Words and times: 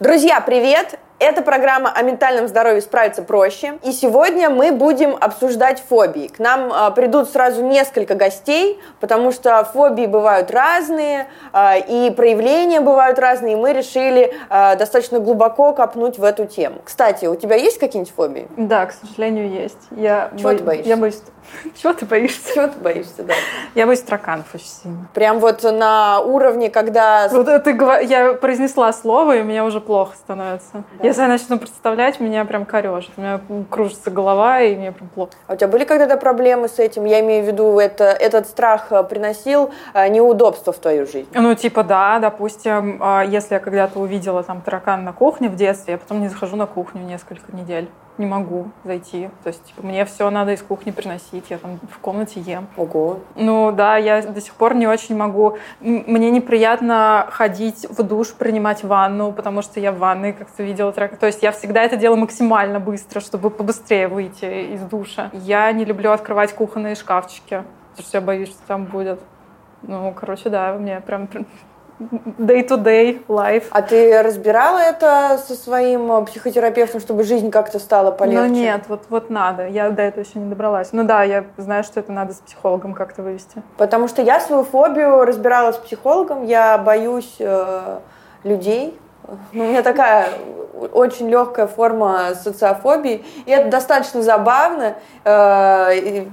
Друзья, 0.00 0.40
привет! 0.40 0.98
Это 1.18 1.40
программа 1.40 1.90
о 1.90 2.02
ментальном 2.02 2.46
здоровье 2.46 2.82
справиться 2.82 3.22
проще. 3.22 3.78
И 3.82 3.92
сегодня 3.92 4.50
мы 4.50 4.70
будем 4.70 5.16
обсуждать 5.18 5.82
фобии. 5.88 6.28
К 6.28 6.38
нам 6.38 6.70
а, 6.70 6.90
придут 6.90 7.30
сразу 7.30 7.64
несколько 7.64 8.14
гостей, 8.14 8.78
потому 9.00 9.32
что 9.32 9.64
фобии 9.64 10.04
бывают 10.04 10.50
разные, 10.50 11.28
а, 11.54 11.78
и 11.78 12.10
проявления 12.10 12.82
бывают 12.82 13.18
разные, 13.18 13.54
и 13.54 13.56
мы 13.56 13.72
решили 13.72 14.34
а, 14.50 14.76
достаточно 14.76 15.18
глубоко 15.18 15.72
копнуть 15.72 16.18
в 16.18 16.24
эту 16.24 16.44
тему. 16.44 16.82
Кстати, 16.84 17.24
у 17.24 17.34
тебя 17.34 17.56
есть 17.56 17.78
какие-нибудь 17.78 18.12
фобии? 18.14 18.46
Да, 18.58 18.84
к 18.84 18.92
сожалению, 18.92 19.50
есть. 19.50 19.78
Я 19.92 20.30
Чего 20.36 20.50
бо- 20.50 20.58
ты 20.58 20.64
боишься? 20.64 20.88
Я 20.90 20.96
боюсь... 20.98 21.22
Чего 21.80 21.92
ты 21.94 22.04
боишься? 22.04 22.54
Чего 22.54 22.66
ты 22.66 22.78
боишься, 22.78 23.22
да? 23.22 23.34
Я 23.74 23.86
боюсь 23.86 24.02
тараканов 24.02 24.54
очень 24.54 24.66
сильно. 24.66 25.08
Прям 25.14 25.38
вот 25.38 25.62
на 25.62 26.20
уровне, 26.20 26.68
когда... 26.68 27.28
Вот 27.30 27.48
гова- 27.48 28.02
я 28.02 28.34
произнесла 28.34 28.92
слово, 28.92 29.36
и 29.36 29.42
мне 29.42 29.62
уже 29.62 29.80
плохо 29.80 30.14
становится. 30.16 30.84
Если 31.06 31.22
я 31.22 31.28
начну 31.28 31.56
представлять, 31.56 32.18
меня 32.18 32.44
прям 32.44 32.64
корежит. 32.64 33.12
У 33.16 33.20
меня 33.20 33.40
кружится 33.70 34.10
голова, 34.10 34.60
и 34.60 34.74
мне 34.74 34.90
прям 34.90 35.08
плохо. 35.08 35.30
А 35.46 35.52
у 35.52 35.56
тебя 35.56 35.68
были 35.68 35.84
когда-то 35.84 36.16
проблемы 36.16 36.68
с 36.68 36.80
этим? 36.80 37.04
Я 37.04 37.20
имею 37.20 37.44
в 37.44 37.46
виду, 37.46 37.78
это, 37.78 38.06
этот 38.06 38.48
страх 38.48 38.90
э, 38.90 39.04
приносил 39.04 39.70
э, 39.94 40.08
неудобства 40.08 40.72
в 40.72 40.78
твою 40.78 41.06
жизнь? 41.06 41.28
Ну, 41.32 41.54
типа, 41.54 41.84
да, 41.84 42.18
допустим, 42.18 42.98
а, 43.00 43.22
если 43.24 43.54
я 43.54 43.60
когда-то 43.60 44.00
увидела 44.00 44.42
там 44.42 44.62
таракан 44.62 45.04
на 45.04 45.12
кухне 45.12 45.48
в 45.48 45.54
детстве, 45.54 45.92
я 45.92 45.98
потом 45.98 46.20
не 46.20 46.28
захожу 46.28 46.56
на 46.56 46.66
кухню 46.66 47.02
несколько 47.02 47.54
недель. 47.54 47.88
Не 48.18 48.24
могу 48.24 48.70
зайти. 48.84 49.28
То 49.42 49.48
есть, 49.48 49.62
типа, 49.64 49.86
мне 49.86 50.04
все 50.06 50.30
надо 50.30 50.52
из 50.52 50.62
кухни 50.62 50.90
приносить. 50.90 51.50
Я 51.50 51.58
там 51.58 51.78
в 51.90 51.98
комнате 51.98 52.40
ем. 52.40 52.66
Ого. 52.76 53.20
Ну 53.34 53.72
да, 53.72 53.98
я 53.98 54.22
до 54.22 54.40
сих 54.40 54.54
пор 54.54 54.74
не 54.74 54.86
очень 54.86 55.16
могу. 55.16 55.58
Мне 55.80 56.30
неприятно 56.30 57.26
ходить 57.30 57.86
в 57.90 58.02
душ, 58.02 58.32
принимать 58.32 58.84
ванну, 58.84 59.32
потому 59.32 59.60
что 59.60 59.80
я 59.80 59.92
в 59.92 59.98
ванной 59.98 60.32
как-то 60.32 60.62
видела 60.62 60.92
трак. 60.92 61.18
То 61.18 61.26
есть 61.26 61.42
я 61.42 61.52
всегда 61.52 61.82
это 61.82 61.96
делаю 61.96 62.18
максимально 62.18 62.80
быстро, 62.80 63.20
чтобы 63.20 63.50
побыстрее 63.50 64.08
выйти 64.08 64.72
из 64.74 64.80
душа. 64.80 65.30
Я 65.32 65.70
не 65.72 65.84
люблю 65.84 66.10
открывать 66.10 66.54
кухонные 66.54 66.94
шкафчики, 66.94 67.64
потому 67.90 68.08
что 68.08 68.16
я 68.16 68.20
боюсь, 68.22 68.48
что 68.48 68.62
там 68.66 68.84
будет. 68.84 69.20
Ну, 69.82 70.12
короче, 70.18 70.48
да, 70.48 70.72
мне 70.72 71.00
прям 71.00 71.28
day-to-day 71.98 73.24
life. 73.26 73.64
А 73.70 73.82
ты 73.82 74.22
разбирала 74.22 74.78
это 74.78 75.38
со 75.46 75.54
своим 75.54 76.12
э, 76.12 76.24
психотерапевтом, 76.26 77.00
чтобы 77.00 77.22
жизнь 77.22 77.50
как-то 77.50 77.78
стала 77.78 78.10
полегче? 78.10 78.40
Но 78.40 78.46
нет, 78.46 78.82
вот, 78.88 79.04
вот 79.08 79.30
надо. 79.30 79.66
Я 79.66 79.90
до 79.90 80.02
этого 80.02 80.24
еще 80.24 80.38
не 80.38 80.48
добралась. 80.48 80.90
Ну 80.92 81.04
да, 81.04 81.22
я 81.22 81.44
знаю, 81.56 81.84
что 81.84 82.00
это 82.00 82.12
надо 82.12 82.34
с 82.34 82.38
психологом 82.38 82.94
как-то 82.94 83.22
вывести. 83.22 83.62
Потому 83.78 84.08
что 84.08 84.22
я 84.22 84.40
свою 84.40 84.64
фобию 84.64 85.24
разбирала 85.24 85.72
с 85.72 85.76
психологом. 85.76 86.44
Я 86.44 86.76
боюсь 86.78 87.36
э, 87.38 87.98
людей. 88.44 88.98
Ну, 89.52 89.64
у 89.64 89.68
меня 89.68 89.82
такая 89.82 90.28
очень 90.92 91.28
легкая 91.28 91.66
форма 91.66 92.34
социофобии. 92.34 93.24
И 93.46 93.50
это 93.50 93.70
достаточно 93.70 94.22
забавно. 94.22 94.94
э, 95.24 95.96
и, 95.96 96.28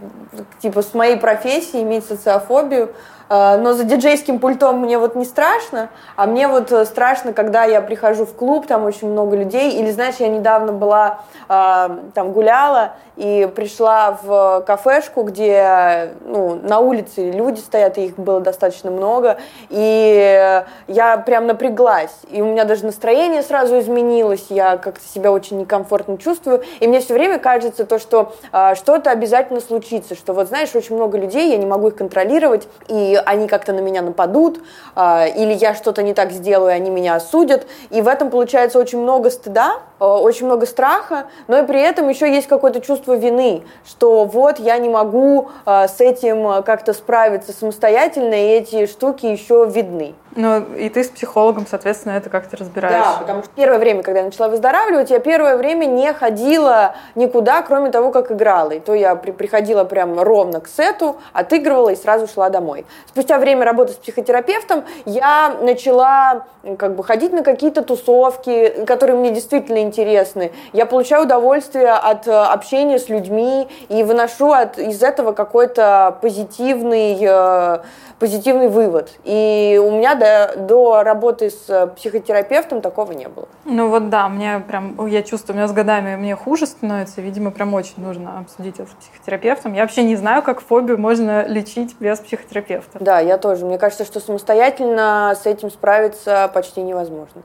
типа 0.60 0.82
с 0.82 0.94
моей 0.94 1.18
профессией 1.18 1.84
иметь 1.84 2.06
социофобию. 2.06 2.94
Э, 3.30 3.58
Но 3.58 3.74
за 3.74 3.84
диджейским 3.84 4.40
пультом 4.40 4.80
мне 4.80 4.98
вот 4.98 5.16
не 5.16 5.26
страшно, 5.26 5.90
а 6.16 6.26
мне 6.26 6.48
вот 6.48 6.72
э, 6.72 6.86
страшно, 6.86 7.34
когда 7.34 7.64
я 7.64 7.82
прихожу 7.82 8.26
в 8.26 8.34
клуб, 8.34 8.68
там 8.68 8.86
очень 8.86 9.10
много 9.10 9.36
людей, 9.36 9.72
или, 9.72 9.92
знаешь, 9.92 10.16
я 10.20 10.28
недавно 10.28 10.72
была, 10.72 11.20
э, 11.50 11.90
там 12.14 12.32
гуляла 12.32 12.92
и 13.16 13.50
пришла 13.56 14.18
в 14.24 14.64
кафешку, 14.66 15.22
где 15.22 16.14
ну, 16.26 16.56
на 16.56 16.80
улице 16.80 17.30
люди 17.30 17.60
стоят, 17.60 17.98
и 17.98 18.06
их 18.06 18.16
было 18.16 18.40
достаточно 18.40 18.90
много, 18.90 19.38
и 19.70 20.64
я 20.88 21.18
прям 21.18 21.46
напряглась, 21.46 22.16
и 22.32 22.42
у 22.42 22.46
меня 22.46 22.64
даже 22.66 22.86
настроение 22.86 23.44
сразу 23.44 23.80
изменилось, 23.80 24.48
я 24.50 24.78
как-то 24.78 25.06
себя 25.08 25.32
очень 25.32 25.60
некомфортно 25.60 26.18
чувствую, 26.18 26.64
и 26.80 26.88
мне 26.88 27.02
все 27.02 27.14
время 27.14 27.38
кажется 27.38 27.86
то, 27.86 28.00
что 28.00 28.34
что-то 28.74 29.12
обязательно 29.12 29.62
случится, 29.62 30.16
что 30.16 30.34
вот, 30.34 30.48
знаешь, 30.48 30.74
очень 30.74 30.96
много 30.96 31.20
людей, 31.20 31.52
я 31.52 31.58
не 31.58 31.68
могу 31.68 31.90
их 31.90 31.96
контролировать, 31.96 32.68
и 32.88 33.13
они 33.20 33.48
как-то 33.48 33.74
на 33.74 33.80
меня 33.80 34.02
нападут, 34.02 34.60
э, 34.96 35.30
или 35.36 35.54
я 35.54 35.74
что-то 35.76 36.04
не 36.04 36.14
так 36.14 36.32
сделаю, 36.32 36.72
и 36.72 36.76
они 36.76 36.90
меня 36.90 37.16
осудят, 37.16 37.68
и 37.90 38.02
в 38.02 38.08
этом 38.08 38.30
получается 38.30 38.80
очень 38.80 39.00
много 39.02 39.30
стыда, 39.30 39.78
э, 40.00 40.06
очень 40.06 40.46
много 40.46 40.66
страха, 40.66 41.26
но 41.48 41.60
и 41.60 41.66
при 41.66 41.82
этом 41.82 42.10
еще 42.10 42.32
есть 42.32 42.48
какое-то 42.48 42.82
чувство 42.82 43.16
вины, 43.16 43.64
что 43.86 44.26
вот 44.26 44.60
я 44.60 44.78
не 44.78 44.90
могу 44.90 45.50
э, 45.66 45.88
с 45.88 46.00
этим 46.02 46.64
как-то 46.64 46.94
справиться 46.94 47.52
самостоятельно, 47.54 48.34
и 48.34 48.48
эти 48.58 48.86
штуки 48.88 49.26
еще 49.26 49.66
видны. 49.66 50.16
Ну, 50.36 50.62
и 50.76 50.90
ты 50.90 51.04
с 51.04 51.10
психологом, 51.10 51.68
соответственно, 51.70 52.14
это 52.14 52.30
как-то 52.32 52.58
разбираешь. 52.58 52.96
Да, 53.04 53.18
потому 53.20 53.44
что 53.44 53.52
первое 53.56 53.78
время, 53.78 54.02
когда 54.02 54.22
я 54.22 54.26
начала 54.26 54.50
выздоравливать, 54.50 55.12
я 55.12 55.20
первое 55.20 55.58
время 55.58 55.86
не 55.86 56.12
ходила 56.12 56.96
никуда, 57.14 57.62
кроме 57.62 57.92
того, 57.92 58.12
как 58.12 58.32
играла. 58.32 58.72
И 58.72 58.80
то 58.80 58.96
я 58.96 59.16
при- 59.16 59.30
приходила 59.32 59.84
прям 59.84 60.20
ровно 60.20 60.60
к 60.60 60.68
сету, 60.68 61.18
отыгрывала 61.34 61.90
и 61.90 61.96
сразу 61.96 62.28
шла 62.28 62.50
домой. 62.50 62.88
Спустя 63.08 63.40
время 63.40 63.66
работы 63.66 63.94
с 63.94 63.96
психотерапевтом 63.96 64.84
я 65.06 65.56
начала 65.62 66.46
как 66.78 66.96
бы 66.96 67.04
ходить 67.04 67.34
на 67.34 67.44
какие-то 67.44 67.82
тусовки, 67.82 68.86
которые 68.86 69.18
мне 69.18 69.32
действительно 69.32 69.80
интересны. 69.80 70.52
Я 70.72 70.86
получаю 70.86 71.24
удовольствие 71.24 71.92
от 71.92 72.28
э, 72.28 72.32
общения 72.32 73.00
с 73.00 73.10
людьми 73.10 73.68
и 73.90 74.04
выношу 74.04 74.52
от, 74.52 74.80
из 74.80 75.04
этого 75.04 75.34
какой-то 75.34 76.18
позитивный, 76.22 77.18
э, 77.22 77.80
позитивный 78.20 78.70
вывод. 78.70 79.12
И 79.26 79.80
у 79.84 79.92
меня 79.92 80.16
до, 80.16 80.54
до 80.58 81.04
работы 81.04 81.50
с 81.50 81.70
э, 81.70 81.88
психотерапевтом 81.88 82.80
такого 82.82 83.12
не 83.12 83.28
было. 83.28 83.48
Ну 83.66 83.90
вот 83.90 84.10
да, 84.10 84.30
мне 84.30 84.64
прям, 84.66 85.06
я 85.08 85.22
чувствую, 85.22 85.56
у 85.56 85.58
меня 85.58 85.68
с 85.68 85.74
годами 85.74 86.16
мне 86.16 86.36
хуже 86.36 86.66
становится, 86.66 87.20
видимо, 87.20 87.52
прям 87.52 87.74
очень 87.74 87.96
нужно 87.98 88.40
обсудить 88.40 88.80
это 88.80 88.90
с 88.90 88.94
психотерапевтом. 88.94 89.74
Я 89.74 89.82
вообще 89.82 90.04
не 90.04 90.16
знаю, 90.16 90.42
как 90.44 90.62
фобию 90.62 90.98
можно 90.98 91.46
лечить 91.46 91.96
без 92.00 92.20
психотерапевта. 92.20 92.93
Да, 93.00 93.20
я 93.20 93.38
тоже. 93.38 93.66
Мне 93.66 93.78
кажется, 93.78 94.06
что 94.06 94.20
самостоятельно 94.20 95.34
с 95.42 95.46
этим 95.46 95.72
справиться 95.72 96.50
почти 96.54 96.82
невозможно. 96.82 97.42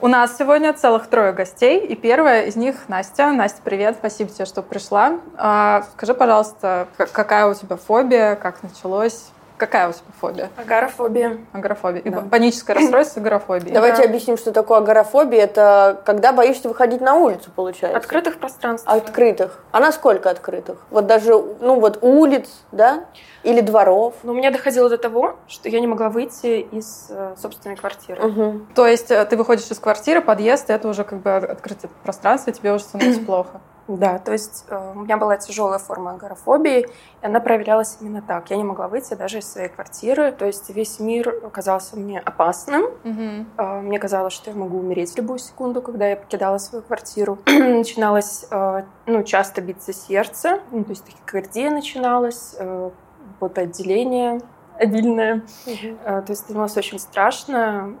У 0.00 0.08
нас 0.08 0.36
сегодня 0.36 0.72
целых 0.72 1.08
трое 1.08 1.32
гостей, 1.32 1.80
и 1.80 1.96
первая 1.96 2.44
из 2.44 2.54
них 2.54 2.88
Настя. 2.88 3.32
Настя, 3.32 3.60
привет, 3.64 3.96
спасибо 3.98 4.30
тебе, 4.30 4.44
что 4.44 4.62
пришла. 4.62 5.18
А, 5.36 5.84
скажи, 5.94 6.14
пожалуйста, 6.14 6.86
какая 6.96 7.46
у 7.46 7.54
тебя 7.54 7.76
фобия, 7.76 8.36
как 8.36 8.62
началось? 8.62 9.30
Какая 9.56 9.88
у 9.88 9.92
тебя 9.92 10.02
фобия? 10.20 10.50
Агорафобия. 10.56 11.38
Агорафобия. 11.52 12.00
И 12.02 12.10
Да. 12.10 12.20
паническое 12.30 12.76
расстройство 12.78 13.22
агорафобии. 13.22 13.70
Давайте 13.72 14.02
Да. 14.02 14.08
объясним, 14.08 14.36
что 14.36 14.52
такое 14.52 14.78
агорафобия. 14.78 15.44
Это 15.44 16.00
когда 16.04 16.32
боишься 16.32 16.68
выходить 16.68 17.00
на 17.00 17.14
улицу, 17.14 17.50
получается. 17.54 17.96
Открытых 17.96 18.38
пространств. 18.38 18.86
Открытых. 18.88 19.62
А 19.72 19.80
насколько 19.80 20.28
открытых? 20.30 20.78
Вот 20.90 21.06
даже, 21.06 21.32
ну 21.60 21.80
вот 21.80 21.98
улиц, 22.02 22.48
да? 22.72 23.04
Или 23.44 23.60
дворов? 23.60 24.14
Но 24.22 24.32
у 24.32 24.34
меня 24.34 24.50
доходило 24.50 24.88
до 24.90 24.98
того, 24.98 25.36
что 25.48 25.68
я 25.68 25.80
не 25.80 25.86
могла 25.86 26.08
выйти 26.10 26.60
из 26.60 27.06
э, 27.10 27.34
собственной 27.40 27.76
квартиры. 27.76 28.22
Мгм. 28.26 28.66
То 28.74 28.86
есть 28.86 29.10
э, 29.10 29.24
ты 29.24 29.36
выходишь 29.36 29.70
из 29.70 29.78
квартиры, 29.78 30.20
подъезд, 30.20 30.68
и 30.68 30.72
это 30.72 30.88
уже 30.88 31.04
как 31.04 31.20
бы 31.20 31.34
от- 31.34 31.44
открытое 31.44 31.88
пространство, 32.02 32.50
и 32.50 32.52
тебе 32.52 32.72
уже 32.72 32.84
становится 32.84 33.20
плохо. 33.26 33.60
Да, 33.88 34.18
то 34.18 34.32
есть 34.32 34.64
э, 34.68 34.92
у 34.96 35.00
меня 35.00 35.16
была 35.16 35.36
тяжелая 35.36 35.78
форма 35.78 36.12
агорафобии, 36.12 36.80
и 36.80 37.26
она 37.26 37.38
проявлялась 37.38 37.98
именно 38.00 38.20
так. 38.20 38.50
Я 38.50 38.56
не 38.56 38.64
могла 38.64 38.88
выйти 38.88 39.14
даже 39.14 39.38
из 39.38 39.50
своей 39.50 39.68
квартиры. 39.68 40.32
То 40.32 40.44
есть 40.44 40.70
весь 40.70 40.98
мир 40.98 41.32
казался 41.52 41.96
мне 41.96 42.18
опасным. 42.18 42.86
Мгм. 43.04 43.48
Э, 43.56 43.80
Мне 43.80 43.98
казалось, 44.00 44.32
что 44.32 44.50
я 44.50 44.56
могу 44.56 44.78
умереть 44.78 45.12
в 45.12 45.16
любую 45.16 45.38
секунду, 45.38 45.82
когда 45.82 46.08
я 46.08 46.16
покидала 46.16 46.58
свою 46.58 46.82
квартиру. 46.82 47.38
Начиналось, 47.46 48.46
э, 48.50 48.82
ну, 49.06 49.22
часто 49.22 49.60
биться 49.60 49.92
сердце, 49.92 50.60
ну, 50.72 50.82
то 50.82 50.90
есть 50.90 51.04
тахикардия 51.04 51.70
начиналась, 51.70 52.56
э, 52.58 52.90
потоотделение 53.38 54.40
обильное. 54.78 55.42
Э, 55.66 56.22
То 56.22 56.30
есть 56.30 56.42
становилось 56.42 56.76
очень 56.76 56.98
страшно. 56.98 57.94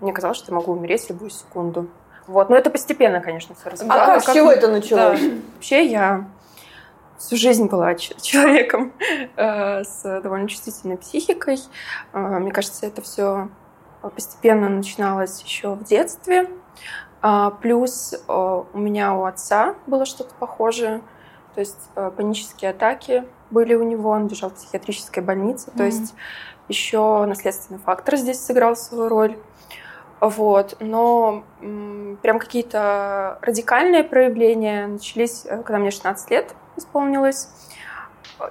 Мне 0.00 0.12
казалось, 0.12 0.38
что 0.38 0.52
я 0.52 0.56
могу 0.56 0.72
умереть 0.72 1.04
в 1.06 1.10
любую 1.10 1.30
секунду. 1.30 1.88
Вот. 2.28 2.50
Но 2.50 2.56
это 2.56 2.70
постепенно, 2.70 3.20
конечно, 3.20 3.54
все 3.56 3.68
А 3.68 3.70
развивалось. 3.72 4.06
как, 4.06 4.22
с 4.22 4.26
как- 4.26 4.34
чего 4.36 4.52
это 4.52 4.68
началось? 4.68 5.20
Вообще 5.54 5.86
я 5.86 6.26
всю 7.18 7.36
жизнь 7.36 7.66
была 7.66 7.94
человеком 7.96 8.92
э, 9.36 9.82
с 9.82 10.20
довольно 10.20 10.46
чувствительной 10.48 10.98
психикой. 10.98 11.58
Э, 12.12 12.18
Мне 12.38 12.52
кажется, 12.52 12.86
это 12.86 13.02
все 13.02 13.48
постепенно 14.14 14.68
начиналось 14.68 15.42
еще 15.42 15.74
в 15.74 15.82
детстве. 15.84 16.48
А, 17.20 17.50
Плюс 17.50 18.12
э, 18.14 18.32
у 18.72 18.78
меня 18.78 19.14
у 19.14 19.24
отца 19.24 19.74
было 19.88 20.04
что-то 20.06 20.32
похожее. 20.38 21.00
То 21.54 21.60
есть 21.60 21.90
панические 22.16 22.70
атаки 22.70 23.24
были 23.50 23.74
у 23.74 23.82
него, 23.82 24.10
он 24.10 24.28
лежал 24.28 24.50
в 24.50 24.54
психиатрической 24.54 25.22
больнице. 25.24 25.72
То 25.72 25.78
Мгм. 25.78 25.86
есть 25.86 26.14
еще 26.68 27.24
наследственный 27.26 27.80
фактор 27.80 28.16
здесь 28.16 28.38
сыграл 28.44 28.76
свою 28.76 29.08
роль. 29.08 29.36
Вот, 30.20 30.76
но 30.80 31.44
прям 32.22 32.38
какие-то 32.38 33.38
радикальные 33.42 34.02
проявления 34.02 34.86
начались, 34.86 35.46
э, 35.46 35.62
когда 35.62 35.78
мне 35.78 35.90
16 35.90 36.30
лет 36.30 36.54
исполнилось. 36.76 37.48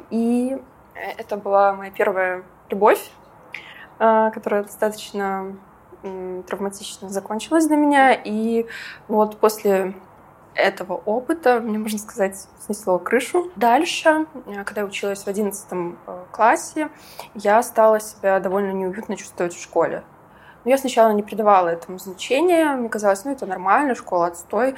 И 0.09 0.57
это 0.95 1.37
была 1.37 1.73
моя 1.73 1.91
первая 1.91 2.43
любовь, 2.69 3.11
э, 3.99 4.31
которая 4.33 4.63
достаточно 4.63 5.57
травматично 6.47 7.09
закончилась 7.09 7.67
для 7.67 7.75
меня. 7.75 8.13
И 8.13 8.67
вот 9.07 9.37
после 9.37 9.95
этого 10.53 10.93
опыта, 10.93 11.59
мне 11.59 11.77
можно 11.77 11.99
сказать, 11.99 12.47
снесло 12.59 12.97
крышу. 12.97 13.51
Дальше, 13.55 14.25
э, 14.45 14.63
когда 14.63 14.81
я 14.81 14.87
училась 14.87 15.23
в 15.23 15.27
11 15.27 15.97
классе, 16.31 16.89
я 17.33 17.61
стала 17.61 17.99
себя 17.99 18.39
довольно 18.39 18.71
неуютно 18.71 19.17
чувствовать 19.17 19.53
в 19.53 19.61
школе. 19.61 20.03
Но 20.67 20.71
я 20.71 20.77
сначала 20.77 21.11
не 21.11 21.23
придавала 21.23 21.69
этому 21.69 21.97
значения. 21.97 22.75
Мне 22.75 22.89
казалось, 22.89 23.23
ну 23.23 23.31
это 23.31 23.45
нормально, 23.45 23.95
школа 23.95 24.27
отстой, 24.27 24.75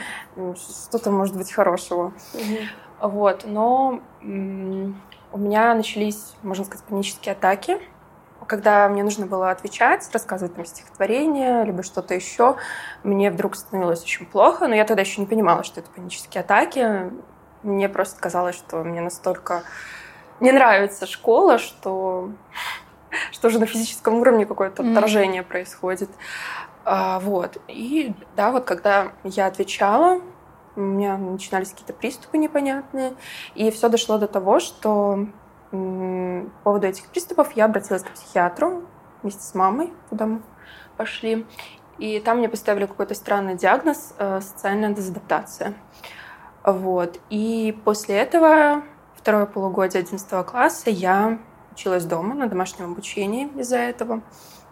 что-то 0.85 1.09
может 1.09 1.35
быть 1.35 1.51
хорошего. 1.51 2.13
Угу. 2.35 3.09
Вот, 3.09 3.45
но 3.45 3.99
у 4.21 5.37
меня 5.39 5.73
начались, 5.73 6.35
можно 6.43 6.63
сказать, 6.63 6.85
панические 6.85 7.33
атаки 7.33 7.79
когда 8.45 8.89
мне 8.89 9.03
нужно 9.03 9.27
было 9.27 9.51
отвечать, 9.51 10.09
рассказывать 10.11 10.55
там 10.55 10.65
стихотворение, 10.65 11.65
либо 11.65 11.83
что-то 11.83 12.15
еще, 12.15 12.55
мне 13.03 13.29
вдруг 13.29 13.55
становилось 13.55 14.01
очень 14.01 14.25
плохо, 14.25 14.67
но 14.67 14.73
я 14.73 14.85
тогда 14.85 15.01
еще 15.01 15.21
не 15.21 15.27
понимала, 15.27 15.63
что 15.63 15.81
это 15.81 15.91
панические 15.91 16.41
атаки. 16.41 17.11
Мне 17.61 17.89
просто 17.89 18.19
казалось, 18.19 18.55
что 18.55 18.77
мне 18.83 19.01
настолько 19.01 19.61
не 20.39 20.51
нравится 20.51 21.05
школа, 21.05 21.59
что 21.59 22.31
что 23.31 23.47
уже 23.47 23.59
на 23.59 23.65
физическом 23.65 24.15
уровне 24.15 24.45
какое-то 24.45 24.83
отторжение 24.83 25.41
mm. 25.41 25.47
происходит. 25.47 26.09
А, 26.85 27.19
вот. 27.19 27.57
И 27.67 28.13
да, 28.35 28.51
вот 28.51 28.65
когда 28.65 29.11
я 29.23 29.47
отвечала, 29.47 30.21
у 30.75 30.81
меня 30.81 31.17
начинались 31.17 31.69
какие-то 31.69 31.93
приступы 31.93 32.37
непонятные, 32.37 33.13
и 33.55 33.69
все 33.71 33.89
дошло 33.89 34.17
до 34.17 34.27
того, 34.27 34.59
что 34.59 35.27
по 35.71 36.45
поводу 36.63 36.87
этих 36.87 37.07
приступов 37.07 37.51
я 37.53 37.65
обратилась 37.65 38.03
к 38.03 38.11
психиатру 38.11 38.83
вместе 39.21 39.43
с 39.43 39.53
мамой, 39.53 39.93
куда 40.09 40.25
мы 40.25 40.41
пошли, 40.97 41.45
и 41.99 42.19
там 42.19 42.37
мне 42.37 42.49
поставили 42.49 42.85
какой-то 42.85 43.13
странный 43.13 43.55
диагноз 43.55 44.13
э, 44.17 44.39
социальная 44.41 44.93
дезадаптация. 44.93 45.75
Вот. 46.63 47.19
И 47.29 47.77
после 47.83 48.15
этого 48.15 48.83
второе 49.15 49.45
полугодие 49.45 50.01
11 50.01 50.45
класса 50.45 50.89
я 50.89 51.39
училась 51.79 52.03
дома 52.03 52.35
на 52.35 52.47
домашнем 52.47 52.91
обучении 52.91 53.47
из-за 53.55 53.77
этого. 53.77 54.21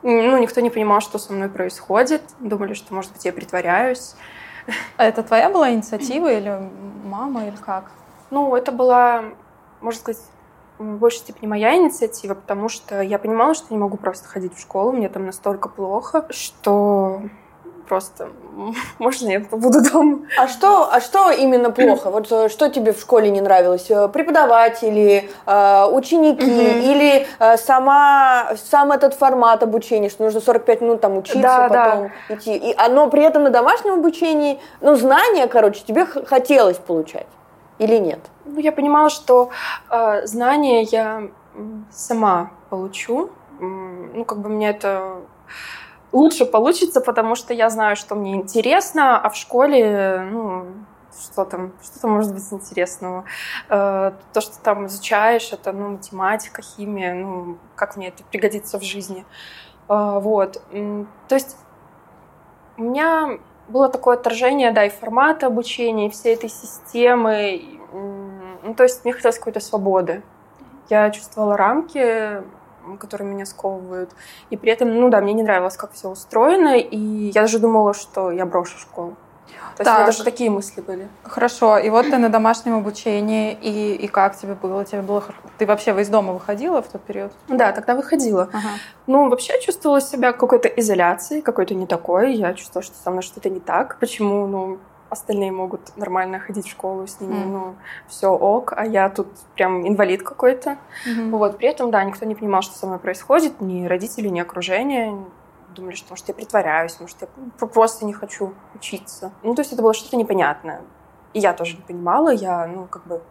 Ну, 0.04 0.38
никто 0.38 0.60
не 0.60 0.70
понимал, 0.70 1.00
что 1.00 1.18
со 1.18 1.32
мной 1.32 1.50
происходит. 1.50 2.22
Думали, 2.40 2.74
что, 2.74 2.94
может 2.94 3.14
быть, 3.14 3.24
я 3.24 3.32
притворяюсь. 3.32 4.16
А 4.98 5.06
это 5.06 5.24
твоя 5.24 5.50
была 5.50 5.72
инициатива 5.72 6.32
или 6.32 6.70
мама, 7.06 7.48
или 7.48 7.56
как? 7.56 7.92
Ну, 8.30 8.54
это 8.56 8.74
была, 8.74 9.24
можно 9.80 10.02
сказать, 10.02 10.22
в 10.78 10.98
большей 10.98 11.20
степени 11.20 11.48
моя 11.48 11.76
инициатива, 11.78 12.34
потому 12.36 12.68
что 12.68 13.02
я 13.02 13.18
понимала, 13.18 13.54
что 13.56 13.68
не 13.70 13.80
могу 13.80 13.96
просто 13.96 14.28
ходить 14.28 14.54
в 14.54 14.60
школу, 14.60 14.92
мне 14.92 15.08
там 15.08 15.26
настолько 15.26 15.70
плохо, 15.70 16.28
что 16.30 17.22
просто 17.88 18.30
можно 19.00 19.30
я 19.30 19.40
побуду 19.42 19.82
дома. 19.82 20.20
А 20.38 20.48
что, 20.48 20.92
а 20.92 21.00
что 21.02 21.32
именно 21.32 21.72
плохо? 21.72 22.10
Вот 22.10 22.32
э, 22.32 22.50
что 22.50 22.70
тебе 22.70 22.94
в 22.94 23.00
школе 23.00 23.30
не 23.30 23.42
нравилось? 23.42 23.90
Э, 23.90 24.08
преподаватели, 24.08 25.30
э, 25.46 25.86
ученики 25.92 26.46
mm-hmm. 26.46 26.92
или 26.92 27.58
сама, 27.58 28.50
сам 28.56 28.92
этот 28.92 29.14
формат 29.14 29.64
обучения, 29.64 30.10
что 30.10 30.24
нужно 30.24 30.42
45 30.42 30.82
минут 30.82 31.02
там 31.02 31.18
учиться, 31.18 31.42
да, 31.42 31.70
потом 31.70 32.12
да. 32.30 32.36
идти. 32.36 32.56
И 32.56 32.76
оно 32.78 33.10
при 33.10 33.24
этом 33.24 33.44
на 33.44 33.50
домашнем 33.50 33.94
обучении, 33.96 34.60
ну, 34.82 34.96
знания, 34.96 35.48
короче, 35.48 35.84
тебе 35.86 36.06
хотелось 36.06 36.78
получать 36.78 37.28
или 37.80 37.98
нет? 37.98 38.20
Ну, 38.46 38.60
я 38.60 38.72
понимала, 38.72 39.10
что 39.10 39.50
э, 39.90 40.26
знания 40.26 40.84
я 40.84 41.24
сама 41.92 42.52
получу. 42.70 43.30
Ну, 43.60 44.24
как 44.26 44.40
бы 44.40 44.50
мне 44.50 44.70
это 44.70 45.18
лучше 46.18 46.46
получится, 46.46 47.02
потому 47.02 47.36
что 47.36 47.54
я 47.54 47.70
знаю, 47.70 47.96
что 47.96 48.16
мне 48.16 48.36
интересно, 48.36 49.20
а 49.20 49.30
в 49.30 49.36
школе, 49.36 50.28
ну, 50.32 50.66
что 51.20 51.46
там, 51.46 51.74
что 51.84 52.02
там 52.02 52.12
может 52.12 52.34
быть 52.34 52.44
интересного. 52.52 53.26
Э, 53.70 54.12
то, 54.34 54.42
что 54.42 54.60
там 54.62 54.88
изучаешь, 54.88 55.52
это, 55.54 55.72
ну, 55.72 55.90
математика, 55.90 56.62
химия, 56.62 57.14
ну, 57.14 57.58
как 57.76 57.98
мне 57.98 58.10
это 58.10 58.24
пригодится 58.24 58.80
в 58.80 58.84
жизни. 58.84 59.26
Э, 59.90 60.20
вот. 60.20 60.62
То 61.28 61.36
есть 61.36 61.58
у 62.78 62.84
меня 62.84 63.40
было 63.68 63.90
такое 63.90 64.16
отторжение, 64.16 64.72
да, 64.72 64.86
и 64.86 64.90
формата 64.90 65.48
обучения, 65.48 66.08
и 66.08 66.10
всей 66.10 66.36
этой 66.36 66.50
системы. 66.50 67.62
Ну, 68.64 68.74
то 68.76 68.84
есть 68.84 69.04
мне 69.04 69.14
хотелось 69.14 69.38
какой-то 69.38 69.60
свободы. 69.60 70.24
Я 70.90 71.10
чувствовала 71.10 71.58
рамки, 71.58 72.44
которые 72.96 73.28
меня 73.28 73.46
сковывают. 73.46 74.12
И 74.50 74.56
при 74.58 74.72
этом, 74.72 74.94
ну 74.96 75.10
да, 75.10 75.20
мне 75.20 75.34
не 75.34 75.44
нравилось, 75.44 75.76
как 75.76 75.92
все 75.92 76.10
устроено, 76.10 76.78
и 76.78 77.32
я 77.34 77.42
даже 77.42 77.60
думала, 77.60 77.94
что 77.94 78.32
я 78.32 78.46
брошу 78.46 78.78
школу. 78.78 79.16
То 79.78 79.82
есть 79.82 79.92
так. 79.92 79.98
меня 79.98 80.06
даже 80.08 80.24
такие 80.24 80.50
мысли 80.50 80.82
были. 80.82 81.08
Хорошо. 81.24 81.78
И 81.78 81.90
вот 81.92 82.10
ты 82.10 82.18
на 82.18 82.30
домашнем 82.30 82.76
обучении, 82.78 83.54
и, 83.62 83.94
и 83.94 84.08
как 84.08 84.36
тебе 84.36 84.56
было? 84.56 84.84
Тебе 84.84 85.02
было 85.02 85.24
Ты 85.60 85.68
вообще 85.68 85.92
из 86.02 86.10
дома 86.10 86.34
выходила 86.34 86.82
в 86.82 86.88
тот 86.88 87.04
период? 87.04 87.32
Да, 87.48 87.72
тогда 87.72 87.94
выходила. 87.94 88.50
Ага. 88.52 88.70
Ну, 89.06 89.30
вообще 89.30 89.62
чувствовала 89.62 90.02
себя 90.02 90.34
какой-то 90.34 90.68
изоляцией, 90.68 91.44
какой-то 91.44 91.76
не 91.76 91.86
такой. 91.86 92.34
Я 92.34 92.56
чувствовала, 92.56 92.84
что 92.84 92.96
со 92.98 93.12
мной 93.12 93.22
что-то 93.22 93.52
не 93.52 93.60
так. 93.60 93.98
Почему, 94.00 94.48
ну, 94.48 94.80
остальные 95.10 95.52
могут 95.52 95.96
нормально 95.98 96.40
ходить 96.40 96.66
в 96.68 96.72
школу, 96.72 97.08
с 97.08 97.20
ними, 97.20 97.36
mm. 97.36 97.46
ну, 97.46 97.76
все 98.08 98.30
ок, 98.30 98.74
а 98.76 98.86
я 98.86 99.10
тут 99.10 99.28
прям 99.56 99.88
инвалид 99.88 100.24
какой-то. 100.24 100.78
Mm-hmm. 101.06 101.30
Вот, 101.32 101.58
при 101.58 101.68
этом, 101.70 101.92
да, 101.92 102.04
никто 102.04 102.26
не 102.26 102.36
понимал, 102.36 102.62
что 102.62 102.78
со 102.78 102.88
мной 102.88 103.00
происходит, 103.00 103.62
ни 103.62 103.86
родители, 103.86 104.28
ни 104.28 104.40
окружение. 104.40 105.18
Думали, 105.76 105.96
что, 105.96 106.12
может, 106.12 106.28
я 106.28 106.34
притворяюсь, 106.34 107.00
может, 107.00 107.18
я 107.22 107.68
просто 107.68 108.06
не 108.06 108.14
хочу 108.14 108.54
учиться. 108.74 109.32
Ну, 109.44 109.54
то 109.54 109.62
есть 109.62 109.74
это 109.74 109.82
было 109.82 109.94
что-то 109.94 110.18
непонятное. 110.18 110.82
И 111.34 111.40
я 111.40 111.54
тоже 111.54 111.76
не 111.76 111.84
понимала, 111.84 112.30
я, 112.30 112.66
ну, 112.68 112.86
как 112.86 113.06
бы 113.06 113.22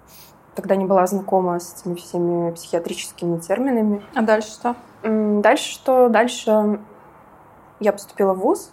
тогда 0.54 0.76
не 0.76 0.84
была 0.84 1.06
знакома 1.06 1.58
с 1.58 1.80
этими 1.80 1.94
всеми 1.94 2.50
психиатрическими 2.52 3.38
терминами. 3.38 4.02
А 4.14 4.22
дальше 4.22 4.50
что? 4.50 4.76
Дальше 5.02 5.70
что? 5.70 6.08
Дальше 6.08 6.80
я 7.80 7.92
поступила 7.92 8.32
в 8.32 8.38
ВУЗ, 8.38 8.70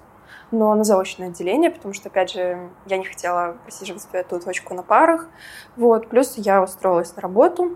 но 0.54 0.74
на 0.76 0.84
заочное 0.84 1.30
отделение, 1.30 1.72
потому 1.72 1.94
что, 1.94 2.10
опять 2.10 2.32
же, 2.32 2.70
я 2.86 2.98
не 2.98 3.06
хотела 3.06 3.58
просиживать 3.64 4.08
эту 4.14 4.40
точку 4.40 4.76
на 4.76 4.84
парах. 4.84 5.28
Вот. 5.76 6.08
Плюс 6.08 6.36
я 6.38 6.62
устроилась 6.62 7.16
на 7.16 7.22
работу. 7.24 7.76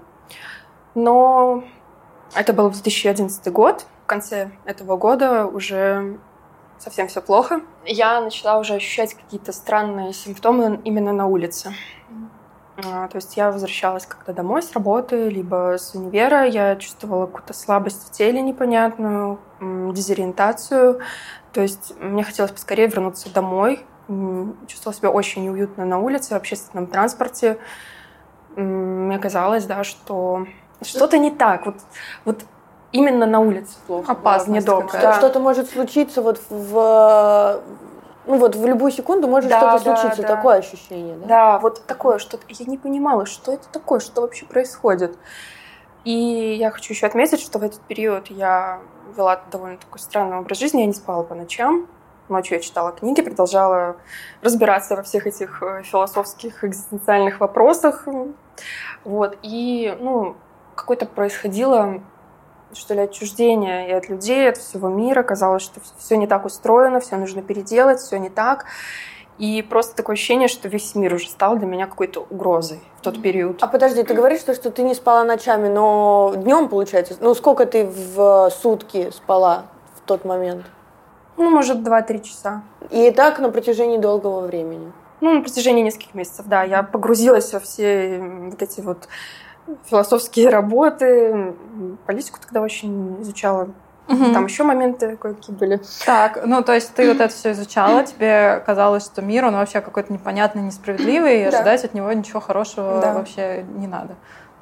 Но 0.93 1.63
это 2.35 2.53
был 2.53 2.69
2011 2.69 3.51
год. 3.51 3.85
В 4.03 4.05
конце 4.05 4.51
этого 4.63 4.95
года 4.95 5.47
уже 5.47 6.19
совсем 6.77 7.07
все 7.07 7.21
плохо. 7.21 7.61
Я 7.83 8.21
начала 8.21 8.59
уже 8.59 8.75
ощущать 8.75 9.15
какие-то 9.15 9.51
странные 9.51 10.13
симптомы 10.13 10.79
именно 10.83 11.13
на 11.13 11.25
улице. 11.25 11.73
А, 12.85 13.07
то 13.07 13.15
есть 13.15 13.35
я 13.37 13.51
возвращалась 13.51 14.05
когда 14.05 14.33
домой 14.33 14.61
с 14.61 14.71
работы, 14.73 15.29
либо 15.29 15.75
с 15.77 15.95
универа. 15.95 16.45
Я 16.45 16.75
чувствовала 16.75 17.25
какую-то 17.25 17.53
слабость 17.53 18.07
в 18.07 18.11
теле 18.11 18.41
непонятную, 18.41 19.39
дезориентацию. 19.59 20.99
То 21.53 21.61
есть 21.61 21.93
мне 21.99 22.23
хотелось 22.23 22.51
поскорее 22.51 22.87
вернуться 22.87 23.33
домой. 23.33 23.85
Чувствовала 24.67 24.95
себя 24.95 25.09
очень 25.09 25.43
неуютно 25.45 25.85
на 25.85 25.99
улице, 25.99 26.33
в 26.33 26.37
общественном 26.37 26.87
транспорте. 26.87 27.57
Мне 28.55 29.17
казалось, 29.19 29.65
да, 29.65 29.83
что 29.83 30.45
что-то 30.81 31.17
не 31.17 31.31
так. 31.31 31.65
Вот, 31.65 31.75
вот 32.25 32.45
именно 32.91 33.25
на 33.25 33.39
улице 33.39 33.75
плохо. 33.87 34.11
Опасность 34.11 34.67
да. 34.67 35.15
Что-то 35.17 35.39
может 35.39 35.69
случиться 35.69 36.21
вот 36.21 36.39
в 36.49 37.61
ну 38.27 38.37
вот 38.37 38.55
в 38.55 38.65
любую 38.65 38.91
секунду 38.91 39.27
может 39.27 39.49
да, 39.49 39.57
что-то 39.57 39.83
да, 39.83 39.95
случиться, 39.97 40.21
да. 40.21 40.35
такое 40.35 40.57
ощущение, 40.57 41.15
да? 41.17 41.27
Да, 41.27 41.59
вот 41.59 41.85
такое 41.85 42.19
что-то. 42.19 42.43
Я 42.49 42.65
не 42.65 42.77
понимала, 42.77 43.25
что 43.25 43.53
это 43.53 43.67
такое, 43.69 43.99
что 43.99 44.21
вообще 44.21 44.45
происходит. 44.45 45.17
И 46.03 46.55
я 46.59 46.71
хочу 46.71 46.93
еще 46.93 47.07
отметить, 47.07 47.39
что 47.39 47.59
в 47.59 47.63
этот 47.63 47.81
период 47.81 48.27
я 48.27 48.79
вела 49.15 49.41
довольно 49.51 49.77
такой 49.77 49.99
странный 49.99 50.37
образ 50.37 50.59
жизни. 50.59 50.81
Я 50.81 50.85
не 50.85 50.93
спала 50.93 51.23
по 51.23 51.35
ночам. 51.35 51.87
Ночью 52.29 52.57
я 52.57 52.63
читала 52.63 52.91
книги, 52.91 53.21
продолжала 53.21 53.95
разбираться 54.41 54.97
во 54.97 55.03
всех 55.03 55.27
этих 55.27 55.63
э, 55.63 55.83
философских, 55.83 56.63
экзистенциальных 56.65 57.39
вопросах. 57.39 58.05
Вот. 59.05 59.37
И, 59.43 59.97
ну, 59.99 60.35
какое-то 60.75 61.05
происходило 61.05 62.01
что 62.77 62.93
ли, 62.93 63.01
отчуждение 63.01 63.89
и 63.89 63.91
от 63.91 64.09
людей, 64.09 64.49
от 64.49 64.57
всего 64.57 64.89
мира. 64.89 65.23
Казалось, 65.23 65.63
что 65.63 65.79
все 65.97 66.17
не 66.17 66.27
так 66.27 66.45
устроено, 66.45 66.99
все 66.99 67.17
нужно 67.17 67.41
переделать, 67.41 67.99
все 67.99 68.17
не 68.17 68.29
так. 68.29 68.65
И 69.37 69.61
просто 69.61 69.95
такое 69.95 70.15
ощущение, 70.15 70.47
что 70.47 70.67
весь 70.67 70.95
мир 70.95 71.13
уже 71.13 71.29
стал 71.29 71.57
для 71.57 71.67
меня 71.67 71.85
какой-то 71.85 72.25
угрозой 72.29 72.79
в 72.97 73.01
тот 73.01 73.21
период. 73.21 73.61
А 73.61 73.67
подожди, 73.67 74.01
ты 74.03 74.13
говоришь, 74.15 74.39
что, 74.39 74.55
что 74.55 74.71
ты 74.71 74.81
не 74.81 74.95
спала 74.95 75.23
ночами, 75.23 75.67
но 75.67 76.33
днем, 76.35 76.69
получается? 76.69 77.15
Ну, 77.19 77.35
сколько 77.35 77.67
ты 77.67 77.85
в 77.85 78.49
сутки 78.49 79.11
спала 79.11 79.65
в 79.95 80.01
тот 80.07 80.25
момент? 80.25 80.65
Ну, 81.37 81.51
может, 81.51 81.77
2-3 81.77 82.23
часа. 82.23 82.63
И 82.89 83.11
так 83.11 83.37
на 83.37 83.51
протяжении 83.51 83.97
долгого 83.97 84.41
времени? 84.41 84.91
Ну, 85.21 85.35
на 85.35 85.41
протяжении 85.41 85.83
нескольких 85.83 86.15
месяцев, 86.15 86.47
да. 86.47 86.63
Я 86.63 86.81
погрузилась 86.81 87.53
во 87.53 87.59
все 87.59 88.19
вот 88.19 88.61
эти 88.61 88.81
вот 88.81 89.07
философские 89.85 90.49
работы. 90.49 91.53
Политику 92.05 92.39
тогда 92.39 92.61
очень 92.61 93.21
изучала. 93.21 93.69
Угу. 94.07 94.33
Там 94.33 94.45
еще 94.45 94.63
моменты 94.63 95.17
кое-какие 95.17 95.55
были. 95.55 95.81
Так, 96.05 96.45
ну 96.45 96.63
то 96.63 96.73
есть 96.73 96.93
ты 96.93 97.07
вот 97.07 97.19
это 97.19 97.33
все 97.33 97.51
изучала, 97.51 98.03
тебе 98.05 98.63
казалось, 98.65 99.05
что 99.05 99.21
мир, 99.21 99.45
он 99.45 99.55
вообще 99.55 99.81
какой-то 99.81 100.13
непонятный, 100.13 100.61
несправедливый, 100.61 101.41
и 101.41 101.43
ожидать 101.43 101.83
от 101.83 101.93
него 101.93 102.11
ничего 102.13 102.39
хорошего 102.39 103.01
да. 103.01 103.13
вообще 103.13 103.65
не 103.75 103.87
надо. 103.87 104.15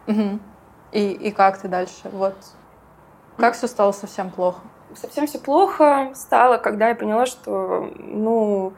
Угу. 0.08 0.40
И, 0.94 1.12
и 1.12 1.32
как 1.32 1.60
ты 1.60 1.68
дальше? 1.68 2.10
Вот. 2.12 2.36
Как 3.38 3.54
все 3.54 3.68
стало 3.68 3.92
совсем 3.92 4.32
плохо? 4.32 4.62
Совсем 4.96 5.28
все 5.28 5.40
плохо 5.40 6.12
стало, 6.16 6.58
когда 6.58 6.90
я 6.90 6.96
поняла, 6.96 7.26
что, 7.26 7.92
ну, 7.98 8.74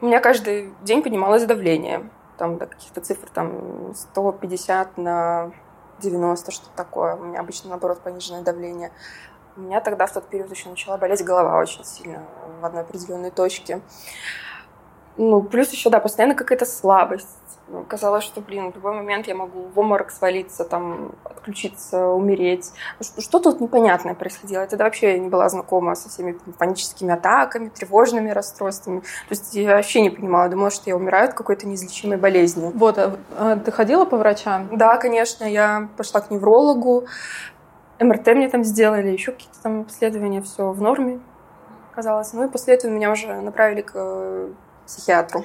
у 0.00 0.06
меня 0.06 0.20
каждый 0.20 0.72
день 0.82 1.02
поднималось 1.02 1.44
давление. 1.44 2.02
Там 2.36 2.58
до 2.58 2.66
каких-то 2.66 3.00
цифр, 3.00 3.28
там 3.30 3.94
150 3.94 4.98
на 4.98 5.52
90, 6.00 6.50
что 6.50 6.68
такое. 6.76 7.16
У 7.16 7.24
меня 7.24 7.40
обычно, 7.40 7.70
наоборот, 7.70 8.00
пониженное 8.00 8.42
давление. 8.42 8.90
У 9.56 9.60
меня 9.60 9.80
тогда 9.80 10.06
в 10.06 10.12
тот 10.12 10.28
период 10.28 10.50
еще 10.50 10.68
начала 10.68 10.98
болеть 10.98 11.24
голова 11.24 11.58
очень 11.58 11.84
сильно 11.84 12.24
в 12.60 12.64
одной 12.64 12.82
определенной 12.82 13.30
точке. 13.30 13.80
Ну, 15.16 15.42
плюс 15.42 15.70
еще, 15.70 15.90
да, 15.90 16.00
постоянно 16.00 16.34
какая-то 16.34 16.66
слабость. 16.66 17.28
Ну, 17.68 17.84
казалось, 17.84 18.24
что, 18.24 18.40
блин, 18.40 18.72
в 18.72 18.74
любой 18.74 18.94
момент 18.94 19.26
я 19.26 19.34
могу 19.34 19.68
в 19.74 19.78
обморок 19.78 20.10
свалиться, 20.10 20.64
там, 20.64 21.12
отключиться, 21.22 22.08
умереть. 22.08 22.72
Что 23.18 23.38
тут 23.38 23.60
непонятное 23.60 24.14
происходило? 24.14 24.62
Я 24.62 24.66
тогда 24.66 24.84
вообще 24.84 25.18
не 25.18 25.28
была 25.28 25.48
знакома 25.48 25.94
со 25.94 26.08
всеми 26.08 26.32
паническими 26.58 27.12
атаками, 27.14 27.68
тревожными 27.68 28.30
расстройствами. 28.30 29.00
То 29.00 29.30
есть 29.30 29.54
я 29.54 29.76
вообще 29.76 30.02
не 30.02 30.10
понимала, 30.10 30.48
думала, 30.48 30.70
что 30.70 30.90
я 30.90 30.96
умираю 30.96 31.28
от 31.28 31.34
какой-то 31.34 31.66
неизлечимой 31.66 32.18
болезни. 32.18 32.70
Вот, 32.74 32.98
а, 32.98 33.16
а 33.38 33.56
ты 33.56 33.70
ходила 33.70 34.04
по 34.04 34.16
врачам? 34.16 34.68
Да, 34.72 34.96
конечно, 34.96 35.44
я 35.44 35.88
пошла 35.96 36.20
к 36.20 36.30
неврологу, 36.30 37.06
МРТ 38.00 38.26
мне 38.28 38.48
там 38.48 38.64
сделали, 38.64 39.10
еще 39.10 39.32
какие-то 39.32 39.62
там 39.62 39.82
обследования, 39.82 40.42
все 40.42 40.70
в 40.72 40.82
норме 40.82 41.20
казалось. 41.94 42.32
Ну 42.32 42.44
и 42.44 42.48
после 42.48 42.74
этого 42.74 42.90
меня 42.90 43.10
уже 43.12 43.40
направили 43.40 43.82
к 43.82 43.92
э, 43.94 44.52
психиатру. 44.86 45.44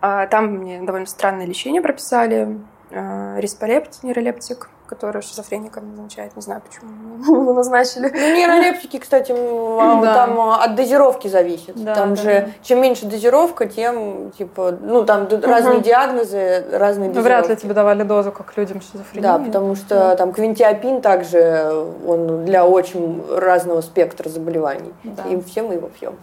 А 0.00 0.26
там 0.26 0.46
мне 0.58 0.80
довольно 0.82 1.06
странное 1.06 1.46
лечение 1.46 1.82
прописали. 1.82 2.60
Э, 2.90 3.40
Респалепт, 3.40 4.02
нейролептик 4.02 4.70
который 4.88 5.22
шизофреникам 5.22 5.90
назначает. 5.90 6.34
Не 6.34 6.42
знаю, 6.42 6.62
почему 6.66 7.40
его 7.42 7.52
назначили. 7.52 8.10
Ну, 8.12 8.34
нейролептики, 8.34 8.98
кстати, 8.98 9.32
да. 9.32 10.14
там 10.14 10.40
от 10.40 10.74
дозировки 10.74 11.28
зависит. 11.28 11.82
Да, 11.84 11.94
там 11.94 12.14
да, 12.14 12.22
же, 12.22 12.52
чем 12.62 12.80
меньше 12.80 13.06
дозировка, 13.06 13.66
тем, 13.66 14.32
типа, 14.36 14.76
ну, 14.80 15.04
там 15.04 15.24
угу. 15.24 15.40
разные 15.42 15.80
диагнозы, 15.80 16.64
разные 16.72 17.10
дозировки. 17.10 17.16
Ну, 17.16 17.22
вряд 17.22 17.48
ли 17.48 17.56
тебе 17.56 17.74
давали 17.74 18.02
дозу, 18.02 18.32
как 18.32 18.56
людям 18.56 18.80
с 18.80 18.90
Да, 19.14 19.38
потому 19.38 19.76
что 19.76 20.16
там 20.16 20.32
квинтиапин 20.32 21.02
также, 21.02 21.86
он 22.06 22.44
для 22.44 22.66
очень 22.66 23.22
разного 23.30 23.82
спектра 23.82 24.28
заболеваний. 24.28 24.94
Да. 25.04 25.24
И 25.24 25.40
все 25.42 25.62
мы 25.62 25.74
его 25.74 25.88
пьем. 25.88 26.16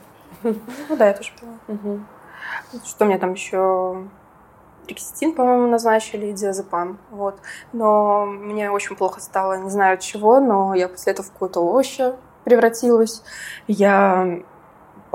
Ну 0.54 0.96
да, 0.96 1.08
я 1.08 1.14
тоже 1.14 1.32
пила. 1.40 1.54
Угу. 1.68 2.00
Что 2.86 3.06
мне 3.06 3.18
там 3.18 3.34
еще 3.34 4.06
Рикситин, 4.88 5.34
по-моему, 5.34 5.68
назначили, 5.68 6.28
и 6.28 6.34
диазепам. 6.34 7.00
Вот. 7.12 7.40
Но 7.74 8.26
мне 8.26 8.70
очень 8.70 8.96
плохо 8.96 9.20
стало, 9.20 9.58
не 9.58 9.70
знаю 9.70 9.96
от 9.96 10.02
чего, 10.02 10.40
но 10.40 10.74
я 10.76 10.88
после 10.88 11.14
этого 11.14 11.28
в 11.28 11.32
какое-то 11.32 11.62
овощи 11.62 12.14
превратилась. 12.44 13.24
Я 13.68 14.40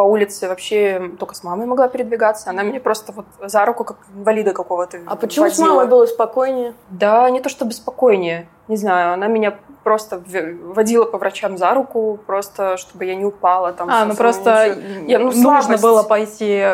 по 0.00 0.04
улице 0.04 0.48
вообще 0.48 1.10
только 1.18 1.34
с 1.34 1.44
мамой 1.44 1.66
могла 1.66 1.86
передвигаться. 1.88 2.48
Она 2.48 2.62
меня 2.62 2.80
просто 2.80 3.12
вот 3.12 3.26
за 3.42 3.66
руку, 3.66 3.84
как 3.84 3.98
инвалида 4.16 4.54
какого-то 4.54 4.96
А 5.04 5.14
почему 5.14 5.44
водила. 5.44 5.66
с 5.66 5.68
мамой 5.68 5.86
было 5.88 6.06
спокойнее? 6.06 6.72
Да, 6.88 7.28
не 7.28 7.42
то 7.42 7.50
чтобы 7.50 7.72
спокойнее. 7.72 8.48
Не 8.68 8.78
знаю, 8.78 9.12
она 9.12 9.26
меня 9.26 9.58
просто 9.84 10.22
водила 10.74 11.04
по 11.04 11.18
врачам 11.18 11.58
за 11.58 11.74
руку, 11.74 12.18
просто 12.26 12.78
чтобы 12.78 13.04
я 13.04 13.14
не 13.14 13.26
упала. 13.26 13.74
Там, 13.74 13.90
а, 13.90 14.06
ну 14.06 14.14
просто 14.14 14.74
я, 15.06 15.18
ну, 15.18 15.32
нужно 15.32 15.76
было 15.76 16.02
пойти 16.02 16.64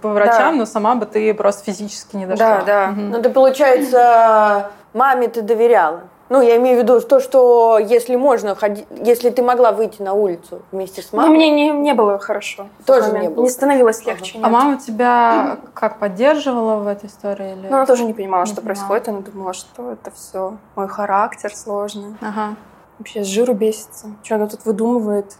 по 0.00 0.08
врачам, 0.08 0.54
да. 0.54 0.60
но 0.60 0.64
сама 0.64 0.94
бы 0.94 1.04
ты 1.04 1.34
просто 1.34 1.70
физически 1.70 2.16
не 2.16 2.24
дошла. 2.24 2.60
Да, 2.60 2.64
да. 2.64 2.88
Угу. 2.92 3.00
Ну 3.00 3.22
ты, 3.22 3.28
получается, 3.28 4.70
маме 4.94 5.28
ты 5.28 5.42
доверяла? 5.42 6.04
Ну, 6.30 6.40
я 6.40 6.56
имею 6.58 6.78
в 6.78 6.82
виду 6.82 7.00
то, 7.00 7.18
что 7.18 7.78
если 7.78 8.14
можно 8.14 8.54
ходить, 8.54 8.86
если 9.04 9.30
ты 9.30 9.42
могла 9.42 9.72
выйти 9.72 10.00
на 10.00 10.12
улицу 10.14 10.62
вместе 10.70 11.02
с 11.02 11.12
мамой. 11.12 11.28
Ну, 11.28 11.34
мне 11.34 11.50
не, 11.50 11.70
не 11.70 11.92
было 11.92 12.20
хорошо. 12.20 12.68
Тоже 12.86 13.10
не 13.18 13.28
было. 13.28 13.42
Не 13.42 13.50
становилось 13.50 14.06
легче. 14.06 14.38
Ага. 14.38 14.46
А 14.46 14.50
мама 14.50 14.76
тебя 14.78 15.58
как 15.74 15.98
поддерживала 15.98 16.76
в 16.76 16.86
этой 16.86 17.08
истории? 17.08 17.54
Или... 17.54 17.66
Ну, 17.68 17.76
она 17.76 17.84
тоже 17.84 18.04
не 18.04 18.14
понимала, 18.14 18.44
не 18.44 18.46
что 18.46 18.62
понимала. 18.62 18.76
происходит. 18.76 19.08
Она 19.08 19.20
думала, 19.20 19.52
что 19.52 19.90
это 19.90 20.12
все 20.12 20.56
мой 20.76 20.86
характер 20.86 21.52
сложный. 21.52 22.14
Ага. 22.20 22.54
Вообще 23.00 23.24
с 23.24 23.26
жиру 23.26 23.52
бесится. 23.52 24.06
Что 24.22 24.36
она 24.36 24.46
тут 24.46 24.64
выдумывает? 24.64 25.36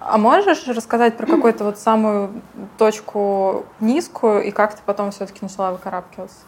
А 0.00 0.16
можешь 0.16 0.66
рассказать 0.66 1.18
про 1.18 1.26
какую-то 1.26 1.64
вот 1.64 1.78
самую 1.78 2.30
точку 2.78 3.66
низкую 3.80 4.42
и 4.44 4.50
как 4.50 4.72
ты 4.74 4.80
потом 4.86 5.10
все-таки 5.10 5.40
начала 5.42 5.72
выкарабкиваться? 5.72 6.38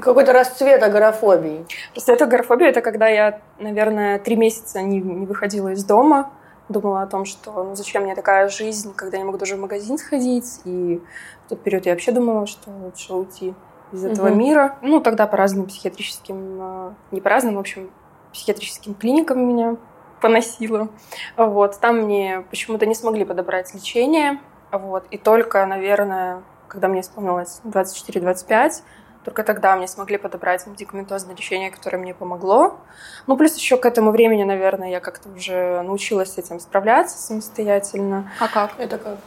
Какой-то 0.00 0.32
расцвет 0.32 0.82
агорафобии. 0.82 1.66
Расцвет 1.94 2.22
агорафобии— 2.22 2.66
это 2.68 2.80
когда 2.80 3.08
я, 3.08 3.40
наверное, 3.58 4.18
три 4.18 4.36
месяца 4.36 4.82
не, 4.82 5.00
не 5.00 5.26
выходила 5.26 5.68
из 5.68 5.84
дома, 5.84 6.30
думала 6.68 7.02
о 7.02 7.06
том, 7.06 7.24
что 7.24 7.64
ну 7.64 7.74
зачем 7.74 8.04
мне 8.04 8.14
такая 8.14 8.48
жизнь, 8.48 8.94
когда 8.94 9.18
я 9.18 9.24
могу 9.24 9.38
даже 9.38 9.56
в 9.56 9.60
магазин 9.60 9.98
сходить. 9.98 10.60
И 10.64 11.00
в 11.46 11.48
тот 11.48 11.62
период 11.62 11.86
я 11.86 11.92
вообще 11.92 12.12
думала, 12.12 12.46
что 12.46 12.70
лучше 12.70 13.14
уйти 13.14 13.54
из 13.92 14.04
этого 14.04 14.28
угу. 14.28 14.36
мира. 14.36 14.76
Ну, 14.82 15.00
тогда 15.00 15.26
по 15.26 15.36
разным 15.36 15.66
психиатрическим, 15.66 16.58
э, 16.60 16.92
не 17.10 17.20
по 17.20 17.30
разным, 17.30 17.56
в 17.56 17.58
общем, 17.58 17.90
психиатрическим 18.32 18.94
клиникам 18.94 19.46
меня 19.46 19.76
поносило. 20.20 20.88
Вот. 21.36 21.78
Там 21.80 22.00
мне 22.02 22.44
почему-то 22.50 22.86
не 22.86 22.94
смогли 22.94 23.24
подобрать 23.24 23.72
лечение. 23.74 24.40
Вот. 24.70 25.04
И 25.10 25.18
только, 25.18 25.64
наверное, 25.64 26.42
когда 26.68 26.88
мне 26.88 27.00
исполнилось 27.00 27.60
24-25, 27.64 28.82
только 29.28 29.44
тогда 29.44 29.76
мне 29.76 29.86
смогли 29.86 30.16
подобрать 30.16 30.66
медикаментозное 30.66 31.36
лечение, 31.36 31.70
которое 31.70 31.98
мне 31.98 32.14
помогло. 32.14 32.78
Ну, 33.26 33.36
плюс 33.36 33.54
еще 33.58 33.76
к 33.76 33.84
этому 33.84 34.10
времени, 34.10 34.42
наверное, 34.42 34.88
я 34.88 35.00
как-то 35.00 35.28
уже 35.28 35.82
научилась 35.82 36.32
с 36.32 36.38
этим 36.38 36.58
справляться 36.60 37.18
самостоятельно. 37.18 38.32
А 38.40 38.48
как? 38.48 38.70
Это 38.78 38.96
как? 38.96 39.18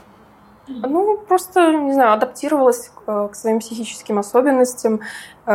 Ну, 0.67 1.17
просто, 1.17 1.71
не 1.71 1.93
знаю, 1.93 2.13
адаптировалась 2.13 2.91
к, 3.05 3.35
своим 3.35 3.59
психическим 3.59 4.17
особенностям, 4.17 5.01
э, 5.45 5.53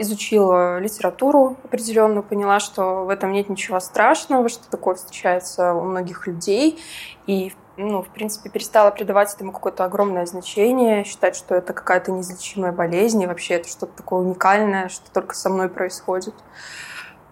изучила 0.00 0.80
литературу 0.80 1.56
определенную, 1.62 2.24
поняла, 2.24 2.58
что 2.58 3.04
в 3.04 3.10
этом 3.10 3.30
нет 3.30 3.48
ничего 3.48 3.78
страшного, 3.78 4.48
что 4.48 4.68
такое 4.68 4.96
встречается 4.96 5.72
у 5.72 5.82
многих 5.82 6.26
людей. 6.26 6.82
И, 7.28 7.52
ну, 7.76 8.02
в 8.02 8.08
принципе, 8.08 8.50
перестала 8.50 8.90
придавать 8.90 9.34
этому 9.34 9.52
какое-то 9.52 9.84
огромное 9.84 10.26
значение, 10.26 11.04
считать, 11.04 11.36
что 11.36 11.54
это 11.54 11.72
какая-то 11.72 12.12
неизлечимая 12.12 12.72
болезнь, 12.72 13.22
и 13.22 13.26
вообще 13.26 13.54
это 13.54 13.68
что-то 13.68 13.92
такое 13.96 14.20
уникальное, 14.20 14.88
что 14.88 15.10
только 15.12 15.34
со 15.34 15.50
мной 15.50 15.68
происходит. 15.68 16.34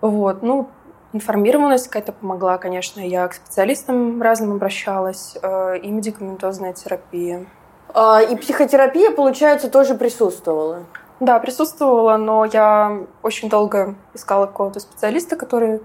Вот, 0.01 0.43
ну, 0.43 0.69
информированность 1.13 1.87
какая-то 1.87 2.13
помогла, 2.13 2.59
конечно. 2.59 3.01
Я 3.01 3.29
к 3.29 3.35
специалистам 3.35 4.21
разным 4.21 4.53
обращалась, 4.53 5.37
э, 5.41 5.79
и 5.79 5.91
медикаментозная 5.91 6.73
терапия. 6.73 7.47
А, 7.95 8.21
и 8.23 8.35
психотерапия, 8.37 9.11
получается, 9.11 9.71
тоже 9.71 9.95
присутствовала? 9.95 10.85
Да, 11.21 11.39
присутствовала, 11.39 12.17
но 12.17 12.45
я 12.47 13.03
очень 13.23 13.49
долго 13.49 13.95
искала 14.15 14.47
какого-то 14.47 14.81
специалиста, 14.81 15.37
который 15.37 15.81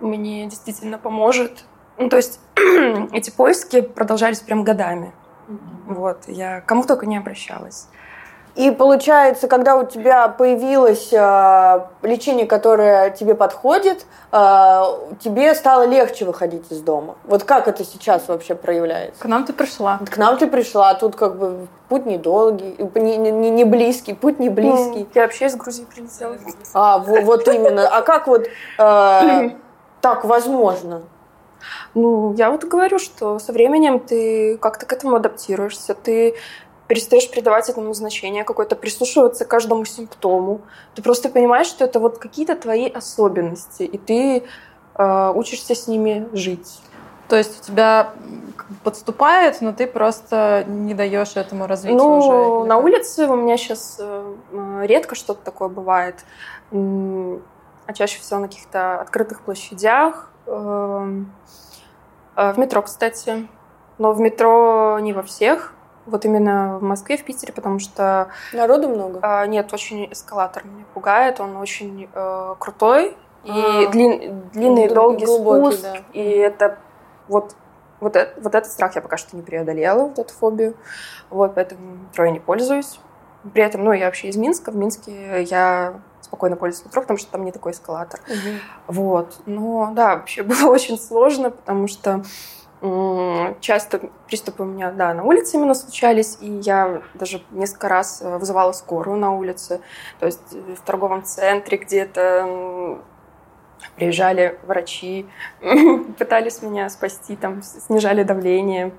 мне 0.00 0.46
действительно 0.46 0.98
поможет. 0.98 1.64
Ну, 2.00 2.08
то 2.08 2.16
есть 2.16 2.40
эти 3.12 3.30
поиски 3.30 3.82
продолжались 3.82 4.40
прям 4.40 4.64
годами. 4.64 5.12
Mm-hmm. 5.48 5.94
Вот, 5.94 6.18
я 6.28 6.62
кому 6.62 6.84
только 6.84 7.04
не 7.04 7.18
обращалась. 7.18 7.88
И 8.56 8.70
получается, 8.70 9.48
когда 9.48 9.76
у 9.76 9.84
тебя 9.84 10.28
появилось 10.28 11.12
э, 11.12 11.80
лечение, 12.02 12.46
которое 12.46 13.10
тебе 13.10 13.34
подходит, 13.34 14.06
э, 14.32 14.82
тебе 15.20 15.54
стало 15.54 15.86
легче 15.86 16.24
выходить 16.24 16.72
из 16.72 16.80
дома. 16.80 17.16
Вот 17.24 17.44
как 17.44 17.68
это 17.68 17.84
сейчас 17.84 18.26
вообще 18.28 18.54
проявляется? 18.54 19.22
К 19.22 19.26
нам 19.26 19.44
ты 19.44 19.52
пришла. 19.52 20.00
К 20.10 20.16
нам 20.16 20.38
ты 20.38 20.46
пришла, 20.46 20.94
тут 20.94 21.16
как 21.16 21.38
бы 21.38 21.68
путь 21.88 22.06
недолгий, 22.06 22.76
не, 22.94 23.18
не, 23.18 23.50
не 23.50 23.64
близкий, 23.64 24.14
путь 24.14 24.40
не 24.40 24.48
близкий. 24.48 25.06
я 25.14 25.22
вообще 25.22 25.46
из 25.46 25.54
Грузии 25.54 25.84
прилетела. 25.84 26.36
А, 26.72 26.98
вот, 26.98 27.24
вот 27.24 27.48
именно. 27.48 27.86
А 27.86 28.00
как 28.00 28.26
вот 28.26 28.48
э, 28.78 29.50
так 30.00 30.24
возможно? 30.24 31.02
Ну, 31.94 32.34
я 32.34 32.50
вот 32.50 32.64
говорю, 32.64 32.98
что 32.98 33.38
со 33.38 33.52
временем 33.52 34.00
ты 34.00 34.56
как-то 34.58 34.86
к 34.86 34.92
этому 34.92 35.16
адаптируешься, 35.16 35.94
ты 35.94 36.34
перестаешь 36.86 37.30
придавать 37.30 37.68
этому 37.68 37.94
значение 37.94 38.42
какое-то, 38.42 38.74
прислушиваться 38.74 39.44
к 39.44 39.48
каждому 39.48 39.84
симптому. 39.84 40.62
Ты 40.96 41.02
просто 41.02 41.28
понимаешь, 41.28 41.68
что 41.68 41.84
это 41.84 42.00
вот 42.00 42.18
какие-то 42.18 42.56
твои 42.56 42.88
особенности, 42.88 43.84
и 43.84 43.96
ты 43.96 44.42
э, 44.96 45.32
учишься 45.34 45.76
с 45.76 45.86
ними 45.86 46.28
жить. 46.32 46.80
То 47.28 47.36
есть 47.36 47.60
у 47.60 47.64
тебя 47.64 48.10
подступает, 48.82 49.60
но 49.60 49.72
ты 49.72 49.86
просто 49.86 50.64
не 50.66 50.94
даешь 50.94 51.36
этому 51.36 51.68
развитию 51.68 51.98
ну, 51.98 52.18
уже? 52.18 52.68
на 52.68 52.78
улице 52.78 53.28
у 53.28 53.36
меня 53.36 53.56
сейчас 53.56 53.98
э, 54.00 54.34
редко 54.82 55.14
что-то 55.14 55.44
такое 55.44 55.68
бывает. 55.68 56.16
А 56.72 57.92
чаще 57.92 58.18
всего 58.20 58.40
на 58.40 58.48
каких-то 58.48 59.00
открытых 59.00 59.42
площадях. 59.42 60.30
Эм, 60.50 61.32
э, 62.36 62.52
в 62.52 62.58
метро, 62.58 62.82
кстати. 62.82 63.48
Но 63.98 64.12
в 64.12 64.20
метро 64.20 64.98
не 65.00 65.12
во 65.12 65.22
всех. 65.22 65.74
Вот 66.06 66.24
именно 66.24 66.78
в 66.78 66.82
Москве, 66.82 67.16
в 67.16 67.24
Питере, 67.24 67.52
потому 67.52 67.78
что... 67.78 68.28
Народу 68.52 68.88
много? 68.88 69.20
Э, 69.22 69.46
нет, 69.46 69.72
очень 69.72 70.10
эскалатор 70.10 70.64
меня 70.64 70.84
пугает. 70.92 71.40
Он 71.40 71.56
очень 71.56 72.08
э, 72.12 72.54
крутой. 72.58 73.16
И 73.44 73.50
а, 73.50 73.88
длин, 73.90 74.42
длинный, 74.52 74.88
ну, 74.88 74.94
долгий 74.94 75.26
спуск. 75.26 75.82
Да. 75.82 75.96
И 76.12 76.20
это 76.20 76.78
вот 77.28 77.54
вот, 78.00 78.16
это, 78.16 78.40
вот 78.40 78.54
этот 78.54 78.70
страх 78.70 78.94
я 78.96 79.02
пока 79.02 79.18
что 79.18 79.36
не 79.36 79.42
преодолела, 79.42 80.06
вот 80.06 80.18
эту 80.18 80.32
фобию. 80.32 80.74
Вот, 81.28 81.54
поэтому 81.54 81.80
метро 82.08 82.24
я 82.24 82.30
не 82.30 82.40
пользуюсь. 82.40 82.98
При 83.52 83.62
этом, 83.62 83.84
ну, 83.84 83.92
я 83.92 84.06
вообще 84.06 84.28
из 84.28 84.36
Минска. 84.36 84.70
В 84.70 84.76
Минске 84.76 85.42
я 85.42 86.00
спокойно 86.30 86.54
пользуюсь 86.54 86.86
метро, 86.86 87.02
потому 87.02 87.18
что 87.18 87.32
там 87.32 87.44
не 87.44 87.50
такой 87.50 87.72
эскалатор. 87.72 88.20
Угу. 88.28 88.94
Вот. 88.94 89.40
Но, 89.46 89.90
да, 89.94 90.16
вообще 90.16 90.42
было 90.44 90.70
очень 90.70 90.98
сложно, 90.98 91.50
потому 91.50 91.88
что 91.88 92.22
часто 93.60 94.00
приступы 94.26 94.62
у 94.62 94.66
меня, 94.66 94.90
да, 94.90 95.12
на 95.12 95.22
улице 95.22 95.58
именно 95.58 95.74
случались, 95.74 96.38
и 96.40 96.48
я 96.62 97.02
даже 97.12 97.42
несколько 97.50 97.88
раз 97.88 98.22
э, 98.22 98.38
вызывала 98.38 98.72
скорую 98.72 99.18
на 99.18 99.36
улице, 99.36 99.82
то 100.18 100.24
есть 100.24 100.40
э, 100.54 100.76
в 100.76 100.80
торговом 100.80 101.22
центре 101.22 101.76
где-то 101.76 102.98
приезжали 103.96 104.58
врачи, 104.66 105.26
пытались 106.18 106.62
меня 106.62 106.88
спасти, 106.88 107.36
там, 107.36 107.62
снижали 107.62 108.22
давление. 108.22 108.92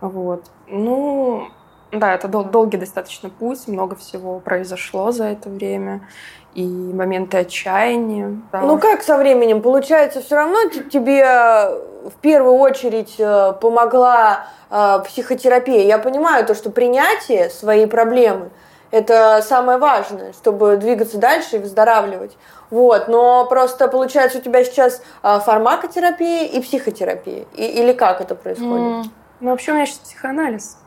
Вот. 0.00 0.50
Ну, 0.66 1.50
да, 1.92 2.14
это 2.14 2.28
дол- 2.28 2.44
долгий 2.44 2.76
достаточно 2.76 3.30
путь, 3.30 3.66
много 3.68 3.96
всего 3.96 4.40
произошло 4.40 5.10
за 5.10 5.24
это 5.24 5.48
время. 5.48 6.08
И 6.54 6.66
моменты 6.66 7.38
отчаяния. 7.38 8.40
Да. 8.50 8.60
Ну 8.62 8.78
как 8.78 9.02
со 9.02 9.16
временем? 9.16 9.62
Получается, 9.62 10.20
все 10.20 10.34
равно 10.36 10.68
тебе 10.90 11.22
в 11.24 12.14
первую 12.20 12.54
очередь 12.54 13.14
э, 13.18 13.52
помогла 13.60 14.46
э, 14.70 14.98
психотерапия. 15.06 15.82
Я 15.82 15.98
понимаю 15.98 16.46
то, 16.46 16.54
что 16.54 16.70
принятие 16.70 17.50
своей 17.50 17.86
проблемы– 17.86 18.50
это 18.90 19.40
самое 19.42 19.78
важное, 19.78 20.32
чтобы 20.32 20.76
двигаться 20.78 21.18
дальше 21.18 21.56
и 21.56 21.58
выздоравливать. 21.58 22.36
Вот, 22.70 23.08
но 23.08 23.46
просто 23.46 23.88
получается 23.88 24.38
у 24.38 24.40
тебя 24.40 24.64
сейчас 24.64 25.02
фармакотерапия 25.22 26.46
и 26.46 26.60
психотерапия. 26.60 27.44
И, 27.54 27.64
или 27.64 27.92
как 27.92 28.20
это 28.20 28.34
происходит? 28.34 29.06
Mm. 29.06 29.10
Ну, 29.40 29.50
вообще 29.50 29.72
у 29.72 29.74
меня 29.74 29.86
сейчас 29.86 29.98
психоанализ. 29.98 30.78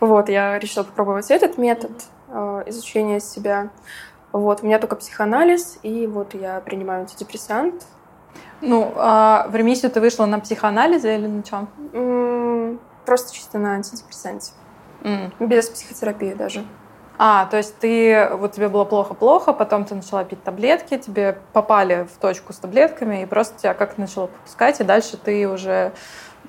Вот, 0.00 0.28
я 0.28 0.58
решила 0.58 0.84
попробовать 0.84 1.30
этот 1.30 1.58
метод 1.58 1.92
э, 2.28 2.64
изучения 2.66 3.20
себя. 3.20 3.70
Вот, 4.36 4.62
у 4.62 4.66
меня 4.66 4.78
только 4.78 4.96
психоанализ, 4.96 5.78
и 5.82 6.06
вот 6.06 6.34
я 6.34 6.60
принимаю 6.60 7.00
антидепрессант. 7.00 7.86
Ну, 8.60 8.92
а 8.96 9.46
в 9.48 9.56
ремиссию 9.56 9.90
ты 9.90 10.00
вышла 10.00 10.26
на 10.26 10.40
психоанализе 10.40 11.16
или 11.16 11.26
на 11.26 11.42
чем? 11.42 12.78
Просто 13.06 13.34
чисто 13.34 13.58
на 13.58 13.74
антидепрессанте. 13.74 14.52
Mm. 15.02 15.32
Без 15.40 15.68
психотерапии 15.68 16.34
даже. 16.34 16.64
А, 17.18 17.46
то 17.46 17.56
есть 17.56 17.78
ты, 17.78 18.28
вот 18.32 18.52
тебе 18.52 18.68
было 18.68 18.84
плохо-плохо, 18.84 19.54
потом 19.54 19.86
ты 19.86 19.94
начала 19.94 20.22
пить 20.22 20.42
таблетки, 20.42 20.98
тебе 20.98 21.38
попали 21.54 22.06
в 22.12 22.18
точку 22.20 22.52
с 22.52 22.56
таблетками, 22.56 23.22
и 23.22 23.26
просто 23.26 23.58
тебя 23.58 23.72
как 23.72 23.96
начало 23.96 24.26
попускать, 24.26 24.80
и 24.80 24.84
дальше 24.84 25.16
ты 25.16 25.48
уже 25.48 25.92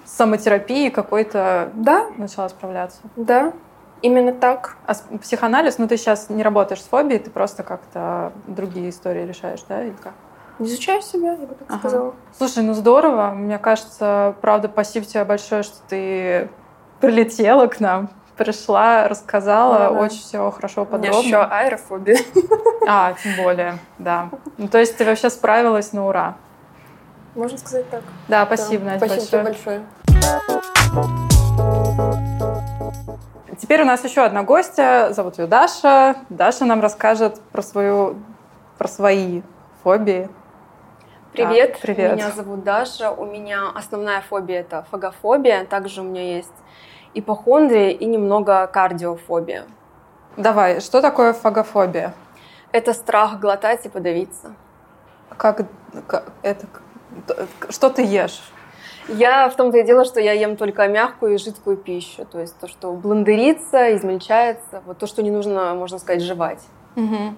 самотерапией 0.03 0.91
какой-то 0.91 1.71
да. 1.73 2.07
начала 2.17 2.49
справляться. 2.49 2.99
Да, 3.15 3.53
именно 4.01 4.31
так. 4.31 4.77
А 4.85 4.93
психоанализ, 5.17 5.77
ну 5.77 5.87
ты 5.87 5.97
сейчас 5.97 6.29
не 6.29 6.43
работаешь 6.43 6.81
с 6.81 6.85
фобией, 6.85 7.19
ты 7.19 7.29
просто 7.29 7.63
как-то 7.63 8.31
другие 8.47 8.89
истории 8.89 9.25
решаешь, 9.25 9.61
да, 9.67 9.83
или 9.83 9.95
как? 10.01 10.13
Изучаю 10.59 11.01
себя, 11.01 11.33
я 11.33 11.45
бы 11.45 11.53
так 11.53 11.67
ага. 11.69 11.79
сказала. 11.79 12.15
Слушай, 12.35 12.63
ну 12.63 12.73
здорово. 12.73 13.31
Мне 13.31 13.59
кажется, 13.59 14.35
правда, 14.41 14.69
спасибо 14.71 15.05
тебе 15.05 15.23
большое, 15.23 15.63
что 15.63 15.77
ты 15.87 16.49
прилетела 16.99 17.67
к 17.67 17.79
нам 17.79 18.09
пришла, 18.37 19.07
рассказала 19.07 19.79
да, 19.79 19.91
очень 19.91 20.19
все 20.19 20.49
хорошо, 20.51 20.85
подробно. 20.85 21.19
У 21.19 21.23
меня 21.23 21.27
еще 21.27 21.37
аэрофобия. 21.43 22.17
А, 22.89 23.13
тем 23.21 23.35
более, 23.35 23.79
да. 23.97 24.29
Ну, 24.57 24.69
то 24.69 24.77
есть 24.77 24.95
ты 24.95 25.03
вообще 25.03 25.29
справилась 25.29 25.91
на 25.91 26.07
ура. 26.07 26.37
Можно 27.35 27.57
сказать 27.57 27.89
так. 27.89 28.01
Да, 28.29 28.45
спасибо, 28.45 28.85
да. 28.85 28.91
Надя, 28.91 29.05
спасибо 29.07 29.43
большое. 29.43 29.83
большое. 30.93 31.36
Теперь 33.57 33.81
у 33.81 33.85
нас 33.85 34.03
еще 34.03 34.21
одна 34.21 34.43
гостья, 34.43 35.09
зовут 35.11 35.39
ее 35.39 35.47
Даша. 35.47 36.15
Даша 36.29 36.65
нам 36.65 36.79
расскажет 36.79 37.41
про 37.51 37.63
свою, 37.63 38.17
про 38.77 38.87
свои 38.87 39.41
фобии. 39.83 40.29
Привет, 41.33 41.73
да, 41.73 41.79
привет. 41.81 42.15
Меня 42.15 42.31
зовут 42.31 42.63
Даша. 42.63 43.11
У 43.11 43.25
меня 43.25 43.69
основная 43.73 44.21
фобия 44.21 44.59
это 44.59 44.85
фагофобия. 44.91 45.65
Также 45.65 46.01
у 46.01 46.03
меня 46.03 46.35
есть 46.35 46.53
ипохондрия 47.15 47.89
и 47.89 48.05
немного 48.05 48.67
кардиофобия. 48.67 49.65
Давай, 50.35 50.79
что 50.79 51.01
такое 51.01 51.33
фагофобия? 51.33 52.13
Это 52.71 52.93
страх 52.93 53.39
глотать 53.39 53.85
и 53.87 53.89
подавиться. 53.89 54.53
Как, 55.35 55.61
как 56.05 56.25
это? 56.43 56.67
Что 57.69 57.89
ты 57.89 58.03
ешь? 58.03 58.39
Я 59.07 59.49
в 59.49 59.55
том-то 59.55 59.77
и 59.77 59.83
дело, 59.83 60.05
что 60.05 60.19
я 60.19 60.33
ем 60.33 60.57
только 60.57 60.87
мягкую 60.87 61.35
и 61.35 61.37
жидкую 61.37 61.77
пищу. 61.77 62.25
То 62.31 62.39
есть 62.39 62.57
то, 62.59 62.67
что 62.67 62.91
блендерится, 62.93 63.95
измельчается, 63.95 64.81
вот 64.85 64.97
то, 64.97 65.07
что 65.07 65.23
не 65.23 65.31
нужно, 65.31 65.73
можно 65.75 65.99
сказать, 65.99 66.21
жевать. 66.21 66.61
Угу. 66.95 67.35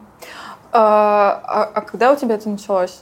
А, 0.72 1.42
а, 1.44 1.72
а 1.74 1.82
когда 1.82 2.12
у 2.12 2.16
тебя 2.16 2.36
это 2.36 2.50
началось? 2.50 3.02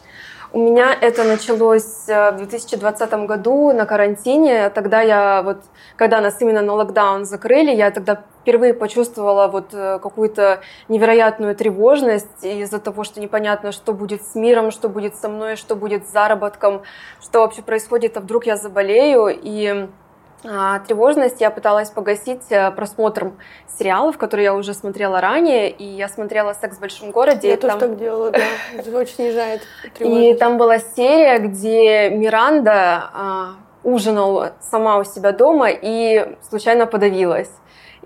У 0.53 0.59
меня 0.59 0.93
это 0.93 1.23
началось 1.23 2.07
э, 2.07 2.31
в 2.31 2.37
2020 2.37 3.13
году 3.25 3.73
на 3.73 3.85
карантине. 3.85 4.69
Тогда 4.69 5.01
я 5.01 5.41
вот, 5.41 5.57
когда 5.97 6.21
нас 6.21 6.41
именно 6.41 6.61
на 6.61 6.73
локдаун 6.73 7.25
закрыли, 7.25 7.71
я 7.71 7.91
тогда 7.91 8.23
впервые 8.47 8.73
почувствовала 8.73 9.49
вот 9.49 9.73
э, 9.73 9.99
какую-то 9.99 10.61
невероятную 10.87 11.53
тревожность 11.53 12.45
из-за 12.45 12.79
того, 12.79 13.03
что 13.03 13.19
непонятно, 13.19 13.73
что 13.73 13.91
будет 13.91 14.23
с 14.23 14.35
миром, 14.35 14.71
что 14.71 14.87
будет 14.87 15.17
со 15.17 15.27
мной, 15.27 15.57
что 15.57 15.75
будет 15.75 16.07
с 16.07 16.11
заработком, 16.13 16.83
что 17.21 17.41
вообще 17.41 17.61
происходит, 17.61 18.15
а 18.15 18.21
вдруг 18.21 18.45
я 18.45 18.55
заболею. 18.55 19.27
И 19.27 19.89
а, 20.45 20.79
тревожность 20.79 21.41
я 21.41 21.51
пыталась 21.51 21.89
погасить 21.89 22.49
э, 22.49 22.71
просмотром 22.71 23.37
сериалов, 23.77 24.17
которые 24.17 24.45
я 24.45 24.53
уже 24.53 24.73
смотрела 24.73 25.19
ранее, 25.19 25.69
и 25.69 25.83
я 25.83 26.07
смотрела 26.07 26.53
«Секс 26.53 26.77
в 26.77 26.79
большом 26.79 27.11
городе». 27.11 27.49
Я 27.49 27.57
тоже 27.57 27.71
там... 27.71 27.79
так 27.81 27.97
делала, 27.97 28.31
да. 28.31 28.39
Это 28.77 28.97
очень 28.97 29.15
снижает 29.15 29.61
тревожность. 29.93 30.35
И 30.37 30.39
там 30.39 30.57
была 30.57 30.79
серия, 30.79 31.39
где 31.39 32.09
Миранда 32.11 33.09
а, 33.13 33.49
ужинала 33.83 34.53
сама 34.61 34.99
у 34.99 35.03
себя 35.03 35.33
дома 35.33 35.67
и 35.69 36.37
случайно 36.49 36.85
подавилась. 36.85 37.49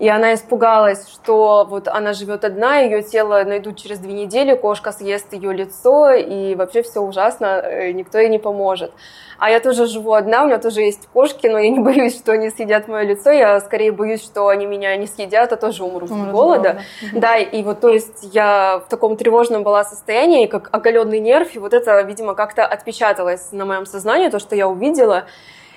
И 0.02 0.08
она 0.08 0.34
испугалась, 0.34 1.08
что 1.08 1.64
вот 1.64 1.86
она 1.86 2.12
живет 2.12 2.44
одна, 2.44 2.78
ее 2.78 3.04
тело 3.04 3.44
найдут 3.44 3.80
через 3.80 4.00
две 4.00 4.12
недели, 4.14 4.56
кошка 4.56 4.90
съест 4.90 5.32
ее 5.32 5.52
лицо, 5.52 6.10
и 6.10 6.56
вообще 6.56 6.82
все 6.82 6.98
ужасно, 6.98 7.62
э, 7.62 7.92
никто 7.92 8.18
ей 8.18 8.28
не 8.28 8.40
поможет. 8.40 8.90
А 9.38 9.48
я 9.48 9.60
тоже 9.60 9.86
живу 9.86 10.14
одна, 10.14 10.42
у 10.42 10.46
меня 10.46 10.58
тоже 10.58 10.80
есть 10.80 11.06
кошки, 11.06 11.46
но 11.46 11.56
я 11.56 11.70
не 11.70 11.78
боюсь, 11.84 12.18
что 12.18 12.32
они 12.32 12.50
съедят 12.50 12.88
мое 12.88 13.04
лицо, 13.04 13.30
я 13.30 13.60
скорее 13.60 13.92
боюсь, 13.92 14.24
что 14.24 14.48
они 14.48 14.66
меня 14.66 14.96
не 14.96 15.06
съедят, 15.06 15.52
а 15.52 15.56
тоже 15.56 15.84
умрут 15.84 16.10
от 16.10 16.32
голода. 16.32 16.82
Да, 17.12 17.36
и 17.38 17.62
вот 17.62 17.78
то 17.78 17.88
есть 17.88 18.34
я 18.34 18.82
в 18.84 18.88
таком 18.88 19.16
тревожном 19.16 19.62
была 19.62 19.84
состоянии, 19.84 20.46
как 20.46 20.68
оголенный 20.72 21.20
нерв, 21.20 21.54
и 21.54 21.60
вот 21.60 21.74
это, 21.74 22.02
видимо, 22.02 22.34
как-то 22.34 22.66
отпечаталось 22.66 23.52
на 23.52 23.66
моем 23.66 23.86
сознании, 23.86 24.30
то, 24.30 24.40
что 24.40 24.56
я 24.56 24.66
увидела. 24.66 25.26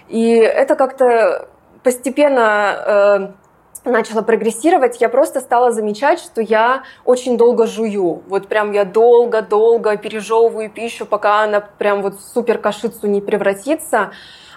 И 0.07 0.33
это 0.33 0.75
как-то 0.75 1.47
постепенно 1.83 3.29
э, 3.29 3.44
начала 3.85 4.21
прогрессировать, 4.21 4.99
я 4.99 5.09
просто 5.09 5.39
стала 5.39 5.71
замечать, 5.71 6.19
что 6.19 6.41
я 6.41 6.83
очень 7.05 7.37
долго 7.37 7.67
жую. 7.67 8.23
Вот 8.27 8.47
прям 8.47 8.71
я 8.71 8.83
долго-долго 8.83 9.97
пережевываю 9.97 10.69
пищу, 10.69 11.05
пока 11.05 11.43
она 11.43 11.61
прям 11.61 12.01
вот 12.01 12.19
супер 12.19 12.57
кашицу 12.57 13.07
не 13.07 13.21
превратится. 13.21 14.11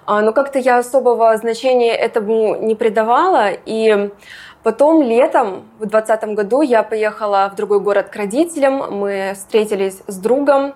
А, 0.07 0.23
но 0.23 0.33
как-то 0.33 0.59
я 0.59 0.79
особого 0.79 1.37
значения 1.37 1.95
этому 1.95 2.57
не 2.57 2.75
придавала. 2.75 3.51
И 3.67 4.11
потом 4.63 5.03
летом 5.03 5.69
в 5.79 5.87
2020 5.87 6.35
году 6.35 6.63
я 6.63 6.83
поехала 6.83 7.51
в 7.53 7.57
другой 7.57 7.81
город 7.81 8.09
к 8.09 8.17
родителям. 8.17 8.99
Мы 8.99 9.33
встретились 9.35 10.03
с 10.07 10.17
другом, 10.17 10.75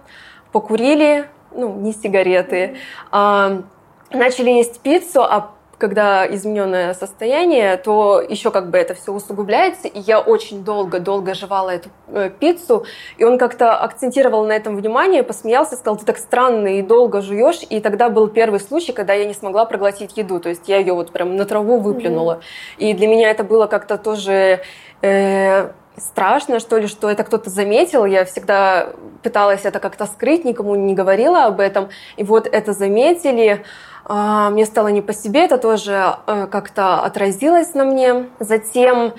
покурили, 0.52 1.30
ну, 1.54 1.74
не 1.74 1.92
сигареты, 1.92 2.76
а, 3.10 3.62
начали 4.10 4.50
есть 4.50 4.80
пиццу, 4.80 5.22
а 5.22 5.52
когда 5.82 6.32
измененное 6.32 6.94
состояние, 6.94 7.76
то 7.76 8.20
еще 8.20 8.52
как 8.52 8.70
бы 8.70 8.78
это 8.78 8.94
все 8.94 9.12
усугубляется. 9.12 9.88
И 9.88 9.98
я 9.98 10.20
очень 10.20 10.62
долго-долго 10.62 11.34
жевала 11.34 11.70
эту 11.70 11.88
э, 12.06 12.30
пиццу, 12.30 12.84
и 13.18 13.24
он 13.24 13.36
как-то 13.36 13.76
акцентировал 13.76 14.46
на 14.46 14.52
этом 14.52 14.76
внимание, 14.76 15.24
посмеялся, 15.24 15.74
сказал, 15.74 15.96
ты 15.96 16.04
так 16.04 16.18
странно 16.18 16.78
и 16.78 16.82
долго 16.82 17.20
жуешь. 17.20 17.62
И 17.68 17.80
тогда 17.80 18.10
был 18.10 18.28
первый 18.28 18.60
случай, 18.60 18.92
когда 18.92 19.12
я 19.14 19.24
не 19.24 19.34
смогла 19.34 19.64
проглотить 19.64 20.16
еду. 20.16 20.38
То 20.38 20.50
есть 20.50 20.68
я 20.68 20.76
ее 20.76 20.92
вот 20.92 21.10
прям 21.10 21.34
на 21.34 21.46
траву 21.46 21.80
выплюнула. 21.80 22.34
Mm-hmm. 22.34 22.90
И 22.90 22.94
для 22.94 23.08
меня 23.08 23.28
это 23.28 23.42
было 23.42 23.66
как-то 23.66 23.98
тоже... 23.98 24.60
Э, 25.02 25.72
страшно, 25.96 26.60
что 26.60 26.78
ли, 26.78 26.86
что 26.86 27.10
это 27.10 27.24
кто-то 27.24 27.50
заметил. 27.50 28.04
Я 28.04 28.24
всегда 28.24 28.90
пыталась 29.22 29.64
это 29.64 29.78
как-то 29.78 30.06
скрыть, 30.06 30.44
никому 30.44 30.74
не 30.74 30.94
говорила 30.94 31.44
об 31.44 31.60
этом. 31.60 31.90
И 32.16 32.24
вот 32.24 32.46
это 32.46 32.72
заметили. 32.72 33.64
А, 34.04 34.50
мне 34.50 34.66
стало 34.66 34.88
не 34.88 35.02
по 35.02 35.12
себе, 35.12 35.44
это 35.44 35.58
тоже 35.58 36.16
э, 36.26 36.46
как-то 36.50 37.00
отразилось 37.00 37.74
на 37.74 37.84
мне. 37.84 38.28
Затем 38.40 39.14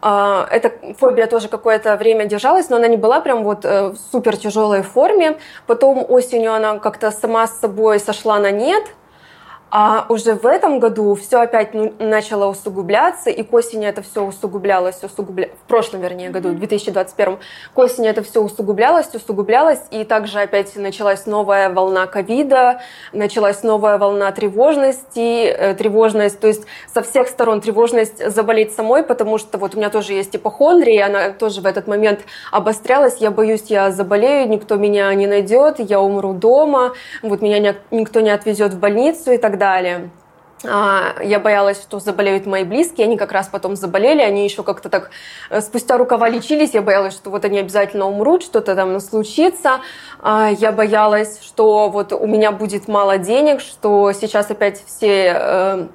а, 0.00 0.46
эта 0.50 0.72
фобия 0.98 1.26
тоже 1.26 1.48
какое-то 1.48 1.96
время 1.96 2.26
держалась, 2.26 2.68
но 2.68 2.76
она 2.76 2.88
не 2.88 2.96
была 2.96 3.20
прям 3.20 3.42
вот 3.44 3.64
э, 3.64 3.88
в 3.88 3.96
супер 4.12 4.36
тяжелой 4.36 4.82
форме. 4.82 5.38
Потом 5.66 6.04
осенью 6.08 6.54
она 6.54 6.78
как-то 6.78 7.10
сама 7.10 7.46
с 7.46 7.58
собой 7.58 7.98
сошла 8.00 8.38
на 8.38 8.50
нет– 8.50 8.84
а 9.70 10.06
уже 10.08 10.34
в 10.34 10.46
этом 10.46 10.78
году 10.78 11.14
все 11.14 11.40
опять 11.40 11.74
ну, 11.74 11.92
начало 11.98 12.46
усугубляться, 12.46 13.28
и 13.28 13.42
к 13.42 13.52
осени 13.52 13.86
это 13.86 14.02
все 14.02 14.24
усугублялось, 14.24 15.02
усугубля... 15.02 15.48
в 15.48 15.68
прошлом, 15.68 16.00
вернее, 16.00 16.30
году, 16.30 16.50
в 16.50 16.58
2021, 16.58 17.38
к 17.74 17.78
осени 17.78 18.08
это 18.08 18.22
все 18.22 18.42
усугублялось, 18.42 19.14
усугублялось, 19.14 19.80
и 19.90 20.04
также 20.04 20.40
опять 20.40 20.74
началась 20.76 21.26
новая 21.26 21.68
волна 21.70 22.06
ковида, 22.06 22.80
началась 23.12 23.62
новая 23.62 23.98
волна 23.98 24.32
тревожности, 24.32 25.44
э, 25.44 25.74
тревожность, 25.74 26.40
то 26.40 26.46
есть 26.46 26.62
со 26.92 27.02
всех 27.02 27.28
сторон 27.28 27.60
тревожность 27.60 28.26
заболеть 28.32 28.74
самой, 28.74 29.02
потому 29.02 29.36
что 29.36 29.58
вот 29.58 29.74
у 29.74 29.78
меня 29.78 29.90
тоже 29.90 30.14
есть 30.14 30.34
ипохондрия, 30.34 31.06
она 31.06 31.30
тоже 31.30 31.60
в 31.60 31.66
этот 31.66 31.86
момент 31.86 32.20
обострялась, 32.52 33.18
я 33.18 33.30
боюсь, 33.30 33.64
я 33.66 33.90
заболею, 33.90 34.48
никто 34.48 34.76
меня 34.76 35.12
не 35.12 35.26
найдет, 35.26 35.78
я 35.78 36.00
умру 36.00 36.32
дома, 36.32 36.94
вот 37.22 37.42
меня 37.42 37.74
никто 37.90 38.20
не 38.20 38.30
отвезет 38.30 38.72
в 38.72 38.78
больницу 38.78 39.32
и 39.32 39.36
так 39.36 39.57
далее. 39.58 40.10
А, 40.64 41.14
я 41.22 41.38
боялась, 41.38 41.80
что 41.80 42.00
заболеют 42.00 42.46
мои 42.46 42.64
близкие, 42.64 43.06
они 43.06 43.16
как 43.16 43.30
раз 43.30 43.46
потом 43.46 43.76
заболели, 43.76 44.22
они 44.22 44.42
еще 44.42 44.64
как-то 44.64 44.88
так 44.88 45.10
э, 45.50 45.60
спустя 45.60 45.96
рукава 45.96 46.28
лечились, 46.28 46.74
я 46.74 46.82
боялась, 46.82 47.14
что 47.14 47.30
вот 47.30 47.44
они 47.44 47.60
обязательно 47.60 48.06
умрут, 48.06 48.42
что-то 48.42 48.74
там 48.74 48.98
случится, 48.98 49.80
а, 50.20 50.50
я 50.50 50.72
боялась, 50.72 51.40
что 51.42 51.88
вот 51.90 52.12
у 52.12 52.26
меня 52.26 52.50
будет 52.50 52.88
мало 52.88 53.18
денег, 53.18 53.60
что 53.60 54.12
сейчас 54.12 54.50
опять 54.50 54.82
все 54.84 55.32
э, 55.36 55.86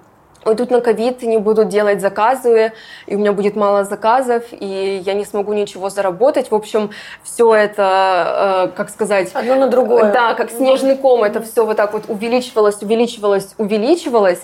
уйдут 0.45 0.71
на 0.71 0.81
ковид, 0.81 1.21
не 1.21 1.37
будут 1.37 1.69
делать 1.69 2.01
заказы, 2.01 2.73
и 3.05 3.15
у 3.15 3.19
меня 3.19 3.33
будет 3.33 3.55
мало 3.55 3.83
заказов, 3.83 4.43
и 4.51 5.01
я 5.05 5.13
не 5.13 5.25
смогу 5.25 5.53
ничего 5.53 5.89
заработать. 5.89 6.51
В 6.51 6.55
общем, 6.55 6.91
все 7.23 7.53
это, 7.53 8.69
э, 8.69 8.75
как 8.75 8.89
сказать... 8.89 9.31
Одно 9.33 9.55
на 9.55 9.67
другое. 9.67 10.11
Да, 10.11 10.33
как 10.33 10.51
снежный 10.51 10.95
ком, 10.95 11.23
это 11.23 11.41
все 11.41 11.65
вот 11.65 11.77
так 11.77 11.93
вот 11.93 12.03
увеличивалось, 12.07 12.81
увеличивалось, 12.81 13.55
увеличивалось. 13.57 14.41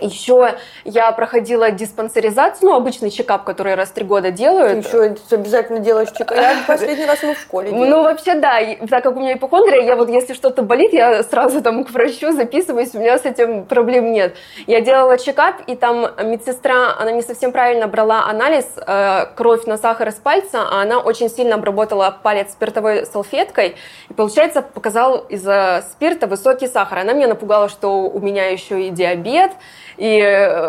Еще 0.00 0.56
я 0.84 1.12
проходила 1.12 1.70
диспансеризацию, 1.70 2.70
ну, 2.70 2.76
обычный 2.76 3.10
чекап, 3.10 3.44
который 3.44 3.74
раз 3.74 3.90
в 3.90 3.92
три 3.92 4.04
года 4.04 4.30
делают. 4.30 4.88
Ты 4.88 4.96
еще 4.96 5.16
обязательно 5.30 5.80
делаешь 5.80 6.10
чекап. 6.10 6.36
Я 6.36 6.56
последний 6.66 7.06
раз 7.06 7.22
мы 7.22 7.34
в 7.34 7.40
школе 7.40 7.70
делала. 7.70 7.86
Ну, 7.86 8.02
вообще, 8.02 8.34
да. 8.34 8.58
Так 8.88 9.04
как 9.04 9.16
у 9.16 9.20
меня 9.20 9.34
ипохондрия, 9.34 9.82
я 9.82 9.96
вот, 9.96 10.08
если 10.08 10.34
что-то 10.34 10.62
болит, 10.62 10.92
я 10.92 11.22
сразу 11.22 11.62
там 11.62 11.84
к 11.84 11.90
врачу 11.90 12.32
записываюсь, 12.32 12.94
у 12.94 12.98
меня 12.98 13.18
с 13.18 13.24
этим 13.24 13.64
проблем 13.64 14.12
нет. 14.12 14.36
Я 14.66 14.80
делала 14.80 15.18
чекап, 15.18 15.56
и 15.66 15.76
там 15.76 16.06
медсестра, 16.22 16.94
она 16.98 17.12
не 17.12 17.22
совсем 17.22 17.52
правильно 17.52 17.86
брала 17.86 18.24
анализ, 18.26 18.66
э, 18.76 19.26
кровь 19.36 19.64
на 19.66 19.76
сахар 19.76 20.08
из 20.08 20.14
пальца, 20.14 20.62
а 20.70 20.82
она 20.82 21.00
очень 21.00 21.28
сильно 21.28 21.56
обработала 21.56 22.16
палец 22.22 22.52
спиртовой 22.52 23.06
салфеткой, 23.06 23.76
и, 24.08 24.14
получается, 24.14 24.62
показал 24.62 25.18
из-за 25.28 25.84
спирта 25.90 26.26
высокий 26.26 26.66
сахар. 26.66 26.98
Она 26.98 27.12
меня 27.12 27.28
напугала, 27.28 27.68
что 27.68 28.02
у 28.02 28.20
меня 28.20 28.46
еще 28.46 28.86
и 28.86 28.90
диабет, 28.90 29.52
и, 29.98 30.20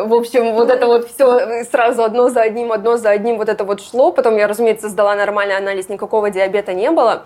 в 0.05 0.13
общем, 0.13 0.53
вот 0.53 0.71
это 0.71 0.87
вот 0.87 1.07
все 1.07 1.63
сразу 1.65 2.03
одно 2.03 2.29
за 2.29 2.41
одним, 2.41 2.71
одно 2.71 2.97
за 2.97 3.11
одним 3.11 3.37
вот 3.37 3.47
это 3.47 3.63
вот 3.63 3.81
шло. 3.81 4.11
Потом 4.11 4.35
я, 4.37 4.47
разумеется, 4.47 4.89
сдала 4.89 5.15
нормальный 5.15 5.55
анализ, 5.55 5.87
никакого 5.87 6.31
диабета 6.31 6.73
не 6.73 6.89
было. 6.89 7.25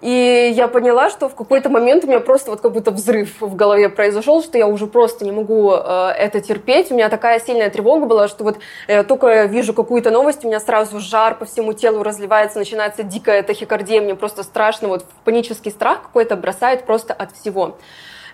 И 0.00 0.52
я 0.54 0.68
поняла, 0.68 1.08
что 1.08 1.28
в 1.28 1.34
какой-то 1.34 1.68
момент 1.68 2.04
у 2.04 2.06
меня 2.06 2.20
просто 2.20 2.50
вот 2.50 2.60
как 2.60 2.72
будто 2.72 2.90
взрыв 2.90 3.40
в 3.40 3.54
голове 3.54 3.88
произошел, 3.88 4.42
что 4.42 4.58
я 4.58 4.66
уже 4.66 4.86
просто 4.86 5.24
не 5.24 5.32
могу 5.32 5.72
э, 5.72 6.08
это 6.18 6.40
терпеть. 6.40 6.90
У 6.90 6.94
меня 6.94 7.08
такая 7.08 7.40
сильная 7.40 7.70
тревога 7.70 8.06
была, 8.06 8.28
что 8.28 8.44
вот 8.44 8.58
я 8.88 9.04
только 9.04 9.44
вижу 9.44 9.72
какую-то 9.72 10.10
новость, 10.10 10.44
у 10.44 10.48
меня 10.48 10.60
сразу 10.60 11.00
жар 11.00 11.36
по 11.36 11.46
всему 11.46 11.72
телу 11.72 12.02
разливается, 12.02 12.58
начинается 12.58 13.02
дикая 13.04 13.42
тахикардия, 13.42 14.02
мне 14.02 14.14
просто 14.14 14.42
страшно, 14.42 14.88
вот 14.88 15.04
панический 15.24 15.70
страх 15.70 16.02
какой-то 16.02 16.36
бросает 16.36 16.84
просто 16.84 17.14
от 17.14 17.32
всего. 17.32 17.76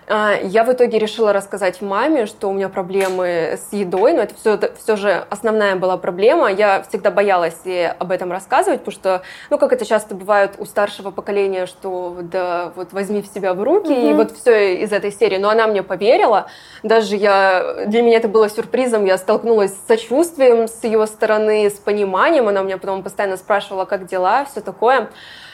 А, 0.07 0.33
я 0.41 0.63
в 0.63 0.71
итоге 0.71 0.99
решила 0.99 1.33
рассказать 1.33 1.81
маме, 1.81 2.25
что 2.25 2.49
у 2.49 2.53
меня 2.53 2.69
проблемы 2.69 3.57
с 3.57 3.73
едой, 3.73 4.13
но 4.13 4.21
это 4.21 4.35
все, 4.35 4.53
это 4.55 4.73
все 4.75 4.95
же 4.95 5.25
основная 5.29 5.75
была 5.75 5.97
проблема. 5.97 6.51
Я 6.51 6.83
всегда 6.83 7.11
боялась 7.11 7.61
об 7.99 8.11
этом 8.11 8.31
рассказывать, 8.31 8.79
потому 8.79 8.93
что, 8.93 9.21
ну, 9.49 9.57
как 9.57 9.71
это 9.73 9.85
часто 9.85 10.15
бывает 10.15 10.55
у 10.57 10.65
старшего 10.65 11.11
поколения, 11.11 11.65
что 11.65 12.17
да, 12.21 12.71
вот 12.75 12.93
возьми 12.93 13.21
в 13.21 13.27
себя 13.27 13.53
в 13.53 13.63
руки, 13.63 13.91
mm-hmm. 13.91 14.11
и 14.11 14.13
вот 14.13 14.31
все 14.31 14.81
из 14.83 14.91
этой 14.91 15.11
серии. 15.11 15.37
Но 15.37 15.49
она 15.49 15.67
мне 15.67 15.83
поверила. 15.83 16.47
Даже 16.83 17.15
я, 17.15 17.85
для 17.85 18.01
меня 18.01 18.17
это 18.17 18.27
было 18.27 18.49
сюрпризом, 18.49 19.05
я 19.05 19.17
столкнулась 19.17 19.73
с 19.73 19.87
сочувствием 19.87 20.67
с 20.67 20.83
ее 20.83 21.05
стороны, 21.07 21.69
с 21.69 21.79
пониманием. 21.79 22.47
Она 22.47 22.61
меня 22.61 22.77
потом 22.77 23.03
постоянно 23.03 23.37
спрашивала, 23.37 23.85
как 23.85 24.05
дела, 24.07 24.45
все 24.45 24.61
такое. 24.61 25.09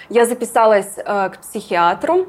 Я 0.10 0.26
записалась 0.26 0.98
э, 0.98 1.30
к 1.30 1.38
психиатру, 1.42 2.28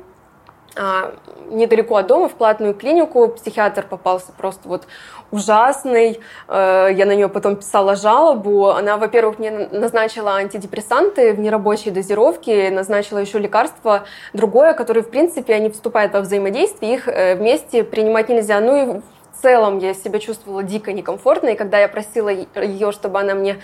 недалеко 1.50 1.96
от 1.96 2.06
дома 2.06 2.28
в 2.28 2.34
платную 2.34 2.74
клинику. 2.74 3.28
Психиатр 3.28 3.86
попался 3.86 4.32
просто 4.32 4.68
вот 4.68 4.86
ужасный. 5.30 6.20
Э, 6.48 6.88
я 6.92 7.06
на 7.06 7.14
нее 7.14 7.28
потом 7.28 7.56
писала 7.56 7.96
жалобу. 7.96 8.68
Она, 8.68 8.96
во-первых, 8.96 9.38
мне 9.38 9.50
назначила 9.50 10.36
антидепрессанты 10.36 11.32
в 11.32 11.40
нерабочей 11.40 11.90
дозировке, 11.90 12.70
назначила 12.70 13.18
еще 13.18 13.38
лекарство 13.38 14.04
другое, 14.32 14.74
которое, 14.74 15.02
в 15.02 15.10
принципе, 15.10 15.54
они 15.54 15.70
вступают 15.70 16.12
во 16.12 16.20
взаимодействие, 16.20 16.94
их 16.94 17.08
э, 17.08 17.34
вместе 17.34 17.84
принимать 17.84 18.28
нельзя. 18.28 18.60
Ну 18.60 18.76
и 18.76 19.00
в 19.40 19.42
целом 19.42 19.78
я 19.78 19.94
себя 19.94 20.18
чувствовала 20.18 20.62
дико 20.62 20.92
некомфортно, 20.92 21.48
и 21.48 21.56
когда 21.56 21.78
я 21.78 21.88
просила 21.88 22.28
ее, 22.28 22.92
чтобы 22.92 23.20
она 23.20 23.34
мне 23.34 23.58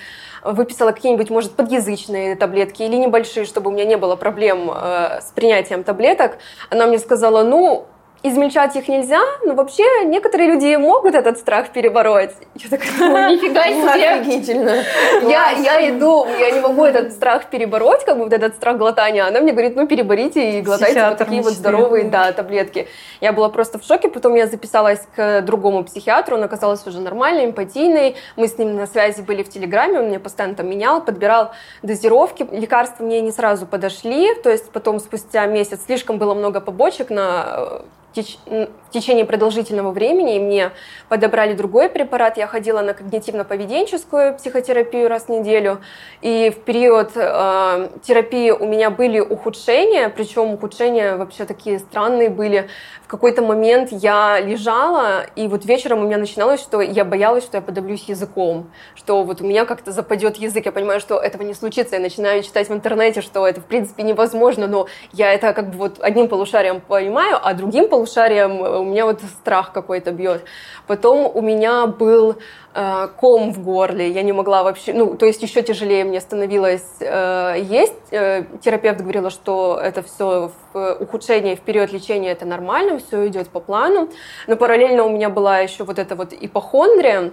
выписала 0.53 0.93
какие-нибудь, 0.93 1.31
может, 1.31 1.53
подъязычные 1.53 2.37
таблетки 2.37 2.83
или 2.83 2.97
небольшие, 2.97 3.45
чтобы 3.45 3.71
у 3.71 3.75
меня 3.75 3.85
не 3.85 3.97
было 3.97 4.17
проблем 4.17 4.71
э, 4.71 5.21
с 5.21 5.33
принятием 5.35 5.85
таблеток, 5.85 6.39
она 6.71 6.87
мне 6.87 6.99
сказала, 6.99 7.43
ну, 7.43 7.87
измельчать 8.23 8.75
их 8.77 8.89
нельзя, 8.89 9.21
но 9.45 9.55
вообще 9.55 10.05
некоторые 10.05 10.51
люди 10.51 10.75
могут 10.77 11.15
этот 11.15 11.39
страх 11.39 11.71
перебороть. 11.71 12.33
Я 12.55 12.71
такая, 12.71 12.91
ну, 12.99 13.35
нифига 13.35 13.65
себе. 13.65 14.11
Офигительно. 14.11 14.83
Я, 15.23 15.51
я 15.51 15.91
иду, 15.91 16.27
я 16.39 16.51
не 16.51 16.61
могу 16.61 16.85
этот 16.85 17.13
страх 17.13 17.47
перебороть, 17.47 18.05
как 18.05 18.17
бы 18.17 18.25
вот 18.25 18.33
этот 18.33 18.55
страх 18.57 18.79
глотания. 18.79 19.27
Она 19.27 19.41
мне 19.41 19.53
говорит, 19.53 19.77
ну, 19.77 19.87
переборите 19.87 20.59
и 20.59 20.63
глотайте 20.63 21.09
вот 21.09 21.19
такие 21.19 21.43
вот 21.43 21.53
здоровые, 21.53 22.05
да, 22.05 22.33
таблетки. 22.33 22.89
Я 23.21 23.33
была 23.33 23.49
просто 23.49 23.79
в 23.79 23.85
шоке, 23.85 24.09
потом 24.09 24.35
я 24.35 24.47
записалась 24.47 25.07
к 25.15 25.43
другому 25.43 25.85
психиатру, 25.85 26.37
он 26.37 26.43
оказался 26.43 26.89
уже 26.89 27.01
нормальный, 27.01 27.47
эмпатийный. 27.47 28.17
Мы 28.37 28.49
с 28.49 28.59
ним 28.59 28.77
на 28.77 28.87
связи 28.87 29.23
были 29.23 29.43
в 29.43 29.49
Телеграме, 29.49 30.01
он 30.01 30.07
мне 30.07 30.19
постоянно 30.19 30.55
там 30.57 30.69
менял, 30.69 31.03
подбирал 31.03 31.53
дозировки. 31.83 32.47
Лекарства 32.51 33.05
мне 33.05 33.21
не 33.21 33.31
сразу 33.31 33.67
подошли, 33.67 34.35
то 34.35 34.51
есть 34.51 34.71
потом 34.71 34.99
спустя 34.99 35.47
месяц 35.47 35.81
слишком 35.87 36.19
было 36.19 36.35
много 36.35 36.61
побочек 36.61 37.11
на 37.11 37.83
в 38.23 38.86
течение 38.97 39.25
продолжительного 39.25 39.91
времени, 39.91 40.37
и 40.37 40.41
мне 40.41 40.71
подобрали 41.09 41.53
другой 41.53 41.89
препарат. 41.89 42.39
Я 42.39 42.47
ходила 42.47 42.81
на 42.81 42.91
когнитивно-поведенческую 42.91 44.37
психотерапию 44.39 45.09
раз 45.09 45.25
в 45.25 45.29
неделю, 45.29 45.79
и 46.23 46.51
в 46.51 46.65
период 46.65 47.11
э, 47.15 47.89
терапии 48.03 48.51
у 48.51 48.67
меня 48.67 48.91
были 48.91 49.21
ухудшения, 49.21 50.09
причем 50.09 50.55
ухудшения 50.55 51.17
вообще 51.17 51.45
такие 51.45 51.79
странные 51.79 52.31
были. 52.31 52.69
В 53.05 53.09
какой-то 53.09 53.43
момент 53.43 53.91
я 53.93 54.41
лежала, 54.41 55.27
и 55.37 55.47
вот 55.47 55.65
вечером 55.65 56.01
у 56.01 56.07
меня 56.07 56.19
начиналось, 56.19 56.61
что 56.61 56.81
я 56.81 57.05
боялась, 57.05 57.45
что 57.45 57.59
я 57.59 57.63
подавлюсь 57.63 58.05
языком, 58.09 58.71
что 58.95 59.23
вот 59.23 59.41
у 59.41 59.45
меня 59.45 59.65
как-то 59.65 59.93
западет 59.93 60.37
язык. 60.37 60.67
Я 60.67 60.73
понимаю, 60.73 61.01
что 61.01 61.19
этого 61.19 61.43
не 61.43 61.55
случится. 61.55 61.97
Я 61.97 62.01
начинаю 62.01 62.43
читать 62.43 62.69
в 62.69 62.73
интернете, 62.73 63.21
что 63.21 63.47
это 63.47 63.61
в 63.61 63.67
принципе 63.67 64.03
невозможно, 64.03 64.67
но 64.67 64.87
я 65.13 65.33
это 65.33 65.53
как 65.53 65.71
бы 65.71 65.79
вот 65.79 65.99
одним 66.01 66.29
полушарием 66.29 66.81
понимаю, 66.81 67.39
а 67.41 67.55
другим 67.55 67.89
полушарием 67.89 68.61
у 68.61 68.85
меня 68.87 69.05
вот 69.05 69.21
страх 69.23 69.73
какой-то 69.73 70.13
бьет. 70.13 70.45
Потом 70.87 71.31
у 71.35 71.41
меня 71.41 71.87
был 71.87 72.37
э, 72.75 73.09
ком 73.17 73.53
в 73.53 73.63
горле, 73.63 74.11
я 74.11 74.23
не 74.23 74.33
могла 74.33 74.63
вообще, 74.63 74.93
ну, 74.93 75.17
то 75.17 75.27
есть 75.27 75.43
еще 75.43 75.63
тяжелее 75.63 76.05
мне 76.05 76.21
становилось 76.21 76.87
э, 77.01 77.57
есть. 77.61 77.95
Э, 78.11 78.45
терапевт 78.63 79.01
говорила, 79.01 79.31
что 79.31 79.79
это 79.83 80.03
все 80.03 80.51
в 80.73 80.97
ухудшение, 81.01 81.57
вперед 81.57 81.93
лечение, 81.93 82.33
это 82.33 82.47
нормально, 82.47 82.99
все 82.99 83.27
идет 83.27 83.49
по 83.49 83.61
плану. 83.61 84.09
Но 84.47 84.57
параллельно 84.57 85.05
у 85.05 85.11
меня 85.11 85.29
была 85.29 85.59
еще 85.59 85.85
вот 85.85 85.99
эта 85.99 86.15
вот 86.15 86.33
ипохондрия, 86.33 87.33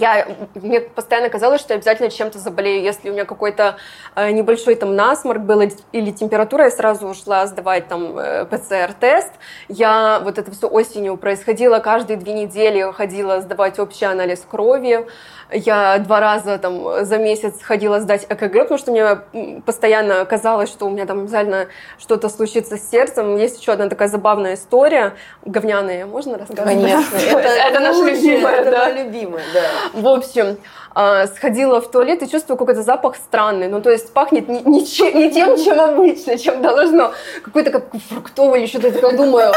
я, 0.00 0.26
мне 0.54 0.80
постоянно 0.80 1.28
казалось, 1.28 1.60
что 1.60 1.72
я 1.72 1.76
обязательно 1.76 2.10
чем-то 2.10 2.38
заболею. 2.38 2.82
Если 2.82 3.10
у 3.10 3.12
меня 3.12 3.24
какой-то 3.24 3.76
э, 4.14 4.30
небольшой 4.30 4.74
там 4.74 4.94
насморк 4.94 5.42
был 5.42 5.62
или 5.92 6.10
температура, 6.10 6.64
я 6.64 6.70
сразу 6.70 7.06
ушла 7.06 7.46
сдавать 7.46 7.88
там 7.88 8.18
э, 8.18 8.44
ПЦР-тест. 8.46 9.32
Я 9.68 10.20
вот 10.22 10.38
это 10.38 10.50
все 10.50 10.68
осенью 10.68 11.16
происходило, 11.16 11.78
каждые 11.78 12.16
две 12.16 12.32
недели 12.32 12.90
ходила 12.92 13.40
сдавать 13.40 13.78
общий 13.78 14.04
анализ 14.04 14.44
крови. 14.48 15.06
Я 15.52 15.98
два 15.98 16.20
раза 16.20 16.58
там 16.58 17.04
за 17.04 17.18
месяц 17.18 17.54
ходила 17.62 18.00
сдать 18.00 18.26
ЭКГ, 18.28 18.52
потому 18.52 18.78
что 18.78 18.90
мне 18.90 19.60
постоянно 19.64 20.24
казалось, 20.24 20.70
что 20.70 20.86
у 20.86 20.90
меня 20.90 21.06
там 21.06 21.20
обязательно 21.20 21.66
что-то 21.98 22.28
случится 22.28 22.76
с 22.76 22.90
сердцем. 22.90 23.36
Есть 23.36 23.60
еще 23.60 23.72
одна 23.72 23.88
такая 23.88 24.08
забавная 24.08 24.54
история. 24.54 25.14
Говняная, 25.44 26.06
можно 26.06 26.38
рассказать? 26.38 26.64
Конечно. 26.64 27.16
Это 27.16 27.80
наша 27.80 28.04
любимая, 28.04 28.56
Это 28.60 28.90
любимая, 28.90 29.44
да. 29.52 30.00
В 30.00 30.06
общем, 30.06 30.56
а, 30.94 31.26
сходила 31.26 31.80
в 31.80 31.90
туалет 31.90 32.22
и 32.22 32.30
чувствую 32.30 32.56
какой-то 32.56 32.82
запах 32.82 33.16
странный. 33.16 33.68
Ну, 33.68 33.80
то 33.80 33.90
есть 33.90 34.12
пахнет 34.12 34.48
не, 34.48 34.60
не, 34.60 34.80
не 34.80 35.30
тем, 35.30 35.56
чем 35.56 35.80
обычно, 35.80 36.38
чем 36.38 36.62
должно. 36.62 37.12
Какой-то 37.44 37.70
как 37.70 37.84
фруктовый 38.08 38.60
или 38.60 38.66
что-то 38.66 38.92
такое. 38.92 39.16
Думаю, 39.16 39.52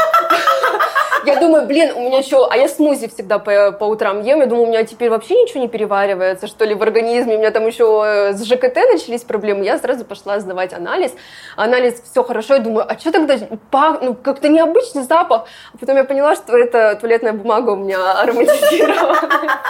я 1.24 1.36
думаю, 1.40 1.66
блин, 1.66 1.92
у 1.94 2.00
меня 2.00 2.22
что, 2.22 2.50
а 2.50 2.56
я 2.56 2.68
смузи 2.68 3.08
всегда 3.08 3.38
по, 3.38 3.72
по 3.72 3.84
утрам 3.84 4.22
ем, 4.22 4.40
я 4.40 4.46
думаю, 4.46 4.66
у 4.66 4.70
меня 4.70 4.84
теперь 4.84 5.10
вообще 5.10 5.34
ничего 5.42 5.60
не 5.60 5.68
переваривается, 5.68 6.46
что 6.46 6.64
ли, 6.64 6.74
в 6.74 6.82
организме, 6.82 7.36
у 7.36 7.38
меня 7.38 7.50
там 7.50 7.66
еще 7.66 8.02
э, 8.04 8.32
с 8.34 8.44
ЖКТ 8.44 8.76
начались 8.92 9.22
проблемы, 9.22 9.64
я 9.64 9.78
сразу 9.78 10.04
пошла 10.04 10.40
сдавать 10.40 10.72
анализ, 10.72 11.12
анализ, 11.56 12.02
все 12.10 12.22
хорошо, 12.22 12.54
я 12.54 12.60
думаю, 12.60 12.86
а 12.88 12.98
что 12.98 13.12
тогда, 13.12 13.36
пах, 13.70 13.98
ну, 14.00 14.14
как-то 14.14 14.48
необычный 14.48 15.02
запах, 15.02 15.46
а 15.74 15.78
потом 15.78 15.96
я 15.96 16.04
поняла, 16.04 16.34
что 16.34 16.56
это 16.56 16.96
туалетная 17.00 17.32
бумага 17.32 17.70
у 17.70 17.76
меня 17.76 18.12
ароматизированная. 18.12 19.60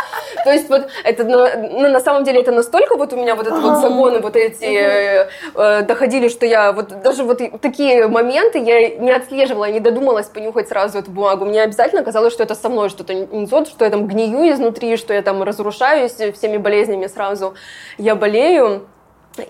То 0.44 0.52
есть 0.52 0.68
вот 0.68 0.88
это, 1.04 1.24
ну, 1.58 1.90
на 1.90 2.00
самом 2.00 2.24
деле 2.24 2.40
это 2.40 2.52
настолько 2.52 2.96
вот 2.96 3.12
у 3.12 3.16
меня 3.16 3.34
вот 3.34 3.46
этот 3.46 3.62
вот 3.62 3.78
загоны 3.78 4.20
вот 4.20 4.36
эти 4.36 4.64
э, 4.64 5.28
э, 5.54 5.82
доходили, 5.82 6.28
что 6.28 6.46
я 6.46 6.72
вот 6.72 7.02
даже 7.02 7.24
вот 7.24 7.40
такие 7.60 8.08
моменты 8.08 8.58
я 8.58 8.96
не 8.96 9.10
отслеживала, 9.10 9.70
не 9.70 9.80
додумалась 9.80 10.26
понюхать 10.26 10.68
сразу 10.68 10.98
эту 10.98 11.10
бумагу, 11.10 11.44
мне 11.44 11.62
обязательно 11.62 12.02
казалось, 12.02 12.32
что 12.32 12.42
это 12.42 12.54
со 12.54 12.68
мной 12.68 12.88
что-то 12.88 13.14
не 13.14 13.46
то, 13.46 13.64
что 13.64 13.84
я 13.84 13.90
там 13.90 14.06
гнию 14.06 14.52
изнутри, 14.52 14.96
что 14.96 15.12
я 15.12 15.22
там 15.22 15.42
разрушаюсь 15.42 16.12
всеми 16.12 16.56
болезнями 16.56 17.06
сразу, 17.06 17.54
я 17.98 18.14
болею 18.14 18.86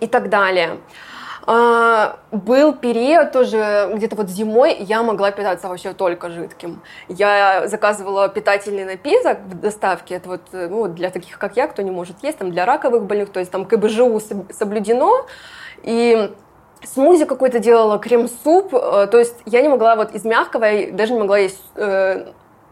и 0.00 0.06
так 0.06 0.28
далее. 0.28 0.78
А, 1.50 2.18
был 2.30 2.74
период 2.74 3.32
тоже 3.32 3.90
где-то 3.94 4.16
вот 4.16 4.28
зимой 4.28 4.76
я 4.80 5.02
могла 5.02 5.30
питаться 5.30 5.68
вообще 5.68 5.94
только 5.94 6.28
жидким. 6.28 6.82
Я 7.08 7.66
заказывала 7.68 8.28
питательный 8.28 8.84
напиток 8.84 9.38
в 9.46 9.58
доставке, 9.58 10.16
это 10.16 10.28
вот 10.28 10.42
ну, 10.52 10.88
для 10.88 11.08
таких 11.08 11.38
как 11.38 11.56
я, 11.56 11.66
кто 11.66 11.80
не 11.80 11.90
может 11.90 12.22
есть, 12.22 12.36
там 12.36 12.50
для 12.50 12.66
раковых 12.66 13.04
больных, 13.04 13.30
то 13.30 13.40
есть 13.40 13.50
там 13.50 13.64
КБЖУ 13.64 14.20
соблюдено, 14.50 15.24
и 15.84 16.30
смузи 16.84 17.24
какой-то 17.24 17.60
делала, 17.60 17.98
крем-суп, 17.98 18.74
э, 18.74 19.06
то 19.10 19.18
есть 19.18 19.36
я 19.46 19.62
не 19.62 19.70
могла 19.70 19.96
вот 19.96 20.14
из 20.14 20.26
мягкого, 20.26 20.64
я 20.64 20.92
даже 20.92 21.14
не 21.14 21.20
могла 21.20 21.38
есть 21.38 21.62
э, 21.76 22.26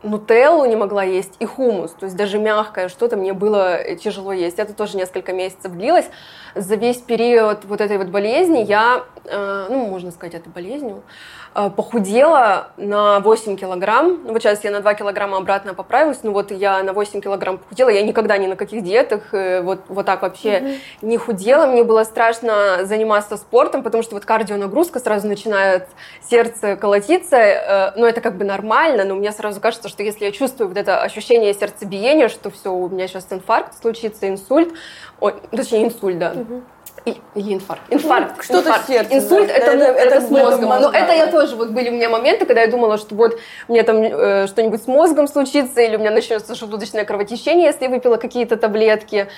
нутеллу 0.07 0.65
не 0.65 0.77
могла 0.77 1.03
есть 1.03 1.35
и 1.39 1.45
хумус, 1.45 1.93
то 1.93 2.07
есть 2.07 2.17
даже 2.17 2.39
мягкое 2.39 2.89
что-то 2.89 3.17
мне 3.17 3.33
было 3.33 3.79
тяжело 3.97 4.33
есть. 4.33 4.59
Это 4.59 4.73
тоже 4.73 4.97
несколько 4.97 5.33
месяцев 5.33 5.73
длилось. 5.73 6.07
За 6.55 6.77
весь 6.77 6.99
период 6.99 7.65
вот 7.65 7.81
этой 7.81 7.99
вот 7.99 8.09
болезни 8.09 8.59
я, 8.59 9.05
э, 9.25 9.67
ну, 9.69 9.87
можно 9.87 10.11
сказать, 10.11 10.35
это 10.35 10.49
болезнью, 10.49 11.03
Э, 11.46 11.46
похудела 11.57 12.69
на 12.77 13.21
8 13.21 13.57
килограмм. 13.57 14.21
Ну, 14.25 14.33
вот 14.33 14.43
сейчас 14.43 14.63
я 14.63 14.71
на 14.71 14.81
2 14.81 14.95
килограмма 14.95 15.39
обратно 15.39 15.73
поправилась, 15.73 16.19
но 16.23 16.33
вот 16.33 16.51
я 16.51 16.83
на 16.83 16.93
8 16.93 17.23
килограмм 17.23 17.57
похудела. 17.57 17.89
Я 17.89 18.03
никогда 18.03 18.37
ни 18.37 18.47
на 18.47 18.57
каких 18.57 18.85
диетах 18.85 19.33
э, 19.33 19.63
вот, 19.63 19.81
вот 19.89 20.05
так 20.05 20.21
вообще 20.21 20.49
mm-hmm. 20.49 20.79
не 21.01 21.17
худела. 21.17 21.67
Мне 21.67 21.83
было 21.83 22.05
страшно 22.05 22.85
заниматься 22.85 23.39
спортом, 23.39 23.83
потому 23.83 24.03
что 24.03 24.17
вот 24.17 24.27
кардионагрузка 24.27 25.01
сразу 25.01 25.29
начинает 25.29 25.89
сердце 26.29 26.77
колотиться. 26.77 27.37
Э, 27.37 27.93
но 27.97 28.07
это 28.07 28.21
как 28.21 28.37
бы 28.37 28.45
нормально, 28.45 29.05
но 29.05 29.15
мне 29.15 29.33
сразу 29.33 29.59
кажется, 29.59 29.89
что 29.89 30.03
если 30.03 30.27
я 30.27 30.33
чувствую 30.33 30.69
вот 30.69 30.77
это 30.77 31.01
ощущение 31.01 31.55
сердцебиения, 31.55 32.29
что 32.29 32.51
все, 32.51 32.71
у 32.71 32.89
меня 32.91 33.09
сейчас 33.09 33.29
инфаркт 33.31 33.81
случится, 33.81 34.29
инсульт, 34.29 34.75
ой, 35.21 35.35
точнее 35.51 35.87
инсульт, 35.87 36.19
да. 36.19 36.33
Mm-hmm 36.33 36.63
или 37.07 37.55
инфаркт. 37.55 37.83
Инфаркт. 37.89 38.45
Что-то 38.45 38.71
инфаркт. 38.71 38.87
сердце. 38.89 39.15
Инсульт 39.15 39.49
это, 39.49 39.71
это, 39.71 39.85
это, 39.85 40.17
это 40.17 40.27
с 40.27 40.31
мозгом. 40.31 40.65
мозг, 40.65 40.81
Но 40.83 40.91
да. 40.91 40.99
это 40.99 41.13
я 41.13 41.27
тоже, 41.29 41.55
вот 41.55 41.71
были 41.71 41.91
у 41.91 41.93
меня 41.93 42.09
моменты, 42.09 42.47
когда 42.47 42.63
я 42.63 42.67
думала, 42.67 42.99
что 42.99 43.15
вот 43.15 43.39
мне 43.69 43.83
там 43.85 44.03
э, 44.03 44.47
что-нибудь 44.49 44.83
с 44.83 44.87
мозгом 44.87 45.29
случится, 45.29 45.81
или 45.81 45.97
у 45.97 46.01
меня 46.01 46.11
начнется 46.11 46.55
желудочное 46.55 47.05
кровотечение, 47.05 47.67
если 47.67 47.85
я 47.85 47.91
выпила 47.91 48.17
какие-то 48.17 48.57
таблетки. 48.57 49.29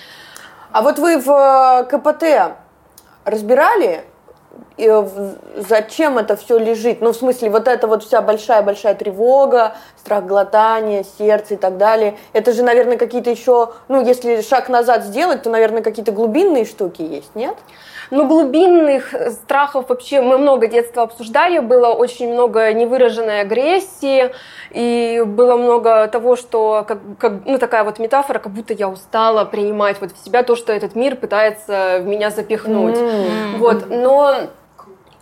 А 0.73 0.83
вот 0.83 0.99
вы 0.99 1.19
в 1.19 1.29
э, 1.29 1.85
КПТ 1.85 2.57
разбирали, 3.25 4.05
и 4.79 5.05
зачем 5.57 6.19
это 6.19 6.37
все 6.37 6.57
лежит? 6.57 7.01
Ну, 7.01 7.12
в 7.12 7.17
смысле, 7.17 7.51
вот 7.51 7.67
эта 7.69 7.87
вот 7.87 8.05
вся 8.05 8.23
большая-большая 8.23 8.95
тревога, 8.95 9.75
страх 9.97 10.25
глотания, 10.25 11.05
сердце 11.19 11.55
и 11.55 11.57
так 11.57 11.77
далее. 11.77 12.17
Это 12.33 12.53
же, 12.53 12.62
наверное, 12.62 12.97
какие-то 12.97 13.29
еще, 13.29 13.73
ну, 13.88 14.05
если 14.05 14.41
шаг 14.41 14.69
назад 14.69 15.05
сделать, 15.05 15.43
то, 15.43 15.51
наверное, 15.51 15.83
какие-то 15.83 16.12
глубинные 16.12 16.64
штуки 16.64 17.03
есть, 17.03 17.35
нет? 17.35 17.57
Ну, 18.11 18.27
глубинных 18.27 19.14
страхов 19.33 19.91
вообще 19.91 20.23
мы 20.23 20.38
много 20.38 20.67
детства 20.67 21.03
обсуждали, 21.03 21.59
было 21.59 21.88
очень 21.88 22.33
много 22.33 22.73
невыраженной 22.73 23.43
агрессии, 23.43 24.33
и 24.71 25.23
было 25.27 25.57
много 25.57 26.07
того, 26.09 26.37
что, 26.37 26.85
как, 26.88 26.99
как, 27.19 27.33
ну, 27.45 27.59
такая 27.59 27.85
вот 27.85 27.99
метафора, 27.99 28.38
как 28.38 28.53
будто 28.53 28.73
я 28.73 28.88
устала 28.88 29.45
принимать 29.45 30.01
вот 30.01 30.12
в 30.12 30.25
себя 30.25 30.43
то, 30.43 30.57
что 30.57 30.73
этот 30.73 30.95
мир 30.95 31.17
пытается 31.17 31.99
в 32.01 32.07
меня 32.07 32.31
запихнуть. 32.31 32.97
Mm-hmm. 32.97 33.57
Вот, 33.59 33.91
но 33.91 34.49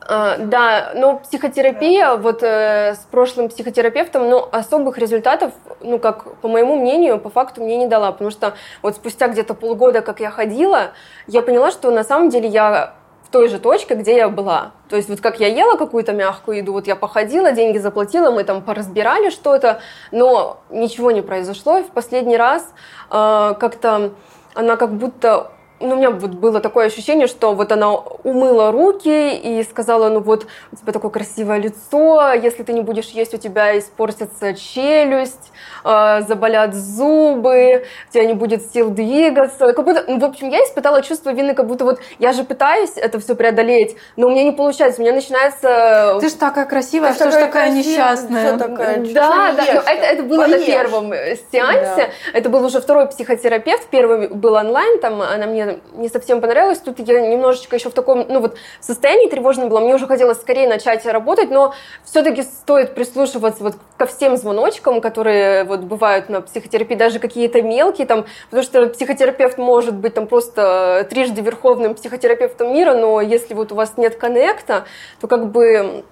а, 0.09 0.37
да, 0.39 0.93
но 0.95 1.19
психотерапия, 1.19 2.15
вот 2.15 2.43
э, 2.43 2.95
с 2.95 2.99
прошлым 3.11 3.49
психотерапевтом, 3.49 4.29
ну, 4.29 4.49
особых 4.53 4.99
результатов, 4.99 5.53
ну, 5.81 5.99
как 5.99 6.37
по 6.37 6.49
моему 6.49 6.77
мнению, 6.77 7.19
по 7.19 7.29
факту 7.29 7.63
мне 7.63 7.77
не 7.77 7.89
дала, 7.89 8.13
потому 8.13 8.31
что 8.31 8.55
вот 8.83 8.95
спустя 8.95 9.27
где-то 9.27 9.55
полгода, 9.55 10.03
как 10.03 10.21
я 10.21 10.31
ходила, 10.31 10.93
я 11.27 11.43
поняла, 11.43 11.73
что 11.73 11.91
на 11.91 12.05
самом 12.05 12.29
деле 12.29 12.49
я 12.49 12.95
в 13.25 13.31
той 13.31 13.49
же 13.49 13.59
точке, 13.59 13.95
где 13.95 14.17
я 14.17 14.29
была. 14.29 14.73
То 14.89 14.95
есть 14.95 15.09
вот 15.09 15.21
как 15.21 15.41
я 15.41 15.49
ела 15.49 15.77
какую-то 15.77 16.13
мягкую 16.13 16.59
еду, 16.59 16.73
вот 16.73 16.87
я 16.87 16.95
походила, 16.95 17.51
деньги 17.51 17.79
заплатила, 17.79 18.31
мы 18.31 18.45
там 18.45 18.63
поразбирали 18.63 19.31
что-то, 19.31 19.81
но 20.13 20.59
ничего 20.71 21.11
не 21.11 21.23
произошло. 21.23 21.79
И 21.79 21.83
в 21.83 21.91
последний 21.91 22.37
раз 22.37 22.73
э, 23.11 23.55
как-то 23.59 24.13
она 24.55 24.77
как 24.77 24.93
будто 24.95 25.51
ну, 25.79 25.95
у 25.95 25.97
меня 25.97 26.11
вот 26.11 26.31
было 26.31 26.61
такое 26.61 26.87
ощущение, 26.87 27.27
что 27.27 27.55
вот 27.55 27.71
она 27.71 27.93
умыла 27.93 28.73
руки 28.73 29.37
и 29.37 29.63
сказала, 29.63 30.09
ну 30.09 30.21
вот, 30.21 30.47
у 30.73 30.77
тебя 30.77 30.93
такое 30.93 31.11
красивое 31.11 31.59
лицо, 31.59 32.33
если 32.33 32.63
ты 32.63 32.73
не 32.73 32.81
будешь 32.81 33.09
есть, 33.09 33.35
у 33.35 33.37
тебя 33.37 33.79
испортится 33.79 34.55
челюсть, 34.55 35.53
э, 35.85 36.23
заболят 36.27 36.75
зубы, 36.75 37.85
у 38.09 38.13
тебя 38.13 38.25
не 38.25 38.33
будет 38.33 38.73
сил 38.73 38.89
двигаться. 38.91 39.73
Как 39.75 39.85
будто, 39.85 40.05
ну, 40.09 40.19
в 40.19 40.25
общем, 40.25 40.49
я 40.49 40.61
испытала 40.61 41.03
чувство 41.03 41.31
вины, 41.31 41.55
как 41.55 41.67
будто 41.67 41.85
вот 41.85 42.01
я 42.19 42.33
же 42.33 42.45
пытаюсь 42.45 42.93
это 42.97 43.21
все 43.21 43.35
преодолеть, 43.35 43.97
но 44.17 44.29
у 44.29 44.31
меня 44.31 44.45
не 44.45 44.53
получается, 44.53 45.01
у 45.01 45.05
меня 45.05 45.15
начинается... 45.15 46.19
Ты 46.21 46.29
же 46.31 46.37
такая 46.37 46.65
красивая, 46.65 47.11
ты 47.13 47.17
что 47.17 47.31
ж 47.31 47.35
такая 47.35 47.71
несчастная. 47.71 48.57
Такая, 48.57 49.05
да, 49.13 49.53
да, 49.53 49.65
это, 49.65 49.91
это 49.91 50.23
было 50.23 50.45
Поешь. 50.45 50.61
на 50.61 50.67
первом 50.67 51.13
сеансе, 51.53 52.09
да. 52.33 52.39
это 52.39 52.49
был 52.49 52.65
уже 52.65 52.81
второй 52.81 53.07
психотерапевт, 53.09 53.89
первый 53.91 54.29
был 54.29 54.55
онлайн, 54.55 54.99
там 55.01 55.21
она 55.21 55.47
мне 55.47 55.66
не 55.95 56.09
совсем 56.09 56.41
понравилось. 56.41 56.79
Тут 56.79 56.99
я 57.01 57.21
немножечко 57.21 57.77
еще 57.77 57.91
в 57.91 57.95
таком, 57.95 58.27
ну 58.29 58.41
вот, 58.41 58.57
состоянии 58.81 59.29
тревожном 59.29 59.69
была. 59.69 59.81
Мне 59.81 59.95
уже 59.95 60.07
хотелось 60.07 60.39
скорее 60.39 60.69
начать 60.69 61.05
работать, 61.07 61.51
но 61.51 61.75
все-таки 62.05 62.43
стоит 62.43 62.95
прислушиваться 62.95 63.63
вот 63.63 63.75
ко 63.97 64.07
всем 64.07 64.37
звоночкам, 64.37 65.01
которые 65.01 65.65
вот 65.65 65.81
бывают 65.81 66.29
на 66.29 66.41
психотерапии, 66.41 66.95
даже 66.95 67.19
какие-то 67.19 67.63
мелкие 67.63 68.07
там, 68.07 68.27
потому 68.51 68.63
что 68.63 68.87
психотерапевт 68.89 69.59
может 69.59 69.95
быть 69.95 70.15
там 70.15 70.27
просто 70.27 71.07
трижды 71.11 71.41
верховным 71.41 71.95
психотерапевтом 71.95 72.73
мира, 72.73 72.95
но 72.95 73.21
если 73.21 73.55
вот 73.55 73.73
у 73.73 73.75
вас 73.75 73.95
нет 73.97 74.17
коннекта, 74.17 74.85
то 75.21 75.29
как 75.29 75.51
бы 75.51 76.05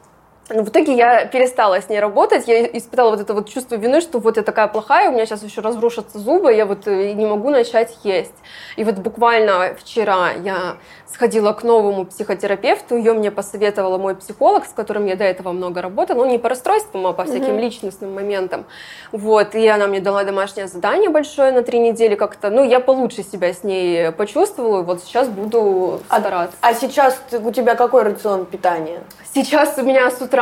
в 0.48 0.68
итоге 0.68 0.94
я 0.94 1.24
перестала 1.24 1.80
с 1.80 1.88
ней 1.88 2.00
работать, 2.00 2.46
я 2.46 2.66
испытала 2.66 3.10
вот 3.10 3.20
это 3.20 3.32
вот 3.32 3.48
чувство 3.48 3.76
вины, 3.76 4.00
что 4.00 4.18
вот 4.18 4.36
я 4.36 4.42
такая 4.42 4.68
плохая, 4.68 5.08
у 5.08 5.12
меня 5.12 5.24
сейчас 5.24 5.42
еще 5.42 5.62
разрушатся 5.62 6.18
зубы, 6.18 6.52
я 6.52 6.66
вот 6.66 6.86
э, 6.86 7.12
не 7.12 7.24
могу 7.24 7.48
начать 7.48 7.96
есть. 8.04 8.34
И 8.76 8.84
вот 8.84 8.96
буквально 8.96 9.74
вчера 9.78 10.32
я 10.32 10.76
сходила 11.06 11.52
к 11.52 11.62
новому 11.62 12.04
психотерапевту, 12.04 12.96
ее 12.96 13.12
мне 13.12 13.30
посоветовала 13.30 13.98
мой 13.98 14.16
психолог, 14.16 14.66
с 14.66 14.70
которым 14.70 15.06
я 15.06 15.16
до 15.16 15.24
этого 15.24 15.52
много 15.52 15.80
работала, 15.80 16.24
ну 16.24 16.30
не 16.30 16.38
по 16.38 16.48
расстройствам, 16.48 17.06
а 17.06 17.12
по 17.12 17.24
всяким 17.24 17.54
mm-hmm. 17.54 17.60
личностным 17.60 18.14
моментам. 18.14 18.66
Вот, 19.12 19.54
и 19.54 19.66
она 19.66 19.86
мне 19.86 20.00
дала 20.00 20.24
домашнее 20.24 20.66
задание 20.66 21.08
большое 21.08 21.52
на 21.52 21.62
три 21.62 21.78
недели 21.78 22.16
как-то, 22.16 22.50
ну 22.50 22.64
я 22.64 22.80
получше 22.80 23.22
себя 23.22 23.54
с 23.54 23.62
ней 23.62 24.10
почувствовала, 24.12 24.82
и 24.82 24.84
вот 24.84 25.02
сейчас 25.02 25.28
буду 25.28 26.00
а 26.08 26.18
стараться. 26.18 26.56
А, 26.60 26.68
а 26.68 26.74
сейчас 26.74 27.18
у 27.32 27.50
тебя 27.52 27.76
какой 27.76 28.02
рацион 28.02 28.44
питания? 28.44 29.00
Сейчас 29.32 29.78
у 29.78 29.82
меня 29.82 30.10
с 30.10 30.20
утра 30.20 30.33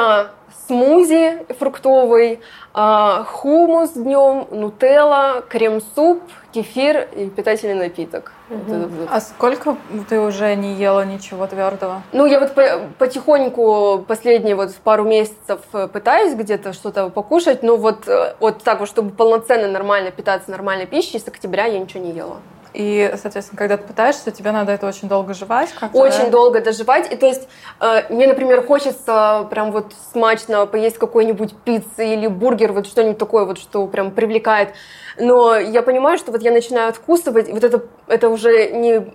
смузи 0.67 1.45
фруктовый, 1.59 2.41
а, 2.75 3.25
хумус 3.25 3.91
днем, 3.91 4.47
нутелла, 4.51 5.43
крем-суп, 5.49 6.23
кефир 6.53 7.09
и 7.15 7.29
питательный 7.29 7.75
напиток. 7.75 8.33
Угу. 8.51 9.09
А 9.11 9.21
сколько 9.21 9.77
ты 10.09 10.21
уже 10.21 10.55
не 10.55 10.75
ела 10.75 11.05
ничего 11.05 11.47
твердого? 11.47 12.03
Ну, 12.13 12.27
я 12.27 12.41
вот 12.41 12.53
потихоньку 12.99 14.05
последние 14.07 14.55
вот 14.55 14.75
пару 14.77 15.05
месяцев 15.05 15.61
пытаюсь 15.93 16.35
где-то 16.35 16.73
что-то 16.73 17.09
покушать, 17.09 17.63
но 17.63 17.77
вот, 17.77 18.09
э, 18.09 18.35
вот 18.41 18.63
так 18.63 18.81
вот, 18.81 18.89
чтобы 18.89 19.11
полноценно 19.11 19.69
нормально 19.69 20.11
питаться 20.11 20.51
нормальной 20.51 20.87
пищей, 20.87 21.19
с 21.19 21.29
октября 21.29 21.67
я 21.67 21.79
ничего 21.79 22.05
не 22.05 22.13
ела. 22.13 22.37
И, 22.75 23.13
соответственно, 23.21 23.59
когда 23.59 23.77
ты 23.77 23.85
пытаешься, 23.85 24.31
тебе 24.31 24.51
надо 24.53 24.73
это 24.73 24.87
очень 24.87 25.09
долго 25.09 25.35
жевать. 25.35 25.71
Очень 25.93 26.25
да? 26.25 26.31
долго 26.31 26.61
доживать. 26.61 27.13
И 27.13 27.17
то 27.17 27.27
есть 27.27 27.49
э, 27.81 28.05
мне, 28.09 28.27
например, 28.27 28.67
хочется 28.67 29.47
прям 29.51 29.73
вот 29.73 29.93
смачно 30.13 30.67
поесть 30.67 30.99
какой-нибудь 30.99 31.55
пиццы 31.65 32.15
или 32.15 32.27
бургер, 32.27 32.73
вот 32.73 32.87
что-нибудь 32.87 33.19
такое 33.19 33.45
вот, 33.45 33.59
что 33.59 33.87
прям 33.87 34.11
привлекает. 34.11 34.71
Но 35.19 35.57
я 35.57 35.83
понимаю, 35.83 36.19
что 36.19 36.33
вот 36.33 36.43
я 36.43 36.53
начинаю 36.53 36.89
откусывать, 36.89 37.51
вот 37.51 37.63
это, 37.63 37.83
это 38.07 38.29
уже 38.31 38.71
не 38.71 39.07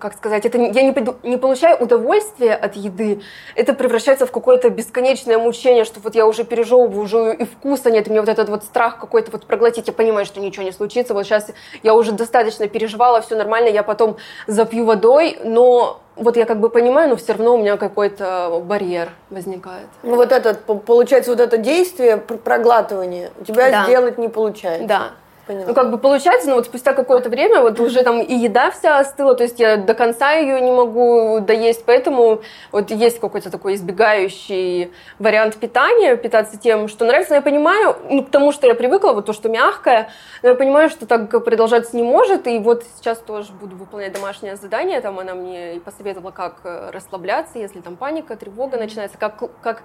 как 0.00 0.14
сказать, 0.14 0.44
это 0.46 0.58
я 0.58 0.82
не, 0.82 0.94
не 1.22 1.36
получаю 1.36 1.76
удовольствия 1.78 2.54
от 2.54 2.74
еды, 2.74 3.20
это 3.54 3.74
превращается 3.74 4.26
в 4.26 4.32
какое-то 4.32 4.70
бесконечное 4.70 5.38
мучение, 5.38 5.84
что 5.84 6.00
вот 6.00 6.14
я 6.14 6.26
уже 6.26 6.42
пережевываю, 6.44 7.00
уже 7.00 7.36
и 7.36 7.44
вкуса 7.44 7.90
нет, 7.90 8.08
и 8.08 8.10
мне 8.10 8.20
вот 8.20 8.28
этот 8.28 8.48
вот 8.48 8.64
страх 8.64 8.98
какой-то 8.98 9.30
вот 9.30 9.46
проглотить, 9.46 9.86
я 9.86 9.92
понимаю, 9.92 10.26
что 10.26 10.40
ничего 10.40 10.64
не 10.64 10.72
случится, 10.72 11.14
вот 11.14 11.24
сейчас 11.24 11.50
я 11.82 11.94
уже 11.94 12.12
достаточно 12.12 12.66
переживала, 12.66 13.20
все 13.20 13.36
нормально, 13.36 13.68
я 13.68 13.82
потом 13.82 14.16
запью 14.46 14.86
водой, 14.86 15.38
но 15.44 16.00
вот 16.16 16.36
я 16.36 16.46
как 16.46 16.60
бы 16.60 16.70
понимаю, 16.70 17.10
но 17.10 17.16
все 17.16 17.32
равно 17.32 17.54
у 17.54 17.58
меня 17.58 17.76
какой-то 17.76 18.62
барьер 18.64 19.10
возникает. 19.28 19.86
Ну 20.02 20.16
вот 20.16 20.32
этот, 20.32 20.64
получается, 20.84 21.30
вот 21.30 21.40
это 21.40 21.58
действие 21.58 22.16
проглатывания 22.16 23.30
у 23.38 23.44
тебя 23.44 23.70
да. 23.70 23.84
сделать 23.84 24.18
не 24.18 24.28
получается. 24.28 24.86
Да. 24.86 25.10
Поняла. 25.50 25.66
Ну, 25.66 25.74
как 25.74 25.90
бы 25.90 25.98
получается, 25.98 26.48
ну, 26.48 26.54
вот 26.54 26.66
спустя 26.66 26.92
какое-то 26.92 27.28
время 27.28 27.60
вот 27.60 27.80
уже 27.80 28.04
там 28.04 28.22
и 28.22 28.34
еда 28.34 28.70
вся 28.70 29.00
остыла, 29.00 29.34
то 29.34 29.42
есть 29.42 29.58
я 29.58 29.78
до 29.78 29.94
конца 29.94 30.30
ее 30.34 30.60
не 30.60 30.70
могу 30.70 31.40
доесть, 31.40 31.84
поэтому 31.84 32.42
вот 32.70 32.92
есть 32.92 33.18
какой-то 33.18 33.50
такой 33.50 33.74
избегающий 33.74 34.92
вариант 35.18 35.56
питания, 35.56 36.14
питаться 36.14 36.56
тем, 36.56 36.86
что 36.86 37.04
нравится. 37.04 37.32
Но 37.32 37.36
я 37.36 37.42
понимаю, 37.42 37.96
ну, 38.08 38.24
к 38.24 38.30
тому, 38.30 38.52
что 38.52 38.68
я 38.68 38.76
привыкла, 38.76 39.12
вот 39.12 39.26
то, 39.26 39.32
что 39.32 39.48
мягкое, 39.48 40.10
но 40.44 40.50
я 40.50 40.54
понимаю, 40.54 40.88
что 40.88 41.04
так 41.04 41.28
продолжаться 41.44 41.96
не 41.96 42.04
может, 42.04 42.46
и 42.46 42.60
вот 42.60 42.84
сейчас 42.96 43.18
тоже 43.18 43.52
буду 43.52 43.74
выполнять 43.74 44.12
домашнее 44.12 44.54
задание, 44.54 45.00
там 45.00 45.18
она 45.18 45.34
мне 45.34 45.74
и 45.74 45.80
посоветовала, 45.80 46.30
как 46.30 46.60
э, 46.62 46.90
расслабляться, 46.92 47.58
если 47.58 47.80
там 47.80 47.96
паника, 47.96 48.36
тревога 48.36 48.76
начинается, 48.76 49.18
как, 49.18 49.42
как 49.60 49.82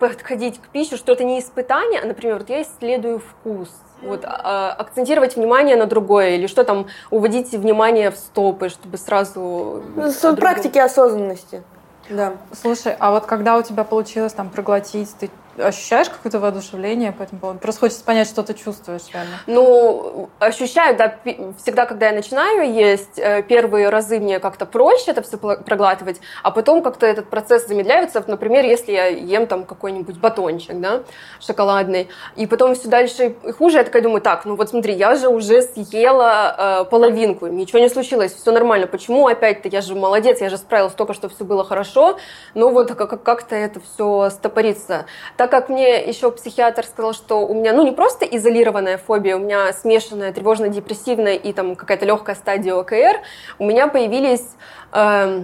подходить 0.00 0.60
к 0.60 0.66
пище, 0.66 0.96
что 0.96 1.12
это 1.12 1.22
не 1.22 1.38
испытание, 1.38 2.00
а, 2.00 2.06
например, 2.06 2.38
вот 2.38 2.50
я 2.50 2.62
исследую 2.62 3.20
вкус, 3.20 3.70
вот, 4.02 4.24
а, 4.24 4.72
акцентировать 4.72 5.36
внимание 5.36 5.76
на 5.76 5.86
другое, 5.86 6.36
или 6.36 6.46
что 6.46 6.64
там, 6.64 6.86
уводить 7.10 7.52
внимание 7.52 8.10
в 8.10 8.16
стопы, 8.16 8.68
чтобы 8.68 8.98
сразу... 8.98 9.82
Ну, 9.94 10.36
практики 10.36 10.78
осознанности. 10.78 11.62
Да. 12.08 12.34
Слушай, 12.52 12.94
а 12.98 13.10
вот 13.10 13.26
когда 13.26 13.56
у 13.56 13.62
тебя 13.62 13.84
получилось 13.84 14.32
там 14.32 14.48
проглотить, 14.48 15.14
ты 15.18 15.30
ощущаешь 15.58 16.08
какое-то 16.08 16.38
воодушевление 16.38 17.12
по 17.12 17.22
этому 17.22 17.40
поводу? 17.40 17.58
Просто 17.58 17.80
хочется 17.80 18.04
понять, 18.04 18.28
что 18.28 18.42
ты 18.42 18.54
чувствуешь 18.54 19.02
реально. 19.12 19.36
Ну, 19.46 20.28
ощущаю, 20.38 20.96
да, 20.96 21.16
всегда, 21.58 21.86
когда 21.86 22.08
я 22.08 22.12
начинаю 22.12 22.72
есть, 22.72 23.18
э, 23.18 23.42
первые 23.42 23.88
разы 23.88 24.18
мне 24.18 24.40
как-то 24.40 24.66
проще 24.66 25.10
это 25.10 25.22
все 25.22 25.36
проглатывать, 25.36 26.20
а 26.42 26.50
потом 26.50 26.82
как-то 26.82 27.06
этот 27.06 27.30
процесс 27.30 27.66
замедляется. 27.66 28.22
Например, 28.26 28.64
если 28.64 28.92
я 28.92 29.06
ем 29.06 29.46
там 29.46 29.64
какой-нибудь 29.64 30.18
батончик, 30.18 30.80
да, 30.80 31.02
шоколадный, 31.40 32.08
и 32.36 32.46
потом 32.46 32.74
все 32.74 32.88
дальше 32.88 33.34
и 33.44 33.52
хуже, 33.52 33.78
я 33.78 33.84
такая 33.84 34.02
думаю, 34.02 34.20
так, 34.20 34.44
ну 34.44 34.56
вот 34.56 34.70
смотри, 34.70 34.94
я 34.94 35.14
же 35.16 35.28
уже 35.28 35.62
съела 35.62 36.82
э, 36.82 36.84
половинку, 36.90 37.46
ничего 37.46 37.78
не 37.78 37.88
случилось, 37.88 38.34
все 38.34 38.52
нормально. 38.52 38.86
Почему 38.86 39.26
опять-то, 39.26 39.68
я 39.68 39.80
же 39.80 39.94
молодец, 39.94 40.40
я 40.40 40.50
же 40.50 40.56
справилась 40.58 40.94
только, 40.94 41.14
что 41.14 41.28
все 41.28 41.44
было 41.44 41.64
хорошо, 41.64 42.18
но 42.54 42.70
вот 42.70 42.94
как-то 42.94 43.54
это 43.54 43.80
все 43.80 44.30
стопорится. 44.30 45.06
Так 45.36 45.45
как 45.46 45.68
мне 45.68 46.04
еще 46.04 46.30
психиатр 46.30 46.84
сказал, 46.84 47.12
что 47.12 47.46
у 47.46 47.54
меня, 47.54 47.72
ну, 47.72 47.84
не 47.84 47.92
просто 47.92 48.24
изолированная 48.24 48.98
фобия, 48.98 49.36
у 49.36 49.40
меня 49.40 49.72
смешанная 49.72 50.32
тревожно-депрессивная 50.32 51.34
и 51.34 51.52
там 51.52 51.76
какая-то 51.76 52.04
легкая 52.04 52.34
стадия 52.34 52.74
ОКР, 52.74 53.20
у 53.58 53.66
меня 53.66 53.88
появились 53.88 54.46
э, 54.92 55.42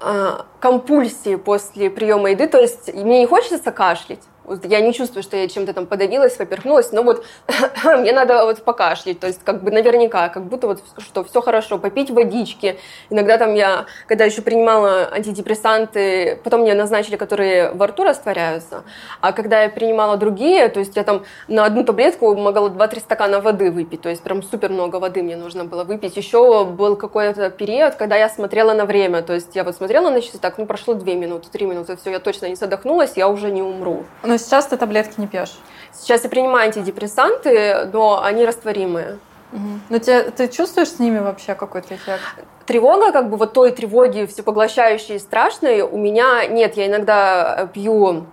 э, 0.00 0.30
компульсии 0.60 1.36
после 1.36 1.90
приема 1.90 2.30
еды, 2.30 2.46
то 2.46 2.58
есть 2.58 2.92
мне 2.94 3.20
не 3.20 3.26
хочется 3.26 3.72
кашлять, 3.72 4.22
я 4.64 4.80
не 4.80 4.92
чувствую, 4.92 5.22
что 5.22 5.36
я 5.36 5.48
чем-то 5.48 5.72
там 5.72 5.86
подавилась, 5.86 6.36
поперхнулась, 6.36 6.92
но 6.92 7.02
вот 7.02 7.24
мне 7.84 8.12
надо 8.12 8.44
вот 8.44 8.62
покашлять, 8.62 9.20
то 9.20 9.26
есть 9.26 9.40
как 9.44 9.62
бы 9.62 9.70
наверняка, 9.70 10.28
как 10.28 10.44
будто 10.44 10.66
вот 10.66 10.82
что 10.98 11.24
все 11.24 11.40
хорошо, 11.40 11.78
попить 11.78 12.10
водички. 12.10 12.78
Иногда 13.10 13.38
там 13.38 13.54
я, 13.54 13.86
когда 14.06 14.24
еще 14.24 14.42
принимала 14.42 15.08
антидепрессанты, 15.12 16.38
потом 16.44 16.62
мне 16.62 16.74
назначили, 16.74 17.16
которые 17.16 17.72
во 17.72 17.86
рту 17.86 18.04
растворяются, 18.04 18.84
а 19.20 19.32
когда 19.32 19.62
я 19.62 19.68
принимала 19.68 20.16
другие, 20.16 20.68
то 20.68 20.80
есть 20.80 20.96
я 20.96 21.04
там 21.04 21.24
на 21.48 21.64
одну 21.64 21.84
таблетку 21.84 22.34
могла 22.34 22.68
2-3 22.68 23.00
стакана 23.00 23.40
воды 23.40 23.70
выпить, 23.70 24.02
то 24.02 24.08
есть 24.08 24.22
прям 24.22 24.42
супер 24.42 24.70
много 24.70 24.96
воды 24.96 25.22
мне 25.22 25.36
нужно 25.36 25.64
было 25.64 25.84
выпить. 25.84 26.16
Еще 26.16 26.64
был 26.64 26.96
какой-то 26.96 27.50
период, 27.50 27.94
когда 27.94 28.16
я 28.16 28.28
смотрела 28.28 28.74
на 28.74 28.84
время, 28.84 29.22
то 29.22 29.32
есть 29.32 29.54
я 29.54 29.64
вот 29.64 29.76
смотрела 29.76 30.10
на 30.10 30.20
часы, 30.20 30.38
так, 30.38 30.58
ну 30.58 30.66
прошло 30.66 30.94
2 30.94 31.14
минуты, 31.14 31.48
3 31.50 31.66
минуты, 31.66 31.96
все, 31.96 32.10
я 32.10 32.18
точно 32.18 32.46
не 32.46 32.54
задохнулась, 32.54 33.12
я 33.16 33.28
уже 33.28 33.50
не 33.50 33.62
умру. 33.62 34.04
Но 34.34 34.38
сейчас 34.38 34.66
ты 34.66 34.76
таблетки 34.76 35.20
не 35.20 35.28
пьешь? 35.28 35.56
Сейчас 35.92 36.24
я 36.24 36.28
принимаю 36.28 36.64
антидепрессанты, 36.64 37.88
но 37.92 38.20
они 38.20 38.44
растворимые. 38.44 39.20
Угу. 39.52 39.68
Но 39.90 39.98
те, 40.00 40.22
ты 40.22 40.48
чувствуешь 40.48 40.88
с 40.88 40.98
ними 40.98 41.20
вообще 41.20 41.54
какой-то 41.54 41.94
эффект? 41.94 42.20
Тревога, 42.66 43.12
как 43.12 43.30
бы 43.30 43.36
вот 43.36 43.52
той 43.52 43.70
тревоги 43.70 44.26
всепоглощающей 44.26 45.14
и 45.14 45.18
страшной 45.20 45.82
у 45.82 45.96
меня 45.96 46.48
нет. 46.48 46.76
Я 46.76 46.88
иногда 46.88 47.70
пью 47.72 48.08
а, 48.08 48.24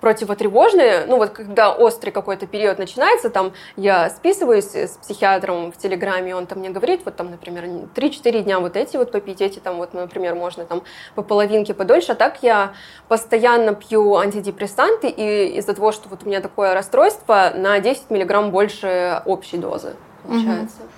противотревожные, 0.00 1.04
ну 1.06 1.16
вот 1.18 1.30
когда 1.30 1.72
острый 1.72 2.10
какой-то 2.10 2.46
период 2.46 2.78
начинается, 2.78 3.30
там 3.30 3.52
я 3.76 4.10
списываюсь 4.10 4.74
с 4.74 4.96
психиатром 4.96 5.72
в 5.72 5.76
Телеграме, 5.76 6.34
он 6.34 6.46
там 6.46 6.58
мне 6.58 6.70
говорит, 6.70 7.02
вот 7.04 7.16
там, 7.16 7.30
например, 7.30 7.64
3-4 7.94 8.42
дня 8.42 8.60
вот 8.60 8.76
эти 8.76 8.96
вот 8.96 9.12
попить, 9.12 9.40
эти 9.40 9.58
там 9.58 9.76
вот, 9.76 9.94
например, 9.94 10.34
можно 10.34 10.64
там 10.64 10.82
по 11.14 11.22
половинке 11.22 11.74
подольше, 11.74 12.12
а 12.12 12.14
так 12.14 12.42
я 12.42 12.72
постоянно 13.08 13.74
пью 13.74 14.16
антидепрессанты, 14.16 15.08
и 15.08 15.58
из-за 15.58 15.74
того, 15.74 15.92
что 15.92 16.08
вот 16.08 16.24
у 16.24 16.26
меня 16.26 16.40
такое 16.40 16.74
расстройство, 16.74 17.52
на 17.54 17.78
10 17.80 18.10
миллиграмм 18.10 18.50
больше 18.50 19.22
общей 19.24 19.58
дозы 19.58 19.94
получается. 20.26 20.78
Угу. 20.80 20.88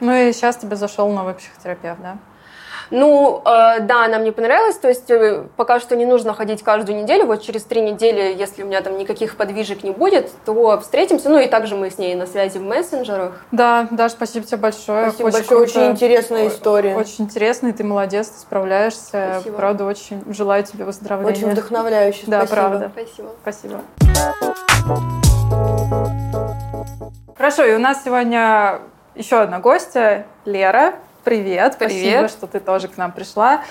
Ну 0.00 0.14
и 0.14 0.32
сейчас 0.32 0.56
тебе 0.56 0.76
зашел 0.76 1.08
новый 1.10 1.34
психотерапевт, 1.34 2.00
да? 2.00 2.18
Ну, 2.90 3.42
э, 3.44 3.80
да, 3.80 4.04
она 4.04 4.18
мне 4.18 4.32
понравилась, 4.32 4.76
то 4.76 4.88
есть 4.88 5.10
э, 5.10 5.44
пока 5.56 5.80
что 5.80 5.96
не 5.96 6.06
нужно 6.06 6.34
ходить 6.34 6.62
каждую 6.62 7.02
неделю, 7.02 7.26
вот 7.26 7.42
через 7.42 7.64
три 7.64 7.80
недели, 7.80 8.34
если 8.36 8.62
у 8.62 8.66
меня 8.66 8.80
там 8.80 8.96
никаких 8.96 9.36
подвижек 9.36 9.82
не 9.82 9.90
будет, 9.90 10.30
то 10.44 10.78
встретимся, 10.80 11.28
ну 11.28 11.38
и 11.38 11.46
также 11.46 11.76
мы 11.76 11.90
с 11.90 11.98
ней 11.98 12.14
на 12.14 12.26
связи 12.26 12.58
в 12.58 12.62
мессенджерах. 12.62 13.44
Да, 13.52 13.88
да, 13.90 14.08
спасибо 14.08 14.46
тебе 14.46 14.58
большое. 14.58 15.10
Спасибо 15.10 15.26
очень 15.26 15.38
большое, 15.38 15.64
круто. 15.64 15.80
очень 15.80 15.90
интересная 15.92 16.48
история. 16.48 16.96
Очень 16.96 17.24
интересная, 17.24 17.72
ты 17.72 17.84
молодец, 17.84 18.28
ты 18.28 18.40
справляешься, 18.40 19.34
спасибо. 19.34 19.56
правда, 19.56 19.84
очень 19.84 20.22
желаю 20.32 20.64
тебе 20.64 20.84
выздоровления. 20.84 21.32
Очень 21.32 21.50
вдохновляюще, 21.50 22.22
да, 22.26 22.46
спасибо. 22.46 22.56
правда. 22.56 22.92
Спасибо. 22.94 23.30
Спасибо. 23.42 23.80
Хорошо, 27.36 27.64
и 27.64 27.74
у 27.74 27.78
нас 27.78 28.02
сегодня 28.04 28.80
еще 29.14 29.40
одна 29.40 29.60
гостья, 29.60 30.26
Лера. 30.44 30.94
Привет, 31.28 31.76
Привет. 31.76 31.92
спасибо, 31.92 32.28
что 32.28 32.46
ты 32.46 32.58
тоже 32.58 32.88
к 32.88 32.96
нам 32.96 33.12
пришла. 33.12 33.62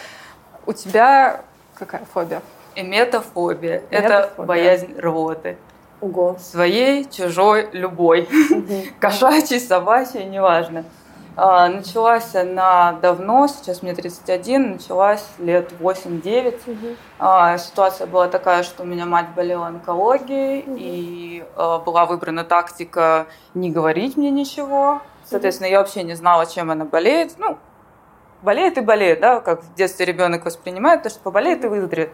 У 0.68 0.74
тебя 0.74 1.42
какая 1.74 2.06
фобия? 2.14 2.44
Эметофобия. 2.76 3.82
Это 3.90 4.32
боязнь 4.38 4.94
рвоты. 5.00 5.58
Ого. 6.00 6.38
Своей, 6.40 7.10
чужой, 7.10 7.68
любой. 7.72 8.30
Кошачий, 9.00 9.60
собачий, 9.60 10.24
неважно. 10.26 10.86
А, 11.36 11.68
началась 11.68 12.36
она 12.36 12.92
давно, 13.02 13.48
сейчас 13.48 13.82
мне 13.82 13.96
31, 13.96 14.74
началась 14.74 15.26
лет 15.40 15.72
8-9. 15.80 16.60
Угу. 16.68 16.96
А, 17.18 17.58
ситуация 17.58 18.06
была 18.06 18.28
такая, 18.28 18.62
что 18.62 18.84
у 18.84 18.86
меня 18.86 19.08
мать 19.08 19.30
болела 19.36 19.66
онкологией, 19.66 20.60
угу. 20.60 20.76
и 20.78 21.44
а, 21.56 21.80
была 21.80 22.06
выбрана 22.06 22.44
тактика 22.44 23.26
не 23.56 23.72
говорить 23.72 24.16
мне 24.16 24.30
ничего. 24.30 25.02
Соответственно, 25.30 25.68
я 25.68 25.80
вообще 25.80 26.04
не 26.04 26.16
знала, 26.16 26.46
чем 26.46 26.72
она 26.72 26.86
болеет. 26.86 27.34
Ну, 27.38 27.58
болеет 28.42 28.78
и 28.78 28.82
болеет, 28.82 29.20
да, 29.20 29.42
как 29.42 29.64
в 29.64 29.74
детстве 29.76 30.06
ребенок 30.06 30.46
воспринимает, 30.46 31.04
то, 31.04 31.10
что 31.10 31.20
поболеет 31.20 31.64
и 31.66 31.68
выздоровеет. 31.68 32.12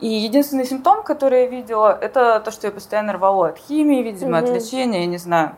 И 0.00 0.08
единственный 0.08 0.64
симптом, 0.64 1.02
который 1.04 1.42
я 1.42 1.46
видела, 1.46 1.96
это 2.00 2.40
то, 2.40 2.50
что 2.50 2.66
я 2.66 2.72
постоянно 2.72 3.12
рвала 3.12 3.48
от 3.48 3.58
химии, 3.58 4.02
видимо, 4.02 4.38
угу. 4.38 4.48
от 4.48 4.54
лечения, 4.56 5.00
я 5.00 5.06
не 5.06 5.18
знаю. 5.18 5.54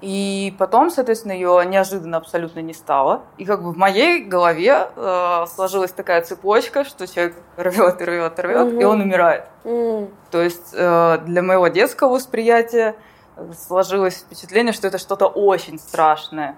И 0.00 0.54
потом, 0.58 0.88
соответственно, 0.88 1.32
ее 1.32 1.62
неожиданно 1.66 2.16
абсолютно 2.16 2.60
не 2.60 2.72
стало. 2.72 3.20
И 3.36 3.44
как 3.44 3.62
бы 3.62 3.72
в 3.72 3.76
моей 3.76 4.24
голове 4.24 4.88
э, 4.96 5.44
сложилась 5.54 5.92
такая 5.92 6.22
цепочка, 6.22 6.84
что 6.84 7.06
человек 7.06 7.36
рвет, 7.58 8.00
рвет, 8.00 8.40
рвет, 8.40 8.66
угу. 8.68 8.80
и 8.80 8.84
он 8.84 9.02
умирает. 9.02 9.44
Угу. 9.64 10.08
То 10.30 10.40
есть 10.40 10.72
э, 10.72 11.18
для 11.26 11.42
моего 11.42 11.68
детского 11.68 12.14
восприятия 12.14 12.96
сложилось 13.66 14.16
впечатление, 14.16 14.72
что 14.72 14.86
это 14.86 14.98
что-то 14.98 15.26
очень 15.26 15.78
страшное. 15.78 16.56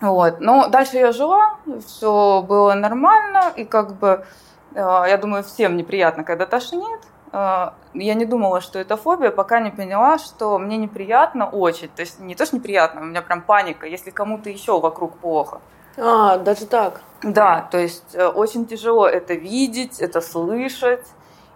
Вот. 0.00 0.40
Но 0.40 0.68
дальше 0.68 0.96
я 0.96 1.12
жила, 1.12 1.56
все 1.86 2.44
было 2.46 2.74
нормально, 2.74 3.52
и 3.56 3.64
как 3.64 3.94
бы, 3.94 4.26
э, 4.74 5.04
я 5.08 5.16
думаю, 5.16 5.42
всем 5.42 5.76
неприятно, 5.76 6.24
когда 6.24 6.46
тошнит. 6.46 7.00
Э, 7.32 7.70
я 7.94 8.14
не 8.14 8.24
думала, 8.24 8.60
что 8.60 8.78
это 8.78 8.96
фобия, 8.96 9.30
пока 9.30 9.60
не 9.60 9.70
поняла, 9.70 10.18
что 10.18 10.58
мне 10.58 10.76
неприятно 10.76 11.48
очень. 11.48 11.88
То 11.88 12.00
есть 12.02 12.20
не 12.20 12.34
то, 12.34 12.44
что 12.44 12.56
неприятно, 12.56 13.00
у 13.00 13.04
меня 13.04 13.22
прям 13.22 13.42
паника, 13.42 13.86
если 13.86 14.10
кому-то 14.10 14.50
еще 14.50 14.78
вокруг 14.80 15.16
плохо. 15.18 15.60
А, 15.96 16.38
даже 16.38 16.66
так? 16.66 17.00
Да, 17.22 17.68
то 17.70 17.78
есть 17.78 18.14
э, 18.14 18.26
очень 18.26 18.66
тяжело 18.66 19.06
это 19.06 19.34
видеть, 19.34 20.00
это 20.00 20.20
слышать. 20.20 21.06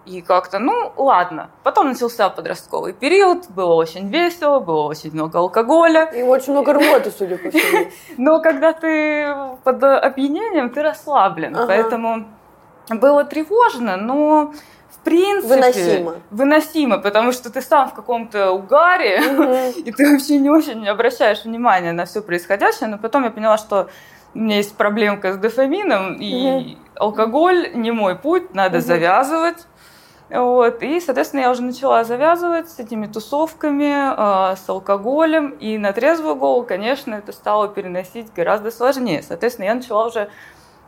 И 0.09 0.23
как-то, 0.23 0.59
ну, 0.59 0.93
ладно. 0.97 1.51
Потом 1.63 1.89
начался 1.89 2.31
подростковый 2.31 2.95
период, 2.95 3.51
было 3.51 3.75
очень 3.75 4.09
весело, 4.09 4.59
было 4.59 4.85
очень 4.85 5.13
много 5.13 5.39
алкоголя. 5.39 6.05
И 6.05 6.23
очень 6.23 6.53
много 6.53 6.73
работы, 6.73 7.11
судя 7.11 7.37
по 7.37 7.51
всему. 7.51 7.91
Но 8.17 8.41
когда 8.41 8.73
ты 8.73 9.35
под 9.65 9.85
опьянением, 9.85 10.71
ты 10.71 10.83
расслаблен. 10.83 11.55
Ага. 11.55 11.67
Поэтому 11.67 12.25
было 12.89 13.25
тревожно, 13.25 13.97
но 13.97 14.55
в 14.91 15.05
принципе... 15.05 15.55
Выносимо. 15.55 16.15
Выносимо, 16.31 16.99
потому 16.99 17.33
что 17.33 17.51
ты 17.51 17.61
сам 17.61 17.91
в 17.91 17.95
каком-то 17.95 18.53
угаре, 18.53 19.21
угу. 19.21 19.81
и 19.85 19.93
ты 19.93 20.11
вообще 20.11 20.39
не 20.39 20.49
очень 20.49 20.89
обращаешь 20.89 21.45
внимание 21.45 21.93
на 21.93 22.07
все 22.07 22.23
происходящее. 22.23 22.89
Но 22.89 22.97
потом 22.97 23.25
я 23.25 23.31
поняла, 23.31 23.59
что 23.59 23.89
у 24.35 24.39
меня 24.39 24.57
есть 24.57 24.75
проблемка 24.77 25.33
с 25.33 25.37
дофамином, 25.37 26.15
и 26.15 26.49
угу. 26.49 26.79
алкоголь 26.97 27.73
не 27.75 27.91
мой 27.91 28.17
путь, 28.17 28.55
надо 28.55 28.79
угу. 28.79 28.87
завязывать. 28.87 29.67
Вот. 30.31 30.83
И, 30.83 31.01
соответственно, 31.01 31.41
я 31.41 31.51
уже 31.51 31.63
начала 31.63 32.05
завязывать 32.05 32.69
с 32.69 32.79
этими 32.79 33.07
тусовками, 33.07 34.53
э, 34.53 34.57
с 34.57 34.69
алкоголем. 34.69 35.51
И 35.61 35.79
на 35.79 35.93
трезвую 35.93 36.37
голову, 36.37 36.67
конечно, 36.67 37.15
это 37.15 37.33
стало 37.33 37.69
переносить 37.69 38.33
гораздо 38.35 38.71
сложнее. 38.71 39.23
Соответственно, 39.23 39.67
я 39.67 39.75
начала 39.75 40.07
уже 40.07 40.29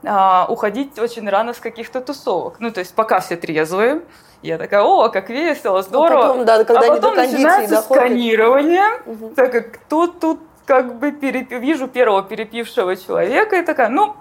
а, 0.04 0.46
уходить 0.48 0.98
очень 0.98 1.28
рано 1.28 1.52
с 1.52 1.58
каких-то 1.58 2.00
тусовок. 2.00 2.56
Ну, 2.58 2.70
то 2.70 2.80
есть 2.80 2.94
пока 2.94 3.20
все 3.20 3.36
трезвые, 3.36 4.02
я 4.42 4.56
такая, 4.56 4.82
о, 4.82 5.10
как 5.10 5.28
весело, 5.28 5.82
здорово. 5.82 6.24
А 6.24 6.28
потом, 6.28 6.44
да, 6.46 6.64
когда 6.64 6.86
а 6.86 6.88
потом 6.88 7.16
начинается 7.16 7.76
доходит. 7.76 8.04
сканирование, 8.04 8.86
угу. 9.04 9.32
так 9.36 9.52
как 9.52 9.78
тут, 9.88 10.20
тут 10.20 10.40
как 10.64 10.98
бы 10.98 11.12
переп... 11.12 11.50
вижу 11.50 11.86
первого 11.86 12.22
перепившего 12.22 12.96
человека 12.96 13.56
и 13.56 13.62
такая, 13.62 13.90
ну, 13.90 14.16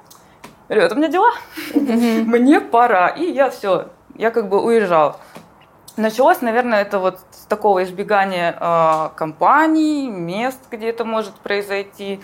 ребята, 0.67 0.95
у 0.95 0.97
меня 0.97 1.07
дела, 1.07 1.32
мне 1.74 2.59
пора. 2.59 3.07
И 3.07 3.32
я 3.32 3.49
все, 3.49 3.88
я 4.20 4.32
как 4.32 4.49
бы 4.49 4.61
уезжала. 4.61 5.15
Началось, 5.95 6.41
наверное, 6.41 6.82
это 6.82 6.99
вот 6.99 7.20
с 7.32 7.45
такого 7.45 7.84
избегания 7.84 8.55
э, 8.59 9.09
компаний, 9.15 10.09
мест, 10.09 10.59
где 10.70 10.89
это 10.89 11.05
может 11.05 11.34
произойти. 11.36 12.20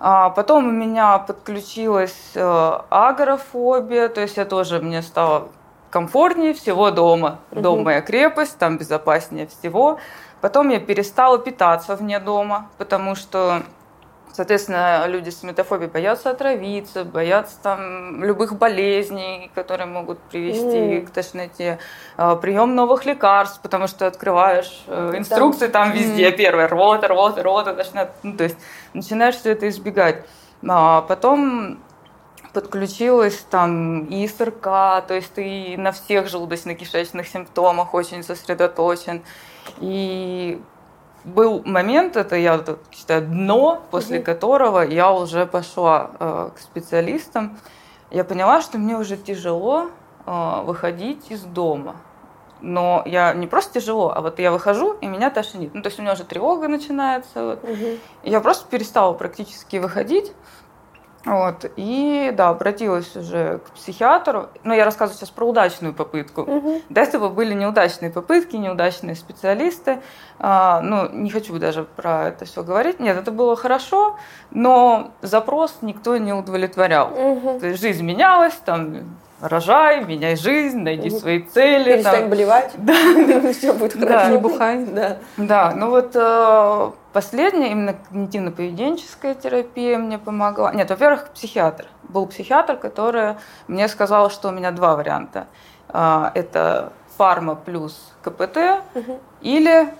А 0.00 0.30
потом 0.30 0.68
у 0.68 0.70
меня 0.70 1.18
подключилась 1.18 2.32
э, 2.34 2.78
агрофобия, 2.88 4.08
то 4.08 4.22
есть 4.22 4.38
я 4.38 4.46
тоже, 4.46 4.80
мне 4.80 5.02
стало 5.02 5.48
комфортнее 5.90 6.54
всего 6.54 6.90
дома. 6.90 7.38
Дом 7.50 7.84
моя 7.84 8.00
крепость, 8.00 8.58
там 8.58 8.78
безопаснее 8.78 9.46
всего. 9.46 9.98
Потом 10.40 10.70
я 10.70 10.80
перестала 10.80 11.38
питаться 11.38 11.96
вне 11.96 12.18
дома, 12.18 12.70
потому 12.78 13.14
что 13.14 13.62
Соответственно, 14.36 15.06
люди 15.06 15.30
с 15.30 15.42
метафобией 15.42 15.90
боятся 15.90 16.28
отравиться, 16.28 17.04
боятся 17.04 17.56
там 17.62 18.22
любых 18.22 18.58
болезней, 18.58 19.50
которые 19.54 19.86
могут 19.86 20.18
привести 20.18 20.98
mm. 21.00 21.06
к 21.06 21.10
тошноте, 21.10 21.78
а, 22.18 22.36
прием 22.36 22.74
новых 22.74 23.06
лекарств, 23.06 23.62
потому 23.62 23.86
что 23.86 24.06
открываешь 24.06 24.84
э, 24.88 25.14
инструкции 25.16 25.68
там, 25.68 25.88
там 25.88 25.98
везде, 25.98 26.28
mm. 26.28 26.36
первое, 26.36 26.68
рвота, 26.68 27.08
рвота, 27.08 27.42
рвота, 27.42 27.72
тошнота, 27.72 28.12
ну, 28.22 28.36
то 28.36 28.44
есть 28.44 28.58
начинаешь 28.92 29.36
все 29.36 29.52
это 29.52 29.70
избегать. 29.70 30.26
А 30.68 31.00
потом 31.00 31.78
подключилась 32.52 33.38
там 33.50 34.04
и 34.04 34.28
СРК, 34.28 34.64
то 35.06 35.14
есть 35.14 35.32
ты 35.32 35.76
на 35.78 35.92
всех 35.92 36.26
желудочно-кишечных 36.26 37.26
симптомах 37.26 37.94
очень 37.94 38.22
сосредоточен. 38.22 39.22
И 39.80 40.60
был 41.26 41.62
момент, 41.64 42.16
это 42.16 42.36
я 42.36 42.64
считаю 42.92 43.22
дно, 43.22 43.82
после 43.90 44.18
угу. 44.18 44.26
которого 44.26 44.80
я 44.80 45.12
уже 45.12 45.44
пошла 45.44 46.10
э, 46.18 46.50
к 46.54 46.58
специалистам. 46.60 47.58
Я 48.10 48.24
поняла, 48.24 48.62
что 48.62 48.78
мне 48.78 48.96
уже 48.96 49.16
тяжело 49.16 49.90
э, 50.24 50.62
выходить 50.64 51.30
из 51.30 51.42
дома. 51.42 51.96
Но 52.62 53.02
я 53.04 53.34
не 53.34 53.46
просто 53.46 53.80
тяжело, 53.80 54.12
а 54.14 54.22
вот 54.22 54.38
я 54.38 54.50
выхожу, 54.50 54.94
и 54.94 55.06
меня 55.06 55.30
тошнит. 55.30 55.74
Ну, 55.74 55.82
то 55.82 55.88
есть 55.88 55.98
у 55.98 56.02
меня 56.02 56.14
уже 56.14 56.24
тревога 56.24 56.68
начинается. 56.68 57.44
Вот. 57.44 57.64
Угу. 57.64 57.98
я 58.22 58.40
просто 58.40 58.68
перестала 58.70 59.12
практически 59.12 59.76
выходить. 59.76 60.32
Вот. 61.26 61.70
И 61.76 62.32
да, 62.36 62.50
обратилась 62.50 63.14
уже 63.16 63.58
к 63.58 63.70
психиатру. 63.72 64.48
Но 64.62 64.72
я 64.72 64.84
рассказываю 64.84 65.18
сейчас 65.18 65.30
про 65.30 65.44
удачную 65.44 65.92
попытку. 65.92 66.42
Угу. 66.42 66.82
До 66.88 67.00
этого 67.00 67.28
были 67.28 67.52
неудачные 67.52 68.10
попытки, 68.10 68.54
неудачные 68.56 69.16
специалисты. 69.16 70.00
А, 70.38 70.80
ну, 70.80 71.10
не 71.10 71.30
хочу 71.30 71.58
даже 71.58 71.84
про 71.84 72.28
это 72.28 72.44
все 72.44 72.62
говорить. 72.62 73.00
Нет, 73.00 73.16
это 73.16 73.32
было 73.32 73.56
хорошо, 73.56 74.16
но 74.52 75.10
запрос 75.20 75.78
никто 75.80 76.16
не 76.16 76.32
удовлетворял. 76.32 77.12
Угу. 77.12 77.58
То 77.58 77.66
есть 77.66 77.80
жизнь 77.80 78.04
менялась, 78.04 78.54
там 78.64 79.18
рожай, 79.40 80.04
меняй 80.04 80.36
жизнь, 80.36 80.78
найди 80.78 81.10
свои 81.10 81.42
цели. 81.42 81.94
Перестань 81.94 82.20
там. 82.20 82.30
болевать. 82.30 82.72
Да. 82.76 83.52
Все 83.52 83.72
будет 83.72 83.98
хорошо. 83.98 84.30
Не 84.30 84.38
бухай. 84.38 84.84
Да. 84.84 85.18
Да, 85.36 85.72
ну 85.76 85.90
вот 85.90 86.12
э, 86.14 86.90
последняя 87.12 87.70
именно 87.70 87.94
когнитивно-поведенческая 88.10 89.34
терапия 89.34 89.98
мне 89.98 90.18
помогла. 90.18 90.72
Нет, 90.72 90.90
во-первых, 90.90 91.28
психиатр. 91.30 91.86
Был 92.04 92.26
психиатр, 92.26 92.76
который 92.76 93.36
мне 93.68 93.88
сказал, 93.88 94.30
что 94.30 94.48
у 94.48 94.52
меня 94.52 94.70
два 94.70 94.96
варианта. 94.96 95.46
Э, 95.88 96.30
это 96.34 96.92
фарма 97.16 97.54
плюс 97.54 98.12
КПТ 98.22 98.82
угу. 98.94 99.20
или 99.40 99.92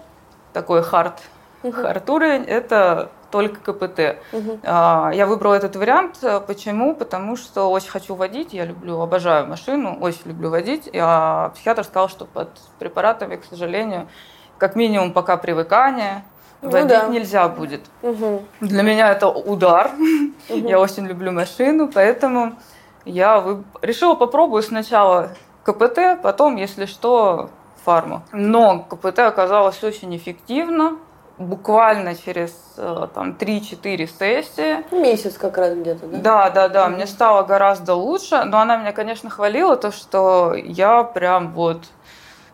такой 0.53 0.83
хард, 0.83 1.21
угу. 1.69 1.83
хард 1.83 2.11
уровень, 2.11 2.45
это 2.45 3.11
только 3.31 3.73
КПТ. 3.73 4.19
Угу. 4.33 4.61
Я 4.65 5.27
выбрала 5.27 5.55
этот 5.55 5.77
вариант. 5.77 6.25
Почему? 6.47 6.95
Потому 6.95 7.37
что 7.37 7.71
очень 7.71 7.91
хочу 7.91 8.15
водить, 8.15 8.53
я 8.53 8.65
люблю, 8.65 9.01
обожаю 9.01 9.47
машину, 9.47 9.99
очень 10.01 10.23
люблю 10.27 10.51
водить. 10.51 10.89
А 10.95 11.51
психиатр 11.51 11.85
сказал, 11.85 12.09
что 12.09 12.25
под 12.25 12.49
препаратами, 12.79 13.37
к 13.37 13.45
сожалению, 13.45 14.09
как 14.59 14.77
минимум 14.77 15.13
пока 15.13 15.37
привыкание, 15.37 16.25
ну, 16.63 16.71
водить 16.71 16.89
да. 16.89 17.09
нельзя 17.09 17.49
будет. 17.49 17.83
Угу. 18.03 18.43
Для 18.61 18.83
меня 18.83 19.11
это 19.11 19.29
удар. 19.29 19.91
Угу. 20.49 20.69
Я 20.69 20.81
очень 20.81 21.07
люблю 21.07 21.33
машину, 21.33 21.91
поэтому 21.93 22.55
я 23.05 23.41
вы... 23.41 23.65
решила 23.83 24.15
попробую 24.15 24.63
сначала 24.63 25.31
КПТ, 25.65 26.23
потом, 26.23 26.57
если 26.57 26.87
что, 26.87 27.51
фарму. 27.85 28.23
Но 28.33 28.81
КПТ 28.81 29.21
оказалось 29.21 29.83
очень 29.85 30.17
эффективно 30.17 30.99
буквально 31.39 32.15
через 32.15 32.53
э, 32.77 33.09
там 33.15 33.37
3-4 33.39 34.07
сессии. 34.07 34.95
Месяц 34.95 35.35
как 35.37 35.59
раз 35.59 35.75
где-то, 35.75 36.07
да? 36.07 36.19
Да, 36.19 36.51
да, 36.51 36.69
да. 36.69 36.87
Mm-hmm. 36.87 36.95
Мне 36.95 37.07
стало 37.07 37.43
гораздо 37.43 37.95
лучше, 37.95 38.45
но 38.45 38.61
она 38.61 38.77
меня, 38.77 38.93
конечно, 38.93 39.29
хвалила, 39.29 39.77
то, 39.77 39.93
что 39.93 40.55
я 40.55 41.03
прям 41.03 41.53
вот 41.53 41.85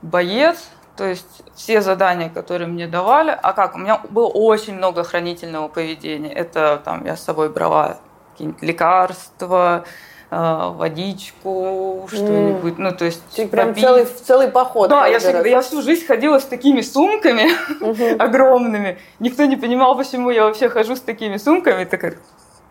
боец, 0.03 0.69
то 0.97 1.05
есть 1.05 1.43
все 1.55 1.81
задания, 1.81 2.29
которые 2.29 2.69
мне 2.69 2.87
давали, 2.87 3.37
а 3.41 3.53
как, 3.53 3.77
у 3.77 3.79
меня 3.79 4.01
было 4.11 4.29
очень 4.29 4.75
много 4.75 5.05
хранительного 5.05 5.69
поведения. 5.69 6.33
Это 6.33 6.81
там 6.85 7.05
я 7.07 7.17
с 7.17 7.23
собой 7.23 7.51
брала 7.51 7.99
какие-нибудь 8.33 8.63
лекарства, 8.63 9.85
водичку, 10.33 12.09
что-нибудь. 12.09 12.79
Ну, 12.79 12.93
то 12.93 13.05
есть 13.05 13.23
Ты 13.37 13.47
прям 13.47 13.77
целый, 13.77 14.07
целый 14.07 14.49
поход. 14.49 14.89
Да, 14.89 15.07
я, 15.07 15.19
всегда, 15.19 15.47
я 15.47 15.61
всю 15.61 15.83
жизнь 15.83 16.07
ходила 16.07 16.39
с 16.39 16.45
такими 16.45 16.81
сумками 16.81 17.51
огромными. 18.19 18.99
Никто 19.19 19.45
не 19.45 19.57
понимал, 19.57 19.95
почему 19.95 20.31
я 20.31 20.45
вообще 20.45 20.71
хожу 20.71 20.97
с 20.97 21.01
такими 21.01 21.37
сумками. 21.37 21.85
Так 21.85 22.17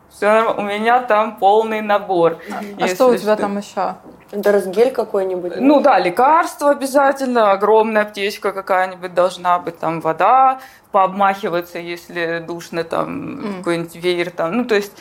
Все, 0.09 0.55
у 0.57 0.61
меня 0.61 1.01
там 1.01 1.37
полный 1.37 1.81
набор. 1.81 2.39
А 2.79 2.87
что 2.87 3.09
у 3.09 3.15
тебя 3.15 3.35
там 3.35 3.59
еще? 3.59 3.95
Доросгель 4.31 4.91
какой-нибудь? 4.91 5.57
Ну 5.57 5.81
да, 5.81 5.99
лекарства 5.99 6.71
обязательно, 6.71 7.51
огромная 7.51 8.03
аптечка 8.03 8.53
какая-нибудь 8.53 9.13
должна 9.13 9.59
быть, 9.59 9.77
там 9.77 9.99
вода, 9.99 10.61
пообмахиваться, 10.91 11.79
если 11.79 12.39
душно, 12.39 12.85
там 12.85 13.39
mm. 13.39 13.57
какой-нибудь 13.57 13.95
веер, 13.97 14.31
там, 14.31 14.55
ну 14.55 14.65
то 14.65 14.75
есть 14.75 14.93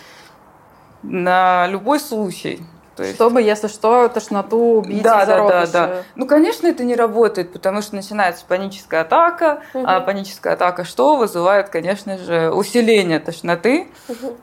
на 1.03 1.67
любой 1.69 2.01
случай. 2.01 2.61
То 2.97 3.05
есть... 3.05 3.15
Чтобы, 3.15 3.41
если 3.41 3.69
что, 3.69 4.09
тошноту 4.09 4.59
убить 4.59 5.03
да, 5.03 5.25
да, 5.25 5.49
да, 5.49 5.67
да. 5.67 6.03
Ну, 6.17 6.27
конечно, 6.27 6.67
это 6.67 6.85
не 6.85 6.95
работает, 6.95 7.53
потому 7.53 7.81
что 7.81 7.95
начинается 7.95 8.45
паническая 8.47 9.03
атака, 9.03 9.63
угу. 9.73 9.85
а 9.87 10.01
паническая 10.01 10.53
атака 10.53 10.85
что 10.85 11.17
вызывает, 11.17 11.71
конечно 11.71 12.19
же, 12.19 12.51
усиление 12.51 13.19
тошноты. 13.19 13.89
Угу. 14.09 14.37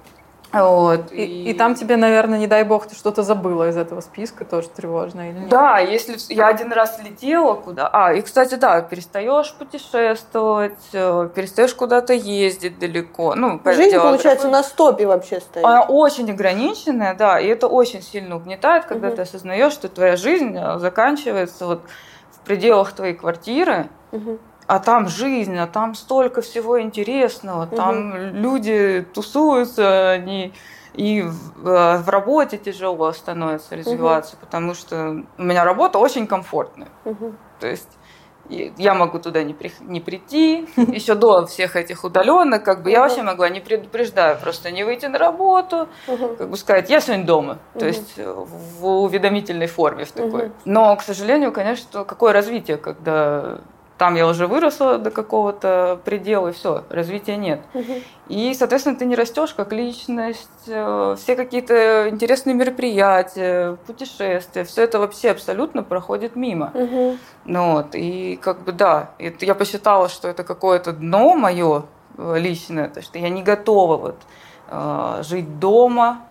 Вот. 0.54 1.12
И, 1.12 1.24
и... 1.24 1.52
и 1.52 1.54
там 1.54 1.76
тебе, 1.76 1.98
наверное, 1.98 2.40
не 2.40 2.48
дай 2.48 2.64
бог, 2.64 2.88
ты 2.88 2.96
что-то 2.96 3.24
забыла 3.24 3.70
из 3.70 3.78
этого 3.78 4.02
списка, 4.02 4.46
тоже 4.46 4.70
тревожно 4.70 5.30
или 5.30 5.40
нет? 5.40 5.50
Да, 5.50 5.80
если 5.80 6.18
я 6.34 6.48
один 6.48 6.72
раз 6.72 7.00
летела 7.04 7.56
куда. 7.56 7.90
А, 7.92 8.14
и, 8.14 8.22
кстати, 8.22 8.56
да, 8.56 8.82
перестаешь 8.82 9.54
путешествовать, 9.54 10.80
э, 10.94 11.30
перестаешь 11.36 11.74
куда-то 11.74 12.14
ездить 12.14 12.80
далеко. 12.80 13.36
Ну, 13.36 13.62
Жизнь, 13.66 13.98
получается, 13.98 14.48
на 14.48 14.64
стопе 14.64 15.06
вообще 15.06 15.42
стоит. 15.42 15.66
Она 15.66 15.84
очень 15.84 16.32
ограниченная, 16.32 17.14
да, 17.14 17.40
и 17.40 17.48
это 17.48 17.68
очень 17.68 18.02
сильно 18.02 18.38
угнетает, 18.38 18.86
когда 18.86 19.10
угу. 19.10 19.18
ты 19.18 19.22
осознаешь, 19.24 19.74
что 19.74 19.90
твоя 19.90 20.16
жизнь 20.16 20.56
э, 20.58 20.80
заканчивается 20.80 21.66
вот 21.66 21.82
в 22.32 22.40
пределах 22.46 22.94
твоей 22.94 23.14
квартиры. 23.14 23.90
Угу 24.12 24.40
а 24.68 24.80
там 24.80 25.08
жизнь, 25.08 25.58
а 25.58 25.66
там 25.66 25.96
столько 25.96 26.42
всего 26.42 26.82
интересного, 26.82 27.66
угу. 27.66 27.76
там 27.76 28.16
люди 28.16 29.06
тусуются, 29.14 30.12
они 30.12 30.54
и 30.94 31.22
в, 31.22 31.68
э, 31.68 31.98
в 32.00 32.10
работе 32.10 32.58
тяжело 32.58 33.12
становится 33.14 33.78
развиваться, 33.78 34.36
угу. 34.36 34.46
потому 34.46 34.74
что 34.74 35.24
у 35.38 35.44
меня 35.44 35.64
работа 35.64 36.00
очень 36.00 36.28
комфортная. 36.28 36.90
Угу. 37.06 37.34
То 37.60 37.68
есть 37.68 37.98
я 38.50 38.94
могу 38.94 39.20
туда 39.20 39.44
не, 39.44 39.54
при, 39.54 39.72
не 39.82 40.00
прийти. 40.00 40.68
Еще 40.78 41.16
до 41.16 41.46
всех 41.46 41.76
этих 41.76 42.04
удаленных, 42.04 42.64
как 42.64 42.82
бы 42.82 42.92
я 42.92 43.02
вообще 43.02 43.22
могла 43.22 43.50
не 43.50 43.60
предупреждаю, 43.60 44.38
просто 44.38 44.72
не 44.72 44.84
выйти 44.84 45.06
на 45.06 45.18
работу, 45.18 45.88
как 46.06 46.50
бы 46.50 46.58
сказать, 46.58 46.90
я 46.90 47.02
сегодня 47.02 47.26
дома. 47.26 47.60
То 47.78 47.86
есть 47.86 48.18
в 48.18 48.86
уведомительной 48.86 49.68
форме 49.68 50.06
в 50.06 50.12
такой. 50.12 50.52
Но, 50.66 50.96
к 50.96 51.02
сожалению, 51.02 51.52
конечно, 51.52 52.06
какое 52.06 52.34
развитие, 52.34 52.78
когда 52.78 53.60
там 53.98 54.16
я 54.16 54.28
уже 54.28 54.48
выросла 54.48 54.98
до 54.98 55.10
какого-то 55.10 56.00
предела, 56.06 56.50
и 56.50 56.52
все, 56.52 56.84
развития 56.90 57.36
нет. 57.36 57.62
Угу. 57.74 57.94
И, 58.30 58.54
соответственно, 58.54 58.96
ты 58.96 59.06
не 59.06 59.16
растешь 59.16 59.54
как 59.54 59.74
личность, 59.74 60.50
э, 60.68 61.16
все 61.18 61.36
какие-то 61.36 62.10
интересные 62.10 62.54
мероприятия, 62.54 63.78
путешествия, 63.88 64.64
все 64.66 64.84
это 64.84 65.00
вообще 65.00 65.32
абсолютно 65.32 65.82
проходит 65.82 66.36
мимо. 66.36 66.72
Угу. 66.74 67.18
Ну, 67.46 67.72
вот, 67.74 67.96
и 67.96 68.38
как 68.42 68.64
бы 68.64 68.72
да, 68.72 69.12
это, 69.18 69.46
я 69.46 69.56
посчитала, 69.56 70.10
что 70.10 70.28
это 70.28 70.44
какое-то 70.44 70.92
дно 70.92 71.36
мое 71.36 71.86
э, 72.18 72.36
личное, 72.38 72.90
то 72.90 73.02
что 73.02 73.18
я 73.18 73.30
не 73.30 73.42
готова 73.42 73.98
вот 73.98 74.18
э, 74.70 75.24
жить 75.24 75.58
дома, 75.60 76.27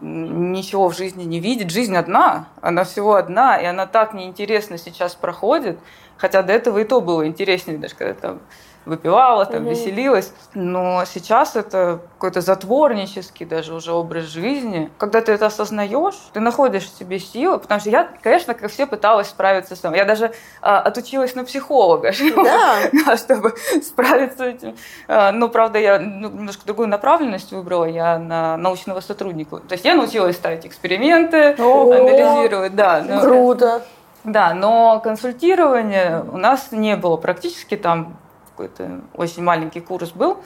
ничего 0.00 0.88
в 0.88 0.96
жизни 0.96 1.24
не 1.24 1.40
видеть. 1.40 1.70
Жизнь 1.70 1.96
одна, 1.96 2.48
она 2.60 2.84
всего 2.84 3.14
одна, 3.14 3.56
и 3.56 3.64
она 3.64 3.86
так 3.86 4.14
неинтересно 4.14 4.78
сейчас 4.78 5.14
проходит, 5.14 5.78
Хотя 6.18 6.42
до 6.42 6.52
этого 6.52 6.78
и 6.78 6.84
то 6.84 7.00
было 7.00 7.26
интереснее, 7.26 7.78
даже 7.78 7.94
когда 7.94 8.12
там 8.12 8.40
выпивала, 8.88 9.46
там 9.46 9.62
угу. 9.62 9.70
веселилась. 9.70 10.32
Но 10.54 11.04
сейчас 11.04 11.56
это 11.56 12.00
какой-то 12.14 12.40
затворнический 12.40 13.46
даже 13.46 13.74
уже 13.74 13.92
образ 13.92 14.24
жизни. 14.24 14.90
Когда 14.98 15.20
ты 15.20 15.32
это 15.32 15.46
осознаешь, 15.46 16.16
ты 16.32 16.40
находишь 16.40 16.86
в 16.86 16.98
себе 16.98 17.18
силы, 17.18 17.58
потому 17.58 17.80
что 17.80 17.90
я, 17.90 18.08
конечно, 18.22 18.54
как 18.54 18.70
все 18.70 18.86
пыталась 18.86 19.28
справиться 19.28 19.76
сама. 19.76 19.96
Я 19.96 20.04
даже 20.04 20.32
а, 20.62 20.80
отучилась 20.80 21.34
на 21.34 21.44
психолога, 21.44 22.12
да. 22.36 23.16
чтобы 23.16 23.54
справиться 23.82 24.38
с 24.38 24.40
этим. 24.40 24.76
А, 25.06 25.32
но, 25.32 25.48
правда, 25.48 25.78
я 25.78 25.98
ну, 25.98 26.30
немножко 26.30 26.64
другую 26.64 26.88
направленность 26.88 27.52
выбрала. 27.52 27.84
Я 27.84 28.18
на 28.18 28.56
научного 28.56 29.00
сотрудника. 29.00 29.58
То 29.58 29.72
есть 29.72 29.84
я 29.84 29.94
научилась 29.94 30.36
ставить 30.36 30.66
эксперименты, 30.66 31.54
анализировать. 31.58 32.74
Да, 32.74 33.04
но... 33.06 33.20
Круто. 33.20 33.82
Да, 34.24 34.52
но 34.52 35.00
консультирование 35.00 36.24
у 36.30 36.36
нас 36.36 36.68
не 36.72 36.96
было 36.96 37.16
практически, 37.16 37.76
там 37.76 38.16
какой-то 38.58 39.02
очень 39.14 39.42
маленький 39.42 39.80
курс 39.80 40.10
был. 40.10 40.38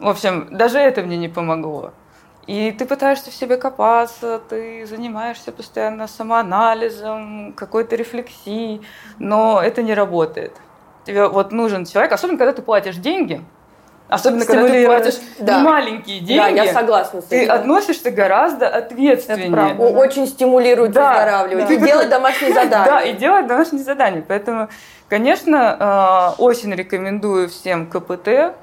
В 0.00 0.08
общем, 0.08 0.48
даже 0.50 0.78
это 0.78 1.02
мне 1.02 1.16
не 1.16 1.28
помогло. 1.28 1.92
И 2.46 2.72
ты 2.72 2.84
пытаешься 2.84 3.30
в 3.30 3.34
себе 3.34 3.56
копаться, 3.56 4.40
ты 4.48 4.84
занимаешься 4.86 5.52
постоянно 5.52 6.08
самоанализом, 6.08 7.52
какой-то 7.52 7.94
рефлексией, 7.94 8.82
но 9.18 9.60
это 9.62 9.82
не 9.82 9.94
работает. 9.94 10.52
Тебе 11.04 11.28
вот 11.28 11.52
нужен 11.52 11.84
человек, 11.84 12.12
особенно 12.12 12.38
когда 12.38 12.52
ты 12.52 12.62
платишь 12.62 12.96
деньги, 12.96 13.40
Особенно, 14.10 14.44
когда 14.44 14.66
ты 14.66 14.86
платишь 14.86 15.14
да. 15.38 15.60
маленькие 15.60 16.18
деньги. 16.18 16.36
Да, 16.36 16.48
я 16.48 16.72
согласна 16.72 17.20
с 17.20 17.26
этим. 17.30 17.46
Ты 17.46 17.46
относишься 17.46 18.10
гораздо 18.10 18.68
ответственнее. 18.68 19.46
Это 19.46 19.54
правда. 19.54 19.82
Очень 19.84 20.26
стимулирует 20.26 20.90
да, 20.90 21.10
выздоравливать. 21.10 21.68
Да. 21.68 21.74
И 21.74 21.76
делать 21.78 22.08
домашние 22.08 22.52
задания. 22.52 22.86
Да, 22.86 23.00
и 23.02 23.12
делать 23.12 23.46
домашние 23.46 23.84
задания. 23.84 24.24
Поэтому, 24.26 24.68
конечно, 25.08 26.34
э, 26.38 26.42
очень 26.42 26.74
рекомендую 26.74 27.48
всем 27.48 27.86
КПТ. 27.86 28.54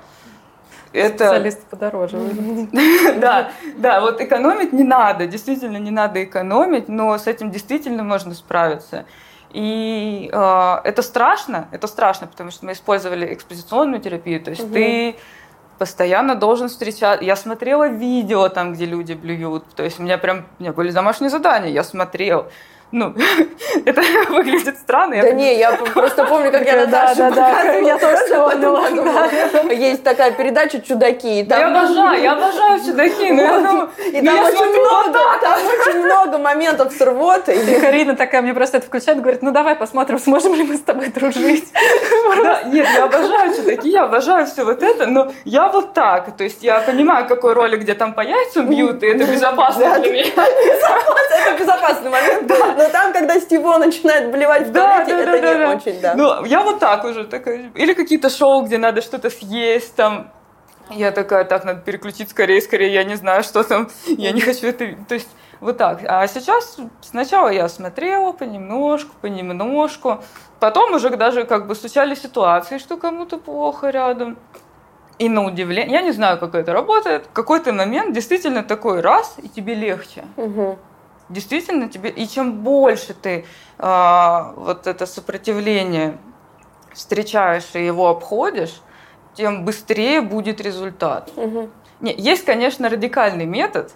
Это... 0.94 1.26
Специалисты 1.28 1.62
подороже. 1.70 2.18
Да, 3.18 3.52
да, 3.78 4.02
вот 4.02 4.20
экономить 4.20 4.74
не 4.74 4.84
надо, 4.84 5.28
действительно 5.28 5.78
не 5.78 5.92
надо 5.92 6.24
экономить, 6.24 6.90
но 6.90 7.18
с 7.18 7.28
этим 7.28 7.52
действительно 7.52 8.04
можно 8.04 8.34
справиться. 8.34 9.06
И 9.52 10.30
э, 10.32 10.76
это 10.84 11.02
страшно, 11.02 11.68
это 11.72 11.88
страшно, 11.88 12.28
потому 12.28 12.52
что 12.52 12.66
мы 12.66 12.74
использовали 12.74 13.34
экспозиционную 13.34 14.02
терапию, 14.02 14.42
то 14.42 14.50
есть 14.50 14.64
угу. 14.64 14.74
ты 14.74 15.16
постоянно 15.78 16.36
должен 16.36 16.70
встречать. 16.70 17.22
Я 17.22 17.36
смотрела 17.36 17.88
видео 17.88 18.50
там, 18.50 18.74
где 18.74 18.86
люди 18.86 19.14
блюют, 19.14 19.64
то 19.76 19.84
есть 19.84 20.00
у 20.00 20.04
меня 20.04 20.18
прям 20.18 20.46
у 20.60 20.64
меня 20.64 20.74
были 20.74 20.92
домашние 20.92 21.30
задания, 21.30 21.70
я 21.70 21.84
смотрела 21.84 22.50
ну, 22.92 23.14
это 23.86 24.02
выглядит 24.30 24.78
странно. 24.78 25.22
Да 25.22 25.32
не, 25.32 25.58
я 25.58 25.74
просто 25.74 26.24
помню, 26.24 26.52
как 26.52 26.66
я 26.66 26.86
Наташе 26.86 27.18
да, 27.18 27.32
да, 27.32 27.64
да, 27.64 27.74
я 27.74 27.98
тоже 27.98 28.18
поняла. 28.28 29.28
Есть 29.74 30.04
такая 30.04 30.32
передача 30.32 30.80
«Чудаки». 30.82 31.44
Я 31.44 31.68
обожаю, 31.68 32.22
я 32.22 32.34
обожаю 32.34 32.80
«Чудаки». 32.80 33.28
И 33.28 34.26
там 34.26 34.40
очень 34.40 34.70
много, 34.80 35.20
там 35.42 35.60
очень 35.60 36.00
много 36.06 36.38
моментов 36.38 36.94
с 36.94 37.02
рвотой. 37.02 37.58
И 37.58 37.80
Карина 37.80 38.16
такая 38.16 38.42
мне 38.42 38.54
просто 38.54 38.78
это 38.78 38.88
включает, 38.88 39.20
говорит, 39.20 39.42
ну 39.42 39.52
давай 39.52 39.76
посмотрим, 39.76 40.18
сможем 40.20 40.56
ли 40.56 40.64
мы 40.64 40.78
с 40.78 40.82
тобой 40.82 41.10
дружить. 41.10 41.68
Да, 42.38 42.64
нет, 42.64 42.88
я 42.96 43.04
обожаю 43.04 43.54
«Чудаки», 43.54 43.90
я 43.90 44.04
обожаю 44.04 44.46
все 44.46 44.64
вот 44.64 44.82
это, 44.82 45.08
но 45.08 45.32
я 45.44 45.68
вот 45.68 45.94
так, 45.94 46.38
то 46.38 46.44
есть 46.44 46.64
я 46.64 46.80
понимаю, 46.80 47.28
какой 47.28 47.54
ролик, 47.54 47.82
где 47.82 47.96
там 47.96 48.14
по 48.14 48.22
яйцам 48.22 48.68
бьют, 48.70 49.04
и 49.04 49.08
это 49.08 49.26
безопасно 49.26 50.00
для 50.00 50.12
меня. 50.12 50.32
Это 51.38 51.60
безопасный 51.60 52.10
момент, 52.10 52.48
да. 52.48 52.77
Но 52.78 52.90
там, 52.90 53.14
когда 53.14 53.40
Стиво 53.40 53.78
начинает 53.78 54.32
блевать 54.32 54.68
в 54.68 54.74
туалете, 54.74 55.12
это 55.14 55.58
не 55.58 55.76
очень, 55.76 56.02
да. 56.02 56.16
Ну, 56.16 56.46
я 56.46 56.62
вот 56.62 56.80
так 56.80 57.04
уже. 57.04 57.26
Такая, 57.26 57.72
или 57.76 57.94
какие-то 57.94 58.30
шоу, 58.30 58.64
где 58.64 58.78
надо 58.78 59.02
что-то 59.02 59.30
съесть, 59.30 59.96
там, 59.96 60.32
я 60.90 61.12
такая, 61.12 61.44
так, 61.44 61.66
надо 61.66 61.82
переключить 61.82 62.30
скорее, 62.30 62.62
скорее, 62.62 62.94
я 62.94 63.04
не 63.04 63.16
знаю, 63.16 63.44
что 63.44 63.64
там, 63.64 63.90
я 64.08 64.32
не 64.32 64.42
хочу 64.42 64.68
это... 64.68 64.96
То 65.08 65.16
есть 65.16 65.30
вот 65.60 65.78
так. 65.78 66.02
А 66.06 66.28
сейчас 66.28 66.78
сначала 67.02 67.50
я 67.50 67.68
смотрела 67.68 68.32
понемножку, 68.32 69.16
понемножку, 69.22 70.24
потом 70.60 70.94
уже 70.94 71.10
даже 71.10 71.46
как 71.46 71.68
бы 71.68 71.76
случали 71.76 72.16
ситуации, 72.16 72.78
что 72.78 72.98
кому-то 72.98 73.38
плохо 73.38 73.90
рядом. 73.90 74.38
И 75.18 75.30
на 75.30 75.44
удивление, 75.44 75.94
я 75.94 76.02
не 76.02 76.12
знаю, 76.12 76.38
как 76.38 76.54
это 76.54 76.74
работает, 76.74 77.26
в 77.26 77.34
какой-то 77.34 77.74
момент 77.74 78.14
действительно 78.14 78.62
такой 78.62 79.02
раз, 79.02 79.36
и 79.42 79.50
тебе 79.50 79.74
легче. 79.74 80.26
Угу 80.38 80.78
действительно 81.30 81.90
тебе, 81.90 82.10
и 82.10 82.28
чем 82.28 82.62
больше 82.64 83.14
ты 83.14 83.46
э, 83.78 84.54
вот 84.56 84.88
это 84.88 85.06
сопротивление 85.06 86.18
встречаешь 86.94 87.68
и 87.74 87.86
его 87.86 88.10
обходишь, 88.10 88.82
тем 89.36 89.66
быстрее 89.66 90.22
будет 90.22 90.62
результат. 90.62 91.32
Угу. 91.36 91.70
Не, 92.02 92.14
есть, 92.18 92.46
конечно, 92.46 92.90
радикальный 92.90 93.46
метод. 93.46 93.92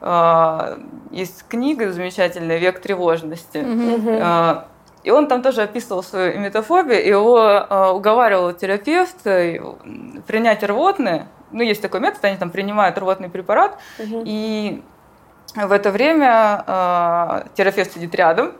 Э, 0.00 0.78
есть 1.10 1.44
книга 1.48 1.92
замечательная 1.92 2.58
«Век 2.58 2.80
тревожности». 2.80 3.58
Угу. 3.58 4.10
Э, 4.10 4.64
и 5.02 5.10
он 5.10 5.26
там 5.26 5.42
тоже 5.42 5.62
описывал 5.62 6.02
свою 6.02 6.40
метафобию, 6.40 7.04
и 7.04 7.08
его 7.08 7.38
э, 7.38 7.90
уговаривал 7.90 8.52
терапевт 8.54 9.22
принять 9.22 10.64
рвотные. 10.64 11.28
Ну, 11.52 11.62
есть 11.62 11.82
такой 11.82 12.00
метод, 12.00 12.24
они 12.24 12.36
там 12.36 12.50
принимают 12.50 12.96
рвотный 12.98 13.28
препарат, 13.28 13.78
угу. 13.98 14.22
и 14.24 14.82
в 15.54 15.72
это 15.72 15.90
время 15.90 16.64
э, 16.66 17.48
терапевт 17.54 17.92
сидит 17.92 18.14
рядом, 18.14 18.52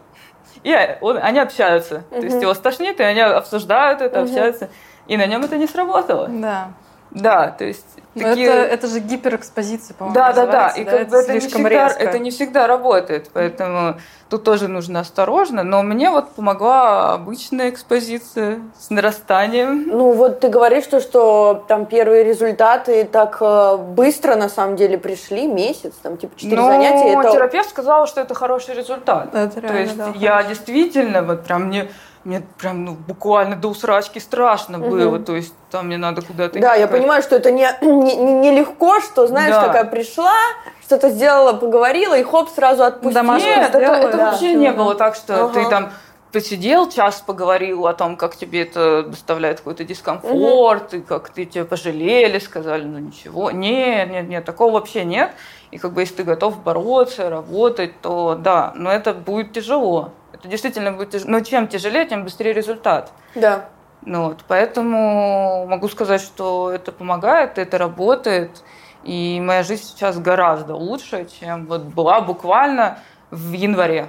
и 0.63 0.97
он, 1.01 1.19
они 1.21 1.39
общаются. 1.41 2.05
Угу. 2.11 2.21
То 2.21 2.27
есть 2.27 2.43
его 2.43 2.55
стошнит, 2.55 3.01
и 3.01 3.03
они 3.03 3.21
обсуждают 3.21 4.01
это, 4.01 4.21
угу. 4.21 4.29
общаются. 4.29 4.71
И 5.07 5.17
на 5.17 5.27
нем 5.27 5.45
это 5.45 5.57
не 5.57 5.67
сработало. 5.67 6.29
Да. 6.29 6.69
Да, 7.11 7.51
то 7.51 7.65
есть 7.65 7.94
такие... 8.23 8.47
это, 8.47 8.75
это 8.75 8.87
же 8.87 9.01
гиперэкспозиция, 9.01 9.95
по-моему, 9.95 10.15
Да, 10.15 10.33
да, 10.33 10.47
да. 10.47 10.69
И 10.69 10.85
как 10.85 11.09
бы 11.09 11.17
это 11.17 11.33
не, 11.33 11.41
слишком 11.41 11.63
всегда, 11.63 11.85
резко. 11.89 12.03
это 12.03 12.19
не 12.19 12.31
всегда 12.31 12.67
работает, 12.67 13.31
поэтому 13.33 13.97
тут 14.29 14.45
тоже 14.45 14.69
нужно 14.69 15.01
осторожно. 15.01 15.63
Но 15.63 15.83
мне 15.83 16.11
вот 16.11 16.31
помогла 16.31 17.15
обычная 17.15 17.71
экспозиция 17.71 18.61
с 18.79 18.91
нарастанием. 18.91 19.89
Ну 19.89 20.13
вот 20.13 20.41
ты 20.41 20.49
говоришь, 20.49 20.85
что, 20.85 21.01
что 21.01 21.65
там 21.69 21.87
первые 21.87 22.25
результаты 22.25 23.05
так 23.05 23.39
э, 23.41 23.77
быстро 23.77 24.37
на 24.37 24.49
самом 24.49 24.77
деле 24.77 24.99
пришли, 24.99 25.47
месяц, 25.47 25.95
там 26.03 26.17
типа 26.17 26.37
четыре 26.37 26.57
Но 26.57 26.69
занятия. 26.69 27.19
Это... 27.19 27.33
терапевт 27.33 27.69
сказал, 27.69 28.07
что 28.07 28.21
это 28.21 28.35
хороший 28.35 28.75
результат. 28.75 29.35
Это 29.35 29.61
То 29.61 29.61
реально, 29.61 29.81
есть 29.81 29.97
да, 29.97 30.13
я 30.15 30.43
действительно 30.43 31.23
вот 31.23 31.45
прям 31.45 31.65
мне 31.65 31.89
мне 32.25 32.43
прям 32.59 32.85
ну, 32.85 32.93
буквально 32.95 33.57
до 33.57 33.69
усрачки 33.69 34.19
страшно 34.19 34.79
было, 34.79 35.19
то 35.19 35.37
есть 35.37 35.55
там 35.71 35.87
мне 35.87 35.99
надо 35.99 36.23
куда-то 36.23 36.59
Да, 36.59 36.75
я 36.75 36.89
понимаю, 36.89 37.23
что 37.23 37.37
это 37.37 37.51
не, 37.51 37.69
не, 37.83 38.17
не 38.17 38.51
легко, 38.51 39.01
что, 39.01 39.27
знаешь, 39.27 39.55
Да. 39.55 39.67
такая 39.67 39.85
пришла, 39.85 40.35
что-то 40.83 41.11
сделала, 41.11 41.53
поговорила, 41.53 42.19
и 42.19 42.23
хоп, 42.23 42.49
сразу 42.49 42.85
отпустила. 42.85 43.37
Нет, 43.37 43.69
это, 43.69 43.79
сделала, 43.79 43.97
это 43.97 44.17
да, 44.17 44.31
вообще 44.31 44.55
не 44.55 44.73
было 44.73 44.95
так, 44.95 45.15
что 45.15 45.45
Ага. 45.45 45.55
ты 45.55 45.69
там 45.69 45.91
посидел, 46.33 46.91
час 46.91 47.23
поговорил 47.25 47.87
о 47.87 47.95
том, 47.95 48.17
как 48.17 48.37
тебе 48.37 48.63
это 48.63 49.05
доставляет 49.05 49.59
какой-то 49.59 49.85
дискомфорт, 49.85 50.95
и 50.95 51.01
как 51.01 51.29
ты 51.29 51.45
тебя 51.45 51.65
пожалели, 51.65 52.39
сказали, 52.41 52.85
ну 52.85 52.99
ничего. 52.99 53.53
Нет, 53.53 54.11
нет, 54.11 54.29
нет, 54.29 54.45
такого 54.45 54.73
вообще 54.73 55.05
нет. 55.05 55.31
И 55.71 55.79
как 55.79 55.93
бы 55.93 56.01
если 56.01 56.17
ты 56.17 56.23
готов 56.25 56.61
бороться, 56.63 57.31
работать, 57.31 58.01
то 58.01 58.35
да, 58.35 58.73
но 58.75 58.91
это 58.91 59.13
будет 59.15 59.53
тяжело. 59.53 60.11
Это 60.45 60.51
действительно 60.51 60.93
будет 60.93 61.09
тяжело. 61.09 61.31
Но 61.31 61.41
чем 61.41 61.69
тяжелее, 61.69 62.05
тем 62.05 62.25
быстрее 62.25 62.53
результат. 62.53 63.13
Да. 63.35 63.71
Ну, 64.03 64.29
вот, 64.29 64.45
поэтому 64.47 65.67
могу 65.67 65.89
сказать, 65.89 66.21
что 66.21 66.71
это 66.71 66.93
помогает, 66.93 67.57
это 67.57 67.79
работает. 67.79 68.63
И 69.05 69.41
моя 69.41 69.63
жизнь 69.63 69.85
сейчас 69.85 70.19
гораздо 70.19 70.75
лучше, 70.75 71.27
чем 71.41 71.65
вот 71.65 71.85
была 71.85 72.21
буквально 72.21 72.99
в 73.31 73.53
январе. 73.53 74.09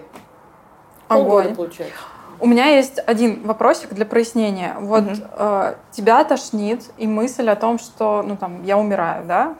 Полгода, 1.07 1.43
Огонь. 1.43 1.55
получается. 1.55 1.95
У 2.39 2.47
меня 2.47 2.65
есть 2.67 2.99
один 3.05 3.43
вопросик 3.43 3.93
для 3.93 4.05
прояснения. 4.05 4.75
Вот 4.79 5.03
Мгм. 5.03 5.23
э, 5.37 5.75
тебя 5.91 6.23
тошнит 6.23 6.83
и 6.97 7.07
мысль 7.07 7.49
о 7.49 7.55
том, 7.55 7.79
что, 7.79 8.23
ну 8.23 8.35
там, 8.35 8.63
я 8.63 8.77
умираю, 8.77 9.25
да? 9.25 9.55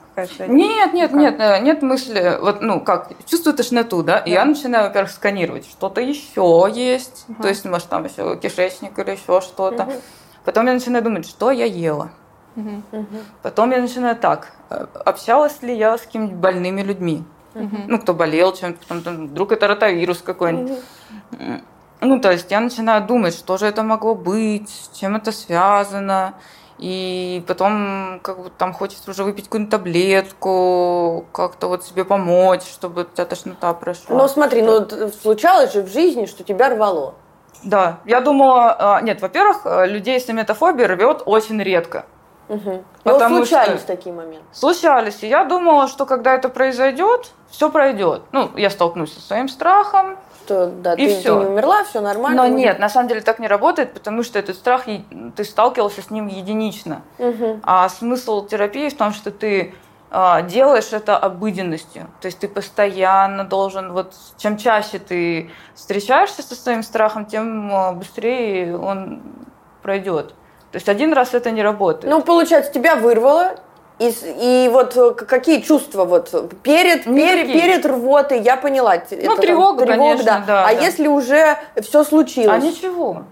Нет, 0.46 0.92
нет, 0.94 1.10
Как? 1.10 1.20
нет, 1.20 1.36
э, 1.38 1.60
нет 1.60 1.82
мысли, 1.82 2.38
вот, 2.40 2.62
ну, 2.62 2.80
как, 2.80 3.10
чувствую 3.26 3.54
тошноту, 3.54 4.02
да, 4.02 4.18
и 4.18 4.30
Да. 4.30 4.40
я 4.40 4.44
начинаю, 4.44 4.84
во-первых, 4.88 5.10
сканировать, 5.10 5.66
что-то 5.68 6.00
еще 6.00 6.66
есть, 6.72 7.26
Ага. 7.28 7.42
то 7.42 7.48
есть, 7.48 7.64
может, 7.64 7.88
там 7.88 8.04
еще 8.04 8.36
кишечник 8.36 8.98
или 8.98 9.10
еще 9.10 9.40
что-то. 9.40 9.84
Мгм. 9.84 9.94
Потом 10.44 10.66
я 10.66 10.72
начинаю 10.72 11.02
думать, 11.04 11.26
что 11.28 11.50
я 11.50 11.64
ела. 11.66 12.10
Мгм. 12.54 12.82
Потом 13.42 13.70
я 13.72 13.80
начинаю 13.80 14.16
так, 14.16 14.52
э, 14.70 14.86
общалась 15.04 15.62
ли 15.62 15.76
я 15.76 15.98
с 15.98 16.02
какими-нибудь 16.02 16.36
больными 16.38 16.80
людьми? 16.82 17.24
Мгм. 17.54 17.84
Ну, 17.88 17.98
кто 17.98 18.14
болел 18.14 18.52
чем-то, 18.54 18.78
потом, 18.80 19.02
там, 19.02 19.26
вдруг 19.28 19.52
это 19.52 19.66
ротавирус 19.66 20.18
какой-нибудь. 20.22 20.78
М, 21.38 21.62
Ну, 22.00 22.20
то 22.20 22.30
есть 22.30 22.50
я 22.50 22.60
начинаю 22.60 23.06
думать, 23.06 23.34
что 23.34 23.56
же 23.56 23.66
это 23.66 23.82
могло 23.82 24.14
быть, 24.14 24.68
с 24.68 24.96
чем 24.98 25.16
это 25.16 25.32
связано. 25.32 26.34
И 26.78 27.42
потом 27.48 28.20
как 28.22 28.38
бы 28.38 28.50
там 28.50 28.74
хочется 28.74 29.10
уже 29.10 29.24
выпить 29.24 29.44
какую-нибудь 29.44 29.70
таблетку, 29.70 31.24
как-то 31.32 31.68
вот 31.68 31.84
себе 31.84 32.04
помочь, 32.04 32.64
чтобы 32.64 33.02
у 33.02 33.04
тебя 33.04 33.24
тошнота 33.24 33.72
прошла. 33.72 34.16
Ну 34.16 34.28
смотри, 34.28 34.60
ну 34.62 34.86
случалось 35.22 35.72
же 35.72 35.82
в 35.82 35.88
жизни, 35.88 36.26
что 36.26 36.44
тебя 36.44 36.68
рвало. 36.68 37.14
Да, 37.64 38.00
я 38.04 38.20
думала, 38.20 38.76
а, 38.78 39.00
нет, 39.00 39.22
во-первых, 39.22 39.62
э, 39.64 39.86
людей 39.86 40.20
с 40.20 40.28
эметофобией 40.28 40.86
рвет 40.86 41.22
очень 41.24 41.60
редко. 41.62 42.04
Ну, 42.48 42.84
Потому 43.02 43.38
случались 43.38 43.78
что- 43.80 43.86
такие 43.88 44.14
моменты. 44.14 44.44
Случались, 44.52 45.22
и 45.22 45.26
я 45.28 45.44
думала, 45.44 45.88
что 45.88 46.06
когда 46.06 46.34
это 46.34 46.48
произойдет, 46.48 47.32
все 47.50 47.70
пройдет. 47.70 48.22
Ну, 48.30 48.50
я 48.56 48.70
столкнусь 48.70 49.14
со 49.14 49.20
своим 49.20 49.48
страхом, 49.48 50.16
Что, 50.46 50.66
да, 50.68 50.94
И 50.94 50.96
ты, 51.08 51.14
ты 51.14 51.20
всё. 51.20 51.40
не 51.40 51.46
умерла, 51.46 51.82
все 51.84 52.00
нормально. 52.00 52.44
но 52.44 52.48
нет, 52.48 52.78
на 52.78 52.88
самом 52.88 53.08
деле 53.08 53.20
так 53.20 53.40
не 53.40 53.48
работает, 53.48 53.92
потому 53.92 54.22
что 54.22 54.38
этот 54.38 54.56
страх, 54.56 54.84
ты 55.34 55.44
сталкивался 55.44 56.02
с 56.02 56.10
ним 56.10 56.28
единично. 56.28 57.02
Мгм. 57.18 57.60
А 57.64 57.88
смысл 57.88 58.46
терапии 58.46 58.88
в 58.88 58.96
том, 58.96 59.12
что 59.12 59.32
ты 59.32 59.74
а, 60.10 60.42
делаешь 60.42 60.92
это 60.92 61.18
обыденностью. 61.18 62.06
То 62.20 62.26
есть 62.26 62.38
ты 62.38 62.46
постоянно 62.48 63.44
должен, 63.44 63.92
вот 63.92 64.14
чем 64.36 64.56
чаще 64.56 65.00
ты 65.00 65.50
встречаешься 65.74 66.42
со 66.42 66.54
своим 66.54 66.84
страхом, 66.84 67.26
тем 67.26 67.74
а, 67.74 67.92
быстрее 67.92 68.78
он 68.78 69.20
пройдет. 69.82 70.28
То 70.70 70.76
есть 70.76 70.88
один 70.88 71.12
раз 71.12 71.34
это 71.34 71.50
не 71.50 71.62
работает. 71.62 72.12
Ну, 72.12 72.22
получается, 72.22 72.72
тебя 72.72 72.96
вырвало, 72.96 73.56
и, 73.98 74.12
и 74.40 74.68
вот 74.70 74.96
э, 74.96 75.12
какие 75.12 75.60
чувства 75.60 76.04
вот 76.04 76.30
перед, 76.62 77.04
перед, 77.04 77.46
перед 77.46 77.86
рвотой, 77.86 78.40
я 78.40 78.56
поняла. 78.56 78.98
т- 78.98 79.16
это 79.16 79.26
там 79.26 79.36
тревога, 79.38 79.86
конечно, 79.86 80.44
да, 80.46 80.64
А 80.66 80.74
да. 80.74 80.80
если 80.84 81.08
уже 81.08 81.56
все 81.82 82.04
случилось? 82.04 82.62
а 82.62 82.66
ничего. 82.66 83.22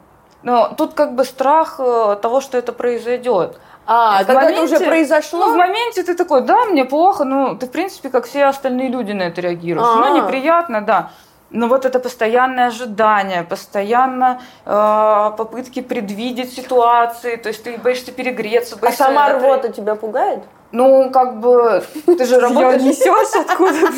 Но 0.42 0.68
тут 0.76 0.94
как 0.94 1.14
бы 1.14 1.24
страх 1.24 1.76
э, 1.78 2.16
того, 2.22 2.40
что 2.40 2.56
это 2.58 2.72
произойдет. 2.72 3.58
А, 3.86 4.22
В 4.22 4.26
когда 4.26 4.42
это 4.50 4.60
моменте- 4.62 4.76
уже 4.76 4.86
произошло? 4.86 5.46
Ну, 5.46 5.52
в 5.52 5.56
моменте 5.56 6.02
ты 6.02 6.14
такой, 6.14 6.40
да, 6.42 6.64
мне 6.64 6.84
плохо, 6.86 7.24
ну, 7.24 7.54
ты, 7.56 7.66
в 7.66 7.70
принципе, 7.70 8.08
как 8.08 8.24
все 8.26 8.44
остальные 8.46 8.88
люди 8.88 9.12
на 9.12 9.24
это 9.24 9.42
реагируешь. 9.42 9.86
А. 9.86 9.96
Ну, 9.96 10.16
неприятно, 10.24 10.80
да. 10.80 11.10
Но 11.50 11.68
вот 11.68 11.84
это 11.84 12.00
постоянное 12.00 12.66
ожидание, 12.66 13.44
постоянно 13.44 14.40
э, 14.66 15.36
попытки 15.36 15.82
предвидеть 15.82 16.52
ситуации, 16.52 17.36
то 17.36 17.48
есть 17.48 17.62
ты 17.62 17.78
боишься 17.78 18.10
перегреться, 18.12 18.76
а 18.76 18.78
боишься... 18.80 19.04
сама 19.04 19.28
это- 19.28 19.38
рвота 19.38 19.68
тебя 19.68 19.94
пугает? 19.94 20.42
Ну, 20.72 21.10
как 21.12 21.38
бы, 21.38 21.84
ты 22.04 22.24
же 22.24 22.40
работаешь... 22.40 22.82
несешь 22.82 23.46
откуда-то. 23.48 23.92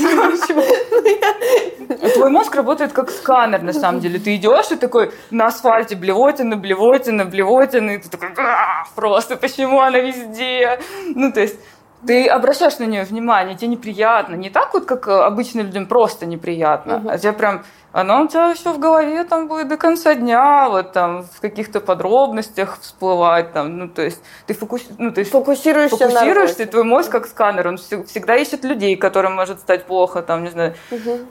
Твой 2.14 2.30
мозг 2.30 2.54
работает 2.54 2.92
как 2.92 3.08
сканер, 3.08 3.62
на 3.62 3.72
самом 3.72 4.00
деле. 4.00 4.18
Ты 4.18 4.36
идешь 4.36 4.70
и 4.70 4.76
такой 4.76 5.10
на 5.30 5.46
асфальте 5.46 5.96
блевотина, 5.96 6.58
блевотина, 6.58 7.24
блевотина, 7.24 7.92
и 7.92 7.98
ты 7.98 8.10
такой, 8.10 8.28
«А, 8.36 8.84
просто 8.94 9.36
почему 9.36 9.80
она 9.80 10.00
везде? 10.00 10.78
Ну, 11.14 11.32
то 11.32 11.40
есть 11.40 11.58
ты 12.06 12.26
обращаешь 12.28 12.78
на 12.78 12.84
нее 12.84 13.04
внимание, 13.04 13.56
тебе 13.56 13.68
неприятно. 13.68 14.34
Не 14.36 14.50
так 14.50 14.72
вот, 14.74 14.84
как 14.86 15.08
э, 15.08 15.12
обычным 15.12 15.66
людям 15.66 15.86
просто 15.86 16.26
неприятно, 16.26 17.02
а 17.08 17.18
тебе 17.18 17.32
прям, 17.32 17.64
оно 17.92 18.22
у 18.22 18.28
тебя 18.28 18.50
еще 18.50 18.72
в 18.72 18.78
голове 18.78 19.24
там 19.24 19.48
будет 19.48 19.68
до 19.68 19.76
конца 19.76 20.14
дня, 20.14 20.68
вот 20.68 20.92
там 20.92 21.24
в 21.24 21.40
каких-то 21.40 21.80
подробностях 21.80 22.78
всплывать, 22.80 23.52
там, 23.52 23.76
ну, 23.78 23.88
то 23.88 24.02
есть 24.02 24.22
ты 24.46 24.54
фокус... 24.54 24.82
ну, 24.98 25.10
то 25.12 25.20
есть 25.20 25.32
Фокусируешься, 25.32 26.04
на 26.04 26.10
фокусируешься, 26.10 26.54
и 26.54 26.56
рвоте. 26.64 26.70
твой 26.70 26.84
мозг 26.84 27.10
как 27.10 27.26
сканер, 27.26 27.68
он 27.68 27.74
всег- 27.76 28.04
всегда 28.06 28.36
ищет 28.36 28.64
людей, 28.64 28.96
которым 28.96 29.34
может 29.34 29.60
стать 29.60 29.84
плохо, 29.86 30.22
там, 30.22 30.44
не 30.44 30.50
знаю, 30.50 30.74
Мгм. 30.90 31.26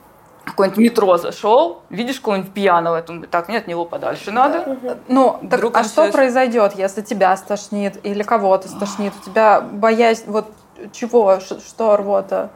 какой-нибудь 0.45 0.77
метро 0.79 1.17
зашел, 1.17 1.81
видишь 1.89 2.19
кого-нибудь 2.19 2.51
пьяного, 2.53 3.01
ты 3.01 3.07
думаешь, 3.07 3.27
так, 3.31 3.49
нет, 3.49 3.63
от 3.63 3.67
него 3.67 3.85
подальше 3.85 4.31
надо. 4.31 4.77
Ну, 5.07 5.37
так, 5.41 5.59
Вдруг 5.59 5.75
а 5.75 5.79
он 5.79 5.85
что 5.85 6.11
произойдет, 6.11 6.73
если 6.75 7.01
тебя 7.01 7.35
стошнит 7.37 7.99
или 8.03 8.23
кого-то 8.23 8.67
стошнит? 8.67 9.13
У 9.21 9.25
тебя 9.29 9.61
боязнь, 9.61 10.23
вот 10.27 10.47
чего, 10.91 11.39
что 11.39 11.95
рвота? 11.97 12.49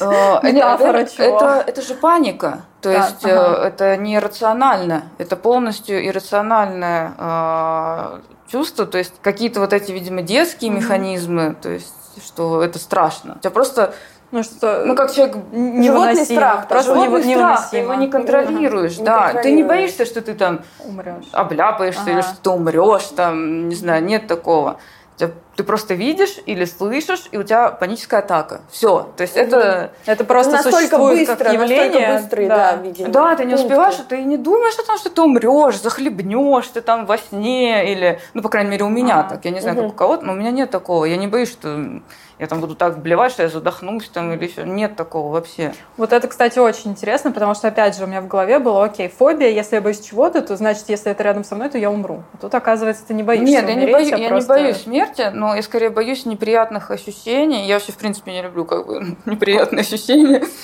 Э, 0.00 0.40
Метафора 0.42 0.98
это, 0.98 1.12
чего? 1.14 1.36
это, 1.36 1.64
это 1.66 1.82
же 1.82 1.94
паника. 1.94 2.62
То 2.80 2.90
Да, 2.92 2.96
есть 3.06 3.24
э, 3.24 3.30
ага. 3.36 3.66
это 3.66 3.96
не 3.96 4.18
рационально, 4.18 5.04
это 5.18 5.36
полностью 5.36 6.04
иррациональное 6.06 7.12
э, 7.18 8.20
чувство, 8.48 8.86
то 8.86 8.98
есть 8.98 9.14
какие-то 9.22 9.60
вот 9.60 9.72
эти, 9.72 9.90
видимо, 9.92 10.22
детские 10.22 10.70
механизмы, 10.70 11.54
то 11.60 11.70
есть 11.70 11.94
что 12.24 12.62
это 12.62 12.78
страшно. 12.78 13.34
У 13.36 13.38
тебя 13.40 13.50
просто, 13.50 13.94
Ну 14.30 14.42
что, 14.42 14.84
ну 14.86 14.94
как 14.96 15.12
человек 15.12 15.36
н- 15.36 15.82
животный 15.82 16.12
невыносимо. 16.12 16.24
страх, 16.24 16.68
просто 16.68 16.94
животный 16.94 17.34
нево- 17.34 17.36
страх, 17.56 17.70
ты 17.70 17.76
его 17.78 17.94
не 17.94 18.08
контролируешь, 18.08 18.98
Не 18.98 19.04
да. 19.04 19.20
Ты 19.20 19.26
не 19.26 19.32
контролируешь. 19.62 19.66
боишься, 19.68 20.04
что 20.06 20.20
ты 20.22 20.34
там 20.34 20.60
Умрешь. 20.84 21.24
обляпаешься 21.32 22.04
или 22.10 22.20
Ага. 22.20 22.22
что 22.22 22.36
ты 22.42 22.50
умрешь, 22.50 23.06
там, 23.16 23.68
не 23.68 23.74
знаю, 23.74 24.04
нет 24.04 24.26
такого. 24.28 24.76
У 25.16 25.18
тебя- 25.18 25.32
Ты 25.56 25.62
просто 25.64 25.94
видишь 25.94 26.36
или 26.46 26.64
слышишь, 26.64 27.28
и 27.30 27.36
у 27.38 27.42
тебя 27.42 27.70
паническая 27.70 28.20
атака. 28.20 28.60
Все. 28.70 29.08
То 29.16 29.22
есть 29.22 29.36
это... 29.36 29.92
Это 30.06 30.24
просто 30.24 30.52
настолько 30.52 30.78
существует 30.78 31.28
быстро, 31.28 31.44
как 31.44 31.52
явление. 31.52 31.86
настолько 31.86 32.12
быстрый, 32.22 32.46
да, 32.48 32.72
видимо. 32.76 33.08
Да, 33.10 33.34
ты 33.36 33.44
не 33.44 33.50
пункты. 33.50 33.64
успеваешь, 33.66 33.94
ты 34.08 34.22
не 34.24 34.36
думаешь 34.36 34.74
о 34.78 34.86
том, 34.86 34.98
что 34.98 35.10
ты 35.10 35.22
умрешь, 35.22 35.80
захлебнешь, 35.80 36.66
ты 36.68 36.80
там 36.80 37.06
во 37.06 37.18
сне 37.18 37.92
или... 37.92 38.20
Ну, 38.34 38.42
по 38.42 38.48
крайней 38.48 38.70
мере, 38.70 38.84
у 38.84 38.88
меня 38.88 39.20
Ага. 39.20 39.30
так. 39.30 39.44
Я 39.44 39.50
не 39.52 39.60
знаю, 39.60 39.76
как 39.76 39.86
у 39.86 39.92
кого-то, 39.92 40.24
но 40.24 40.32
у 40.32 40.36
меня 40.36 40.50
нет 40.50 40.70
такого. 40.70 41.04
Я 41.04 41.16
не 41.16 41.28
боюсь, 41.28 41.50
что 41.52 42.00
я 42.40 42.48
там 42.48 42.60
буду 42.60 42.74
так 42.74 42.98
блевать, 42.98 43.30
что 43.30 43.44
я 43.44 43.48
задохнусь 43.48 44.08
там 44.08 44.32
или 44.32 44.44
еще. 44.46 44.64
Нет 44.64 44.96
такого 44.96 45.32
вообще. 45.32 45.72
Вот 45.96 46.12
это, 46.12 46.26
кстати, 46.26 46.58
очень 46.58 46.90
интересно, 46.90 47.30
потому 47.30 47.54
что, 47.54 47.68
опять 47.68 47.96
же, 47.96 48.04
у 48.04 48.06
меня 48.08 48.20
в 48.20 48.26
голове 48.26 48.58
было, 48.58 48.84
окей, 48.84 49.08
фобия, 49.08 49.50
если 49.50 49.76
я 49.76 49.80
боюсь 49.80 50.00
чего-то, 50.00 50.42
то 50.42 50.56
значит, 50.56 50.84
если 50.88 51.12
это 51.12 51.22
рядом 51.22 51.44
со 51.44 51.54
мной, 51.54 51.68
то 51.68 51.78
я 51.78 51.90
умру. 51.92 52.24
А 52.32 52.38
тут, 52.38 52.52
оказывается, 52.54 53.04
ты 53.06 53.14
не 53.14 53.22
боишься 53.22 53.46
Нет, 53.46 53.68
я 53.68 53.74
не, 53.74 53.82
умереть, 53.82 53.92
боюсь, 53.94 54.12
а 54.12 54.16
я 54.16 54.28
просто- 54.28 54.54
не 54.56 54.62
боюсь 54.62 54.82
смерти, 54.82 55.30
но 55.32 55.43
я 55.52 55.62
скорее 55.62 55.90
боюсь 55.90 56.26
неприятных 56.26 56.90
ощущений. 56.92 57.66
Я 57.66 57.74
вообще, 57.74 57.92
в 57.92 57.96
принципе, 57.96 58.32
не 58.32 58.42
люблю 58.42 58.64
как 58.64 58.86
бы 58.86 59.16
неприятные 59.26 59.80
ощущения. 59.80 60.44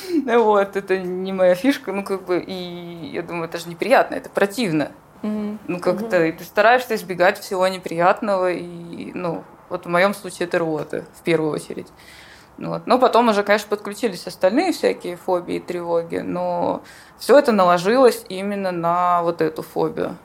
Вот, 0.40 0.76
это 0.76 0.98
не 0.98 1.32
моя 1.32 1.54
фишка. 1.54 1.92
Ну, 1.92 2.04
как 2.04 2.24
бы, 2.24 2.38
и 2.38 3.10
я 3.12 3.22
думаю, 3.22 3.44
это 3.44 3.58
же 3.58 3.68
неприятно, 3.68 4.14
это 4.14 4.30
противно. 4.30 4.92
Мгм. 5.22 5.58
Ну, 5.66 5.80
как-то, 5.80 6.24
и 6.24 6.32
ты 6.32 6.44
стараешься 6.44 6.94
избегать 6.94 7.38
всего 7.38 7.66
неприятного, 7.68 8.52
и, 8.52 9.12
ну, 9.12 9.44
Вот 9.68 9.86
в 9.86 9.88
моем 9.88 10.14
случае 10.14 10.46
это 10.48 10.58
рвота, 10.58 11.04
в 11.14 11.22
первую 11.22 11.52
очередь. 11.52 11.86
Вот. 12.58 12.86
Но 12.86 12.98
потом 12.98 13.28
уже, 13.28 13.42
конечно, 13.42 13.68
подключились 13.68 14.26
остальные 14.26 14.72
всякие 14.72 15.16
фобии 15.16 15.56
и 15.56 15.60
тревоги, 15.60 16.18
но 16.18 16.82
все 17.18 17.38
это 17.38 17.52
наложилось 17.52 18.24
именно 18.28 18.70
на 18.70 19.22
вот 19.22 19.40
эту 19.40 19.62
фобию. 19.62 20.16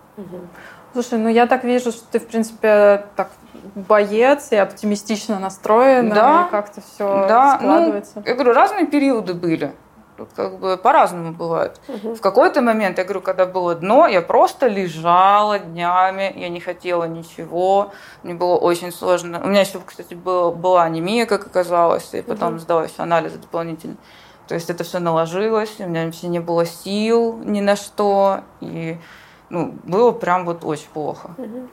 Слушай, 0.93 1.20
ну 1.20 1.30
я 1.30 1.45
так 1.45 1.64
вижу, 1.64 1.91
что 1.91 2.03
ты, 2.12 2.20
в 2.20 2.28
принципе, 2.28 3.06
так 3.16 3.30
боец 3.76 4.51
и 4.51 4.55
оптимистично 4.55 5.39
настроен, 5.39 6.09
да, 6.09 6.45
и 6.47 6.51
как-то 6.51 6.82
все 6.82 7.26
да. 7.28 7.53
Ну, 7.53 7.68
складывается. 7.68 8.13
Ну, 8.16 8.24
я 8.26 8.34
говорю, 8.34 8.53
разные 8.53 8.86
периоды 8.88 9.34
были. 9.34 9.74
Как 10.36 10.59
бы 10.59 10.78
по-разному 10.78 11.34
бывает. 11.34 11.80
Угу. 11.89 12.16
В 12.16 12.22
какой-то 12.22 12.61
момент, 12.61 12.97
я 12.97 13.03
говорю, 13.03 13.20
когда 13.20 13.45
было 13.45 13.76
дно, 13.76 14.07
я 14.07 14.22
просто 14.22 14.68
лежала 14.68 15.59
днями, 15.59 16.32
я 16.38 16.47
не 16.47 16.61
хотела 16.61 17.03
ничего, 17.03 17.91
мне 18.24 18.34
было 18.34 18.55
очень 18.55 18.93
сложно. 18.93 19.41
У 19.43 19.47
меня 19.47 19.61
еще, 19.61 19.82
кстати, 19.86 20.13
было, 20.13 20.51
была 20.51 20.84
анемия, 20.84 21.26
как 21.26 21.45
оказалось, 21.45 22.13
и 22.13 22.22
потом 22.22 22.53
угу. 22.53 22.59
сдалась 22.59 22.93
анализы 22.97 23.39
дополнительные. 23.39 23.97
То 24.47 24.55
есть 24.55 24.70
это 24.70 24.84
все 24.84 24.99
наложилось, 24.99 25.76
у 25.80 25.88
меня 25.88 26.05
вообще 26.05 26.28
не 26.28 26.39
было 26.39 26.66
сил 26.66 27.38
ни 27.43 27.61
на 27.61 27.76
что, 27.76 28.41
и 28.61 28.97
ну, 29.49 29.74
было 29.84 30.11
прям 30.11 30.45
вот 30.45 30.63
очень 30.63 30.89
плохо. 30.93 31.32
Угу. 31.38 31.68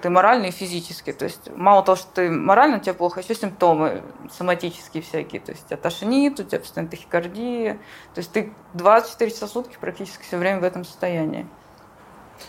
Ты 0.00 0.10
морально 0.10 0.46
и 0.46 0.50
физически. 0.50 1.12
То 1.12 1.24
есть 1.24 1.50
мало 1.56 1.82
того, 1.82 1.96
что 1.96 2.08
ты 2.14 2.30
морально, 2.30 2.76
у 2.76 2.80
тебя 2.80 2.94
плохо, 2.94 3.20
еще 3.20 3.34
симптомы 3.34 4.02
соматические 4.30 5.02
всякие. 5.02 5.40
То 5.40 5.52
есть 5.52 5.66
тебя 5.66 5.76
тошнит, 5.76 6.38
у 6.38 6.44
тебя 6.44 6.60
постоянно 6.60 6.90
тахикардия. 6.90 7.74
То 8.14 8.18
есть 8.18 8.32
ты 8.32 8.52
24 8.74 9.30
часа 9.30 9.46
в 9.46 9.50
сутки 9.50 9.76
практически 9.80 10.22
все 10.22 10.36
время 10.36 10.60
в 10.60 10.64
этом 10.64 10.84
состоянии. 10.84 11.46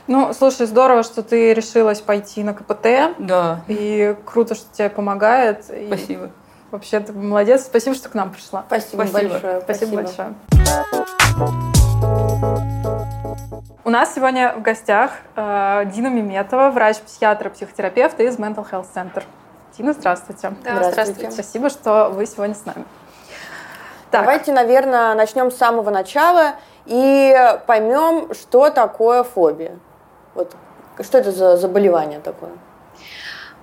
Ну, 0.08 0.34
слушай, 0.34 0.66
здорово, 0.66 1.04
что 1.04 1.24
ты 1.24 1.54
решилась 1.54 2.02
пойти 2.02 2.44
на 2.44 2.54
КПТ. 2.54 3.16
Да. 3.20 3.64
И 3.68 4.16
круто, 4.26 4.56
что 4.56 4.66
тебе 4.74 4.90
помогает. 4.90 5.66
Спасибо. 5.66 6.26
И 6.26 6.30
вообще 6.72 7.00
ты 7.00 7.14
молодец. 7.14 7.66
Спасибо, 7.66 7.96
что 7.96 8.10
к 8.10 8.14
нам 8.14 8.32
пришла. 8.32 8.64
Спасибо, 8.68 9.04
Спасибо. 9.04 9.30
большое. 9.32 9.62
Спасибо, 9.62 10.02
Спасибо 10.02 10.36
большое. 11.36 11.93
У 13.94 13.96
нас 13.96 14.16
сегодня 14.16 14.56
в 14.58 14.64
гостях 14.64 15.12
э, 15.36 15.84
Дина 15.94 16.08
Миметова, 16.08 16.72
врач-психиатр, 16.72 17.52
психотерапевт 17.52 18.20
из 18.20 18.40
Mental 18.40 18.68
Health 18.68 18.88
Center. 18.92 19.22
Дина, 19.78 19.94
здравствуйте. 19.94 20.50
Да, 20.64 20.72
здравствуйте. 20.78 20.92
здравствуйте. 20.94 21.32
Спасибо, 21.32 21.70
что 21.70 22.10
вы 22.10 22.26
сегодня 22.26 22.56
с 22.56 22.66
нами. 22.66 22.86
Так. 24.10 24.22
Давайте, 24.22 24.52
наверное, 24.52 25.14
начнем 25.14 25.52
с 25.52 25.58
самого 25.58 25.92
начала 25.92 26.56
и 26.88 27.36
поймем, 27.68 28.34
что 28.34 28.72
такое 28.72 29.22
фобия. 29.22 29.78
Вот, 30.34 30.56
что 31.00 31.20
это 31.20 31.32
за 31.32 31.58
заболевание 31.58 32.20
такое? 32.20 32.54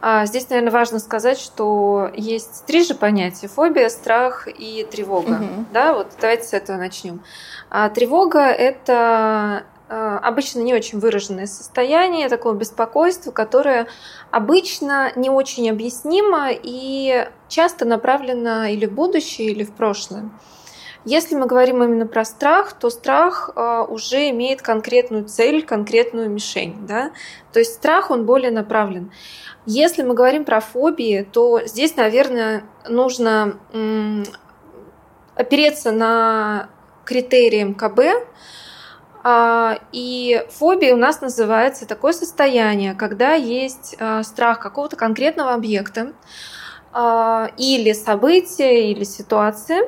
А 0.01 0.27
здесь, 0.27 0.49
наверное, 0.49 0.71
важно 0.71 1.01
сказать, 1.01 1.41
что 1.41 2.09
есть 2.15 2.67
три 2.67 2.85
же 2.85 2.95
понятия: 2.95 3.49
фобия, 3.49 3.89
страх 3.89 4.47
и 4.47 4.87
тревога. 4.89 5.33
Угу. 5.33 5.65
Да, 5.73 5.93
вот 5.93 6.07
давайте 6.21 6.45
с 6.45 6.53
этого 6.53 6.77
начнем. 6.77 7.21
А 7.69 7.89
тревога 7.89 8.43
это 8.43 9.65
обычно 9.93 10.61
не 10.61 10.73
очень 10.73 10.99
выраженное 11.01 11.47
состояние, 11.47 12.29
такого 12.29 12.55
беспокойства, 12.55 13.31
которое 13.33 13.89
обычно 14.31 15.13
не 15.17 15.31
очень 15.31 15.69
объяснимо 15.69 16.49
и 16.51 17.29
часто 17.49 17.85
направлено 17.85 18.67
или 18.67 18.87
в 18.87 18.93
будущее, 18.93 19.49
или 19.49 19.65
в 19.65 19.73
прошлое. 19.73 20.31
Если 21.07 21.35
мы 21.35 21.47
говорим 21.47 21.83
именно 21.83 22.07
про 22.07 22.25
страх, 22.27 22.75
то 22.75 22.91
страх 22.91 23.51
э, 23.57 23.85
уже 23.89 24.29
имеет 24.31 24.61
конкретную 24.61 25.25
цель, 25.25 25.65
конкретную 25.65 26.29
мишень. 26.29 26.87
Да? 26.87 27.13
То 27.53 27.59
есть 27.59 27.75
страх, 27.75 28.11
он 28.11 28.27
более 28.27 28.51
направлен. 28.51 29.11
Если 29.65 30.03
мы 30.03 30.15
говорим 30.15 30.45
про 30.45 30.61
фобии, 30.61 31.27
то 31.33 31.63
здесь, 31.65 31.97
наверное, 31.97 32.65
нужно 32.89 33.59
опереться 35.35 35.93
на 35.93 36.69
критерии 37.05 37.63
МКБ, 37.63 38.27
и 39.25 40.47
фобия 40.51 40.95
у 40.95 40.97
нас 40.97 41.21
называется 41.21 41.87
такое 41.87 42.13
состояние, 42.13 42.95
когда 42.95 43.35
есть 43.35 43.95
а, 43.99 44.23
страх 44.23 44.61
какого-то 44.61 44.97
конкретного 44.97 45.53
объекта 45.53 46.13
а, 46.93 47.51
или 47.59 47.93
события, 47.93 48.91
или 48.91 49.05
ситуации. 49.05 49.81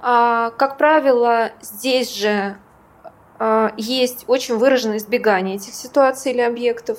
Как 0.00 0.78
правило, 0.78 1.50
здесь 1.60 2.14
же 2.14 2.56
есть 3.76 4.24
очень 4.28 4.56
выраженное 4.56 4.98
избегание 4.98 5.56
этих 5.56 5.74
ситуаций 5.74 6.30
или 6.30 6.40
объектов. 6.40 6.98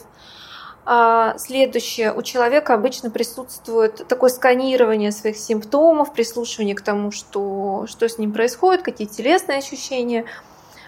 Следующее, 1.38 2.12
у 2.12 2.22
человека 2.24 2.74
обычно 2.74 3.10
присутствует 3.10 4.05
такое 4.10 4.30
сканирование 4.30 5.14
своих 5.14 5.38
симптомов, 5.38 6.12
прислушивание 6.12 6.76
к 6.76 6.82
тому, 6.82 7.12
что, 7.12 7.86
что 7.88 8.10
с 8.10 8.18
ним 8.18 8.34
происходит, 8.34 8.82
какие 8.82 9.07
телесные 9.07 9.60
ощущения– 9.60 10.26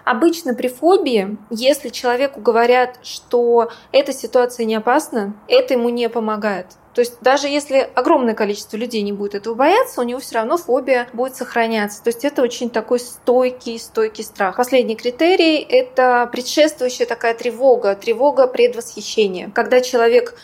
Обычно 0.05 0.53
при 0.53 0.67
фобии, 0.67 1.37
если 1.49 1.89
человеку 1.89 2.41
говорят, 2.41 2.99
что 3.03 3.69
эта 3.91 4.13
ситуация 4.13 4.65
не 4.65 4.75
опасна, 4.75 5.33
это 5.47 5.73
ему 5.73 5.89
не 5.89 6.09
помогает. 6.09 6.67
То 6.93 6.99
есть 6.99 7.21
даже 7.21 7.47
если 7.47 7.89
огромное 7.95 8.33
количество 8.33 8.75
людей 8.75 9.01
не 9.01 9.13
будет 9.13 9.35
этого 9.35 9.53
бояться, 9.53 10.01
у 10.01 10.03
него 10.03 10.19
все 10.19 10.35
равно 10.35 10.57
фобия 10.57 11.07
будет 11.13 11.35
сохраняться. 11.35 12.03
То 12.03 12.09
есть 12.09 12.25
это 12.25 12.41
очень 12.41 12.69
такой 12.69 12.99
стойкий, 12.99 13.79
стойкий 13.79 14.23
страх. 14.23 14.57
Последний 14.57 14.95
критерий— 14.95 15.57
это 15.69 16.27
предшествующая 16.31 17.05
такая 17.05 17.33
тревога, 17.33 17.95
тревога 17.95 18.47
предвосхищения. 18.47 19.51
Когда 19.55 19.79
человек 19.79 20.35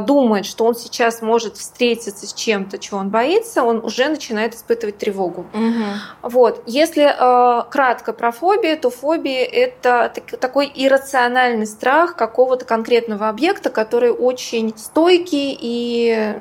думает, 0.00 0.46
что 0.46 0.64
он 0.64 0.74
сейчас 0.74 1.20
может 1.20 1.56
встретиться 1.58 2.26
с 2.26 2.32
чем-то, 2.32 2.78
чего 2.78 2.98
он 2.98 3.10
боится, 3.10 3.62
он 3.62 3.84
уже 3.84 4.08
начинает 4.08 4.54
испытывать 4.54 4.98
тревогу. 4.98 5.46
Угу. 5.52 6.30
Вот. 6.30 6.62
Если 6.66 7.04
э, 7.04 7.62
кратко 7.70 8.12
про 8.12 8.32
фобию, 8.32 8.78
то 8.78 8.90
фобия 8.90 9.44
это 9.44 10.10
так, 10.14 10.38
такой 10.38 10.72
иррациональный 10.74 11.66
страх 11.66 12.16
какого-то 12.16 12.64
конкретного 12.64 13.28
объекта, 13.28 13.70
который 13.70 14.10
очень 14.10 14.72
стойкий 14.76 15.56
и 15.60 16.34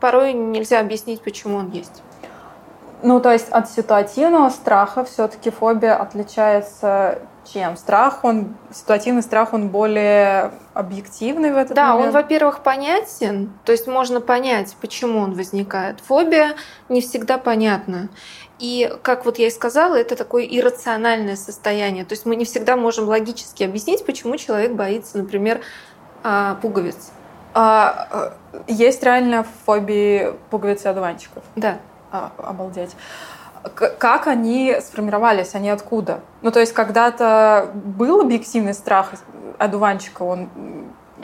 порой 0.00 0.32
нельзя 0.32 0.80
объяснить, 0.80 1.20
почему 1.20 1.58
он 1.58 1.70
есть. 1.70 2.02
Ну, 3.02 3.20
то 3.20 3.32
есть 3.32 3.48
от 3.50 3.68
ситуативного 3.68 4.48
страха 4.50 5.04
все-таки 5.04 5.50
фобия 5.50 5.96
отличается 5.96 7.18
чем? 7.52 7.76
Страх, 7.76 8.24
он, 8.24 8.54
ситуативный 8.72 9.22
страх, 9.22 9.52
он 9.52 9.68
более 9.68 10.52
объективный 10.74 11.52
в 11.52 11.56
этот 11.56 11.74
да, 11.74 11.88
момент? 11.88 12.12
Да, 12.12 12.18
он, 12.18 12.22
во-первых, 12.22 12.60
понятен, 12.60 13.52
то 13.64 13.72
есть 13.72 13.86
можно 13.88 14.20
понять, 14.20 14.76
почему 14.80 15.20
он 15.20 15.34
возникает. 15.34 16.00
Фобия 16.00 16.54
не 16.88 17.00
всегда 17.00 17.38
понятна. 17.38 18.08
И, 18.58 18.92
как 19.02 19.24
вот 19.24 19.38
я 19.38 19.48
и 19.48 19.50
сказала, 19.50 19.96
это 19.96 20.14
такое 20.14 20.44
иррациональное 20.44 21.34
состояние. 21.34 22.04
То 22.04 22.12
есть 22.12 22.26
мы 22.26 22.36
не 22.36 22.44
всегда 22.44 22.76
можем 22.76 23.08
логически 23.08 23.64
объяснить, 23.64 24.06
почему 24.06 24.36
человек 24.36 24.72
боится, 24.72 25.18
например, 25.18 25.60
а, 26.22 26.54
пуговиц. 26.62 27.10
А, 27.54 28.30
э, 28.52 28.62
есть 28.68 29.02
реально 29.02 29.44
фобии 29.66 30.32
пуговиц 30.50 30.84
и 30.84 30.88
одуванчиков? 30.88 31.42
Да. 31.56 31.78
А, 32.12 32.30
обалдеть 32.38 32.94
как 33.98 34.26
они 34.26 34.76
сформировались, 34.80 35.54
они 35.54 35.70
откуда? 35.70 36.20
Ну, 36.42 36.50
то 36.50 36.60
есть 36.60 36.72
когда-то 36.72 37.70
был 37.74 38.20
объективный 38.20 38.74
страх 38.74 39.12
одуванчика, 39.58 40.22
он 40.22 40.48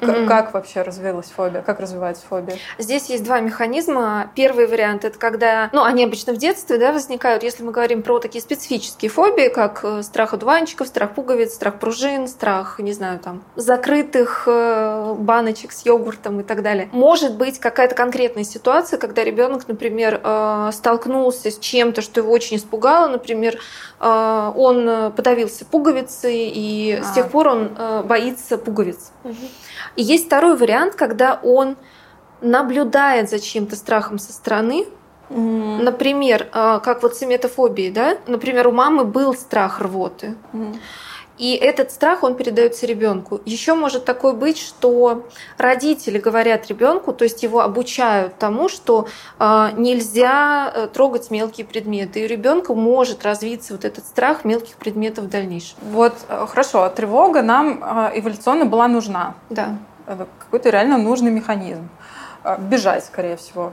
Mm-hmm. 0.00 0.26
Как 0.26 0.54
вообще 0.54 0.82
развилась 0.82 1.26
фобия? 1.26 1.62
Как 1.62 1.80
развивается 1.80 2.24
фобия? 2.28 2.56
Здесь 2.78 3.06
есть 3.06 3.24
два 3.24 3.40
механизма. 3.40 4.30
Первый 4.34 4.66
вариант 4.66 5.04
это 5.04 5.18
когда, 5.18 5.70
ну, 5.72 5.82
они 5.82 6.04
обычно 6.04 6.32
в 6.32 6.36
детстве, 6.36 6.78
да, 6.78 6.92
возникают. 6.92 7.42
Если 7.42 7.62
мы 7.62 7.72
говорим 7.72 8.02
про 8.02 8.18
такие 8.18 8.40
специфические 8.40 9.10
фобии, 9.10 9.48
как 9.48 9.80
э, 9.82 10.02
страх 10.02 10.34
одуванчиков, 10.34 10.86
страх 10.86 11.14
пуговиц, 11.14 11.54
страх 11.54 11.78
пружин, 11.78 12.28
страх, 12.28 12.78
не 12.78 12.92
знаю, 12.92 13.18
там, 13.18 13.42
закрытых 13.56 14.44
э, 14.46 15.14
баночек 15.18 15.72
с 15.72 15.84
йогуртом 15.84 16.40
и 16.40 16.42
так 16.42 16.62
далее. 16.62 16.88
Может 16.92 17.36
быть 17.36 17.58
какая-то 17.58 17.94
конкретная 17.94 18.44
ситуация, 18.44 18.98
когда 18.98 19.24
ребенок, 19.24 19.68
например, 19.68 20.20
э, 20.22 20.70
столкнулся 20.72 21.50
с 21.50 21.58
чем-то, 21.58 22.02
что 22.02 22.20
его 22.20 22.32
очень 22.32 22.56
испугало, 22.56 23.08
например, 23.08 23.58
он 24.00 25.12
подавился 25.16 25.64
пуговицей, 25.64 26.52
и 26.54 27.00
а. 27.00 27.04
с 27.04 27.14
тех 27.14 27.28
пор 27.30 27.48
он 27.48 27.70
боится 28.04 28.56
пуговиц. 28.56 29.10
Угу. 29.24 29.34
И 29.96 30.02
есть 30.02 30.26
второй 30.26 30.56
вариант, 30.56 30.94
когда 30.94 31.38
он 31.42 31.76
наблюдает 32.40 33.30
за 33.30 33.40
чем-то 33.40 33.76
страхом 33.76 34.18
со 34.18 34.32
стороны. 34.32 34.86
Mm. 35.30 35.82
Например, 35.82 36.48
а, 36.52 36.78
как 36.78 37.02
вот 37.02 37.16
с 37.16 37.22
да? 37.90 38.18
Например, 38.26 38.68
у 38.68 38.72
мамы 38.72 39.04
был 39.04 39.34
страх 39.34 39.80
рвоты. 39.80 40.36
Mm. 40.52 40.76
И 41.38 41.54
этот 41.54 41.92
страх, 41.92 42.22
он 42.22 42.34
передается 42.34 42.86
ребенку. 42.86 43.40
Еще 43.44 43.74
может 43.74 44.04
такое 44.04 44.32
быть, 44.32 44.58
что 44.58 45.26
родители 45.56 46.18
говорят 46.18 46.66
ребенку, 46.66 47.12
то 47.12 47.24
есть 47.24 47.42
его 47.42 47.60
обучают 47.60 48.36
тому, 48.38 48.68
что 48.68 49.06
э, 49.38 49.68
нельзя 49.76 50.72
э, 50.74 50.88
трогать 50.88 51.30
мелкие 51.30 51.66
предметы. 51.66 52.20
И 52.20 52.24
у 52.24 52.28
ребенка 52.28 52.74
может 52.74 53.24
развиться 53.24 53.72
вот 53.72 53.84
этот 53.84 54.04
страх 54.04 54.44
мелких 54.44 54.76
предметов 54.76 55.24
в 55.24 55.28
дальнейшем. 55.28 55.78
Вот 55.82 56.14
э, 56.28 56.46
хорошо, 56.48 56.88
тревога 56.88 57.42
нам 57.42 57.82
э, 57.82 58.18
эволюционно 58.18 58.64
была 58.64 58.88
нужна. 58.88 59.34
Да. 59.50 59.78
Какой-то 60.06 60.70
реально 60.70 60.98
нужный 60.98 61.30
механизм. 61.30 61.88
а, 62.42 62.56
бежать, 62.56 63.04
скорее 63.04 63.36
всего. 63.36 63.72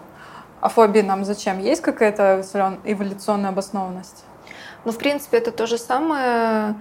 А 0.62 0.70
фобии 0.70 1.02
нам 1.02 1.26
зачем? 1.26 1.60
Есть 1.60 1.82
какая-то 1.82 2.44
эволюционная 2.84 3.50
обоснованность? 3.50 4.24
Ну, 4.84 4.92
в 4.92 4.98
принципе, 4.98 5.38
это 5.38 5.52
то 5.52 5.68
же 5.68 5.78
самое. 5.78 6.76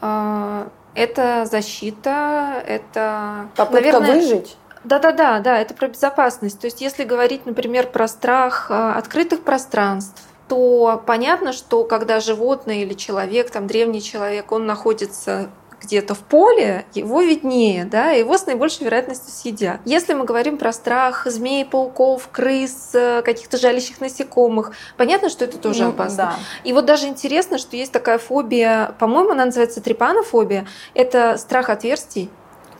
А, 0.00 0.68
это 0.94 1.46
защита, 1.50 2.62
это... 2.66 3.48
Попытка 3.56 4.00
наверное, 4.00 4.14
выжить? 4.14 4.56
Да-да-да, 4.84 5.40
да, 5.40 5.58
это 5.58 5.74
про 5.74 5.88
безопасность. 5.88 6.60
То 6.60 6.66
есть 6.66 6.80
если 6.80 7.04
говорить, 7.04 7.46
например, 7.46 7.88
про 7.88 8.08
страх 8.08 8.68
а, 8.70 8.94
открытых 8.94 9.42
пространств, 9.42 10.22
то 10.48 11.02
понятно, 11.04 11.52
что 11.52 11.84
когда 11.84 12.20
животное 12.20 12.76
или 12.76 12.94
человек, 12.94 13.50
там 13.50 13.66
древний 13.66 14.02
человек, 14.02 14.50
он 14.50 14.66
находится 14.66 15.50
где-то 15.88 16.14
в 16.14 16.18
поле, 16.18 16.84
его 16.92 17.22
виднее, 17.22 17.86
да, 17.86 18.10
его 18.10 18.36
с 18.36 18.46
наибольшей 18.46 18.84
вероятностью 18.84 19.32
съедят. 19.32 19.80
Если 19.86 20.12
мы 20.12 20.24
говорим 20.24 20.58
про 20.58 20.72
страх 20.72 21.26
змей, 21.26 21.64
пауков, 21.64 22.28
крыс, 22.30 22.90
э, 22.92 23.22
каких-то 23.22 23.56
жалящих 23.56 24.00
насекомых, 24.00 24.72
понятно, 24.98 25.30
что 25.30 25.46
это 25.46 25.56
тоже 25.56 25.84
ну, 25.84 25.90
опасно. 25.90 26.16
Да. 26.16 26.34
И 26.64 26.74
вот 26.74 26.84
даже 26.84 27.06
интересно, 27.06 27.56
что 27.56 27.76
есть 27.76 27.90
такая 27.90 28.18
фобия, 28.18 28.94
по-моему, 28.98 29.30
она 29.30 29.46
называется 29.46 29.80
трепанофобия, 29.80 30.66
это 30.92 31.38
страх 31.38 31.70
отверстий. 31.70 32.30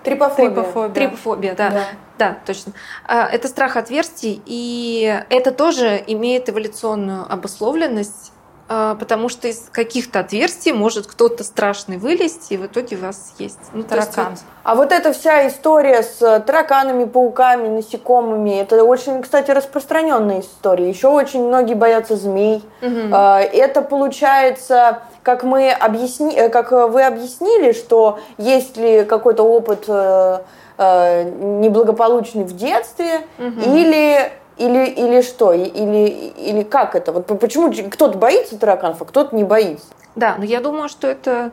Трипофобия. 0.04 0.50
Трипофобия, 0.50 0.94
Трипофобия 0.94 1.54
да. 1.54 1.70
да. 1.70 1.84
Да, 2.18 2.36
точно. 2.44 2.72
А, 3.06 3.28
это 3.28 3.46
страх 3.46 3.76
отверстий, 3.76 4.42
и 4.44 5.22
это 5.30 5.52
тоже 5.52 6.02
имеет 6.08 6.48
эволюционную 6.50 7.32
обусловленность 7.32 8.32
потому 8.68 9.28
что 9.28 9.48
из 9.48 9.68
каких-то 9.72 10.20
отверстий 10.20 10.72
может 10.72 11.06
кто-то 11.06 11.42
страшный 11.42 11.96
вылезть, 11.96 12.52
и 12.52 12.56
в 12.56 12.66
итоге 12.66 12.96
вас 12.96 13.34
есть. 13.38 13.58
Ну, 13.72 13.82
таракан. 13.82 14.32
Есть, 14.32 14.44
а 14.62 14.74
вот 14.74 14.92
эта 14.92 15.12
вся 15.14 15.48
история 15.48 16.02
с 16.02 16.18
тараканами, 16.40 17.04
пауками, 17.04 17.68
насекомыми, 17.68 18.60
это 18.60 18.84
очень, 18.84 19.22
кстати, 19.22 19.50
распространенная 19.50 20.40
история. 20.40 20.88
Еще 20.88 21.08
очень 21.08 21.46
многие 21.46 21.74
боятся 21.74 22.16
змей. 22.16 22.62
Угу. 22.82 23.14
Это 23.14 23.80
получается, 23.80 25.00
как 25.22 25.42
мы 25.42 25.70
объясни, 25.70 26.34
э, 26.34 26.48
как 26.48 26.72
вы 26.72 27.02
объяснили, 27.02 27.72
что 27.72 28.18
есть 28.38 28.76
ли 28.76 29.04
какой-то 29.04 29.42
опыт 29.42 29.84
э, 29.88 30.38
э, 30.78 31.22
неблагополучный 31.24 32.44
в 32.44 32.56
детстве, 32.56 33.22
угу. 33.38 33.60
или 33.60 34.32
или, 34.58 34.86
или 34.86 35.22
что? 35.22 35.52
Или, 35.52 36.32
или 36.36 36.62
как 36.62 36.94
это? 36.94 37.12
Вот 37.12 37.26
почему 37.40 37.72
кто-то 37.90 38.18
боится 38.18 38.58
тараканов, 38.58 39.00
а 39.00 39.04
кто-то 39.04 39.34
не 39.34 39.44
боится? 39.44 39.86
Да, 40.14 40.34
но 40.36 40.44
я 40.44 40.60
думаю, 40.60 40.88
что 40.88 41.06
это 41.06 41.52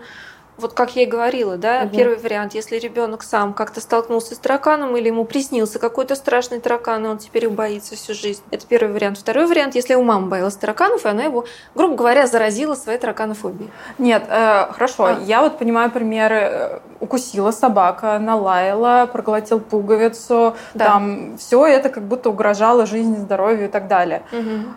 вот 0.57 0.73
как 0.73 0.95
я 0.95 1.03
и 1.03 1.05
говорила, 1.05 1.57
да, 1.57 1.83
угу. 1.83 1.95
первый 1.95 2.17
вариант, 2.17 2.53
если 2.53 2.77
ребенок 2.77 3.23
сам 3.23 3.53
как-то 3.53 3.81
столкнулся 3.81 4.35
с 4.35 4.37
тараканом 4.37 4.95
или 4.95 5.07
ему 5.07 5.25
приснился 5.25 5.79
какой-то 5.79 6.15
страшный 6.15 6.59
таракан, 6.59 7.05
и 7.05 7.09
он 7.09 7.17
теперь 7.17 7.43
его 7.43 7.53
боится 7.53 7.95
всю 7.95 8.13
жизнь. 8.13 8.41
Это 8.51 8.65
первый 8.65 8.93
вариант. 8.93 9.17
Второй 9.17 9.47
вариант, 9.47 9.75
если 9.75 9.95
у 9.95 10.03
мамы 10.03 10.27
боялась 10.27 10.55
тараканов, 10.55 11.05
и 11.05 11.09
она 11.09 11.23
его, 11.23 11.45
грубо 11.73 11.95
говоря, 11.95 12.27
заразила 12.27 12.75
своей 12.75 12.99
тараканофобией. 12.99 13.71
Нет, 13.97 14.23
э, 14.29 14.71
хорошо. 14.71 15.05
А. 15.05 15.19
Я 15.25 15.41
вот 15.41 15.57
понимаю 15.57 15.91
примеры. 15.91 16.35
Э, 16.35 16.79
укусила 16.99 17.51
собака, 17.51 18.19
налаяла, 18.19 19.07
проглотил 19.11 19.59
пуговицу. 19.59 20.55
Да. 20.73 20.85
Там 20.85 21.37
все 21.37 21.65
это 21.65 21.89
как 21.89 22.03
будто 22.03 22.29
угрожало 22.29 22.85
жизни, 22.85 23.15
здоровью 23.15 23.65
и 23.65 23.67
так 23.67 23.87
далее. 23.87 24.23
Угу. 24.31 24.73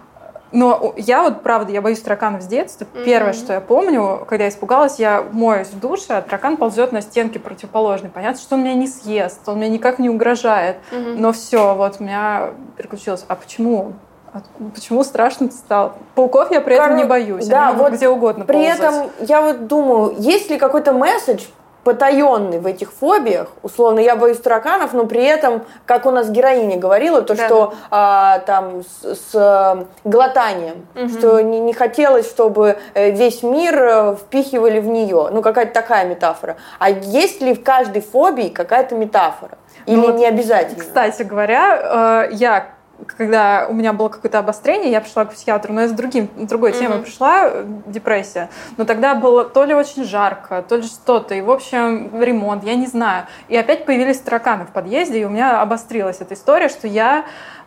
Но 0.51 0.95
я 0.97 1.23
вот, 1.23 1.43
правда, 1.43 1.73
я 1.73 1.83
боюсь 1.83 2.01
тараканов 2.01 2.43
с 2.43 2.47
детства. 2.47 2.85
Mm-hmm. 2.85 3.05
Первое, 3.05 3.33
что 3.33 3.53
я 3.53 3.61
помню, 3.61 4.25
когда 4.27 4.45
я 4.45 4.51
испугалась, 4.51 4.99
я 4.99 5.25
моюсь 5.33 5.69
в 5.69 5.79
душе, 5.79 6.15
а 6.15 6.23
таракан 6.23 6.57
ползет 6.57 6.93
на 6.93 7.03
стенке 7.03 7.39
противоположной. 7.39 8.11
Понятно, 8.11 8.41
что 8.41 8.55
он 8.55 8.63
меня 8.63 8.75
не 8.75 8.87
съест, 8.87 9.41
он 9.47 9.59
мне 9.59 9.69
никак 9.69 9.99
не 9.99 10.09
угрожает. 10.09 10.77
Mm-hmm. 10.91 11.15
Но 11.19 11.33
все, 11.33 11.75
вот 11.75 11.97
у 12.01 12.05
меня 12.05 12.51
переключилось. 12.77 13.25
А 13.29 13.35
почему? 13.35 13.93
А 14.33 14.43
почему 14.75 15.05
страшно 15.05 15.51
стало? 15.51 15.95
Пауков 16.15 16.51
я 16.51 16.61
при 16.61 16.75
этом 16.75 16.89
Кор... 16.89 16.97
не 16.97 17.05
боюсь. 17.05 17.47
Да, 17.47 17.73
вот 17.73 17.93
где 17.95 18.09
угодно 18.09 18.45
При 18.45 18.57
ползать. 18.57 18.79
этом 18.79 19.11
я 19.21 19.41
вот 19.41 19.67
думаю, 19.67 20.15
есть 20.19 20.51
ли 20.51 20.59
какой-то 20.59 20.93
месседж 20.93 21.45
потаенный 21.89 22.59
в 22.59 22.67
этих 22.67 22.93
фобиях. 22.93 23.49
Условно, 23.63 24.01
я 24.01 24.15
боюсь 24.15 24.37
тараканов, 24.37 24.93
но 24.93 25.07
при 25.07 25.25
этом, 25.25 25.63
как 25.87 26.05
у 26.05 26.11
нас 26.11 26.29
героиня 26.29 26.77
говорила, 26.77 27.23
то, 27.23 27.35
да. 27.35 27.47
что 27.47 27.75
а, 27.91 28.41
там 28.41 28.83
с, 28.83 29.15
с 29.15 29.35
э, 29.35 29.85
глотанием, 30.05 30.87
угу. 30.95 31.09
что 31.09 31.41
не, 31.41 31.61
не 31.61 31.73
хотелось, 31.73 32.29
чтобы 32.29 32.77
э, 32.93 33.11
весь 33.11 33.43
мир 33.43 33.83
э, 33.83 34.17
впихивали 34.17 34.81
в 34.81 34.87
нее. 34.87 35.29
Ну, 35.33 35.41
какая-то 35.41 35.73
такая 35.73 36.05
метафора. 36.05 36.57
А 36.79 36.91
есть 36.91 37.41
ли 37.41 37.55
в 37.55 37.63
каждой 37.63 38.03
фобии 38.03 38.51
какая-то 38.51 38.95
метафора? 38.95 39.57
Или 39.87 40.09
ну, 40.09 40.19
не 40.19 40.27
обязательно? 40.27 40.81
Кстати 40.81 41.23
говоря, 41.23 42.29
я 42.31 42.67
когда 43.07 43.67
у 43.69 43.75
меня 43.75 43.93
было 43.93 44.09
какое-то 44.09 44.39
обострение, 44.39 44.91
я 44.91 45.01
пришла 45.01 45.25
к 45.25 45.33
психиатру, 45.33 45.73
но 45.73 45.83
я 45.83 45.89
с 45.89 45.93
другим, 45.93 46.29
другой 46.37 46.73
mm-hmm. 46.73 46.79
темой 46.79 46.99
пришла, 47.01 47.51
депрессия. 47.87 48.51
Но 48.77 48.85
тогда 48.85 49.15
было 49.15 49.45
то 49.45 49.65
ли 49.65 49.75
очень 49.75 50.05
жарко, 50.05 50.65
то 50.69 50.77
ли 50.77 50.83
что-то, 50.83 51.35
и, 51.35 51.41
в 51.41 51.51
общем, 51.51 52.11
ремонт, 52.21 52.65
я 52.65 52.75
не 52.75 52.87
знаю. 52.87 53.27
И 53.49 53.57
опять 53.57 53.85
появились 53.85 54.19
тараканы 54.19 54.65
в 54.65 54.71
подъезде, 54.71 55.21
и 55.21 55.25
у 55.25 55.29
меня 55.29 55.61
обострилась 55.61 56.21
эта 56.21 56.35
история, 56.35 56.69
что 56.69 56.89
я 56.89 57.25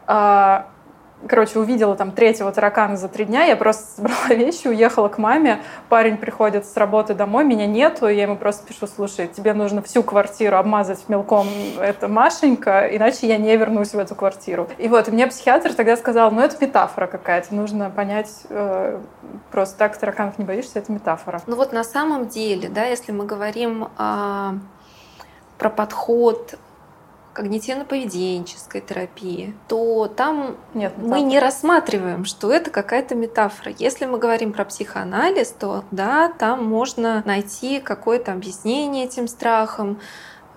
э, 0.07 0.61
короче, 1.27 1.59
увидела 1.59 1.95
там 1.95 2.11
третьего 2.11 2.51
таракана 2.51 2.97
за 2.97 3.07
три 3.07 3.25
дня, 3.25 3.43
я 3.43 3.55
просто 3.55 3.95
собрала 3.95 4.27
вещи, 4.29 4.67
уехала 4.67 5.07
к 5.07 5.17
маме, 5.17 5.61
парень 5.89 6.17
приходит 6.17 6.65
с 6.65 6.75
работы 6.77 7.13
домой, 7.13 7.43
меня 7.43 7.67
нету, 7.67 8.07
я 8.07 8.23
ему 8.23 8.35
просто 8.35 8.65
пишу, 8.67 8.87
слушай, 8.87 9.27
тебе 9.27 9.53
нужно 9.53 9.81
всю 9.81 10.03
квартиру 10.03 10.57
обмазать 10.57 11.07
мелком, 11.07 11.47
это 11.79 12.07
Машенька, 12.07 12.87
иначе 12.91 13.27
я 13.27 13.37
не 13.37 13.55
вернусь 13.55 13.93
в 13.93 13.99
эту 13.99 14.15
квартиру. 14.15 14.67
И 14.77 14.87
вот, 14.87 15.07
мне 15.07 15.27
психиатр 15.27 15.73
тогда 15.73 15.97
сказал, 15.97 16.31
ну 16.31 16.41
это 16.41 16.57
метафора 16.63 17.07
какая-то, 17.07 17.53
нужно 17.53 17.89
понять, 17.89 18.43
э, 18.49 18.99
просто 19.51 19.77
так 19.77 19.97
тараканов 19.97 20.37
не 20.37 20.45
боишься, 20.45 20.79
это 20.79 20.91
метафора. 20.91 21.41
Ну 21.47 21.55
вот 21.55 21.73
на 21.73 21.83
самом 21.83 22.27
деле, 22.27 22.69
да, 22.69 22.85
если 22.85 23.11
мы 23.11 23.25
говорим 23.25 23.87
э, 23.97 24.51
про 25.57 25.69
подход 25.69 26.57
когнитивно-поведенческой 27.33 28.81
терапии, 28.81 29.55
то 29.67 30.07
там 30.07 30.57
Нет, 30.73 30.93
мы 30.97 31.21
не 31.21 31.39
рассматриваем, 31.39 32.25
что 32.25 32.51
это 32.51 32.71
какая-то 32.71 33.15
метафора. 33.15 33.73
Если 33.77 34.05
мы 34.05 34.17
говорим 34.17 34.53
про 34.53 34.65
психоанализ, 34.65 35.49
то 35.51 35.83
да, 35.91 36.29
там 36.29 36.65
можно 36.65 37.23
найти 37.25 37.79
какое-то 37.79 38.33
объяснение 38.33 39.05
этим 39.05 39.27
страхам. 39.27 39.99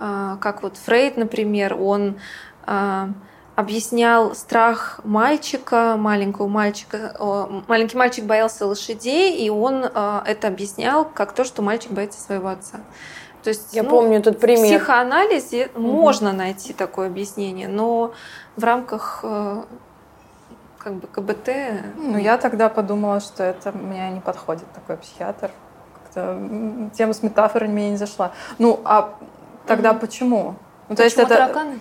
А, 0.00 0.36
как 0.36 0.62
вот 0.62 0.76
Фрейд, 0.76 1.16
например, 1.16 1.80
он 1.80 2.18
а, 2.66 3.10
объяснял 3.56 4.34
страх 4.34 5.00
мальчика, 5.04 5.96
маленького 5.96 6.48
мальчика. 6.48 7.16
Маленький 7.68 7.96
мальчик 7.96 8.24
боялся 8.24 8.66
лошадей, 8.66 9.36
и 9.36 9.48
он 9.48 9.86
а, 9.94 10.24
это 10.26 10.48
объяснял 10.48 11.04
как 11.04 11.32
то, 11.34 11.44
что 11.44 11.62
мальчик 11.62 11.92
боится 11.92 12.20
своего 12.20 12.48
отца. 12.48 12.80
То 13.44 13.50
есть, 13.50 13.74
я 13.74 13.82
ну, 13.82 13.90
помню 13.90 14.18
этот 14.18 14.40
пример. 14.40 14.78
В 14.78 14.80
психоанализе 14.80 15.70
угу. 15.74 15.82
можно 15.82 16.32
найти 16.32 16.72
такое 16.72 17.08
объяснение, 17.08 17.68
но 17.68 18.14
в 18.56 18.64
рамках 18.64 19.20
э, 19.22 19.62
как 20.78 20.94
бы 20.94 21.06
КБТ. 21.06 21.50
Ну, 21.98 22.16
я 22.16 22.38
тогда 22.38 22.70
подумала, 22.70 23.20
что 23.20 23.44
это 23.44 23.70
мне 23.72 24.10
не 24.10 24.20
подходит 24.20 24.64
такой 24.72 24.96
психиатр. 24.96 25.50
Как-то 26.04 26.90
тема 26.96 27.12
с 27.12 27.22
метафорами 27.22 27.72
мне 27.72 27.90
не 27.90 27.96
зашла. 27.98 28.32
Ну, 28.58 28.80
а 28.82 29.14
тогда 29.66 29.90
угу. 29.90 30.00
почему? 30.00 30.54
Ну, 30.88 30.96
то 30.96 31.02
почему 31.02 31.04
есть 31.04 31.18
это 31.18 31.28
тараканы? 31.28 31.80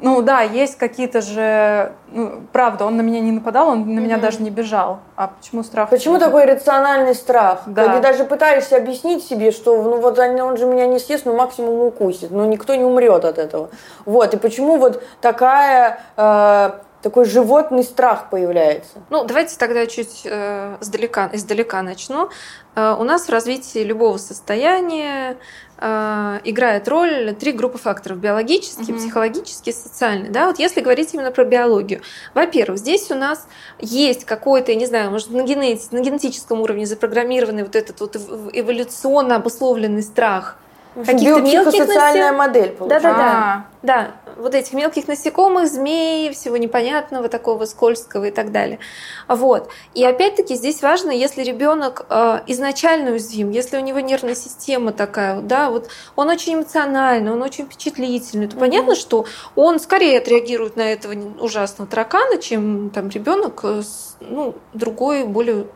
Ну 0.00 0.22
да, 0.22 0.40
есть 0.40 0.78
какие-то 0.78 1.20
же... 1.20 1.92
Ну, 2.12 2.42
правда, 2.52 2.86
он 2.86 2.96
на 2.96 3.02
меня 3.02 3.20
не 3.20 3.32
нападал, 3.32 3.68
он 3.68 3.80
на 3.80 3.98
mm-hmm. 3.98 4.02
меня 4.02 4.18
даже 4.18 4.42
не 4.42 4.50
бежал. 4.50 5.00
А 5.16 5.28
почему 5.28 5.62
страх? 5.62 5.90
Почему 5.90 6.18
такой 6.18 6.46
рациональный 6.46 7.14
страх? 7.14 7.62
Да. 7.66 7.84
Когда 7.84 8.00
даже 8.00 8.24
пытаешься 8.24 8.76
объяснить 8.76 9.24
себе, 9.24 9.50
что 9.52 9.82
ну 9.82 10.00
вот 10.00 10.18
он 10.18 10.56
же 10.56 10.66
меня 10.66 10.86
не 10.86 10.98
съест, 10.98 11.26
но 11.26 11.34
максимум 11.34 11.80
укусит, 11.80 12.30
но 12.30 12.46
никто 12.46 12.74
не 12.74 12.84
умрет 12.84 13.24
от 13.24 13.38
этого. 13.38 13.70
Вот, 14.06 14.34
и 14.34 14.36
почему 14.36 14.76
вот 14.76 15.02
такая... 15.20 16.00
Э, 16.16 16.72
такой 17.02 17.24
животный 17.24 17.82
страх 17.82 18.28
появляется. 18.30 18.98
Ну, 19.08 19.24
давайте 19.24 19.56
тогда 19.56 19.86
чуть 19.86 20.22
э, 20.24 20.76
издалека, 20.80 21.30
издалека 21.32 21.82
начну. 21.82 22.28
Э, 22.74 22.94
у 22.98 23.04
нас 23.04 23.26
в 23.26 23.30
развитии 23.30 23.82
любого 23.82 24.18
состояния 24.18 25.36
играет 25.80 26.88
роль 26.88 27.34
три 27.34 27.52
группы 27.52 27.78
факторов: 27.78 28.18
биологический, 28.18 28.92
угу. 28.92 29.00
психологический, 29.00 29.72
социальный. 29.72 30.28
Да, 30.28 30.46
вот 30.46 30.58
если 30.58 30.80
говорить 30.80 31.14
именно 31.14 31.30
про 31.30 31.44
биологию, 31.44 32.02
во-первых, 32.34 32.78
здесь 32.78 33.10
у 33.10 33.14
нас 33.14 33.46
есть 33.78 34.24
какой-то, 34.26 34.72
я 34.72 34.78
не 34.78 34.86
знаю, 34.86 35.10
может 35.10 35.30
на 35.30 35.42
генетическом 35.42 36.60
уровне 36.60 36.84
запрограммированный 36.84 37.62
вот 37.62 37.76
этот 37.76 38.00
вот 38.00 38.16
эволюционно 38.52 39.36
обусловленный 39.36 40.02
страх 40.02 40.58
каких-то 41.04 41.40
мелких 41.40 41.84
социальная 41.84 42.32
модель 42.32 42.70
получается. 42.70 43.08
Да-да-да. 43.08 43.66
Да, 43.82 44.10
вот 44.36 44.54
этих 44.54 44.74
мелких 44.74 45.08
насекомых, 45.08 45.66
змей, 45.66 46.30
всего 46.32 46.58
непонятного, 46.58 47.28
такого 47.28 47.64
скользкого 47.64 48.26
и 48.26 48.30
так 48.30 48.52
далее. 48.52 48.78
Вот. 49.26 49.70
И 49.94 50.04
опять-таки 50.04 50.54
здесь 50.54 50.82
важно, 50.82 51.10
если 51.10 51.42
ребенок 51.42 52.04
э, 52.10 52.40
изначально 52.48 53.12
уязвим, 53.12 53.50
если 53.50 53.78
у 53.78 53.80
него 53.80 54.00
нервная 54.00 54.34
система 54.34 54.92
такая, 54.92 55.40
да, 55.40 55.70
вот 55.70 55.88
он 56.14 56.28
очень 56.28 56.54
эмоциональный, 56.56 57.32
он 57.32 57.42
очень 57.42 57.64
впечатлительный, 57.64 58.48
то 58.48 58.56
mm-hmm. 58.56 58.60
понятно, 58.60 58.94
что 58.94 59.24
он 59.56 59.80
скорее 59.80 60.18
отреагирует 60.18 60.76
на 60.76 60.82
этого 60.82 61.14
ужасного 61.40 61.90
таракана, 61.90 62.36
чем 62.36 62.90
там 62.90 63.08
ребенок 63.08 63.64
с 63.64 64.16
ну, 64.20 64.54
другой, 64.74 65.24
более 65.24 65.66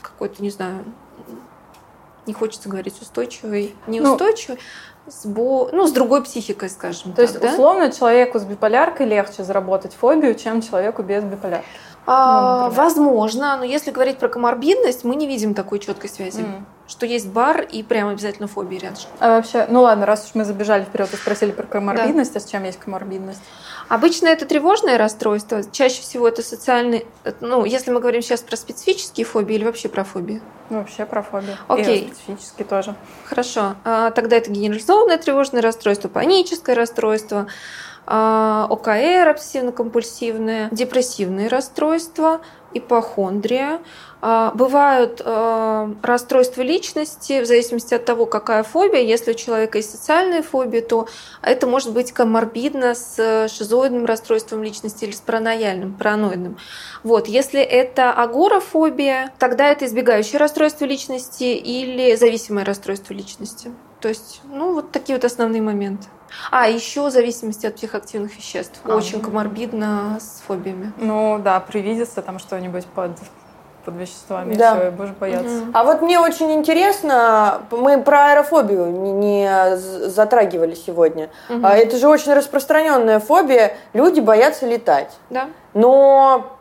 какой-то, 0.00 0.42
не 0.42 0.50
знаю, 0.50 0.84
не 2.28 2.34
хочется 2.34 2.68
говорить 2.68 3.00
устойчивый, 3.00 3.74
неустойчивый, 3.86 4.60
ну, 5.06 5.12
с, 5.12 5.26
бо... 5.26 5.70
ну, 5.72 5.86
с 5.86 5.92
другой 5.92 6.22
психикой, 6.22 6.70
скажем. 6.70 7.12
То 7.12 7.22
так, 7.22 7.30
есть, 7.30 7.40
да? 7.40 7.48
условно, 7.48 7.90
человеку 7.90 8.38
с 8.38 8.44
биполяркой 8.44 9.06
легче 9.06 9.42
заработать 9.42 9.94
фобию, 9.94 10.34
чем 10.34 10.62
человеку 10.62 11.02
без 11.02 11.24
биполярки. 11.24 11.66
А, 12.10 12.68
ну, 12.68 12.74
возможно, 12.74 13.58
но 13.58 13.64
если 13.64 13.90
говорить 13.90 14.18
про 14.18 14.28
коморбидность, 14.28 15.04
мы 15.04 15.14
не 15.14 15.26
видим 15.26 15.52
такой 15.52 15.78
четкой 15.78 16.08
связи. 16.08 16.40
Mm. 16.40 16.62
Что 16.86 17.04
есть 17.04 17.28
бар 17.28 17.60
и 17.60 17.82
прям 17.82 18.08
обязательно 18.08 18.48
фобия 18.48 18.80
рядом. 18.80 18.98
А 19.20 19.36
вообще, 19.36 19.66
ну 19.68 19.82
ладно, 19.82 20.06
раз 20.06 20.24
уж 20.24 20.34
мы 20.34 20.46
забежали 20.46 20.84
вперед 20.84 21.12
и 21.12 21.16
спросили 21.16 21.50
про 21.50 21.64
коморбидность, 21.64 22.32
да. 22.32 22.38
а 22.38 22.40
с 22.40 22.46
чем 22.46 22.64
есть 22.64 22.78
коморбидность? 22.78 23.42
Обычно 23.88 24.28
это 24.28 24.44
тревожное 24.44 24.98
расстройство, 24.98 25.62
чаще 25.72 26.02
всего 26.02 26.28
это 26.28 26.42
социальный, 26.42 27.06
ну, 27.40 27.64
если 27.64 27.90
мы 27.90 28.00
говорим 28.00 28.20
сейчас 28.20 28.42
про 28.42 28.56
специфические 28.56 29.24
фобии 29.24 29.56
или 29.56 29.64
вообще 29.64 29.88
про 29.88 30.04
фобии? 30.04 30.42
Вообще 30.68 31.06
про 31.06 31.22
фобию. 31.22 31.56
Окей. 31.68 32.00
И 32.00 32.14
специфические 32.14 32.66
тоже. 32.66 32.94
Хорошо. 33.24 33.76
А, 33.84 34.10
тогда 34.10 34.36
это 34.36 34.50
генерализованное 34.50 35.16
тревожное 35.16 35.62
расстройство, 35.62 36.08
паническое 36.08 36.76
расстройство, 36.76 37.46
а, 38.06 38.66
ОКР, 38.68 39.28
обсессивно-компульсивное, 39.28 40.68
депрессивные 40.70 41.48
расстройства, 41.48 42.40
ипохондрия, 42.74 43.80
бывают 44.20 45.22
а, 45.24 45.94
расстройства 46.02 46.62
личности 46.62 47.40
в 47.40 47.46
зависимости 47.46 47.94
от 47.94 48.04
того, 48.04 48.26
какая 48.26 48.62
фобия. 48.64 49.00
Если 49.00 49.30
у 49.30 49.34
человека 49.34 49.78
есть 49.78 49.90
социальная 49.90 50.42
фобия, 50.42 50.82
то 50.82 51.08
это 51.42 51.66
может 51.66 51.92
быть 51.92 52.12
коморбидно 52.12 52.94
с 52.94 53.48
шизоидным 53.48 54.06
расстройством 54.06 54.62
личности 54.62 55.04
или 55.04 55.12
с 55.12 55.20
паранояльным, 55.20 55.94
параноидным. 55.94 56.58
Вот. 57.04 57.28
Если 57.28 57.60
это 57.60 58.12
агорафобия, 58.12 59.32
тогда 59.38 59.68
это 59.68 59.86
избегающее 59.86 60.38
расстройство 60.38 60.84
личности 60.84 61.44
или 61.44 62.16
зависимое 62.16 62.64
расстройство 62.64 63.14
личности. 63.14 63.70
То 64.00 64.08
есть, 64.08 64.40
ну, 64.44 64.74
вот 64.74 64.92
такие 64.92 65.16
вот 65.16 65.24
основные 65.24 65.62
моменты. 65.62 66.06
А, 66.50 66.68
еще 66.68 67.10
зависимости 67.10 67.66
от 67.66 67.76
психоактивных 67.76 68.36
веществ. 68.36 68.80
А, 68.84 68.96
Очень 68.96 69.20
коморбидно 69.20 70.18
с 70.20 70.42
фобиями. 70.46 70.92
Ну 70.98 71.40
да, 71.42 71.58
привидится 71.60 72.22
там 72.22 72.38
что-нибудь 72.38 72.86
под 72.86 73.12
под 73.88 73.96
веществами, 73.96 74.54
да. 74.54 74.74
все, 74.74 74.88
и 74.88 74.90
будешь 74.90 75.12
бояться. 75.12 75.48
Угу. 75.48 75.70
А 75.72 75.84
вот 75.84 76.02
мне 76.02 76.20
очень 76.20 76.52
интересно, 76.52 77.62
мы 77.70 78.02
про 78.02 78.32
аэрофобию 78.32 78.86
не, 78.90 79.12
не 79.12 79.76
затрагивали 79.76 80.74
сегодня. 80.74 81.30
Угу. 81.48 81.66
Это 81.66 81.96
же 81.96 82.06
очень 82.06 82.34
распространенная 82.34 83.18
фобия, 83.18 83.72
люди 83.94 84.20
боятся 84.20 84.66
летать. 84.66 85.16
Да. 85.30 85.46
Но 85.72 86.58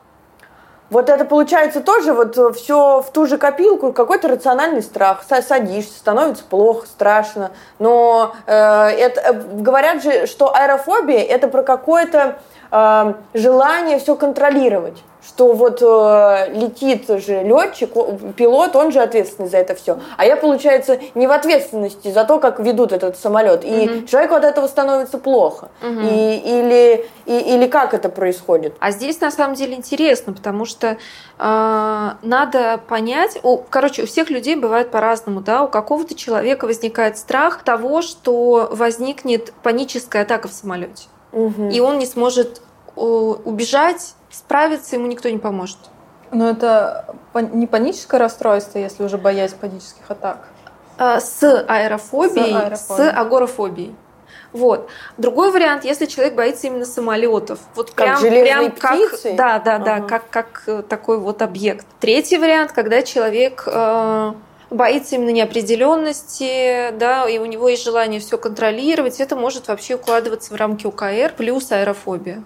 вот 0.89 1.09
это 1.09 1.25
получается 1.25 1.81
тоже 1.81 2.13
вот 2.13 2.37
все 2.55 3.01
в 3.01 3.11
ту 3.11 3.25
же 3.25 3.37
копилку, 3.37 3.91
какой-то 3.91 4.29
рациональный 4.29 4.81
страх. 4.81 5.23
Садишься, 5.27 5.99
становится 5.99 6.45
плохо, 6.45 6.87
страшно. 6.87 7.51
Но 7.77 8.35
э, 8.45 8.53
это, 8.53 9.19
э, 9.19 9.33
говорят 9.33 10.01
же, 10.01 10.27
что 10.27 10.55
аэрофобия 10.55 11.23
это 11.23 11.49
про 11.49 11.63
какое-то 11.63 12.37
э, 12.71 13.13
желание 13.33 13.99
все 13.99 14.15
контролировать 14.15 15.03
что 15.27 15.51
вот 15.51 15.81
э, 15.81 16.53
летит 16.53 17.07
же 17.09 17.43
летчик, 17.43 17.91
пилот, 18.35 18.75
он 18.75 18.91
же 18.91 18.99
ответственный 18.99 19.49
за 19.49 19.57
это 19.57 19.75
все. 19.75 19.99
А 20.15 20.25
я, 20.25 20.37
получается, 20.37 20.99
не 21.15 21.27
в 21.27 21.31
ответственности 21.31 22.11
за 22.11 22.23
то, 22.23 22.39
как 22.39 22.59
ведут 22.59 22.93
этот 22.93 23.17
самолет. 23.17 23.65
И 23.65 23.89
угу. 23.89 24.07
человеку 24.07 24.35
от 24.35 24.45
этого 24.45 24.67
становится 24.67 25.17
плохо. 25.17 25.69
Угу. 25.81 25.99
И, 25.99 26.37
или, 26.37 27.05
и, 27.25 27.55
или 27.55 27.67
как 27.67 27.93
это 27.93 28.07
происходит? 28.07 28.75
А 28.79 28.91
здесь 28.91 29.19
на 29.19 29.29
самом 29.29 29.55
деле 29.55 29.75
интересно, 29.75 30.31
потому 30.31 30.63
что 30.63 30.97
э, 31.37 32.09
надо 32.21 32.79
понять, 32.87 33.37
у, 33.43 33.57
короче, 33.57 34.03
у 34.03 34.05
всех 34.05 34.29
людей 34.29 34.55
бывает 34.55 34.91
по-разному, 34.91 35.41
да, 35.41 35.63
у 35.63 35.67
какого-то 35.67 36.15
человека 36.15 36.65
возникает 36.65 37.17
страх 37.17 37.63
того, 37.63 38.01
что 38.01 38.69
возникнет 38.71 39.51
паническая 39.61 40.21
атака 40.21 40.47
в 40.47 40.53
самолете. 40.53 41.07
Угу. 41.33 41.69
И 41.69 41.81
он 41.81 41.99
не 41.99 42.05
сможет 42.05 42.61
убежать 42.95 44.15
справиться 44.29 44.95
ему 44.95 45.07
никто 45.07 45.29
не 45.29 45.37
поможет. 45.37 45.77
Но 46.31 46.49
это 46.49 47.15
не 47.33 47.67
паническое 47.67 48.19
расстройство, 48.19 48.79
если 48.79 49.03
уже 49.03 49.17
боясь 49.17 49.53
панических 49.53 50.09
атак? 50.09 50.47
А, 50.97 51.19
с 51.19 51.43
аэрофобией, 51.67 52.51
с, 52.51 52.55
аэрофобией. 52.55 53.11
с 53.11 53.17
агорафобией. 53.17 53.95
Вот. 54.53 54.89
Другой 55.17 55.51
вариант, 55.51 55.83
если 55.85 56.05
человек 56.05 56.33
боится 56.35 56.67
именно 56.67 56.85
самолетов. 56.85 57.59
Вот 57.75 57.91
как 57.91 58.19
прям, 58.19 58.31
прям 58.31 58.71
как, 58.71 58.99
да, 59.35 59.59
да, 59.59 59.77
да, 59.77 59.95
ага. 59.95 60.07
как, 60.07 60.29
как 60.29 60.63
э, 60.67 60.83
такой 60.87 61.19
вот 61.19 61.41
объект. 61.41 61.85
Третий 61.99 62.37
вариант, 62.37 62.71
когда 62.71 63.03
человек 63.03 63.63
э, 63.67 64.33
боится 64.69 65.15
именно 65.15 65.29
неопределенности, 65.29 66.91
да, 66.97 67.29
и 67.29 67.37
у 67.37 67.45
него 67.45 67.69
есть 67.69 67.83
желание 67.83 68.19
все 68.19 68.37
контролировать, 68.37 69.19
это 69.19 69.35
может 69.35 69.67
вообще 69.67 69.95
укладываться 69.95 70.53
в 70.53 70.57
рамки 70.57 70.85
УКР 70.87 71.33
плюс 71.37 71.71
аэрофобия. 71.71 72.43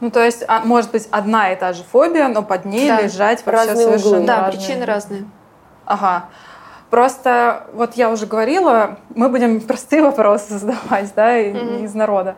Ну, 0.00 0.10
то 0.10 0.24
есть, 0.24 0.44
а, 0.48 0.60
может 0.60 0.90
быть, 0.90 1.08
одна 1.10 1.52
и 1.52 1.56
та 1.56 1.72
же 1.72 1.82
фобия, 1.84 2.28
но 2.28 2.42
под 2.42 2.64
ней 2.64 2.88
да. 2.88 3.00
лежать 3.00 3.44
вообще 3.46 3.68
разные 3.68 3.86
совершенно 3.86 4.16
углы. 4.16 4.26
Да, 4.26 4.36
разные. 4.40 4.60
причины 4.60 4.84
разные. 4.84 5.24
Ага. 5.86 6.24
Просто, 6.90 7.66
вот 7.72 7.94
я 7.94 8.10
уже 8.10 8.26
говорила, 8.26 8.98
мы 9.14 9.28
будем 9.28 9.60
простые 9.66 10.02
вопросы 10.02 10.58
задавать, 10.58 11.12
да, 11.14 11.38
mm-hmm. 11.40 11.84
из 11.84 11.94
народа. 11.94 12.36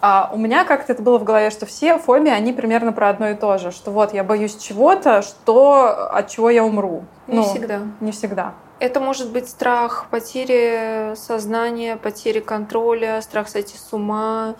А 0.00 0.30
у 0.32 0.36
меня 0.36 0.64
как-то 0.64 0.92
это 0.92 1.02
было 1.02 1.18
в 1.18 1.24
голове, 1.24 1.50
что 1.50 1.64
все 1.64 1.98
фобии, 1.98 2.30
они 2.30 2.52
примерно 2.52 2.92
про 2.92 3.08
одно 3.08 3.30
и 3.30 3.34
то 3.34 3.58
же. 3.58 3.70
Что 3.70 3.90
вот 3.90 4.12
я 4.12 4.22
боюсь 4.22 4.56
чего-то, 4.56 5.22
что, 5.22 6.10
от 6.12 6.28
чего 6.28 6.50
я 6.50 6.64
умру. 6.64 7.04
Не 7.26 7.36
ну, 7.36 7.42
всегда. 7.42 7.80
Не 8.00 8.12
всегда. 8.12 8.52
Это 8.78 9.00
может 9.00 9.32
быть 9.32 9.48
страх 9.48 10.06
потери 10.10 11.14
сознания, 11.14 11.96
потери 11.96 12.40
контроля, 12.40 13.22
страх 13.22 13.48
сойти 13.48 13.76
с 13.78 13.92
ума, 13.92 14.54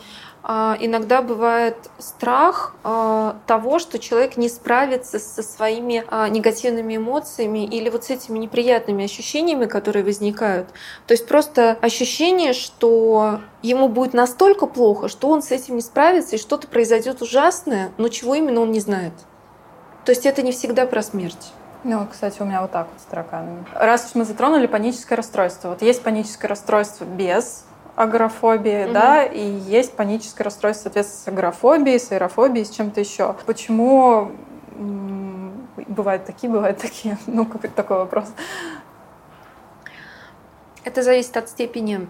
иногда 0.47 1.23
бывает 1.23 1.77
страх 1.99 2.75
а, 2.85 3.37
того, 3.49 3.81
что 3.81 3.99
человек 3.99 4.37
не 4.37 4.49
справится 4.49 5.19
со 5.19 5.43
своими 5.43 6.05
а, 6.09 6.29
негативными 6.29 6.97
эмоциями 6.97 7.65
или 7.65 7.89
вот 7.89 8.05
с 8.05 8.11
этими 8.11 8.39
неприятными 8.39 9.05
ощущениями, 9.05 9.67
которые 9.67 10.05
возникают. 10.05 10.69
То 11.09 11.15
есть 11.15 11.27
просто 11.27 11.77
ощущение, 11.81 12.53
что 12.53 13.41
ему 13.63 13.89
будет 13.89 14.15
настолько 14.15 14.67
плохо, 14.67 15.09
что 15.09 15.29
он 15.31 15.43
с 15.43 15.51
этим 15.51 15.77
не 15.77 15.83
справится 15.83 16.37
и 16.37 16.39
что-то 16.39 16.69
произойдет 16.69 17.23
ужасное, 17.23 17.91
но 17.99 18.09
чего 18.09 18.37
именно 18.37 18.61
он 18.61 18.71
не 18.71 18.81
знает. 18.81 19.15
То 20.05 20.13
есть 20.13 20.27
это 20.27 20.43
не 20.43 20.53
всегда 20.53 20.87
про 20.87 21.03
смерть. 21.03 21.53
Ну, 21.83 22.07
кстати, 22.11 22.41
у 22.41 22.45
меня 22.45 22.63
вот 22.63 22.71
так 22.71 22.87
вот 22.93 23.01
с 23.01 23.05
тараканами. 23.05 23.65
Раз 23.75 24.07
уж 24.07 24.15
мы 24.15 24.25
затронули 24.25 24.67
паническое 24.67 25.17
расстройство. 25.17 25.71
Вот 25.71 25.83
есть 25.83 26.03
паническое 26.03 26.49
расстройство 26.49 27.05
без 27.05 27.66
агорафобии, 27.97 28.85
угу. 28.85 28.93
да, 28.93 29.25
и 29.25 29.41
есть 29.41 29.95
паническое 29.95 30.45
расстройство, 30.45 30.85
соответственно, 30.85 31.25
с 31.25 31.29
агорафобией, 31.29 31.99
с 31.99 32.13
аэрофобией, 32.13 32.65
с 32.65 32.71
чем-то 32.71 33.01
еще. 33.01 33.35
Почему 33.47 34.33
бывают 35.89 36.27
такие, 36.27 36.53
бывают 36.53 36.79
такие? 36.79 37.19
Ну, 37.27 37.47
какой-то 37.47 37.75
такой 37.75 37.97
вопрос. 37.97 38.27
Это 40.85 41.03
зависит 41.03 41.37
от 41.37 41.49
степени 41.49 42.07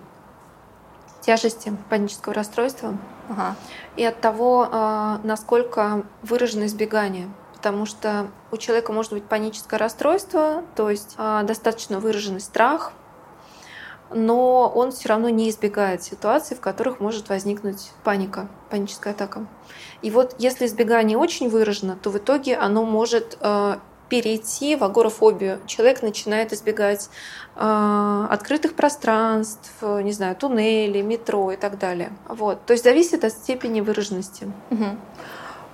тяжести 1.20 1.72
панического 1.89 2.34
расстройства 2.34 2.97
ага. 3.30 3.57
и 3.97 4.05
от 4.05 4.20
того, 4.20 4.68
а, 4.70 5.20
насколько 5.24 6.05
выражено 6.22 6.66
избегание. 6.66 7.28
Потому 7.55 7.87
что 7.87 8.28
у 8.53 8.59
человека 8.59 8.93
может 8.93 9.12
быть 9.12 9.24
паническое 9.24 9.78
расстройство, 9.78 10.62
то 10.74 10.91
есть 10.91 11.14
а, 11.16 11.43
достаточно 11.43 12.01
выраженный 12.01 12.41
страх, 12.41 12.93
но 14.11 14.68
он 14.68 14.92
все 14.92 15.09
равно 15.09 15.28
не 15.28 15.50
избегает 15.50 16.02
ситуаций, 16.02 16.57
в 16.57 16.61
которых 16.61 17.00
может 17.00 17.28
возникнуть 17.28 17.90
паника, 18.04 18.48
паническая 18.70 19.12
атака. 19.12 19.46
И 20.02 20.11
вот 20.11 20.34
если 20.38 20.66
избегание 20.66 21.18
очень 21.18 21.48
выражено, 21.48 21.96
то 22.00 22.11
в 22.11 22.18
итоге 22.18 22.57
оно 22.57 22.84
может 22.84 23.36
э, 23.40 23.76
перейти 24.09 24.76
в 24.76 24.84
агорафобию. 24.84 25.61
Человек 25.66 26.02
начинает 26.02 26.52
избегать 26.52 27.09
э, 27.57 28.26
открытых 28.30 28.74
пространств, 28.74 29.72
не 29.82 30.12
знаю, 30.12 30.36
туннелей, 30.36 31.02
метро 31.02 31.52
и 31.52 31.57
так 31.57 31.78
далее. 31.78 32.12
Вот. 32.28 32.64
То 32.66 32.72
есть 32.72 32.84
зависит 32.84 33.24
от 33.24 33.32
степени 33.32 33.80
выраженности. 33.80 34.50
Угу. 34.70 34.86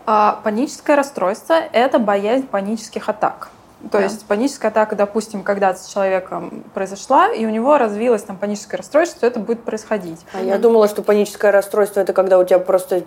А, 0.06 0.40
паническое 0.42 0.96
расстройство– 0.96 1.54
это 1.72 1.98
боязнь 1.98 2.46
панических 2.46 3.08
атак. 3.08 3.50
То 3.90 3.98
Да. 3.98 4.04
есть 4.04 4.24
паническая 4.26 4.70
атака, 4.70 4.94
допустим, 4.96 5.42
когда 5.42 5.74
с 5.74 5.86
человеком 5.88 6.64
произошла, 6.72 7.28
и 7.32 7.44
у 7.46 7.50
него 7.50 7.78
развилось 7.78 8.22
там 8.22 8.36
паническое 8.36 8.78
расстройство, 8.78 9.26
это 9.26 9.40
будет 9.40 9.64
происходить. 9.64 10.20
А 10.32 10.40
я 10.40 10.58
думала, 10.58 10.86
что 10.88 11.02
паническое 11.02 11.50
расстройство 11.50 12.00
это 12.00 12.12
когда 12.12 12.38
у 12.38 12.44
тебя 12.44 12.58
просто 12.60 13.02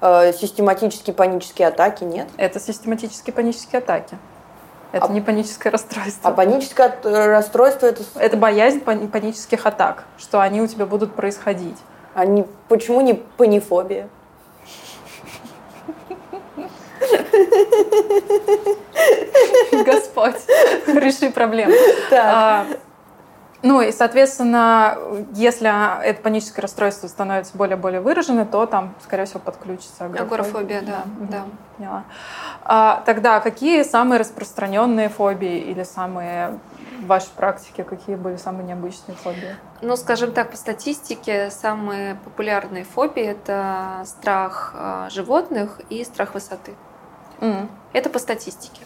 э, 0.00 0.32
систематические 0.32 1.14
панические 1.14 1.68
атаки, 1.68 2.04
нет? 2.04 2.26
Это 2.38 2.58
систематические 2.58 3.34
панические 3.34 3.80
атаки. 3.80 4.16
Это 4.92 5.04
А- 5.04 5.08
не 5.08 5.20
паническое 5.20 5.70
расстройство. 5.70 6.30
А 6.30 6.32
паническое 6.32 6.86
от- 6.88 7.04
расстройство 7.04 7.86
это 7.86 8.02
Это 8.14 8.36
боязнь 8.36 8.80
пани- 8.80 9.06
панических 9.06 9.66
атак, 9.66 10.04
что 10.18 10.40
они 10.40 10.62
у 10.62 10.66
тебя 10.66 10.86
будут 10.86 11.14
происходить. 11.14 11.76
а 12.14 12.24
не- 12.26 12.44
почему 12.68 13.02
не 13.02 13.14
панифобия? 13.14 14.08
Господь, 19.84 20.36
реши 20.86 21.30
проблему. 21.30 21.72
Так. 22.10 22.24
А, 22.24 22.66
Ну 23.62 23.82
и, 23.82 23.92
соответственно, 23.92 24.96
если 25.34 26.02
это 26.02 26.22
паническое 26.22 26.62
расстройство 26.62 27.08
становится 27.08 27.54
более-более 27.56 28.00
выраженным, 28.00 28.46
то 28.46 28.64
там, 28.64 28.94
скорее 29.04 29.26
всего, 29.26 29.40
подключится 29.40 30.06
Агорафобия, 30.06 30.80
да, 30.80 31.02
Мгм, 31.04 31.30
да. 31.30 31.44
Поняла. 31.76 32.04
А, 32.64 33.02
тогда 33.04 33.40
какие 33.40 33.82
самые 33.82 34.18
распространенные 34.20 35.10
фобии 35.10 35.58
или 35.58 35.82
самые 35.82 36.58
в 37.00 37.06
вашей 37.06 37.30
практике, 37.36 37.84
какие 37.84 38.16
были 38.16 38.36
самые 38.36 38.66
необычные 38.66 39.16
фобии? 39.16 39.54
Ну, 39.82 39.96
скажем 39.96 40.32
так, 40.32 40.50
по 40.50 40.56
статистике 40.56 41.50
самые 41.50 42.14
популярные 42.16 42.84
фобии 42.84 43.24
это 43.24 44.02
страх 44.06 44.72
э, 44.74 45.08
животных 45.10 45.80
и 45.90 46.02
страх 46.04 46.32
высоты. 46.34 46.74
М. 47.40 47.68
Это 47.92 48.08
по 48.08 48.18
статистике. 48.18 48.82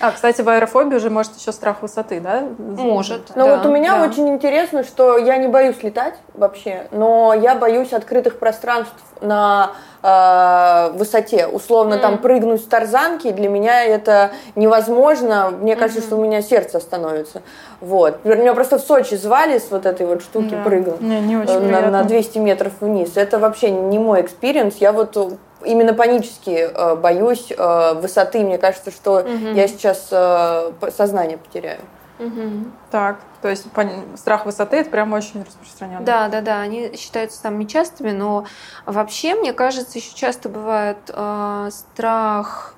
А, 0.00 0.12
кстати, 0.12 0.42
в 0.42 0.48
аэрофобии 0.48 0.94
уже 0.94 1.10
может 1.10 1.36
еще 1.36 1.50
страх 1.50 1.82
высоты, 1.82 2.20
да? 2.20 2.44
Может. 2.56 3.32
Ну 3.34 3.44
Да, 3.46 3.56
вот 3.56 3.66
у 3.66 3.72
меня 3.72 3.98
да. 3.98 4.04
очень 4.04 4.28
интересно, 4.28 4.84
что 4.84 5.18
я 5.18 5.36
не 5.38 5.48
боюсь 5.48 5.82
летать 5.82 6.14
вообще, 6.34 6.86
но 6.92 7.34
я 7.34 7.56
боюсь 7.56 7.92
открытых 7.92 8.38
пространств 8.38 8.94
на 9.20 9.72
э, 10.00 10.90
высоте. 10.94 11.48
Условно 11.48 11.98
там 11.98 12.12
Мгм. 12.12 12.22
прыгнуть 12.22 12.60
с 12.60 12.64
тарзанки, 12.64 13.32
для 13.32 13.48
меня 13.48 13.82
это 13.84 14.30
невозможно. 14.54 15.50
Мне 15.50 15.74
кажется, 15.74 15.98
Мгм. 16.00 16.06
что 16.06 16.16
у 16.16 16.22
меня 16.22 16.42
сердце 16.42 16.78
остановится. 16.78 17.42
Вот. 17.80 18.24
Меня 18.24 18.54
просто 18.54 18.78
в 18.78 18.82
Сочи 18.82 19.16
звали 19.16 19.58
с 19.58 19.72
вот 19.72 19.84
этой 19.84 20.06
вот 20.06 20.22
штуки 20.22 20.54
Да. 20.54 20.62
прыгнуть. 20.62 21.00
Не, 21.00 21.20
не 21.20 21.36
очень 21.36 21.50
э, 21.54 21.58
на, 21.58 21.66
приятно. 21.66 21.90
на 21.90 22.04
200 22.04 22.38
метров 22.38 22.72
вниз. 22.80 23.16
Это 23.16 23.40
вообще 23.40 23.70
не 23.72 23.98
мой 23.98 24.20
experience. 24.20 24.76
Я 24.76 24.92
вот 24.92 25.16
э, 25.16 25.30
именно 25.64 25.94
панически 25.94 26.50
э, 26.50 26.94
боюсь 26.96 27.52
э, 27.56 27.94
высоты. 27.94 28.40
Мне 28.40 28.58
кажется, 28.58 28.90
что 28.90 29.22
Мгм. 29.22 29.54
я 29.54 29.68
сейчас 29.68 30.08
э, 30.10 30.72
сознание 30.96 31.38
потеряю. 31.38 31.80
Мгм. 32.18 32.72
Так, 32.90 33.18
то 33.42 33.48
есть 33.48 33.66
пон- 33.74 34.16
страх 34.16 34.44
высоты 34.44 34.78
это 34.78 34.90
прям 34.90 35.12
очень 35.12 35.44
распространенно. 35.44 36.04
Да, 36.04 36.28
да, 36.28 36.40
да, 36.40 36.60
они 36.60 36.96
считаются 36.96 37.38
самыми 37.40 37.64
частыми, 37.64 38.10
но 38.10 38.44
вообще, 38.86 39.34
мне 39.36 39.52
кажется, 39.52 39.98
еще 39.98 40.14
часто 40.14 40.48
бывает 40.48 40.98
э, 41.08 41.68
страх 41.70 42.74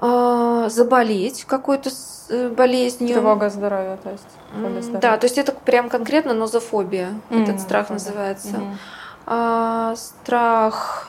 э, 0.00 0.68
заболеть 0.70 1.44
какой-то 1.44 1.90
э, 2.28 2.48
болезнью. 2.50 3.14
Тревога 3.14 3.50
здоровья, 3.50 3.98
то 4.02 4.10
есть. 4.10 4.24
М, 4.54 4.80
здоровья. 4.80 5.00
Да, 5.00 5.16
то 5.16 5.24
есть 5.24 5.38
это 5.38 5.52
прям 5.52 5.88
конкретно 5.88 6.32
нозофобия. 6.34 7.14
М, 7.30 7.42
Этот 7.42 7.60
страх 7.60 7.90
называется. 7.90 8.58
Мгм. 8.58 8.78
А, 9.26 9.94
страх, 9.96 11.08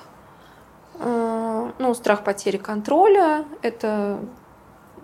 э, 1.00 1.70
ну, 1.80 1.94
страх 1.94 2.24
потери 2.24 2.58
контроля. 2.58 3.46
Это 3.62 4.18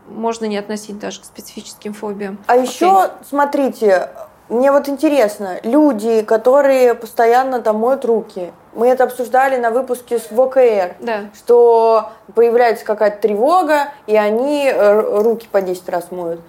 можно 0.07 0.45
не 0.45 0.57
относить 0.57 0.99
даже 0.99 1.21
к 1.21 1.25
специфическим 1.25 1.93
фобиям. 1.93 2.37
А 2.47 2.55
еще, 2.55 3.09
смотрите, 3.27 4.09
мне 4.49 4.71
вот 4.71 4.89
интересно, 4.89 5.59
люди, 5.63 6.21
которые 6.23 6.93
постоянно 6.93 7.61
там 7.61 7.77
моют 7.77 8.03
руки, 8.05 8.51
мы 8.73 8.87
это 8.87 9.03
обсуждали 9.05 9.57
на 9.57 9.71
выпуске 9.71 10.17
с 10.19 10.23
ВКР, 10.23 10.95
Да. 10.99 11.19
что 11.35 12.09
появляется 12.35 12.85
какая-то 12.85 13.21
тревога, 13.21 13.89
и 14.07 14.15
они 14.15 14.65
э, 14.67 15.21
руки 15.21 15.47
по 15.51 15.61
10 15.61 15.87
раз 15.89 16.11
моют. 16.11 16.41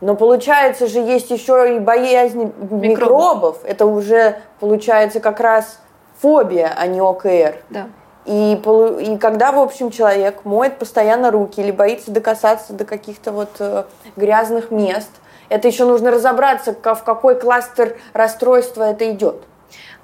Но 0.00 0.16
получается 0.16 0.86
же 0.86 0.98
есть 0.98 1.30
еще 1.30 1.76
и 1.76 1.78
боязнь 1.78 2.52
микробов. 2.70 3.58
Это 3.64 3.86
уже 3.86 4.40
получается 4.58 5.20
как 5.20 5.38
раз 5.38 5.78
фобия, 6.22 6.72
а 6.76 6.86
не 6.86 7.00
ОКР. 7.00 7.56
Да. 7.68 7.88
И, 8.24 8.52
и 8.54 9.18
когда, 9.18 9.50
в 9.50 9.58
общем, 9.58 9.90
человек 9.90 10.44
моет 10.44 10.78
постоянно 10.78 11.30
руки 11.32 11.60
или 11.60 11.72
боится 11.72 12.12
докасаться 12.12 12.72
до 12.72 12.84
каких-то 12.84 13.32
вот 13.32 13.50
э, 13.58 13.84
грязных 14.16 14.70
мест, 14.70 15.10
это 15.48 15.66
еще 15.68 15.84
нужно 15.84 16.12
разобраться, 16.12 16.72
в 16.72 17.02
какой 17.02 17.38
кластер 17.38 17.98
расстройства 18.12 18.84
это 18.84 19.10
идет. 19.10 19.42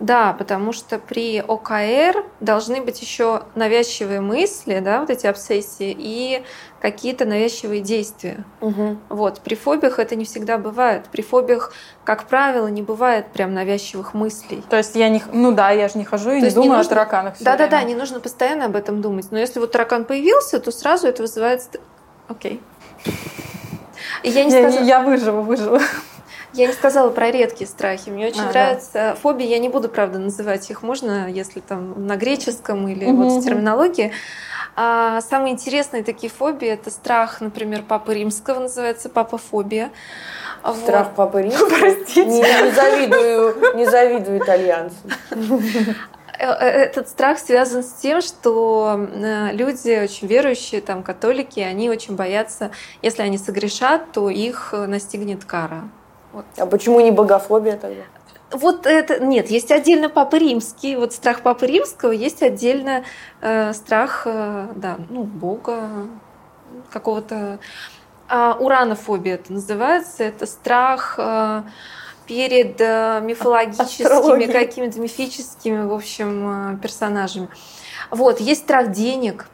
Да, 0.00 0.32
потому 0.32 0.72
что 0.72 0.98
при 0.98 1.40
ОКР 1.40 2.24
должны 2.40 2.80
быть 2.80 3.00
еще 3.02 3.42
навязчивые 3.54 4.20
мысли, 4.20 4.78
да, 4.78 5.00
вот 5.00 5.10
эти 5.10 5.26
обсессии, 5.26 5.94
и 5.98 6.42
какие-то 6.80 7.24
навязчивые 7.24 7.80
действия. 7.80 8.44
Вот. 9.08 9.40
При 9.40 9.54
фобиях 9.56 9.98
это 9.98 10.14
не 10.14 10.24
всегда 10.24 10.58
бывает. 10.58 11.06
При 11.10 11.22
фобиях, 11.22 11.72
как 12.04 12.24
правило, 12.24 12.68
не 12.68 12.82
бывает 12.82 13.26
прям 13.32 13.52
навязчивых 13.54 14.14
мыслей. 14.14 14.62
То 14.70 14.76
есть 14.76 14.94
я 14.94 15.08
не... 15.08 15.22
Ну 15.32 15.52
да, 15.52 15.70
я 15.70 15.88
же 15.88 15.98
не 15.98 16.04
хожу 16.04 16.30
и 16.30 16.34
То 16.34 16.38
не 16.38 16.44
есть 16.44 16.56
не 16.56 16.62
думаю 16.62 16.78
нужно- 16.78 16.92
о 16.92 16.94
тараканах 16.94 17.34
всё 17.34 17.44
Да-да-да, 17.44 17.78
время. 17.78 17.88
не 17.88 17.94
нужно 17.96 18.20
постоянно 18.20 18.66
об 18.66 18.76
этом 18.76 19.00
думать. 19.02 19.26
Но 19.32 19.38
если 19.38 19.58
вот 19.58 19.72
таракан 19.72 20.04
появился, 20.04 20.60
то 20.60 20.70
сразу 20.70 21.08
это 21.08 21.22
вызывает... 21.22 21.80
Окей. 22.28 22.60
И 24.22 24.30
я 24.30 24.44
не, 24.44 24.50
не, 24.52 24.62
сказала, 24.62 24.84
я 24.84 25.00
выживу, 25.02 25.42
выживу. 25.42 25.78
Я 26.58 26.66
не 26.66 26.72
сказала 26.72 27.10
про 27.10 27.30
редкие 27.30 27.68
страхи. 27.68 28.10
Мне 28.10 28.26
очень 28.26 28.40
А, 28.40 28.44
да. 28.44 28.50
нравятся 28.50 29.16
фобии. 29.20 29.46
Я 29.46 29.58
не 29.58 29.68
буду, 29.68 29.88
правда, 29.88 30.18
называть 30.18 30.68
их. 30.70 30.82
Можно, 30.82 31.30
если 31.30 31.60
там 31.60 32.06
на 32.06 32.16
греческом 32.16 32.88
или 32.88 33.06
Мгм, 33.06 33.22
вот 33.22 33.40
в 33.40 33.44
терминологии. 33.44 34.12
А 34.76 35.20
самые 35.22 35.54
интересные 35.54 36.04
такие 36.04 36.30
фобии 36.30 36.68
это 36.68 36.90
страх, 36.90 37.40
например, 37.40 37.82
папы 37.82 38.14
римского 38.14 38.60
называется 38.60 39.08
папофобия. 39.08 39.90
Вот. 40.62 40.76
Страх 40.76 41.14
папы 41.14 41.42
Римского. 41.42 41.68
Простите. 41.68 42.24
Не, 42.26 42.40
не 42.40 42.70
завидую, 42.72 43.76
не 43.76 43.86
завидую 43.86 44.38
итальянцам. 44.38 45.10
Э, 46.38 46.52
э, 46.52 46.68
Этот 46.68 47.08
страх 47.08 47.38
связан 47.38 47.82
с 47.82 47.92
тем, 47.94 48.20
что 48.22 49.08
э, 49.12 49.52
люди 49.52 50.00
очень 50.02 50.28
верующие, 50.28 50.80
там, 50.80 51.02
католики, 51.02 51.58
они 51.60 51.90
очень 51.90 52.14
боятся, 52.14 52.70
если 53.02 53.22
они 53.22 53.38
согрешат, 53.38 54.12
то 54.12 54.30
их 54.30 54.72
настигнет 54.72 55.44
кара. 55.44 55.88
Вот. 56.32 56.44
А 56.56 56.66
почему 56.66 57.00
не 57.00 57.10
богофобия 57.10 57.76
тогда? 57.76 58.02
Вот 58.50 58.86
это 58.86 59.22
нет, 59.22 59.50
есть 59.50 59.70
отдельно 59.70 60.08
Папы 60.08 60.38
Римский, 60.38 60.96
вот 60.96 61.12
страх 61.12 61.42
Папы 61.42 61.66
Римского, 61.66 62.12
есть 62.12 62.42
отдельно 62.42 63.04
э, 63.42 63.74
страх, 63.74 64.22
э, 64.24 64.68
да, 64.74 64.96
ну 65.10 65.24
Бога 65.24 66.08
какого-то. 66.90 67.58
А, 68.30 68.56
уранофобия 68.58 69.34
это 69.34 69.52
называется, 69.54 70.22
это 70.24 70.46
страх 70.46 71.14
э, 71.18 71.62
перед 72.26 72.78
э, 72.78 73.20
мифологическими 73.22 74.06
Астрология. 74.06 74.52
какими-то 74.52 75.00
мифическими, 75.00 75.86
в 75.86 75.94
общем, 75.94 76.74
э, 76.74 76.78
персонажами. 76.78 77.48
Вот 78.10 78.38
есть 78.40 78.62
страх 78.62 78.92
денег, 78.92 79.46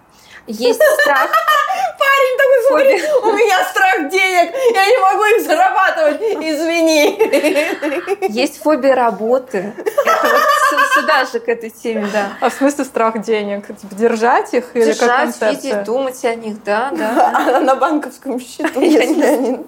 есть 0.47 0.81
страх. 1.01 1.31
Парень 1.99 2.39
такой, 2.39 2.63
смотри, 2.69 2.99
Фобия. 2.99 3.15
у 3.23 3.33
меня 3.37 3.65
страх 3.65 4.09
денег, 4.11 4.55
я 4.75 4.87
не 4.87 4.99
могу 4.99 5.25
их 5.25 5.43
зарабатывать, 5.47 6.21
извини. 6.21 8.29
Есть 8.33 8.63
фобия 8.63 8.95
работы. 8.95 9.73
Это 9.77 10.73
вот 10.73 10.87
сюда 10.95 11.25
же 11.25 11.41
к 11.41 11.49
этой 11.49 11.71
теме, 11.71 12.09
да. 12.13 12.33
А 12.41 12.49
в 12.51 12.55
смысле 12.55 12.85
страх 12.85 13.21
денег? 13.23 13.67
Типа 13.67 13.95
держать 13.95 14.53
их 14.55 14.65
или 14.75 14.93
как 14.93 14.95
Держать, 14.95 15.39
концепция? 15.39 15.51
видеть, 15.51 15.85
думать 15.85 16.25
о 16.25 16.35
них, 16.35 16.63
да, 16.65 16.91
да. 16.93 17.33
А 17.35 17.61
на 17.61 17.75
банковском 17.77 18.41
счету, 18.41 18.81
если 18.81 19.25
они... 19.25 19.59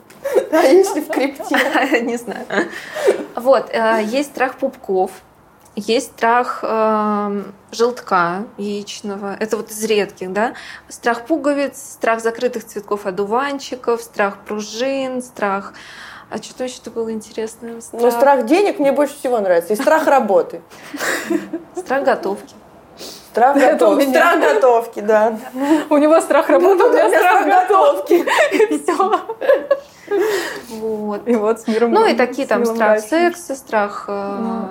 А 0.50 0.56
если 0.62 1.00
в 1.00 1.08
крипте? 1.08 1.56
Не 2.02 2.16
знаю. 2.16 2.44
Вот, 3.36 3.68
э, 3.70 4.00
есть 4.04 4.30
страх 4.30 4.56
пупков, 4.56 5.10
есть 5.76 6.12
страх 6.12 6.60
эм, 6.62 7.54
желтка 7.70 8.44
яичного. 8.56 9.36
Это 9.38 9.58
вот 9.58 9.70
из 9.70 9.84
редких, 9.84 10.32
да. 10.32 10.54
Страх 10.88 11.26
пуговиц, 11.26 11.76
страх 11.76 12.20
закрытых 12.20 12.64
цветков 12.64 13.06
одуванчиков, 13.06 14.02
страх 14.02 14.38
пружин, 14.46 15.22
страх... 15.22 15.74
А 16.28 16.38
что-то 16.38 16.64
еще 16.64 16.80
было 16.92 17.12
интересное. 17.12 17.76
Ну, 17.92 18.10
страх 18.10 18.46
денег 18.46 18.80
мне 18.80 18.90
больше 18.90 19.14
всего 19.14 19.38
нравится. 19.38 19.74
И 19.74 19.76
страх 19.76 20.06
работы. 20.08 20.60
страх 21.76 22.02
готовки. 22.04 22.54
Страх 23.30 23.56
готовки. 23.56 24.08
Страх 24.08 24.40
готовки, 24.40 25.00
да. 25.00 25.38
У 25.90 25.98
него 25.98 26.20
страх 26.22 26.48
работы, 26.48 26.84
у 26.84 26.90
меня 26.90 27.08
страх 27.10 27.46
готовки. 27.46 28.24
Все. 28.82 29.20
Вот. 30.70 31.28
И 31.28 31.36
вот 31.36 31.60
с 31.60 31.68
миром. 31.68 31.92
Ну 31.92 32.06
и 32.06 32.14
такие 32.14 32.48
там 32.48 32.64
страх 32.64 33.00
секса, 33.00 33.54
страх, 33.54 34.06
э, 34.08 34.36
Ну. 34.40 34.68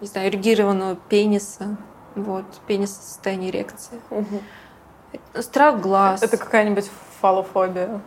Не 0.00 0.06
знаю, 0.06 0.28
эрегированного 0.28 0.96
пениса. 1.08 1.76
Вот, 2.14 2.44
пенис 2.66 2.90
в 2.90 3.02
состоянии 3.02 3.50
эрекции. 3.50 4.00
Страх 5.34 5.80
глаз. 5.80 6.22
Это 6.22 6.36
какая-нибудь 6.36 6.90
фалофобия. 7.20 8.00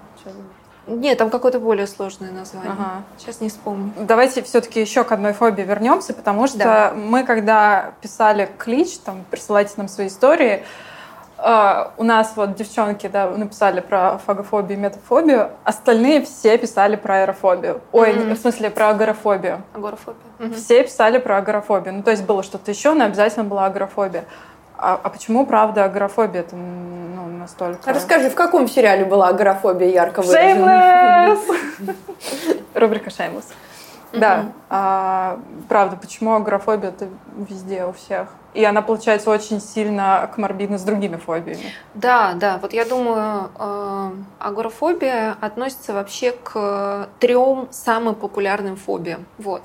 Нет, 0.88 1.18
там 1.18 1.30
какое-то 1.30 1.59
более 1.59 1.85
сложное 1.88 2.31
название. 2.31 2.72
Ага. 2.72 3.03
Сейчас 3.18 3.39
не 3.39 3.49
вспомню. 3.49 3.93
Давайте 3.97 4.41
все-таки 4.41 4.81
еще 4.81 5.03
к 5.03 5.11
одной 5.11 5.34
фобии 5.34 5.61
вернемся, 5.61 6.13
потому 6.13 6.47
что 6.47 6.57
да. 6.57 6.93
мы, 6.95 7.23
когда 7.23 7.93
писали 8.01 8.49
клич, 8.57 8.97
там, 8.97 9.23
присылайте 9.30 9.73
нам 9.77 9.88
свои 9.88 10.07
истории, 10.07 10.63
Uh, 11.41 11.89
у 11.97 12.03
нас 12.03 12.34
вот 12.35 12.53
девчонки 12.53 13.07
да, 13.07 13.27
написали 13.27 13.80
про 13.80 14.19
фагофобию 14.19 14.77
и 14.77 14.81
метафобию, 14.81 15.49
остальные 15.63 16.22
все 16.22 16.55
писали 16.59 16.95
про 16.95 17.22
аэрофобию. 17.22 17.81
Ой, 17.91 18.11
mm-hmm. 18.11 18.35
в 18.35 18.38
смысле 18.38 18.69
про 18.69 18.89
агорафобию. 18.89 19.63
Агорафобию. 19.73 20.22
Mm-hmm. 20.38 20.53
Все 20.53 20.84
писали 20.84 21.18
про 21.18 21.38
агорафобию. 21.38 21.95
Ну, 21.95 22.03
то 22.03 22.11
есть 22.11 22.23
было 22.26 22.43
что-то 22.43 22.69
еще, 22.69 22.93
но 22.93 23.05
обязательно 23.05 23.43
была 23.43 23.65
агорафобия. 23.65 24.26
А, 24.77 24.99
а 25.01 25.09
почему, 25.09 25.47
правда, 25.47 25.85
агорафобия 25.85 26.41
это 26.41 26.55
ну, 26.55 27.27
настолько... 27.27 27.91
Расскажи, 27.91 28.30
в 28.30 28.35
каком 28.35 28.68
сериале 28.68 29.05
была 29.05 29.30
агорафобия 29.30 29.89
ярко 29.89 30.22
выражена? 30.22 31.38
Рубрика 32.76 33.09
«Шеймлесс». 33.09 33.47
Да, 34.13 34.51
а, 34.69 35.39
правда, 35.69 35.95
почему 35.95 36.33
агорафобия 36.35 36.89
это 36.89 37.07
везде 37.35 37.85
у 37.85 37.93
всех? 37.93 38.29
И 38.53 38.65
она, 38.65 38.81
получается, 38.81 39.29
очень 39.29 39.61
сильно 39.61 40.29
коморбидна 40.33 40.77
с 40.77 40.83
другими 40.83 41.15
фобиями. 41.15 41.71
Да, 41.93 42.33
да. 42.33 42.57
Вот 42.61 42.73
я 42.73 42.83
думаю, 42.83 43.49
э, 43.57 44.11
агорафобия 44.39 45.38
относится 45.39 45.93
вообще 45.93 46.31
к 46.31 47.07
трем 47.19 47.69
самым 47.71 48.15
популярным 48.15 48.75
фобиям. 48.75 49.25
Вот. 49.38 49.61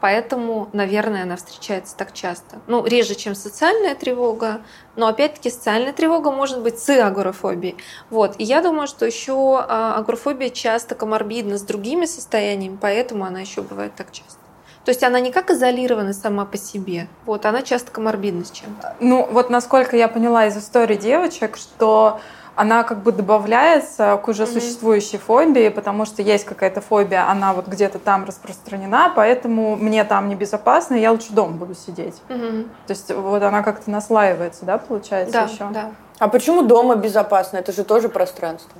Поэтому, 0.00 0.68
наверное, 0.72 1.24
она 1.24 1.36
встречается 1.36 1.96
так 1.96 2.12
часто. 2.12 2.60
Ну, 2.66 2.84
реже, 2.86 3.14
чем 3.14 3.34
социальная 3.34 3.94
тревога, 3.94 4.60
но 4.94 5.08
опять-таки 5.08 5.50
социальная 5.50 5.92
тревога 5.92 6.30
может 6.30 6.62
быть 6.62 6.78
с 6.78 6.88
агорафобией. 6.88 7.76
Вот. 8.10 8.36
И 8.38 8.44
я 8.44 8.62
думаю, 8.62 8.86
что 8.86 9.04
еще 9.04 9.58
а, 9.60 9.96
агорафобия 9.96 10.50
часто 10.50 10.94
коморбидна 10.94 11.58
с 11.58 11.62
другими 11.62 12.04
состояниями, 12.04 12.78
поэтому 12.80 13.24
она 13.24 13.40
еще 13.40 13.62
бывает 13.62 13.94
так 13.96 14.12
часто. 14.12 14.38
То 14.84 14.90
есть 14.90 15.02
она 15.02 15.20
не 15.20 15.32
как 15.32 15.50
изолирована 15.50 16.14
сама 16.14 16.46
по 16.46 16.56
себе, 16.56 17.08
вот, 17.26 17.44
она 17.44 17.60
часто 17.60 17.90
коморбидна 17.90 18.44
с 18.44 18.50
чем-то. 18.50 18.96
Ну, 19.00 19.28
вот 19.30 19.50
насколько 19.50 19.96
я 19.96 20.08
поняла 20.08 20.46
из 20.46 20.56
истории 20.56 20.96
девочек, 20.96 21.58
что 21.58 22.20
она 22.58 22.82
как 22.82 23.04
бы 23.04 23.12
добавляется 23.12 24.20
к 24.20 24.26
уже 24.26 24.42
mm-hmm. 24.42 24.52
существующей 24.52 25.16
фобии, 25.16 25.68
потому 25.68 26.04
что 26.04 26.22
есть 26.22 26.44
какая-то 26.44 26.80
фобия, 26.80 27.30
она 27.30 27.52
вот 27.52 27.68
где-то 27.68 28.00
там 28.00 28.24
распространена, 28.24 29.12
поэтому 29.14 29.76
мне 29.76 30.02
там 30.02 30.28
небезопасно, 30.28 30.96
и 30.96 31.00
я 31.00 31.12
лучше 31.12 31.32
дома 31.32 31.52
буду 31.52 31.76
сидеть. 31.76 32.16
Mm-hmm. 32.28 32.68
То 32.88 32.90
есть 32.90 33.14
вот 33.14 33.42
она 33.44 33.62
как-то 33.62 33.88
наслаивается, 33.92 34.64
да, 34.64 34.78
получается 34.78 35.32
да, 35.32 35.42
еще? 35.44 35.68
Да. 35.72 35.92
А 36.18 36.26
почему 36.26 36.62
дома 36.62 36.96
безопасно? 36.96 37.58
Это 37.58 37.70
же 37.70 37.84
тоже 37.84 38.08
пространство. 38.08 38.72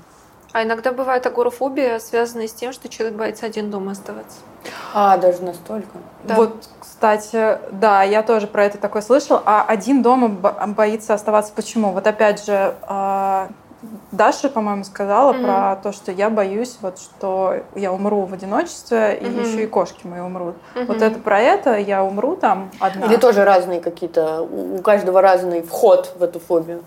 А 0.52 0.64
иногда 0.64 0.92
бывает 0.92 1.24
агорафобия, 1.24 2.00
связанная 2.00 2.48
с 2.48 2.52
тем, 2.52 2.72
что 2.72 2.88
человек 2.88 3.16
боится 3.16 3.46
один 3.46 3.70
дома 3.70 3.92
оставаться. 3.92 4.38
А, 4.92 5.16
даже 5.18 5.42
настолько? 5.42 5.98
Да. 6.24 6.34
Вот, 6.34 6.68
кстати, 6.80 7.58
да, 7.70 8.02
я 8.02 8.24
тоже 8.24 8.48
про 8.48 8.64
это 8.64 8.78
такое 8.78 9.02
слышал. 9.02 9.40
А 9.44 9.62
один 9.62 10.02
дома 10.02 10.28
боится 10.28 11.14
оставаться 11.14 11.52
почему? 11.54 11.92
Вот 11.92 12.06
опять 12.08 12.44
же, 12.44 12.74
а, 12.82 13.48
Даша, 14.10 14.48
по-моему, 14.48 14.82
сказала 14.82 15.32
mm-hmm. 15.32 15.42
про 15.44 15.76
то, 15.76 15.92
что 15.92 16.10
я 16.10 16.30
боюсь, 16.30 16.78
вот, 16.80 16.98
что 16.98 17.62
я 17.76 17.92
умру 17.92 18.22
в 18.22 18.34
одиночестве, 18.34 18.98
mm-hmm. 18.98 19.42
и 19.42 19.48
еще 19.48 19.62
и 19.62 19.66
кошки 19.66 20.04
мои 20.04 20.20
умрут. 20.20 20.56
Mm-hmm. 20.74 20.86
Вот 20.86 21.02
это 21.02 21.18
про 21.20 21.40
это, 21.40 21.78
я 21.78 22.02
умру 22.02 22.34
там 22.34 22.70
одна. 22.80 23.06
Или 23.06 23.16
тоже 23.16 23.44
разные 23.44 23.80
какие-то, 23.80 24.42
у 24.42 24.82
каждого 24.82 25.20
разный 25.20 25.62
вход 25.62 26.12
в 26.18 26.22
эту 26.24 26.40
фобию. 26.40 26.82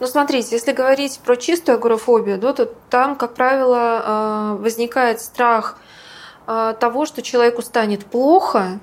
Ну, 0.00 0.06
смотрите, 0.06 0.54
если 0.54 0.72
говорить 0.72 1.20
про 1.22 1.36
чистую 1.36 1.76
агорафобию, 1.76 2.38
да, 2.38 2.54
то 2.54 2.64
там, 2.88 3.16
как 3.16 3.34
правило, 3.34 4.56
э, 4.56 4.62
возникает 4.62 5.20
страх 5.20 5.76
э, 6.46 6.74
того, 6.80 7.04
что 7.04 7.20
человеку 7.20 7.60
станет 7.60 8.06
плохо, 8.06 8.80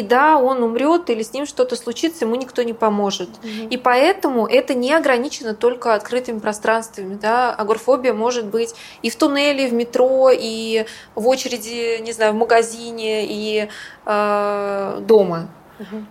и 0.00 0.02
да, 0.02 0.38
он 0.38 0.62
умрет 0.62 1.10
или 1.10 1.22
с 1.22 1.32
ним 1.34 1.44
что-то 1.44 1.76
случится, 1.76 2.24
ему 2.24 2.34
никто 2.34 2.62
не 2.62 2.72
поможет. 2.72 3.28
Угу. 3.28 3.68
И 3.70 3.76
поэтому 3.76 4.46
это 4.46 4.72
не 4.72 4.92
ограничено 4.94 5.54
только 5.54 5.94
открытыми 5.94 6.38
пространствами. 6.38 7.18
Да? 7.20 7.54
Агорфобия 7.54 8.14
может 8.14 8.46
быть 8.46 8.74
и 9.02 9.10
в 9.10 9.16
туннеле, 9.16 9.66
и 9.66 9.68
в 9.68 9.74
метро, 9.74 10.30
и 10.32 10.86
в 11.14 11.28
очереди, 11.28 12.00
не 12.00 12.12
знаю, 12.12 12.32
в 12.32 12.36
магазине, 12.36 13.26
и 13.26 13.68
э, 14.06 14.98
дома. 15.02 15.48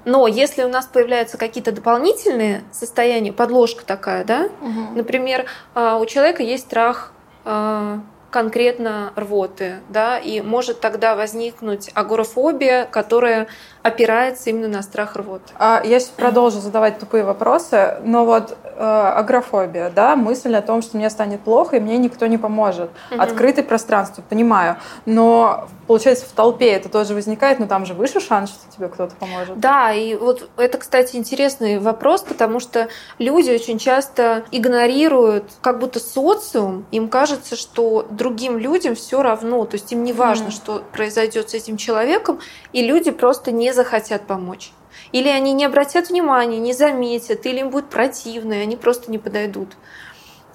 Но 0.03 0.28
если 0.28 0.64
у 0.64 0.68
нас 0.68 0.88
появляются 0.88 1.38
какие-то 1.38 1.72
дополнительные 1.72 2.64
состояния, 2.72 3.32
подложка 3.32 3.86
такая, 3.86 4.24
да, 4.24 4.49
угу. 4.61 4.95
например, 4.95 5.45
э, 5.76 5.98
у 5.99 6.06
человека 6.07 6.41
есть 6.41 6.66
страх 6.66 7.11
э, 7.45 7.99
конкретно 8.30 9.11
рвоты, 9.16 9.80
да, 9.90 10.18
и 10.18 10.41
может 10.41 10.80
тогда 10.80 11.16
возникнуть 11.16 11.90
агорафобия, 11.94 12.86
которая 12.86 13.48
опирается 13.81 14.49
именно 14.49 14.68
на 14.68 14.81
страх 14.81 15.15
рвоты. 15.15 15.53
А 15.57 15.81
я 15.84 15.99
сейчас 15.99 16.10
продолжу 16.10 16.60
задавать 16.60 16.99
тупые 16.99 17.23
вопросы, 17.23 17.97
но 18.03 18.26
вот 18.26 18.57
э, 18.64 18.84
агрофобия, 18.84 19.89
да, 19.89 20.15
мысль 20.15 20.53
о 20.56 20.61
том, 20.61 20.81
что 20.81 20.97
мне 20.97 21.10
станет 21.10 21.41
плохо 21.41 21.77
и 21.77 21.80
мне 21.80 21.97
никто 21.97 22.27
не 22.27 22.38
поможет. 22.38 22.89
Угу. 23.11 23.22
Открытое 23.22 23.64
пространство, 23.64 24.22
понимаю, 24.22 24.77
но 25.06 25.68
получается 25.88 26.26
в 26.26 26.31
толпе 26.31 26.72
это 26.72 26.89
тоже 26.89 27.14
возникает, 27.14 27.60
но 27.60 27.68
там 27.68 27.85
же 27.85 27.93
выше 27.93 28.19
шанс, 28.19 28.51
что 28.51 28.76
тебе 28.76 28.89
кто-то 28.89 29.15
поможет. 29.15 29.60
Да, 29.60 29.93
и 29.93 30.15
вот 30.15 30.49
это, 30.57 30.77
кстати, 30.77 31.15
интересный 31.15 31.80
вопрос, 31.80 32.22
потому 32.22 32.60
что 32.60 32.89
люди 33.18 33.49
очень 33.49 33.80
часто 33.80 34.43
игнорируют 34.51 35.45
как 35.61 35.80
будто 35.80 35.99
социум, 35.99 36.85
им 36.91 37.07
кажется, 37.07 37.56
что 37.56 38.06
другим 38.10 38.57
людям 38.57 38.95
все 38.95 39.22
равно, 39.22 39.65
то 39.65 39.76
есть 39.76 39.91
им 39.91 40.03
не 40.03 40.14
важно, 40.14 40.47
mm. 40.47 40.51
что 40.51 40.84
произойдет 40.91 41.49
с 41.49 41.53
этим 41.53 41.77
человеком, 41.77 42.39
и 42.73 42.85
люди 42.85 43.11
просто 43.11 43.51
не 43.51 43.69
захотят 43.74 44.28
помочь. 44.28 44.72
Или 45.12 45.30
они 45.30 45.54
не 45.54 45.66
обратят 45.66 46.10
внимания, 46.10 46.60
не 46.60 46.74
заметят, 46.74 47.46
или 47.46 47.60
им 47.60 47.70
будет 47.70 47.90
противно, 47.90 48.54
и 48.54 48.60
они 48.60 48.76
просто 48.76 49.12
не 49.12 49.18
подойдут. 49.18 49.70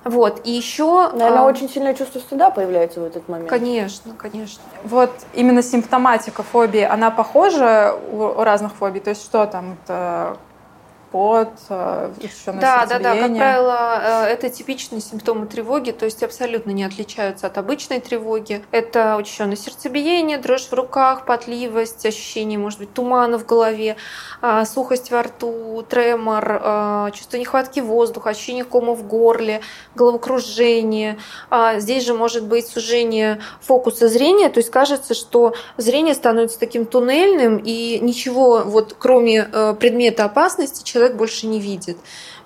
Вот, 0.05 0.43
и 0.45 0.51
еще... 0.51 1.11
Наверное, 1.13 1.41
а... 1.41 1.47
очень 1.47 1.69
сильное 1.69 1.95
чувство 1.95 2.19
стыда 2.19 2.51
появляется 2.51 3.01
в 3.01 3.05
этот 3.05 3.27
момент. 3.29 3.49
Конечно, 3.49 4.13
конечно. 4.15 4.63
Вот 4.85 5.11
именно 5.33 5.63
симптоматика 5.63 6.43
фобии, 6.43 6.83
она 6.83 7.11
похожа 7.11 7.99
у 8.13 8.43
разных 8.43 8.75
фобий? 8.75 9.01
То 9.01 9.11
есть 9.11 9.25
что 9.25 9.47
там, 9.47 9.79
это 9.83 10.37
пот, 11.15 11.51
учащенное 11.69 12.61
Да, 12.61 12.87
да, 12.87 12.99
да. 12.99 13.15
Как 13.15 13.37
правило, 13.37 14.01
э, 14.03 14.33
это 14.33 14.51
типичные 14.51 15.01
симптомы 15.01 15.47
тревоги, 15.47 15.93
то 15.93 16.07
есть 16.07 16.25
абсолютно 16.25 16.73
не 16.73 16.83
отличаются 16.83 17.47
от 17.47 17.57
обычной 17.57 18.01
тревоги. 18.01 18.65
Это 18.73 19.17
учащенное 19.17 19.55
сердцебиение, 19.55 20.39
дрожь 20.39 20.67
в 20.67 20.73
руках, 20.73 21.25
потливость, 21.25 22.05
ощущение, 22.05 22.59
может 22.59 22.81
быть, 22.81 22.93
тумана 22.93 23.39
в 23.39 23.47
голове, 23.47 23.95
а, 24.43 24.65
сухость 24.65 25.13
во 25.13 25.23
рту, 25.23 25.87
тремор, 25.89 27.13
чувство 27.13 27.37
нехватки 27.37 27.79
воздуха, 27.79 28.31
ощущение 28.31 28.65
кома 28.65 28.95
в 28.95 29.07
горле, 29.07 29.61
головокружение. 29.95 31.19
А, 31.49 31.79
здесь 31.79 32.05
же 32.05 32.15
может 32.15 32.45
быть 32.45 32.67
сужение 32.67 33.41
фокуса 33.61 34.09
зрения, 34.09 34.49
то 34.49 34.59
есть 34.59 34.71
кажется, 34.73 35.15
что 35.15 35.55
зрение 35.77 36.15
становится 36.15 36.59
таким 36.59 36.87
туннельным, 36.87 37.59
и 37.59 38.01
ничего, 38.01 38.63
вот 38.65 38.97
кроме 38.99 39.49
э, 39.53 39.75
предмета 39.79 40.25
опасности, 40.25 40.83
человек 40.83 41.04
человек 41.05 41.17
больше 41.17 41.47
не 41.47 41.61
видит. 41.61 41.99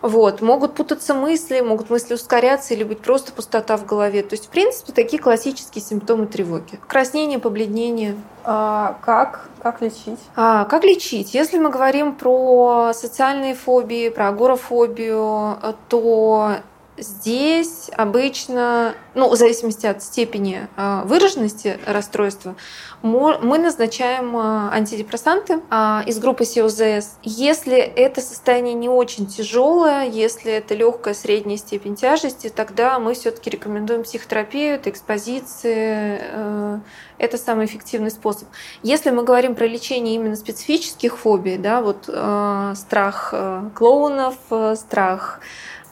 Вот. 0.03 0.41
Могут 0.41 0.75
путаться 0.75 1.15
мысли, 1.15 1.61
могут 1.61 1.91
мысли 1.91 2.15
ускоряться 2.15 2.75
или 2.75 2.85
быть 2.85 3.01
просто 3.01 3.33
пустота 3.33 3.77
в 3.77 3.87
голове. 3.87 4.23
То 4.23 4.35
есть, 4.35 4.47
в 4.47 4.49
принципе, 4.49 4.93
такие 4.93 5.21
классические 5.21 5.83
симптомы 5.83 6.27
тревоги. 6.27 6.79
Краснение, 6.87 7.39
побледнение. 7.39 8.17
А, 8.45 8.99
как? 9.05 9.49
Как 9.63 9.81
лечить? 9.81 10.19
А, 10.37 10.65
как 10.65 10.85
лечить? 10.85 11.35
Если 11.35 11.59
мы 11.59 11.71
говорим 11.71 12.15
про 12.15 12.93
социальные 12.95 13.55
фобии, 13.55 14.09
про 14.09 14.29
агорафобию, 14.29 15.59
то 15.89 16.57
Здесь 16.99 17.91
обычно, 17.97 18.95
ну, 19.15 19.29
в 19.29 19.37
зависимости 19.37 19.87
от 19.87 20.03
степени 20.03 20.67
а, 20.77 21.05
выраженности 21.05 21.79
расстройства, 21.87 22.57
мы 23.03 23.59
назначаем 23.59 24.37
а, 24.37 24.71
антидепрессанты 24.73 25.61
а, 25.71 26.03
из 26.07 26.19
группы 26.19 26.45
СИОЗС. 26.45 27.19
Если 27.23 27.79
это 27.79 28.21
состояние 28.21 28.75
не 28.75 28.89
очень 28.89 29.27
тяжелое, 29.27 30.09
если 30.09 30.53
это 30.53 30.75
легкая 30.75 31.15
средняя 31.15 31.57
степень 31.57 31.95
тяжести, 31.95 32.49
тогда 32.49 32.99
мы 32.99 33.15
все-таки 33.15 33.51
рекомендуем 33.51 34.03
психотерапию, 34.03 34.75
это 34.75 34.91
экспозиции, 34.91 36.19
э, 36.21 36.81
это 37.19 37.39
самый 37.39 37.67
эффективный 37.67 38.11
способ. 38.11 38.49
Если 38.83 39.11
мы 39.11 39.23
говорим 39.23 39.55
про 39.55 39.67
лечение 39.67 40.17
именно 40.17 40.35
специфических 40.35 41.17
фобий, 41.17 41.59
да, 41.59 41.81
вот 41.81 42.07
э, 42.09 42.75
страх 42.77 43.31
э, 43.33 43.71
клоунов, 43.75 44.35
страх 44.75 45.41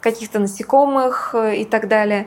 каких-то 0.07 0.39
насекомых 0.39 1.35
э, 1.35 1.57
и 1.57 1.65
так 1.65 1.89
далее, 1.89 2.27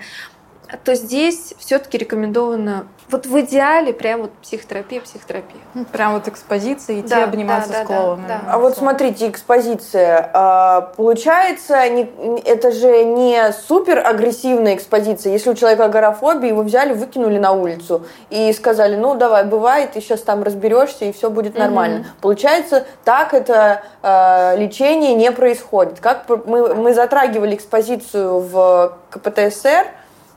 то 0.78 0.96
здесь 0.96 1.54
все-таки 1.58 1.98
рекомендовано 1.98 2.88
вот 3.10 3.26
в 3.26 3.40
идеале 3.42 3.92
прям 3.92 4.22
вот 4.22 4.32
психотерапия, 4.44 5.02
психотерапия. 5.02 5.60
Ну, 5.74 5.84
Прям 5.86 6.14
вот 6.14 6.28
экспозиция, 6.28 7.00
идти 7.00 7.10
Да, 7.10 7.24
обниматься 7.24 7.70
да, 7.70 7.76
с 7.76 7.80
да, 7.80 7.86
клоуном. 7.86 8.28
да, 8.28 8.42
А 8.48 8.60
вот 8.60 8.78
смотрите, 8.78 9.28
экспозиция. 9.28 10.30
А, 10.32 10.82
Получается, 10.96 11.90
не- 11.90 12.12
это 12.46 12.72
же 12.72 13.04
не 13.04 13.52
супер 13.52 14.06
агрессивная 14.06 14.76
экспозиция. 14.76 15.34
Если 15.34 15.50
у 15.50 15.56
человека 15.56 15.86
агорафобия, 15.86 16.50
его 16.50 16.62
взяли, 16.62 16.94
выкинули 16.94 17.40
на 17.40 17.52
улицу 17.52 18.06
и 18.30 18.54
сказали, 18.54 18.96
ну 18.96 19.16
давай, 19.16 19.44
бывает, 19.44 19.94
ты 19.94 20.02
сейчас 20.02 20.22
там 20.22 20.44
разберешься 20.44 21.06
и 21.06 21.12
все 21.12 21.32
будет 21.32 21.58
нормально. 21.58 22.06
Получается, 22.22 22.86
так 23.04 23.34
это 23.34 23.82
э, 24.04 24.56
лечение 24.58 25.16
не 25.16 25.32
происходит. 25.32 26.00
Как 26.00 26.26
мы, 26.46 26.76
мы 26.76 26.94
затрагивали 26.94 27.56
экспозицию 27.56 28.40
в 28.40 28.98
КПТСР, 29.10 29.88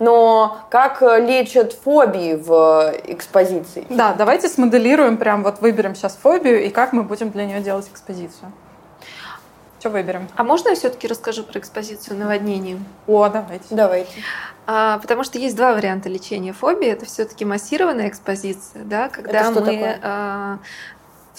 но 0.02 0.58
как 0.68 1.00
э, 1.00 1.20
лечат 1.20 1.72
фобии 1.72 2.34
в 2.34 2.92
э, 2.92 3.00
экспозиции? 3.12 3.86
Да, 3.88 4.14
давайте 4.14 4.48
смоделируем, 4.48 5.16
прям 5.16 5.44
вот 5.44 5.60
выберем 5.60 5.94
сейчас 5.94 6.16
фобию 6.20 6.64
и 6.64 6.70
как 6.70 6.92
мы 6.92 7.04
будем 7.04 7.30
для 7.30 7.46
нее 7.46 7.60
делать 7.60 7.88
экспозицию. 7.88 8.52
Что 9.78 9.90
выберем? 9.90 10.28
А 10.34 10.42
можно 10.42 10.70
я 10.70 10.74
все-таки 10.74 11.06
расскажу 11.06 11.44
про 11.44 11.60
экспозицию 11.60 12.18
наводнений? 12.18 12.80
О, 13.06 13.28
давайте. 13.28 13.66
Давайте. 13.70 14.12
А, 14.66 14.98
потому 14.98 15.22
что 15.22 15.38
есть 15.38 15.54
два 15.56 15.72
варианта 15.72 16.08
лечения 16.08 16.52
фобии. 16.52 16.88
Это 16.88 17.06
все-таки 17.06 17.44
массированная 17.44 18.08
экспозиция, 18.08 18.82
да, 18.84 19.08
когда 19.08 19.44
что 19.44 19.52
мы 19.52 19.60
такое? 19.60 20.00
а, 20.02 20.58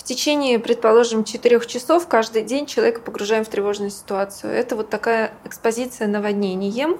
в 0.03 0.05
течение, 0.05 0.59
предположим, 0.59 1.23
четырех 1.23 1.65
часов 1.65 2.09
каждый 2.09 2.41
день 2.41 2.65
человека 2.65 2.99
погружаем 2.99 3.45
в 3.45 3.47
тревожную 3.47 3.89
ситуацию. 3.89 4.51
Это 4.51 4.75
вот 4.75 4.89
такая 4.89 5.33
экспозиция 5.45 6.09
наводнением. 6.09 6.99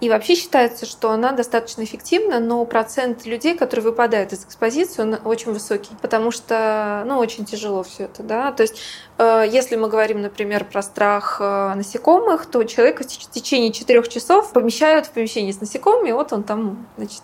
И 0.00 0.08
вообще 0.08 0.34
считается, 0.34 0.86
что 0.86 1.10
она 1.10 1.32
достаточно 1.32 1.84
эффективна, 1.84 2.40
но 2.40 2.64
процент 2.64 3.26
людей, 3.26 3.54
которые 3.54 3.84
выпадают 3.84 4.32
из 4.32 4.46
экспозиции, 4.46 5.02
он 5.02 5.18
очень 5.26 5.52
высокий, 5.52 5.90
потому 6.00 6.30
что, 6.30 7.02
ну, 7.06 7.18
очень 7.18 7.44
тяжело 7.44 7.82
все 7.82 8.04
это, 8.04 8.22
да. 8.22 8.50
То 8.52 8.62
есть, 8.62 8.80
э, 9.18 9.44
если 9.50 9.76
мы 9.76 9.90
говорим, 9.90 10.22
например, 10.22 10.64
про 10.64 10.80
страх 10.80 11.42
э, 11.42 11.74
насекомых, 11.74 12.46
то 12.46 12.64
человека 12.64 13.02
в 13.02 13.06
теч- 13.06 13.26
в 13.26 13.30
течение 13.30 13.72
четырех 13.72 14.08
часов 14.08 14.54
помещают 14.54 15.04
в 15.04 15.10
помещение 15.10 15.52
с 15.52 15.60
насекомыми, 15.60 16.08
и 16.08 16.12
вот 16.12 16.32
он 16.32 16.44
там, 16.44 16.88
значит, 16.96 17.22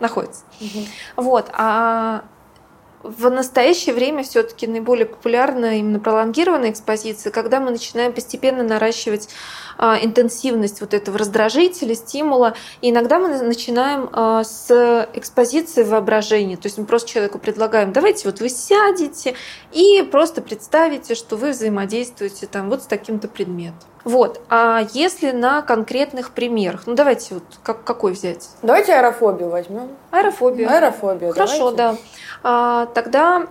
находится. 0.00 0.42
Вот. 1.16 1.46
А 1.54 2.24
в 3.04 3.28
настоящее 3.28 3.94
время 3.94 4.22
все-таки 4.22 4.66
наиболее 4.66 5.04
популярна 5.06 5.78
именно 5.78 6.00
пролонгированная 6.00 6.70
экспозиция, 6.70 7.30
когда 7.30 7.60
мы 7.60 7.70
начинаем 7.70 8.12
постепенно 8.12 8.62
наращивать 8.62 9.28
а, 9.76 9.98
интенсивность 10.02 10.80
вот 10.80 10.94
этого 10.94 11.18
раздражителя, 11.18 11.94
стимула. 11.94 12.54
И 12.80 12.90
иногда 12.90 13.18
мы 13.18 13.28
начинаем 13.42 14.08
а, 14.12 14.42
с 14.42 15.08
экспозиции 15.12 15.82
воображения. 15.82 16.56
То 16.56 16.66
есть 16.66 16.78
мы 16.78 16.86
просто 16.86 17.10
человеку 17.10 17.38
предлагаем, 17.38 17.92
давайте 17.92 18.26
вот 18.26 18.40
вы 18.40 18.48
сядете 18.48 19.34
и 19.72 20.02
просто 20.10 20.40
представите, 20.40 21.14
что 21.14 21.36
вы 21.36 21.50
взаимодействуете 21.50 22.46
там 22.46 22.70
вот 22.70 22.82
с 22.84 22.86
таким-то 22.86 23.28
предметом. 23.28 23.93
Вот. 24.04 24.40
А 24.50 24.82
если 24.92 25.30
на 25.30 25.62
конкретных 25.62 26.30
примерах, 26.32 26.82
ну 26.86 26.94
давайте 26.94 27.34
вот 27.34 27.44
как, 27.62 27.84
какой 27.84 28.12
взять? 28.12 28.48
Давайте 28.62 28.94
аэрофобию 28.94 29.48
возьмем. 29.48 29.88
Аэрофобию. 30.10 30.68
Аэрофобию. 30.70 31.32
Хорошо, 31.32 31.70
давайте. 31.70 32.02
да. 32.02 32.08
А, 32.42 32.86
тогда, 32.94 33.46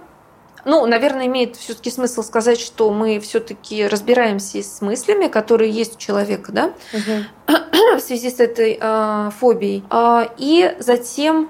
ну, 0.65 0.85
наверное, 0.85 1.25
имеет 1.25 1.55
все-таки 1.55 1.89
смысл 1.89 2.21
сказать, 2.21 2.59
что 2.59 2.91
мы 2.91 3.19
все-таки 3.19 3.87
разбираемся 3.87 4.59
с 4.61 4.81
мыслями, 4.81 5.27
которые 5.27 5.71
есть 5.71 5.95
у 5.95 5.99
человека, 5.99 6.51
да, 6.51 6.73
Мгм. 6.93 7.25
в 7.97 7.99
связи 7.99 8.29
с 8.29 8.39
этой 8.39 8.77
а, 8.79 9.31
фобией. 9.39 9.83
А, 9.89 10.29
и 10.37 10.75
затем 10.79 11.49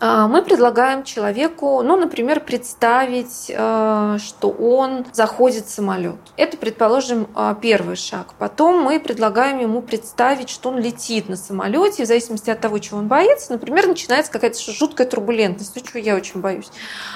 мы 0.00 0.42
предлагаем 0.42 1.04
человеку, 1.04 1.82
ну, 1.82 1.96
например, 1.96 2.40
представить, 2.40 3.50
а, 3.54 4.16
что 4.18 4.48
он 4.50 5.04
заходит 5.12 5.66
в 5.66 5.70
самолет. 5.70 6.16
Это, 6.36 6.56
предположим, 6.56 7.28
а, 7.34 7.54
первый 7.54 7.96
шаг. 7.96 8.34
Потом 8.38 8.82
мы 8.82 8.98
предлагаем 8.98 9.58
ему 9.60 9.82
представить, 9.82 10.48
что 10.48 10.70
он 10.70 10.78
летит 10.78 11.28
на 11.28 11.36
самолете, 11.36 12.04
в 12.04 12.06
зависимости 12.06 12.48
от 12.50 12.60
того, 12.60 12.78
чего 12.78 12.98
он 12.98 13.08
боится, 13.08 13.52
например, 13.52 13.86
начинается 13.88 14.32
какая-то 14.32 14.58
жуткая 14.72 15.06
турбулентность, 15.06 15.74
то, 15.74 15.80
чего 15.80 15.98
я 15.98 16.16
очень 16.16 16.40
боюсь. 16.40 16.70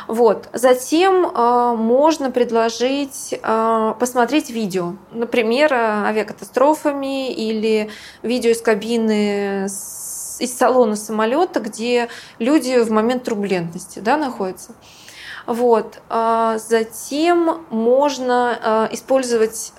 Вот. 0.06 0.48
Затем 0.52 1.31
а, 1.35 1.74
можно 1.74 2.31
предложить 2.31 3.35
а, 3.43 3.94
посмотреть 3.94 4.51
видео, 4.51 4.97
например, 5.11 5.73
а, 5.73 6.05
авиакатастрофами 6.09 7.32
или 7.32 7.89
видео 8.23 8.51
из 8.51 8.61
кабины 8.61 9.69
с- 9.69 10.05
из 10.39 10.56
салона 10.56 10.97
самолета, 10.97 11.61
где 11.61 12.09
люди 12.39 12.78
в 12.78 12.90
момент 12.90 13.24
турбулентности 13.24 13.98
да, 13.98 14.16
находятся. 14.16 14.73
Вот. 15.47 16.01
А 16.09 16.59
Затем 16.59 17.65
можно 17.70 18.59
а, 18.62 18.89
использовать 18.93 19.73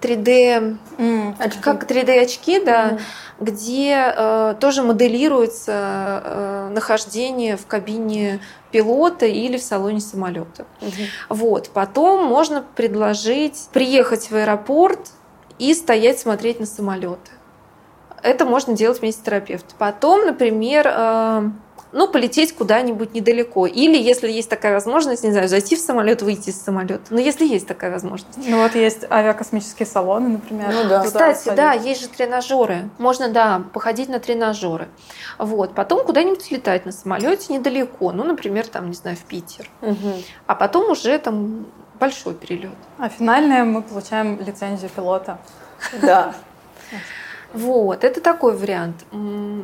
3D, 0.00 0.78
М, 0.98 1.36
как 1.60 1.90
3D 1.90 2.20
очки, 2.20 2.58
да, 2.60 2.98
где 3.38 4.14
э, 4.16 4.54
тоже 4.60 4.82
моделируется 4.82 6.22
э, 6.24 6.68
нахождение 6.72 7.56
в 7.56 7.66
кабине 7.66 8.40
пилота 8.70 9.26
или 9.26 9.56
в 9.56 9.62
салоне 9.62 10.00
самолета. 10.00 10.66
Мгм. 10.80 10.92
Вот. 11.28 11.70
Потом 11.70 12.24
можно 12.24 12.64
предложить 12.76 13.68
приехать 13.72 14.30
в 14.30 14.36
аэропорт 14.36 15.10
и 15.58 15.74
стоять 15.74 16.18
смотреть 16.18 16.60
на 16.60 16.66
самолеты. 16.66 17.30
Это 18.22 18.44
можно 18.44 18.74
делать 18.74 19.00
вместе 19.00 19.20
с 19.20 19.24
терапевтом. 19.24 19.76
Потом, 19.78 20.26
например, 20.26 20.86
э, 20.86 21.50
ну, 21.92 22.08
полететь 22.08 22.54
куда-нибудь 22.54 23.14
недалеко. 23.14 23.66
Или, 23.66 23.98
если 23.98 24.30
есть 24.30 24.48
такая 24.48 24.74
возможность, 24.74 25.24
не 25.24 25.32
знаю, 25.32 25.48
зайти 25.48 25.76
в 25.76 25.80
самолет, 25.80 26.22
выйти 26.22 26.50
из 26.50 26.60
самолета. 26.60 27.02
Но 27.10 27.20
если 27.20 27.46
есть 27.46 27.66
такая 27.66 27.90
возможность. 27.90 28.38
Ну 28.46 28.62
вот 28.62 28.74
есть 28.74 29.04
авиакосмические 29.10 29.86
салоны, 29.86 30.28
например. 30.28 30.72
Ну 30.72 30.88
да. 30.88 31.02
Кстати, 31.02 31.38
сходить. 31.40 31.56
да, 31.56 31.72
есть 31.72 32.00
же 32.02 32.08
тренажеры. 32.08 32.88
Можно, 32.98 33.28
да, 33.28 33.62
походить 33.72 34.08
на 34.08 34.20
тренажеры. 34.20 34.88
Вот. 35.38 35.74
Потом 35.74 36.04
куда-нибудь 36.04 36.42
слетать 36.42 36.86
на 36.86 36.92
самолете 36.92 37.52
недалеко. 37.52 38.12
Ну, 38.12 38.24
например, 38.24 38.66
там, 38.66 38.88
не 38.88 38.94
знаю, 38.94 39.16
в 39.16 39.24
Питер. 39.24 39.68
Мгм. 39.80 40.22
А 40.46 40.54
потом 40.54 40.90
уже 40.90 41.18
там 41.18 41.66
большой 41.98 42.34
перелет. 42.34 42.70
А 42.98 43.08
финальное 43.08 43.64
мы 43.64 43.82
получаем 43.82 44.40
лицензию 44.40 44.90
пилота. 44.90 45.38
Да. 46.00 46.34
Вот, 47.52 48.04
это 48.04 48.20
такой 48.20 48.54
вариант. 48.54 48.96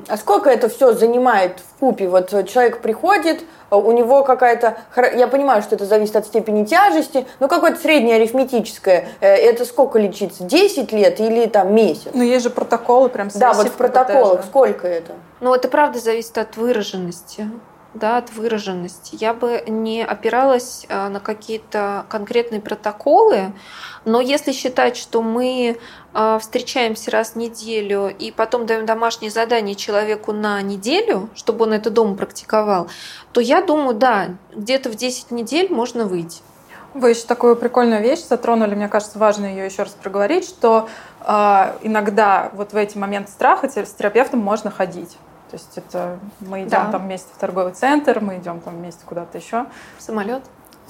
А 0.09 0.17
сколько 0.17 0.51
это 0.51 0.69
все 0.69 0.93
занимает 0.93 1.61
в 1.61 1.79
купе? 1.79 2.09
Вот 2.09 2.33
э, 2.33 2.45
человек 2.45 2.81
приходит, 2.81 3.43
э, 3.71 3.77
у 3.77 3.93
него 3.93 4.23
какая-то... 4.25 4.79
Я 5.15 5.29
понимаю, 5.29 5.63
что 5.63 5.75
это 5.75 5.85
зависит 5.85 6.17
от 6.17 6.27
степени 6.27 6.65
тяжести, 6.65 7.27
но 7.41 7.49
какое-то 7.49 7.81
среднее 7.81 8.17
арифметическое. 8.17 9.09
Э, 9.21 9.35
Это 9.35 9.65
сколько 9.65 9.99
лечится? 9.99 10.45
10 10.45 10.93
лет 10.93 11.21
или 11.21 11.47
там 11.47 11.75
месяц? 11.75 12.09
Но 12.13 12.23
есть 12.23 12.45
же 12.45 12.51
протоколы 12.51 13.09
прям 13.09 13.29
Да, 13.35 13.53
вот 13.53 13.69
в 13.69 13.73
протоколах 13.73 14.45
сколько 14.45 14.87
это? 14.87 15.13
Ну, 15.41 15.55
это 15.55 15.69
правда 15.69 15.99
зависит 15.99 16.37
от 16.39 16.57
выраженности. 16.57 17.49
Да, 17.97 18.19
от 18.19 18.31
выраженности. 18.31 19.17
Я 19.19 19.33
бы 19.33 19.65
не 19.67 20.05
опиралась 20.05 20.85
э, 20.87 21.09
на 21.09 21.19
какие-то 21.19 22.05
конкретные 22.11 22.61
протоколы, 22.61 23.55
но 24.05 24.21
если 24.21 24.53
считать, 24.53 24.99
что 24.99 25.23
мы 25.23 25.79
э, 26.13 26.39
встречаемся 26.39 27.11
раз 27.11 27.31
в 27.31 27.37
неделю 27.37 28.09
и 28.09 28.31
потом 28.31 28.67
даем 28.67 28.85
домашнее 28.85 29.31
задание 29.31 29.75
человеку 29.75 30.33
на 30.33 30.61
неделю, 30.61 31.31
чтобы 31.35 31.65
он 31.65 31.73
это 31.73 31.89
дома 31.89 32.17
практиковал, 32.17 32.89
то 33.33 33.41
я 33.41 33.63
думаю, 33.63 33.95
да, 33.95 34.37
где-то 34.55 34.91
в 34.91 34.95
10 34.95 35.31
недель 35.31 35.73
можно 35.73 36.05
выйти. 36.05 36.43
Вы 36.93 37.11
еще 37.11 37.27
такую 37.27 37.57
прикольную 37.57 38.03
вещь 38.03 38.27
затронули, 38.27 38.75
мне 38.75 38.89
кажется, 38.89 39.19
важно 39.19 39.47
ее 39.47 39.65
еще 39.65 39.85
раз 39.85 39.93
проговорить, 39.93 40.47
что 40.47 40.91
э, 41.23 41.77
иногда 41.81 42.51
вот 42.53 42.75
в 42.75 42.77
эти 42.77 42.99
моменты 42.99 43.31
страха 43.31 43.71
с 43.71 43.91
терапевтом 43.95 44.41
можно 44.41 44.71
ходить. 44.71 45.17
То 45.51 45.55
есть 45.57 45.77
это 45.79 46.19
мы 46.41 46.61
идем 46.61 46.71
Да. 46.71 46.89
там 46.93 47.05
вместе 47.05 47.29
в 47.35 47.39
торговый 47.39 47.73
центр, 47.73 48.21
мы 48.21 48.39
идем 48.39 48.61
там 48.61 48.77
вместе 48.77 49.03
куда-то 49.07 49.39
еще. 49.39 49.67
Самолет. 49.99 50.43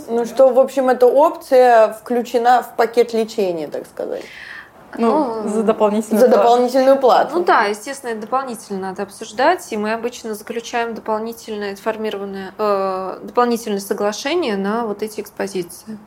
Ну 0.08 0.24
что, 0.24 0.48
в 0.52 0.58
общем, 0.58 0.88
эта 0.88 1.06
опция 1.06 1.92
включена 1.92 2.62
в 2.62 2.74
пакет 2.76 3.12
лечения, 3.12 3.68
так 3.68 3.86
сказать. 3.86 4.24
Ну, 4.98 5.42
Ну, 5.42 5.48
за 5.48 5.62
дополнительную 5.62 6.20
За 6.20 6.28
плату. 6.28 6.42
дополнительную 6.42 6.98
плату. 6.98 7.30
Ну 7.38 7.44
да, 7.44 7.64
естественно, 7.64 8.10
это 8.12 8.20
дополнительно 8.22 8.78
надо 8.90 9.02
обсуждать, 9.02 9.66
и 9.72 9.76
мы 9.76 9.92
обычно 9.92 10.34
заключаем 10.34 10.94
дополнительное 10.94 11.72
информированное, 11.72 12.54
э, 12.56 13.18
дополнительное 13.22 13.80
соглашение 13.80 14.56
на 14.56 14.86
вот 14.86 15.02
эти 15.02 15.20
экспозиции. 15.20 15.98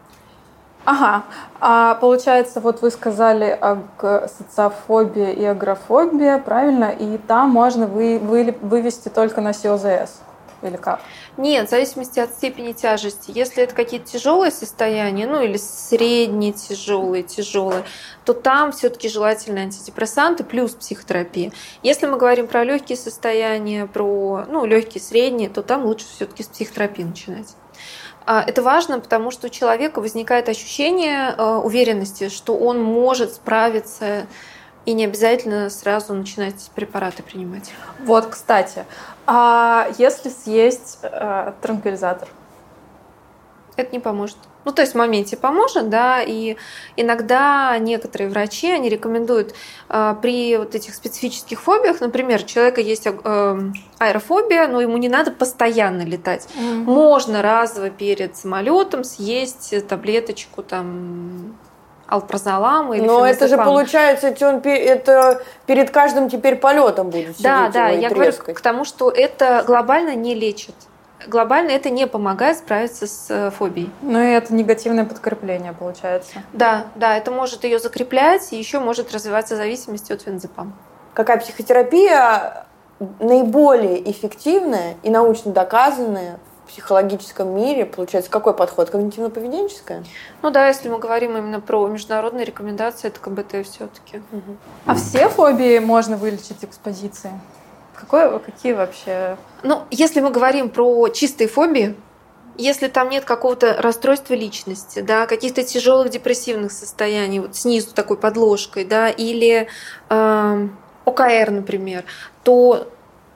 Ага. 0.85 1.23
А 1.59 1.95
получается, 1.95 2.61
вот 2.61 2.81
вы 2.81 2.89
сказали 2.89 3.57
аг- 3.59 4.29
социофобия 4.29 5.31
и 5.31 5.43
агрофобия, 5.43 6.37
правильно? 6.39 6.85
И 6.85 7.17
там 7.17 7.49
можно 7.49 7.85
вы, 7.85 8.17
вы- 8.17 8.55
вывести 8.61 9.09
только 9.09 9.41
на 9.41 9.53
СИОЗС. 9.53 10.21
Или 10.61 10.75
как? 10.75 10.99
Нет, 11.37 11.67
в 11.67 11.69
зависимости 11.69 12.19
от 12.19 12.31
степени 12.31 12.73
тяжести. 12.73 13.31
Если 13.33 13.63
это 13.63 13.73
какие-то 13.73 14.11
тяжелые 14.11 14.51
состояния, 14.51 15.25
ну 15.25 15.41
или 15.41 15.55
средние 15.55 16.51
тяжелые, 16.51 17.23
тяжелые, 17.23 17.85
то 18.25 18.33
там 18.33 18.73
все-таки 18.73 19.07
желательно 19.07 19.61
антидепрессанты 19.61 20.43
плюс 20.43 20.71
психотерапия. 20.71 21.53
Если 21.81 22.07
мы 22.07 22.17
говорим 22.17 22.47
про 22.47 22.65
легкие 22.65 22.97
состояния, 22.97 23.85
про 23.85 24.45
ну, 24.49 24.65
легкие, 24.65 25.01
средние, 25.01 25.49
то 25.49 25.61
там 25.61 25.85
лучше 25.85 26.05
все-таки 26.07 26.43
с 26.43 26.47
психотерапии 26.47 27.03
начинать. 27.03 27.55
А, 28.31 28.43
это 28.45 28.61
важно, 28.61 28.99
потому 28.99 29.31
что 29.31 29.47
у 29.47 29.49
человека 29.49 30.01
возникает 30.01 30.49
ощущение 30.49 31.33
э, 31.35 31.55
уверенности, 31.55 32.29
что 32.29 32.55
он 32.55 32.79
может 32.79 33.33
справиться 33.33 34.27
и 34.85 34.93
не 34.93 35.05
обязательно 35.05 35.71
сразу 35.71 36.13
начинать 36.13 36.69
препараты 36.75 37.23
принимать. 37.23 37.71
Вот, 38.05 38.27
кстати, 38.27 38.85
а 39.25 39.87
если 39.97 40.29
съесть 40.29 40.99
э, 41.01 41.53
транквилизатор? 41.59 42.29
Это 43.77 43.91
не 43.91 43.99
поможет. 43.99 44.37
Ну, 44.65 44.73
то 44.73 44.81
есть 44.81 44.93
в 44.93 44.97
моменте 44.97 45.37
поможет, 45.37 45.89
да, 45.89 46.21
и 46.21 46.57
иногда 46.97 47.77
некоторые 47.79 48.29
врачи, 48.29 48.69
они 48.69 48.89
рекомендуют 48.89 49.55
э, 49.87 50.15
при 50.21 50.57
вот 50.57 50.75
этих 50.75 50.95
специфических 50.95 51.61
фобиях, 51.61 52.01
например, 52.01 52.41
у 52.41 52.45
человека 52.45 52.81
есть 52.81 53.07
э, 53.07 53.59
аэрофобия, 53.99 54.67
но 54.67 54.81
ему 54.81 54.97
не 54.97 55.07
надо 55.09 55.31
постоянно 55.31 56.01
летать. 56.01 56.47
Mm-hmm. 56.55 56.83
Можно 56.83 57.41
разово 57.41 57.89
перед 57.89 58.35
самолетом 58.35 59.03
съесть 59.05 59.87
таблеточку 59.87 60.61
там 60.61 61.57
алпрозолам 62.09 62.93
или 62.93 63.05
Но 63.05 63.25
это 63.25 63.47
же 63.47 63.57
получается, 63.57 64.27
это, 64.27 64.49
он, 64.49 64.61
это 64.63 65.41
перед 65.67 65.91
каждым 65.91 66.29
теперь 66.29 66.55
полетом 66.55 67.11
будет 67.11 67.39
Да, 67.39 67.69
да, 67.69 67.89
я 67.89 68.09
говорю 68.09 68.33
к 68.33 68.61
тому, 68.61 68.83
что 68.83 69.09
это 69.09 69.63
глобально 69.65 70.15
не 70.15 70.35
лечит. 70.35 70.75
Глобально 71.27 71.71
это 71.71 71.89
не 71.89 72.07
помогает 72.07 72.57
справиться 72.57 73.07
с 73.07 73.27
э, 73.29 73.51
фобией. 73.51 73.91
Ну 74.01 74.21
и 74.21 74.31
это 74.31 74.53
негативное 74.53 75.05
подкрепление 75.05 75.73
получается. 75.73 76.43
Да, 76.53 76.87
да, 76.95 77.17
это 77.17 77.31
может 77.31 77.63
ее 77.63 77.79
закреплять 77.79 78.53
и 78.53 78.57
еще 78.57 78.79
может 78.79 79.13
развиваться 79.13 79.55
зависимость 79.55 80.11
от 80.11 80.21
феназепама. 80.21 80.73
Какая 81.13 81.37
психотерапия 81.37 82.65
наиболее 83.19 84.09
эффективная 84.09 84.95
и 85.03 85.09
научно 85.09 85.51
доказанная 85.51 86.39
психологическом 86.69 87.55
мире, 87.55 87.85
получается, 87.85 88.29
какой 88.29 88.53
подход? 88.53 88.89
Когнитивно-поведенческая? 88.93 90.05
Ну 90.41 90.51
да, 90.51 90.67
если 90.67 90.87
мы 90.87 90.99
говорим 90.99 91.35
именно 91.35 91.59
про 91.59 91.87
международные 91.87 92.45
рекомендации, 92.45 93.07
это 93.07 93.19
КБТ 93.19 93.65
все-таки. 93.65 94.17
Угу. 94.31 94.57
А 94.85 94.95
все 94.95 95.29
фобии 95.29 95.79
можно 95.79 96.15
вылечить 96.15 96.63
экспозицией? 96.63 97.33
Какое, 97.99 98.39
какие 98.39 98.73
вообще? 98.73 99.37
Ну, 99.63 99.83
если 99.91 100.21
мы 100.21 100.29
говорим 100.29 100.69
про 100.69 101.09
чистые 101.09 101.47
фобии, 101.47 101.95
если 102.57 102.87
там 102.87 103.09
нет 103.09 103.25
какого-то 103.25 103.81
расстройства 103.81 104.33
личности, 104.33 105.01
да, 105.01 105.25
каких-то 105.25 105.63
тяжелых 105.63 106.09
депрессивных 106.09 106.71
состояний, 106.71 107.39
вот 107.39 107.55
снизу 107.55 107.93
такой 107.93 108.17
подложкой, 108.17 108.85
да, 108.85 109.09
или 109.09 109.67
э, 110.09 110.67
ОКР, 111.05 111.51
например, 111.51 112.03
то 112.43 112.87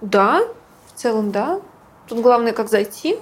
да, 0.02 0.42
в 0.94 1.00
целом 1.00 1.32
да, 1.32 1.62
Тут 2.08 2.20
главное, 2.20 2.54
как 2.54 2.70
зайти. 2.70 3.18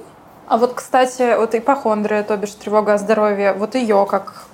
А 0.47 0.57
вот, 0.57 0.73
кстати, 0.73 1.37
вот 1.37 1.55
ипохондрия, 1.55 2.23
то 2.23 2.35
бишь 2.35 2.51
тревога 2.51 2.95
о 2.95 2.97
здоровье, 2.97 3.53
вот 3.53 3.75
ее 3.75 4.05
как 4.09 4.45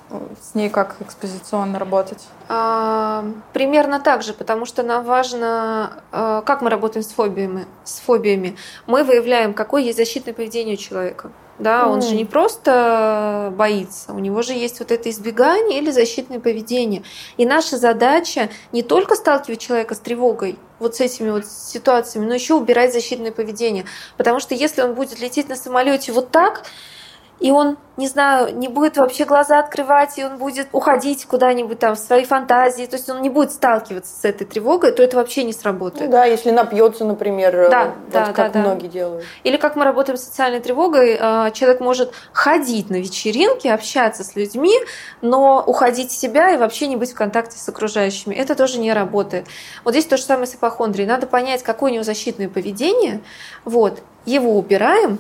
с 0.42 0.56
ней 0.56 0.70
как 0.70 0.96
экспозиционно 1.02 1.80
работать? 1.80 2.26
А, 2.48 3.26
примерно 3.54 4.00
так 4.00 4.24
же, 4.24 4.34
потому 4.34 4.66
что 4.66 4.84
нам 4.84 5.04
важно, 5.04 6.02
а, 6.12 6.42
как 6.42 6.62
мы 6.62 6.70
работаем 6.70 7.04
с 7.04 7.10
фобиями. 7.10 7.66
С 7.84 8.00
фобиями. 8.00 8.56
Мы 8.86 9.04
выявляем, 9.04 9.54
какое 9.54 9.82
есть 9.82 9.98
защитное 9.98 10.34
поведение 10.34 10.76
у 10.76 10.78
человека. 10.78 11.32
Да, 11.60 11.84
mm. 11.84 11.90
он 11.90 12.02
же 12.04 12.16
не 12.16 12.26
просто 12.26 13.52
боится, 13.58 14.14
у 14.14 14.20
него 14.20 14.44
же 14.44 14.54
есть 14.54 14.78
вот 14.78 14.92
это 14.92 15.10
избегание 15.10 15.80
или 15.80 15.90
защитное 15.90 16.40
поведение. 16.40 17.02
И 17.38 17.48
наша 17.48 17.78
задача 17.78 18.50
не 18.72 18.84
только 18.84 19.16
сталкивать 19.16 19.60
человека 19.60 19.96
с 19.96 20.00
тревогой, 20.00 20.60
вот 20.78 20.96
с 20.96 21.02
этими 21.02 21.32
вот 21.32 21.48
ситуациями, 21.48 22.28
но 22.28 22.36
еще 22.36 22.54
убирать 22.54 22.94
защитное 22.94 23.32
поведение. 23.32 23.86
Потому 24.18 24.40
что 24.40 24.54
если 24.54 24.84
он 24.84 24.94
будет 24.94 25.20
лететь 25.20 25.50
на 25.50 25.56
самолете 25.56 26.12
вот 26.12 26.30
так, 26.30 26.64
и 27.40 27.52
он, 27.52 27.78
не 27.98 28.08
знаю, 28.08 28.56
не 28.56 28.68
будет 28.68 28.98
вообще 28.98 29.26
глаза 29.26 29.60
открывать, 29.60 30.18
и 30.18 30.24
он 30.24 30.38
будет 30.38 30.68
уходить 30.72 31.26
куда-нибудь 31.26 31.80
там 31.80 31.96
в 31.96 32.00
свои 32.00 32.26
фантазии, 32.26 32.86
то 32.86 32.96
есть 32.96 33.10
он 33.10 33.22
не 33.22 33.30
будет 33.30 33.52
сталкиваться 33.52 34.12
с 34.20 34.26
этой 34.26 34.46
тревогой, 34.46 34.92
то 34.92 35.04
это 35.04 35.18
вообще 35.18 35.44
не 35.44 35.54
сработает. 35.54 36.06
Ну, 36.06 36.12
да, 36.12 36.26
если 36.26 36.50
напьется, 36.52 37.06
например, 37.06 37.70
да, 37.70 37.86
вот 37.86 37.94
да, 38.12 38.34
как 38.34 38.54
да, 38.54 38.60
многие 38.60 38.88
да. 38.88 38.94
делают. 38.94 39.26
Или 39.44 39.58
как 39.58 39.76
мы 39.76 39.86
работаем 39.86 40.18
с 40.18 40.24
социальной 40.24 40.60
тревогой, 40.60 41.18
э, 41.20 41.52
человек 41.54 41.80
может 41.80 42.12
ходить 42.34 42.90
на 42.90 42.96
вечеринки, 42.96 43.68
общаться 43.68 44.24
с 44.24 44.36
людьми, 44.36 44.74
но 45.22 45.64
уходить 45.66 46.12
в 46.12 46.16
себя 46.16 46.52
и 46.52 46.58
вообще 46.58 46.88
не 46.88 46.96
быть 46.96 47.12
в 47.12 47.16
контакте 47.16 47.58
с 47.60 47.70
окружающими. 47.70 48.34
Это 48.34 48.56
тоже 48.56 48.80
не 48.80 48.94
работает. 48.94 49.46
Вот 49.84 49.92
здесь 49.92 50.06
то 50.06 50.18
же 50.18 50.24
самое 50.24 50.48
с 50.48 50.56
ипохондрией. 50.56 51.08
Надо 51.08 51.28
понять, 51.28 51.62
какое 51.62 51.92
у 51.92 51.94
него 51.94 52.04
защитное 52.04 52.50
поведение, 52.50 53.22
вот, 53.64 54.02
его 54.26 54.58
убираем, 54.58 55.20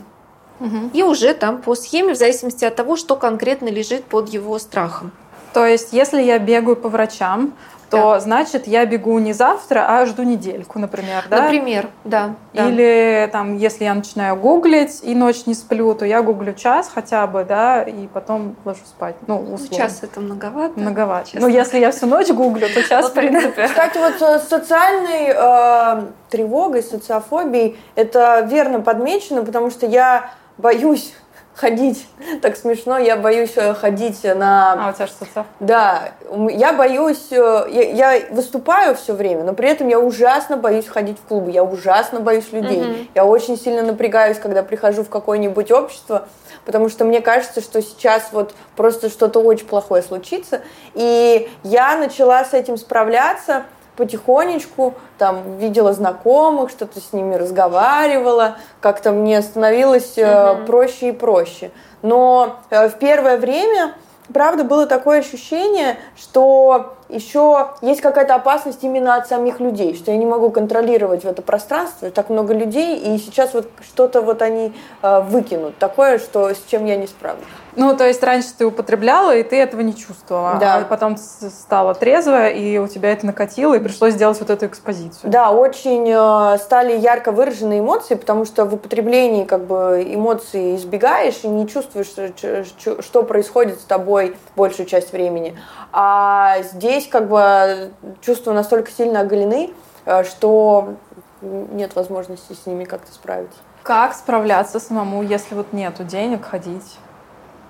Угу. 0.60 0.92
И 0.94 1.04
уже 1.04 1.34
там 1.34 1.62
по 1.62 1.76
схеме, 1.76 2.14
в 2.14 2.18
зависимости 2.18 2.66
от 2.66 2.76
того, 2.76 2.96
что 2.96 3.16
конкретно 3.16 3.68
лежит 3.68 4.06
под 4.06 4.30
его 4.30 4.58
страхом. 4.60 5.12
То 5.54 5.66
есть, 5.66 5.94
если 5.94 6.22
я 6.22 6.40
бегаю 6.40 6.76
по 6.76 6.90
врачам, 6.90 7.54
то 7.90 8.14
да. 8.14 8.20
значит 8.20 8.68
я 8.68 8.86
бегу 8.86 9.18
не 9.20 9.34
завтра, 9.34 9.86
а 9.88 10.06
жду 10.06 10.24
недельку, 10.24 10.78
например, 10.78 11.24
да? 11.30 11.44
Например, 11.44 11.88
да. 12.04 12.36
Или 12.54 13.30
там, 13.32 13.58
если 13.58 13.86
я 13.86 13.94
начинаю 13.94 14.36
гуглить 14.36 15.00
и 15.04 15.16
ночь 15.16 15.46
не 15.46 15.54
сплю, 15.54 15.94
то 15.94 16.06
я 16.06 16.22
гуглю 16.22 16.54
час 16.54 16.92
хотя 16.94 17.26
бы, 17.28 17.46
да, 17.46 17.84
и 17.84 18.08
потом 18.08 18.56
ложу 18.66 18.82
спать. 18.86 19.16
Ну, 19.28 19.40
ну 19.40 19.54
условно. 19.56 19.78
час 19.78 20.00
это 20.02 20.20
многовато. 20.20 20.80
Многовато. 20.80 21.32
Честно. 21.32 21.48
Ну, 21.48 21.48
если 21.48 21.80
я 21.80 21.92
всю 21.92 22.08
ночь 22.08 22.30
гуглю, 22.30 22.68
то 22.74 22.84
час, 22.84 23.10
в 23.10 23.14
принципе. 23.14 23.68
Кстати, 23.68 23.98
вот 23.98 24.22
с 24.22 24.48
социальной 24.48 25.34
э, 25.34 26.08
тревогой, 26.30 26.84
социофобией 26.84 27.78
это 27.96 28.42
верно 28.42 28.82
подмечено, 28.82 29.46
потому 29.46 29.70
что 29.70 29.86
я 29.86 30.32
боюсь 30.58 31.14
ходить, 31.58 32.08
так 32.42 32.56
смешно, 32.56 32.98
я 32.98 33.18
боюсь 33.18 33.54
э, 33.56 33.74
ходить 33.74 34.24
на... 34.24 34.88
А, 34.88 34.90
у 34.90 34.94
тебя 34.94 35.08
что-то? 35.08 35.46
Да, 35.60 36.12
я 36.50 36.74
боюсь, 36.74 37.32
э, 37.32 37.68
я, 37.70 38.14
я 38.14 38.26
выступаю 38.30 38.96
все 38.96 39.14
время, 39.14 39.44
но 39.44 39.54
при 39.54 39.70
этом 39.70 39.88
я 39.88 40.00
ужасно 40.00 40.56
боюсь 40.58 40.88
ходить 40.88 41.18
в 41.18 41.28
клубы, 41.28 41.52
я 41.52 41.64
ужасно 41.64 42.20
боюсь 42.20 42.52
людей. 42.52 42.82
Mm-hmm. 42.82 43.10
Я 43.16 43.26
очень 43.26 43.58
сильно 43.58 43.82
напрягаюсь, 43.82 44.38
когда 44.38 44.64
прихожу 44.64 45.04
в 45.04 45.10
какое-нибудь 45.10 45.72
общество, 45.72 46.28
потому 46.66 46.90
что 46.90 47.06
мне 47.06 47.22
кажется, 47.22 47.62
что 47.62 47.82
сейчас 47.82 48.30
вот 48.32 48.54
просто 48.76 49.10
что-то 49.10 49.40
очень 49.40 49.66
плохое 49.66 50.04
случится. 50.04 50.62
И 50.94 51.50
я 51.64 51.98
начала 51.98 52.46
с 52.46 52.54
этим 52.54 52.78
справляться– 52.78 53.64
потихонечку 53.98 54.94
там 55.18 55.58
видела 55.58 55.92
знакомых, 55.92 56.70
что-то 56.70 57.02
с 57.02 57.12
ними 57.12 57.36
разговаривала, 57.36 58.58
как-то 58.80 59.12
мне 59.12 59.42
становилось 59.42 60.18
угу. 60.18 60.66
проще 60.66 61.10
и 61.10 61.12
проще. 61.12 61.72
Но 62.04 62.58
э, 62.70 62.88
в 62.90 63.00
первое 63.00 63.38
время, 63.38 63.96
правда, 64.34 64.64
было 64.64 64.86
такое 64.86 65.20
ощущение, 65.20 65.98
что 66.16 66.97
еще 67.10 67.70
есть 67.82 68.02
какая-то 68.02 68.36
опасность 68.36 68.84
именно 68.84 69.16
от 69.16 69.28
самих 69.28 69.60
людей, 69.60 69.96
что 69.96 70.12
я 70.12 70.18
не 70.18 70.26
могу 70.26 70.50
контролировать 70.50 71.24
в 71.24 71.28
это 71.28 71.42
пространство, 71.42 72.10
так 72.12 72.30
много 72.30 72.54
людей, 72.54 72.98
и 72.98 73.18
сейчас 73.18 73.54
вот 73.54 73.70
что-то 73.82 74.22
вот 74.22 74.42
они 74.42 74.74
э, 75.02 75.22
выкинут, 75.22 75.78
такое, 75.78 76.20
что 76.20 76.50
с 76.50 76.64
чем 76.68 76.86
я 76.86 76.96
не 76.96 77.08
справлюсь. 77.08 77.46
Ну, 77.78 77.96
то 77.96 78.08
есть 78.08 78.24
раньше 78.24 78.50
ты 78.58 78.66
употребляла, 78.66 79.36
и 79.36 79.44
ты 79.44 79.56
этого 79.56 79.82
не 79.82 79.96
чувствовала. 79.96 80.58
Да. 80.60 80.78
А 80.78 80.86
потом 80.86 81.16
стала 81.16 81.94
трезвая, 81.94 82.50
и 82.50 82.80
у 82.80 82.88
тебя 82.88 83.12
это 83.12 83.28
накатило, 83.28 83.76
и 83.76 83.80
пришлось 83.80 84.14
сделать 84.14 84.40
вот 84.40 84.50
эту 84.50 84.66
экспозицию. 84.66 85.30
Да, 85.30 85.52
очень 85.52 86.10
э, 86.10 86.58
стали 86.58 86.98
ярко 86.98 87.32
выраженные 87.32 87.82
эмоции, 87.82 88.16
потому 88.16 88.46
что 88.46 88.66
в 88.66 88.74
употреблении 88.74 89.46
как 89.46 89.66
бы 89.66 90.04
эмоции 90.10 90.76
избегаешь 90.76 91.42
и 91.44 91.48
не 91.48 91.68
чувствуешь, 91.68 92.08
что 92.08 93.24
происходит 93.24 93.80
с 93.80 93.84
тобой 93.84 94.36
большую 94.56 94.88
часть 94.88 95.14
времени. 95.14 95.56
А 95.94 96.58
здесь 96.64 96.97
как 97.06 97.28
бы 97.28 97.92
чувства 98.22 98.54
настолько 98.54 98.92
сильно 98.92 99.22
оголены, 99.22 99.72
э, 100.06 100.24
что 100.24 100.96
нет 101.42 101.96
возможности 101.96 102.54
с 102.54 102.66
ними 102.66 102.84
как-то 102.84 103.14
справиться. 103.14 103.60
Как 103.84 104.14
справляться 104.14 104.80
самому, 104.80 105.24
если 105.24 105.56
вот 105.56 105.72
нету 105.74 106.04
денег 106.04 106.46
ходить? 106.46 106.98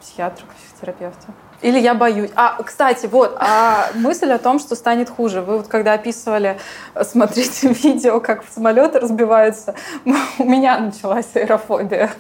психиатру, 0.07 0.45
к 0.47 0.53
психотерапевту. 0.53 1.27
Или 1.61 1.79
я 1.79 1.95
боюсь. 1.95 2.29
А, 2.35 2.61
кстати, 2.63 3.07
вот, 3.07 3.35
а 3.39 3.89
мысль 3.95 4.31
о 4.31 4.37
том, 4.37 4.59
что 4.59 4.75
станет 4.75 5.09
хуже. 5.09 5.41
Вы 5.41 5.57
вот 5.57 5.67
когда 5.67 5.93
описывали, 5.93 6.59
смотрите 7.01 7.69
видео, 7.83 8.19
как 8.19 8.43
самолеты 8.47 8.99
разбиваются, 8.99 9.75
у 10.39 10.43
меня 10.43 10.77
началась 10.79 11.35
аэрофобия. 11.35 12.11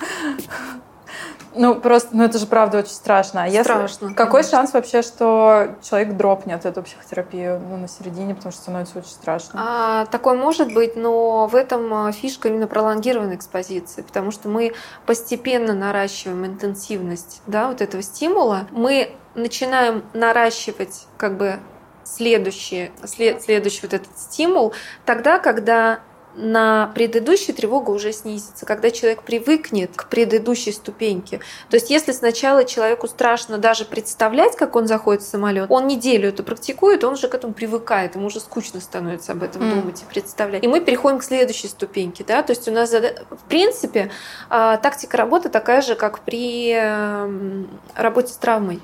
Ну, 1.57 1.75
просто, 1.75 2.09
ну 2.15 2.23
это 2.23 2.37
же 2.37 2.45
правда 2.45 2.79
очень 2.79 2.91
страшно. 2.91 3.43
А 3.43 3.47
если- 3.47 3.63
Страшно, 3.63 4.13
Какой 4.13 4.41
конечно. 4.41 4.57
шанс 4.59 4.73
вообще, 4.73 5.01
что 5.01 5.75
человек 5.81 6.15
дропнет 6.15 6.65
эту 6.65 6.83
психотерапию 6.83 7.59
ну, 7.59 7.77
на 7.77 7.87
середине, 7.87 8.35
потому 8.35 8.51
что 8.51 8.61
становится 8.61 8.99
очень 8.99 9.09
страшно? 9.09 9.59
А, 9.63 10.05
такое 10.07 10.35
может 10.37 10.73
быть, 10.73 10.95
но 10.95 11.47
в 11.47 11.55
этом 11.55 11.93
а, 11.93 12.11
фишка 12.11 12.47
именно 12.49 12.67
пролонгированной 12.67 13.35
экспозиции, 13.35 14.01
потому 14.01 14.31
что 14.31 14.49
мы 14.49 14.73
постепенно 15.05 15.73
наращиваем 15.73 16.45
интенсивность 16.45 17.41
да, 17.47 17.67
вот 17.67 17.81
этого 17.81 18.03
стимула. 18.03 18.67
Мы 18.71 19.11
начинаем 19.35 20.03
наращивать 20.13 21.05
как 21.17 21.37
бы 21.37 21.59
следующий, 22.03 22.91
след- 23.05 23.41
следующий 23.43 23.81
вот 23.83 23.93
этот 23.93 24.17
стимул 24.17 24.73
тогда, 25.05 25.39
когда 25.39 25.99
на 26.37 26.91
предыдущей 26.93 27.51
тревога 27.51 27.89
уже 27.89 28.13
снизится, 28.13 28.65
когда 28.65 28.91
человек 28.91 29.23
привыкнет 29.23 29.91
к 29.95 30.07
предыдущей 30.07 30.71
ступеньке. 30.71 31.39
То 31.69 31.75
есть 31.75 31.89
если 31.89 32.11
сначала 32.11 32.63
человеку 32.63 33.07
страшно 33.07 33.57
даже 33.57 33.85
представлять, 33.85 34.55
как 34.55 34.75
он 34.75 34.87
заходит 34.87 35.23
в 35.23 35.27
самолет, 35.27 35.69
он 35.69 35.87
неделю 35.87 36.29
это 36.29 36.43
практикует, 36.43 37.03
он 37.03 37.13
уже 37.13 37.27
к 37.27 37.35
этому 37.35 37.53
привыкает, 37.53 38.15
ему 38.15 38.27
уже 38.27 38.39
скучно 38.39 38.79
становится 38.79 39.31
об 39.31 39.43
этом 39.43 39.63
М. 39.63 39.81
думать 39.81 40.01
и 40.01 40.05
представлять. 40.05 40.63
И 40.63 40.67
мы 40.67 40.79
переходим 40.79 41.19
к 41.19 41.23
следующей 41.23 41.67
ступеньке. 41.67 42.23
Да? 42.23 42.43
То 42.43 42.51
есть 42.51 42.67
у 42.67 42.71
нас, 42.71 42.91
в 42.91 43.49
принципе, 43.49 44.11
а, 44.49 44.77
тактика 44.77 45.17
работы 45.17 45.49
такая 45.49 45.81
же, 45.81 45.95
как 45.95 46.19
при 46.19 46.71
эм, 46.71 47.67
работе 47.95 48.31
с 48.31 48.37
травмой. 48.37 48.79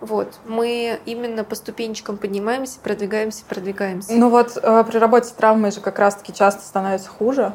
Вот. 0.00 0.38
Мы 0.46 0.98
именно 1.04 1.44
по 1.44 1.54
ступенечкам 1.54 2.16
поднимаемся, 2.16 2.78
продвигаемся, 2.80 3.44
продвигаемся. 3.48 4.12
Ну 4.12 4.30
вот 4.30 4.56
э, 4.56 4.84
при 4.84 4.98
работе 4.98 5.28
с 5.28 5.32
травмой 5.32 5.70
же 5.72 5.80
как 5.80 5.98
раз-таки 5.98 6.32
часто 6.32 6.62
становится 6.62 7.08
хуже, 7.10 7.52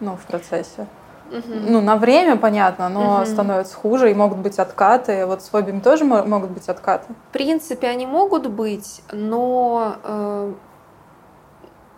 ну, 0.00 0.16
в 0.16 0.24
процессе. 0.26 0.86
Мгм. 1.30 1.72
Ну, 1.72 1.80
на 1.80 1.96
время, 1.96 2.36
понятно, 2.36 2.88
но 2.88 3.18
Мгм. 3.18 3.26
становится 3.26 3.74
хуже, 3.76 4.10
и 4.10 4.14
могут 4.14 4.38
быть 4.38 4.58
откаты. 4.58 5.26
Вот 5.26 5.42
с 5.42 5.48
фобиями 5.48 5.80
тоже 5.80 6.04
мо- 6.04 6.22
могут 6.24 6.50
быть 6.50 6.68
откаты. 6.68 7.12
В 7.30 7.32
принципе, 7.32 7.88
они 7.88 8.06
могут 8.06 8.46
быть, 8.46 9.02
но, 9.12 9.96
э, 10.04 10.52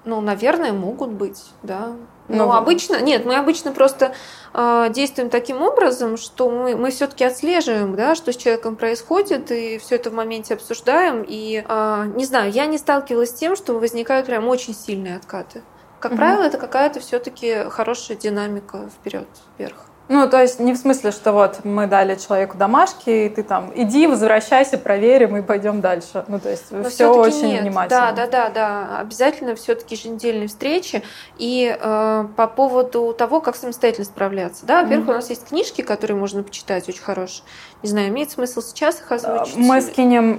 ну, 0.05 0.20
наверное, 0.20 0.72
могут 0.72 1.10
быть, 1.10 1.52
да. 1.62 1.93
Но 2.31 2.47
Ну, 2.47 2.52
обычно, 2.52 3.01
нет, 3.01 3.24
мы 3.27 3.36
обычно 3.36 3.73
просто 3.73 4.15
э, 4.55 4.86
действуем 4.90 5.31
таким 5.31 5.62
образом, 5.62 6.16
что 6.16 6.51
мы, 6.51 6.77
мы 6.77 6.90
все-таки 6.90 7.24
отслеживаем, 7.24 7.97
да, 7.97 8.15
что 8.15 8.32
с 8.32 8.36
человеком 8.36 8.77
происходит, 8.77 9.51
и 9.51 9.78
все 9.78 9.97
это 9.97 10.11
в 10.11 10.15
моменте 10.15 10.55
обсуждаем. 10.55 11.24
И, 11.27 11.65
э, 11.66 12.05
не 12.15 12.24
знаю, 12.24 12.52
я 12.52 12.66
не 12.66 12.78
сталкивалась 12.78 13.31
с 13.31 13.35
тем, 13.35 13.57
что 13.57 13.74
возникают 13.78 14.27
прям 14.27 14.47
очень 14.48 14.74
сильные 14.74 15.16
откаты. 15.16 15.66
Как 15.98 16.12
Мгм. 16.12 16.19
правило, 16.19 16.43
это 16.44 16.59
какая-то 16.59 17.01
все-таки 17.01 17.69
хорошая 17.70 18.16
динамика 18.16 18.89
вперед, 18.90 19.28
вверх. 19.59 19.89
Ну, 20.12 20.28
то 20.28 20.43
есть 20.43 20.59
не 20.59 20.73
в 20.73 20.77
смысле, 20.77 21.12
что 21.12 21.31
вот 21.32 21.65
мы 21.65 21.87
дали 21.87 22.16
человеку 22.16 22.59
домашки, 22.59 23.11
и 23.27 23.28
ты 23.28 23.45
там 23.45 23.70
иди, 23.77 24.09
возвращайся, 24.09 24.77
проверим 24.77 25.37
и 25.37 25.41
пойдем 25.43 25.81
дальше. 25.81 26.24
Ну, 26.27 26.41
то 26.41 26.49
есть 26.51 26.65
Но 26.73 26.89
все 26.91 27.07
очень 27.15 27.47
нет. 27.53 27.62
внимательно. 27.62 28.12
Да, 28.12 28.27
да, 28.27 28.27
да, 28.27 28.51
да. 28.51 28.99
Обязательно 28.99 29.55
все-таки 29.55 29.95
еженедельные 29.95 30.49
встречи. 30.49 31.05
И 31.39 31.73
э, 31.81 32.24
по 32.37 32.47
поводу 32.49 33.15
того, 33.16 33.41
как 33.41 33.55
самостоятельно 33.55 34.05
справляться. 34.05 34.66
Да, 34.66 34.82
во-первых, 34.82 35.05
Мгм. 35.07 35.12
у 35.12 35.16
нас 35.19 35.31
есть 35.31 35.47
книжки, 35.47 35.82
которые 35.82 36.16
можно 36.16 36.43
почитать, 36.43 36.89
очень 36.89 37.03
хорошие. 37.03 37.45
Не 37.85 37.89
знаю, 37.89 38.09
имеет 38.09 38.32
смысл 38.32 38.62
сейчас 38.62 39.01
их 39.01 39.12
озвучить? 39.12 39.57
Мы 39.57 39.81
скинем 39.81 40.39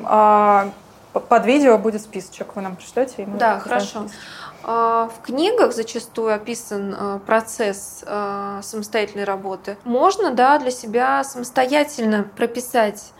п- 1.13 1.19
под 1.21 1.45
видео 1.45 1.77
будет 1.77 2.01
списочек, 2.01 2.55
вы 2.57 2.61
нам 2.61 2.75
пришлете. 2.75 3.23
и 3.23 3.25
мы 3.25 3.37
Да, 3.37 3.59
хорошо. 3.59 3.85
список. 4.01 4.11
А, 4.63 5.09
В 5.09 5.21
книгах 5.25 5.73
зачастую 5.73 6.33
описан 6.33 6.95
а, 6.97 7.19
процесс 7.19 8.03
а, 8.05 8.61
самостоятельной 8.61 9.23
работы. 9.23 9.77
Можно, 9.83 10.31
да, 10.31 10.59
для 10.59 10.71
себя 10.71 11.23
самостоятельно 11.23 12.27
прописать, 12.35 13.11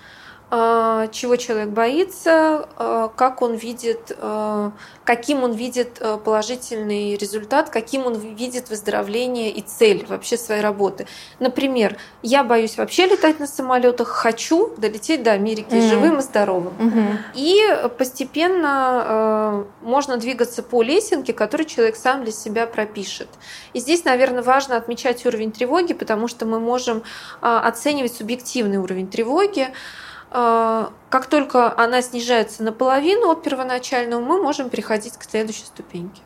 чего 0.51 1.37
человек 1.37 1.69
боится, 1.69 2.67
а, 2.75 3.07
как 3.15 3.41
он 3.41 3.53
видит, 3.53 4.11
а, 4.19 4.73
каким 5.05 5.43
он 5.43 5.53
видит 5.53 5.97
а, 6.01 6.17
положительный 6.17 7.15
результат, 7.15 7.69
каким 7.69 8.05
он 8.05 8.15
видит 8.15 8.69
выздоровление 8.69 9.49
и 9.49 9.61
цель 9.61 10.05
вообще 10.09 10.35
своей 10.35 10.61
работы. 10.61 11.07
Например, 11.39 11.95
я 12.21 12.43
боюсь 12.43 12.75
вообще 12.77 13.05
летать 13.05 13.39
на 13.39 13.47
самолетах, 13.47 14.09
хочу 14.09 14.73
долететь 14.75 15.23
до 15.23 15.31
Америки 15.31 15.73
Мгм. 15.73 15.81
живым 15.83 16.19
и 16.19 16.21
здоровым. 16.21 16.73
Мгм. 16.79 17.17
И 17.33 17.61
постепенно 17.97 19.65
можно 19.81 20.17
двигаться 20.17 20.63
по 20.63 20.83
лесенке, 20.83 21.31
которую 21.31 21.65
человек 21.67 21.95
сам 21.95 22.23
для 22.25 22.33
себя 22.33 22.67
пропишет. 22.67 23.29
И 23.71 23.79
здесь, 23.79 24.03
наверное, 24.03 24.43
важно 24.43 24.75
отмечать 24.75 25.25
уровень 25.25 25.53
тревоги, 25.53 25.93
потому 25.93 26.27
что 26.27 26.45
мы 26.45 26.59
можем 26.59 27.03
оценивать 27.39 28.13
субъективный 28.13 28.79
уровень 28.79 29.07
тревоги. 29.07 29.69
Э, 30.31 30.87
как 31.09 31.25
только 31.27 31.77
она 31.77 32.01
снижается 32.01 32.63
наполовину 32.63 33.29
от 33.29 33.43
первоначального, 33.43 34.21
мы 34.21 34.41
можем 34.41 34.69
переходить 34.69 35.17
к 35.17 35.23
следующей 35.23 35.65
ступеньке. 35.65 36.21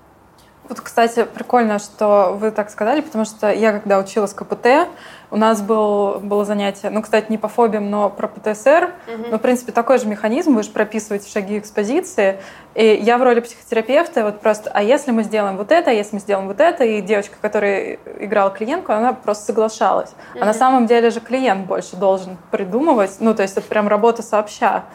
Вот, 0.67 0.81
кстати, 0.81 1.25
прикольно, 1.25 1.77
что 1.77 2.35
вы 2.39 2.51
так 2.51 2.71
сказали, 2.71 3.01
потому 3.01 3.25
что 3.25 3.51
я, 3.51 3.71
когда 3.71 3.99
училась 3.99 4.33
КПТ, 4.33 4.87
у 5.35 5.37
нас 5.37 5.61
был, 5.61 6.19
было 6.21 6.45
занятие, 6.45 6.89
ну, 6.89 7.01
кстати, 7.01 7.29
не 7.29 7.37
по 7.37 7.49
фобиям, 7.49 7.89
но 7.89 8.09
про 8.09 8.29
ПТСР. 8.29 8.93
Ну, 9.29 9.37
в 9.37 9.41
принципе, 9.41 9.73
такой 9.73 9.97
же 9.97 10.07
механизм, 10.07 10.53
будешь 10.53 10.71
прописывать 10.71 11.29
шаги 11.29 11.59
экспозиции. 11.59 12.39
И 12.73 12.85
я 13.03 13.17
в 13.17 13.23
роли 13.23 13.41
психотерапевта 13.41 14.23
вот 14.23 14.39
просто, 14.39 14.71
а 14.73 14.81
если 14.81 15.11
мы 15.11 15.23
сделаем 15.23 15.57
вот 15.57 15.73
это, 15.73 15.91
а 15.91 15.93
если 15.93 16.15
мы 16.15 16.19
сделаем 16.21 16.47
вот 16.47 16.61
это, 16.61 16.85
и 16.85 17.01
девочка, 17.01 17.35
которая 17.41 17.99
играла 18.17 18.49
клиентку, 18.49 18.93
она 18.93 19.11
просто 19.11 19.47
соглашалась. 19.47 20.11
А 20.39 20.45
на 20.45 20.53
самом 20.53 20.85
деле 20.85 21.09
же 21.09 21.19
клиент 21.19 21.67
больше 21.67 21.97
должен 21.97 22.37
придумывать, 22.49 23.17
ну, 23.19 23.35
то 23.35 23.41
есть 23.41 23.57
это 23.57 23.67
прям 23.67 23.89
работа 23.89 24.23
сообща. 24.23 24.85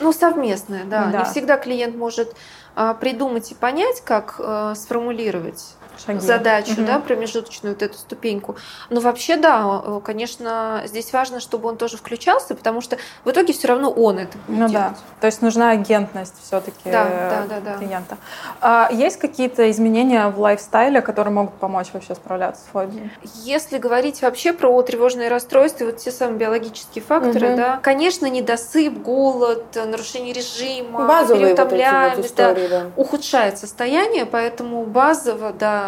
Ну, 0.00 0.14
совместная, 0.14 0.84
да. 0.84 1.10
Да. 1.12 1.18
Не 1.18 1.24
всегда 1.26 1.58
клиент 1.58 1.94
может 1.94 2.34
а, 2.74 2.94
придумать 2.94 3.52
и 3.52 3.54
понять, 3.54 4.00
как 4.02 4.36
э, 4.38 4.74
сформулировать 4.76 5.74
Шаги. 6.04 6.20
задачу, 6.20 6.72
Мгм. 6.72 6.86
да, 6.86 6.98
промежуточную 6.98 7.74
вот 7.74 7.82
эту 7.82 7.98
ступеньку. 7.98 8.56
Но 8.90 9.00
вообще, 9.00 9.36
да, 9.36 9.82
э, 9.84 10.00
конечно, 10.04 10.82
здесь 10.86 11.12
важно, 11.12 11.40
чтобы 11.40 11.68
он 11.68 11.76
тоже 11.76 11.96
включался, 11.96 12.54
потому 12.54 12.80
что 12.80 12.96
в 13.24 13.30
итоге 13.30 13.52
все 13.52 13.68
равно 13.68 13.90
он 13.90 14.18
это 14.18 14.38
будет 14.46 14.58
Ну 14.58 14.68
делать. 14.68 14.86
да, 14.92 14.94
то 15.20 15.26
есть 15.26 15.42
нужна 15.42 15.70
агентность 15.70 16.34
все-таки 16.42 16.90
Да, 16.90 17.04
да, 17.30 17.42
да, 17.48 17.60
да. 17.60 17.78
клиента. 17.78 18.16
А 18.60 18.88
есть 18.92 19.18
какие-то 19.18 19.70
изменения 19.70 20.28
в 20.28 20.38
лайфстайле, 20.40 21.00
которые 21.02 21.32
могут 21.34 21.54
помочь 21.54 21.88
вообще 21.92 22.14
справляться 22.14 22.62
с 22.62 22.66
фобией? 22.72 23.10
Если 23.34 23.78
говорить 23.78 24.22
вообще 24.22 24.52
про 24.52 24.80
тревожные 24.82 25.28
расстройства, 25.28 25.84
вот 25.86 25.96
те 25.98 26.10
самые 26.10 26.38
биологические 26.38 27.02
факторы, 27.02 27.48
Мгм. 27.48 27.56
да, 27.56 27.80
конечно, 27.82 28.26
недосып, 28.26 28.94
голод, 29.02 29.64
э, 29.76 29.84
нарушение 29.84 30.32
режима, 30.32 31.06
Базовые 31.06 31.54
вот 31.54 31.58
эти 31.58 31.60
вот 31.60 31.70
переутомляемость, 31.70 32.36
да, 32.36 32.54
да. 32.54 32.86
ухудшает 32.96 33.58
состояние, 33.58 34.26
поэтому 34.26 34.84
базово, 34.84 35.52
да, 35.52 35.87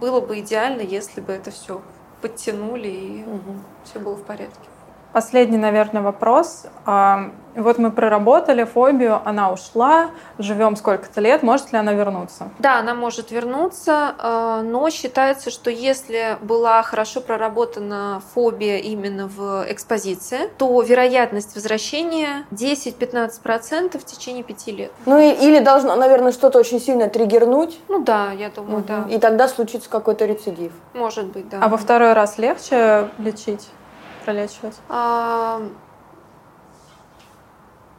было 0.00 0.20
бы 0.20 0.40
идеально, 0.40 0.82
если 0.82 1.20
бы 1.20 1.32
это 1.32 1.50
все 1.50 1.80
подтянули 2.20 2.88
и 2.88 3.24
Мгм. 3.24 3.62
все 3.84 3.98
было 3.98 4.14
в 4.16 4.24
порядке. 4.24 4.68
Последний, 5.14 5.58
наверное, 5.58 6.02
вопрос. 6.02 6.64
А, 6.86 7.30
Вот 7.56 7.78
мы 7.78 7.92
проработали 7.92 8.64
фобию, 8.64 9.20
она 9.24 9.52
ушла, 9.52 10.10
живем 10.40 10.74
сколько-то 10.74 11.20
лет, 11.20 11.44
может 11.44 11.70
ли 11.72 11.78
она 11.78 11.92
вернуться? 11.92 12.48
Да, 12.58 12.80
она 12.80 12.94
может 12.94 13.30
вернуться, 13.30 14.14
э, 14.20 14.62
но 14.64 14.90
считается, 14.90 15.50
что 15.52 15.70
если 15.70 16.36
была 16.42 16.82
хорошо 16.82 17.20
проработана 17.20 18.20
фобия 18.34 18.78
именно 18.78 19.28
в 19.28 19.66
экспозиции, 19.68 20.50
то 20.58 20.82
вероятность 20.82 21.54
возвращения 21.54 22.44
10-15% 22.50 23.98
в 24.00 24.04
течение 24.04 24.42
пяти 24.42 24.72
лет. 24.72 24.90
Ну 25.06 25.16
и- 25.20 25.30
или 25.46 25.60
должно, 25.60 25.94
наверное, 25.94 26.32
что-то 26.32 26.58
очень 26.58 26.80
сильно 26.80 27.08
триггернуть, 27.08 27.78
Ну 27.88 28.02
да, 28.02 28.32
я 28.32 28.50
думаю, 28.50 28.82
да. 28.82 29.04
и 29.08 29.18
тогда 29.20 29.46
случится 29.46 29.88
какой-то 29.88 30.24
рецидив. 30.24 30.72
Может 30.92 31.26
быть, 31.26 31.48
да. 31.50 31.58
А 31.62 31.68
во 31.68 31.76
второй 31.76 32.14
раз 32.14 32.36
легче 32.38 33.08
лечить, 33.18 33.68
пролечивать? 34.24 34.74
А, 34.88 35.62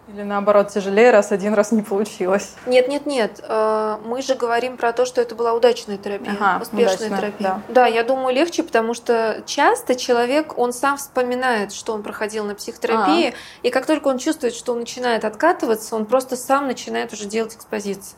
Или 0.08 0.22
наоборот 0.22 0.70
тяжелее, 0.70 1.10
раз 1.12 1.32
один 1.32 1.54
раз 1.56 1.72
не 1.72 1.82
получилось? 1.82 2.54
Нет, 2.68 2.88
нет, 2.88 3.06
нет. 3.08 3.40
э, 3.42 3.98
Мы 4.06 4.22
же 4.22 4.36
говорим 4.36 4.78
про 4.78 4.94
то, 4.94 5.04
что 5.06 5.20
это 5.20 5.34
была 5.34 5.54
удачная 5.54 5.98
терапия, 5.98 6.36
Ага, 6.40 6.62
успешная 6.62 6.96
удачная, 7.08 7.18
терапия. 7.18 7.62
да. 7.70 7.88
я 7.88 8.04
думаю, 8.04 8.36
легче, 8.36 8.62
потому 8.62 8.94
что 8.94 9.42
часто 9.48 9.96
человек, 9.96 10.58
он 10.60 10.74
сам 10.74 10.98
вспоминает, 10.98 11.74
что 11.74 11.94
он 11.94 12.04
проходил 12.04 12.46
на 12.46 12.54
психотерапии, 12.54 13.34
и 13.64 13.70
как 13.72 13.88
только 13.88 14.08
он 14.10 14.20
чувствует, 14.20 14.54
что 14.54 14.74
он 14.74 14.80
начинает 14.80 15.26
откатываться, 15.26 15.96
он 15.96 16.06
просто 16.06 16.36
сам 16.36 16.68
начинает 16.68 17.12
уже 17.12 17.26
делать 17.26 17.56
экспозиции. 17.56 18.16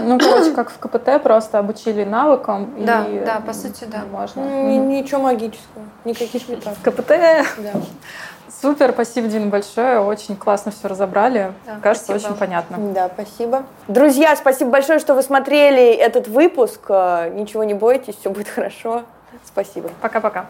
Ну, 0.00 0.18
короче, 0.18 0.52
как 0.52 0.70
в 0.70 0.78
КПТ, 0.78 1.22
просто 1.22 1.58
обучили 1.58 2.04
навыкам. 2.04 2.70
Да, 2.84 3.06
и 3.06 3.24
да, 3.24 3.40
по 3.44 3.52
сути, 3.52 3.84
да. 3.84 4.02
Можно. 4.10 4.40
Ни- 4.40 4.76
Ничего 5.00 5.20
магического, 5.22 5.84
никаких 6.04 6.48
метафор. 6.48 6.92
КПТ. 6.92 7.08
Да. 7.58 7.72
Супер, 8.62 8.90
спасибо, 8.92 9.26
Дина, 9.28 9.46
большое. 9.46 10.00
Очень 10.00 10.36
классно 10.36 10.70
все 10.70 10.86
разобрали. 10.88 11.52
Да, 11.66 11.78
Кажется, 11.82 12.06
спасибо. 12.12 12.28
очень 12.30 12.38
понятно. 12.38 12.76
Да, 12.92 13.10
спасибо. 13.14 13.62
Друзья, 13.88 14.36
спасибо 14.36 14.70
большое, 14.70 14.98
что 14.98 15.14
вы 15.14 15.22
смотрели 15.22 15.92
этот 15.92 16.28
выпуск. 16.28 16.80
Э, 16.90 17.30
Ничего 17.34 17.64
не 17.64 17.72
бойтесь, 17.74 18.16
все 18.20 18.28
будет 18.28 18.48
хорошо. 18.48 19.02
Спасибо. 19.46 19.88
Пока-пока. 20.02 20.46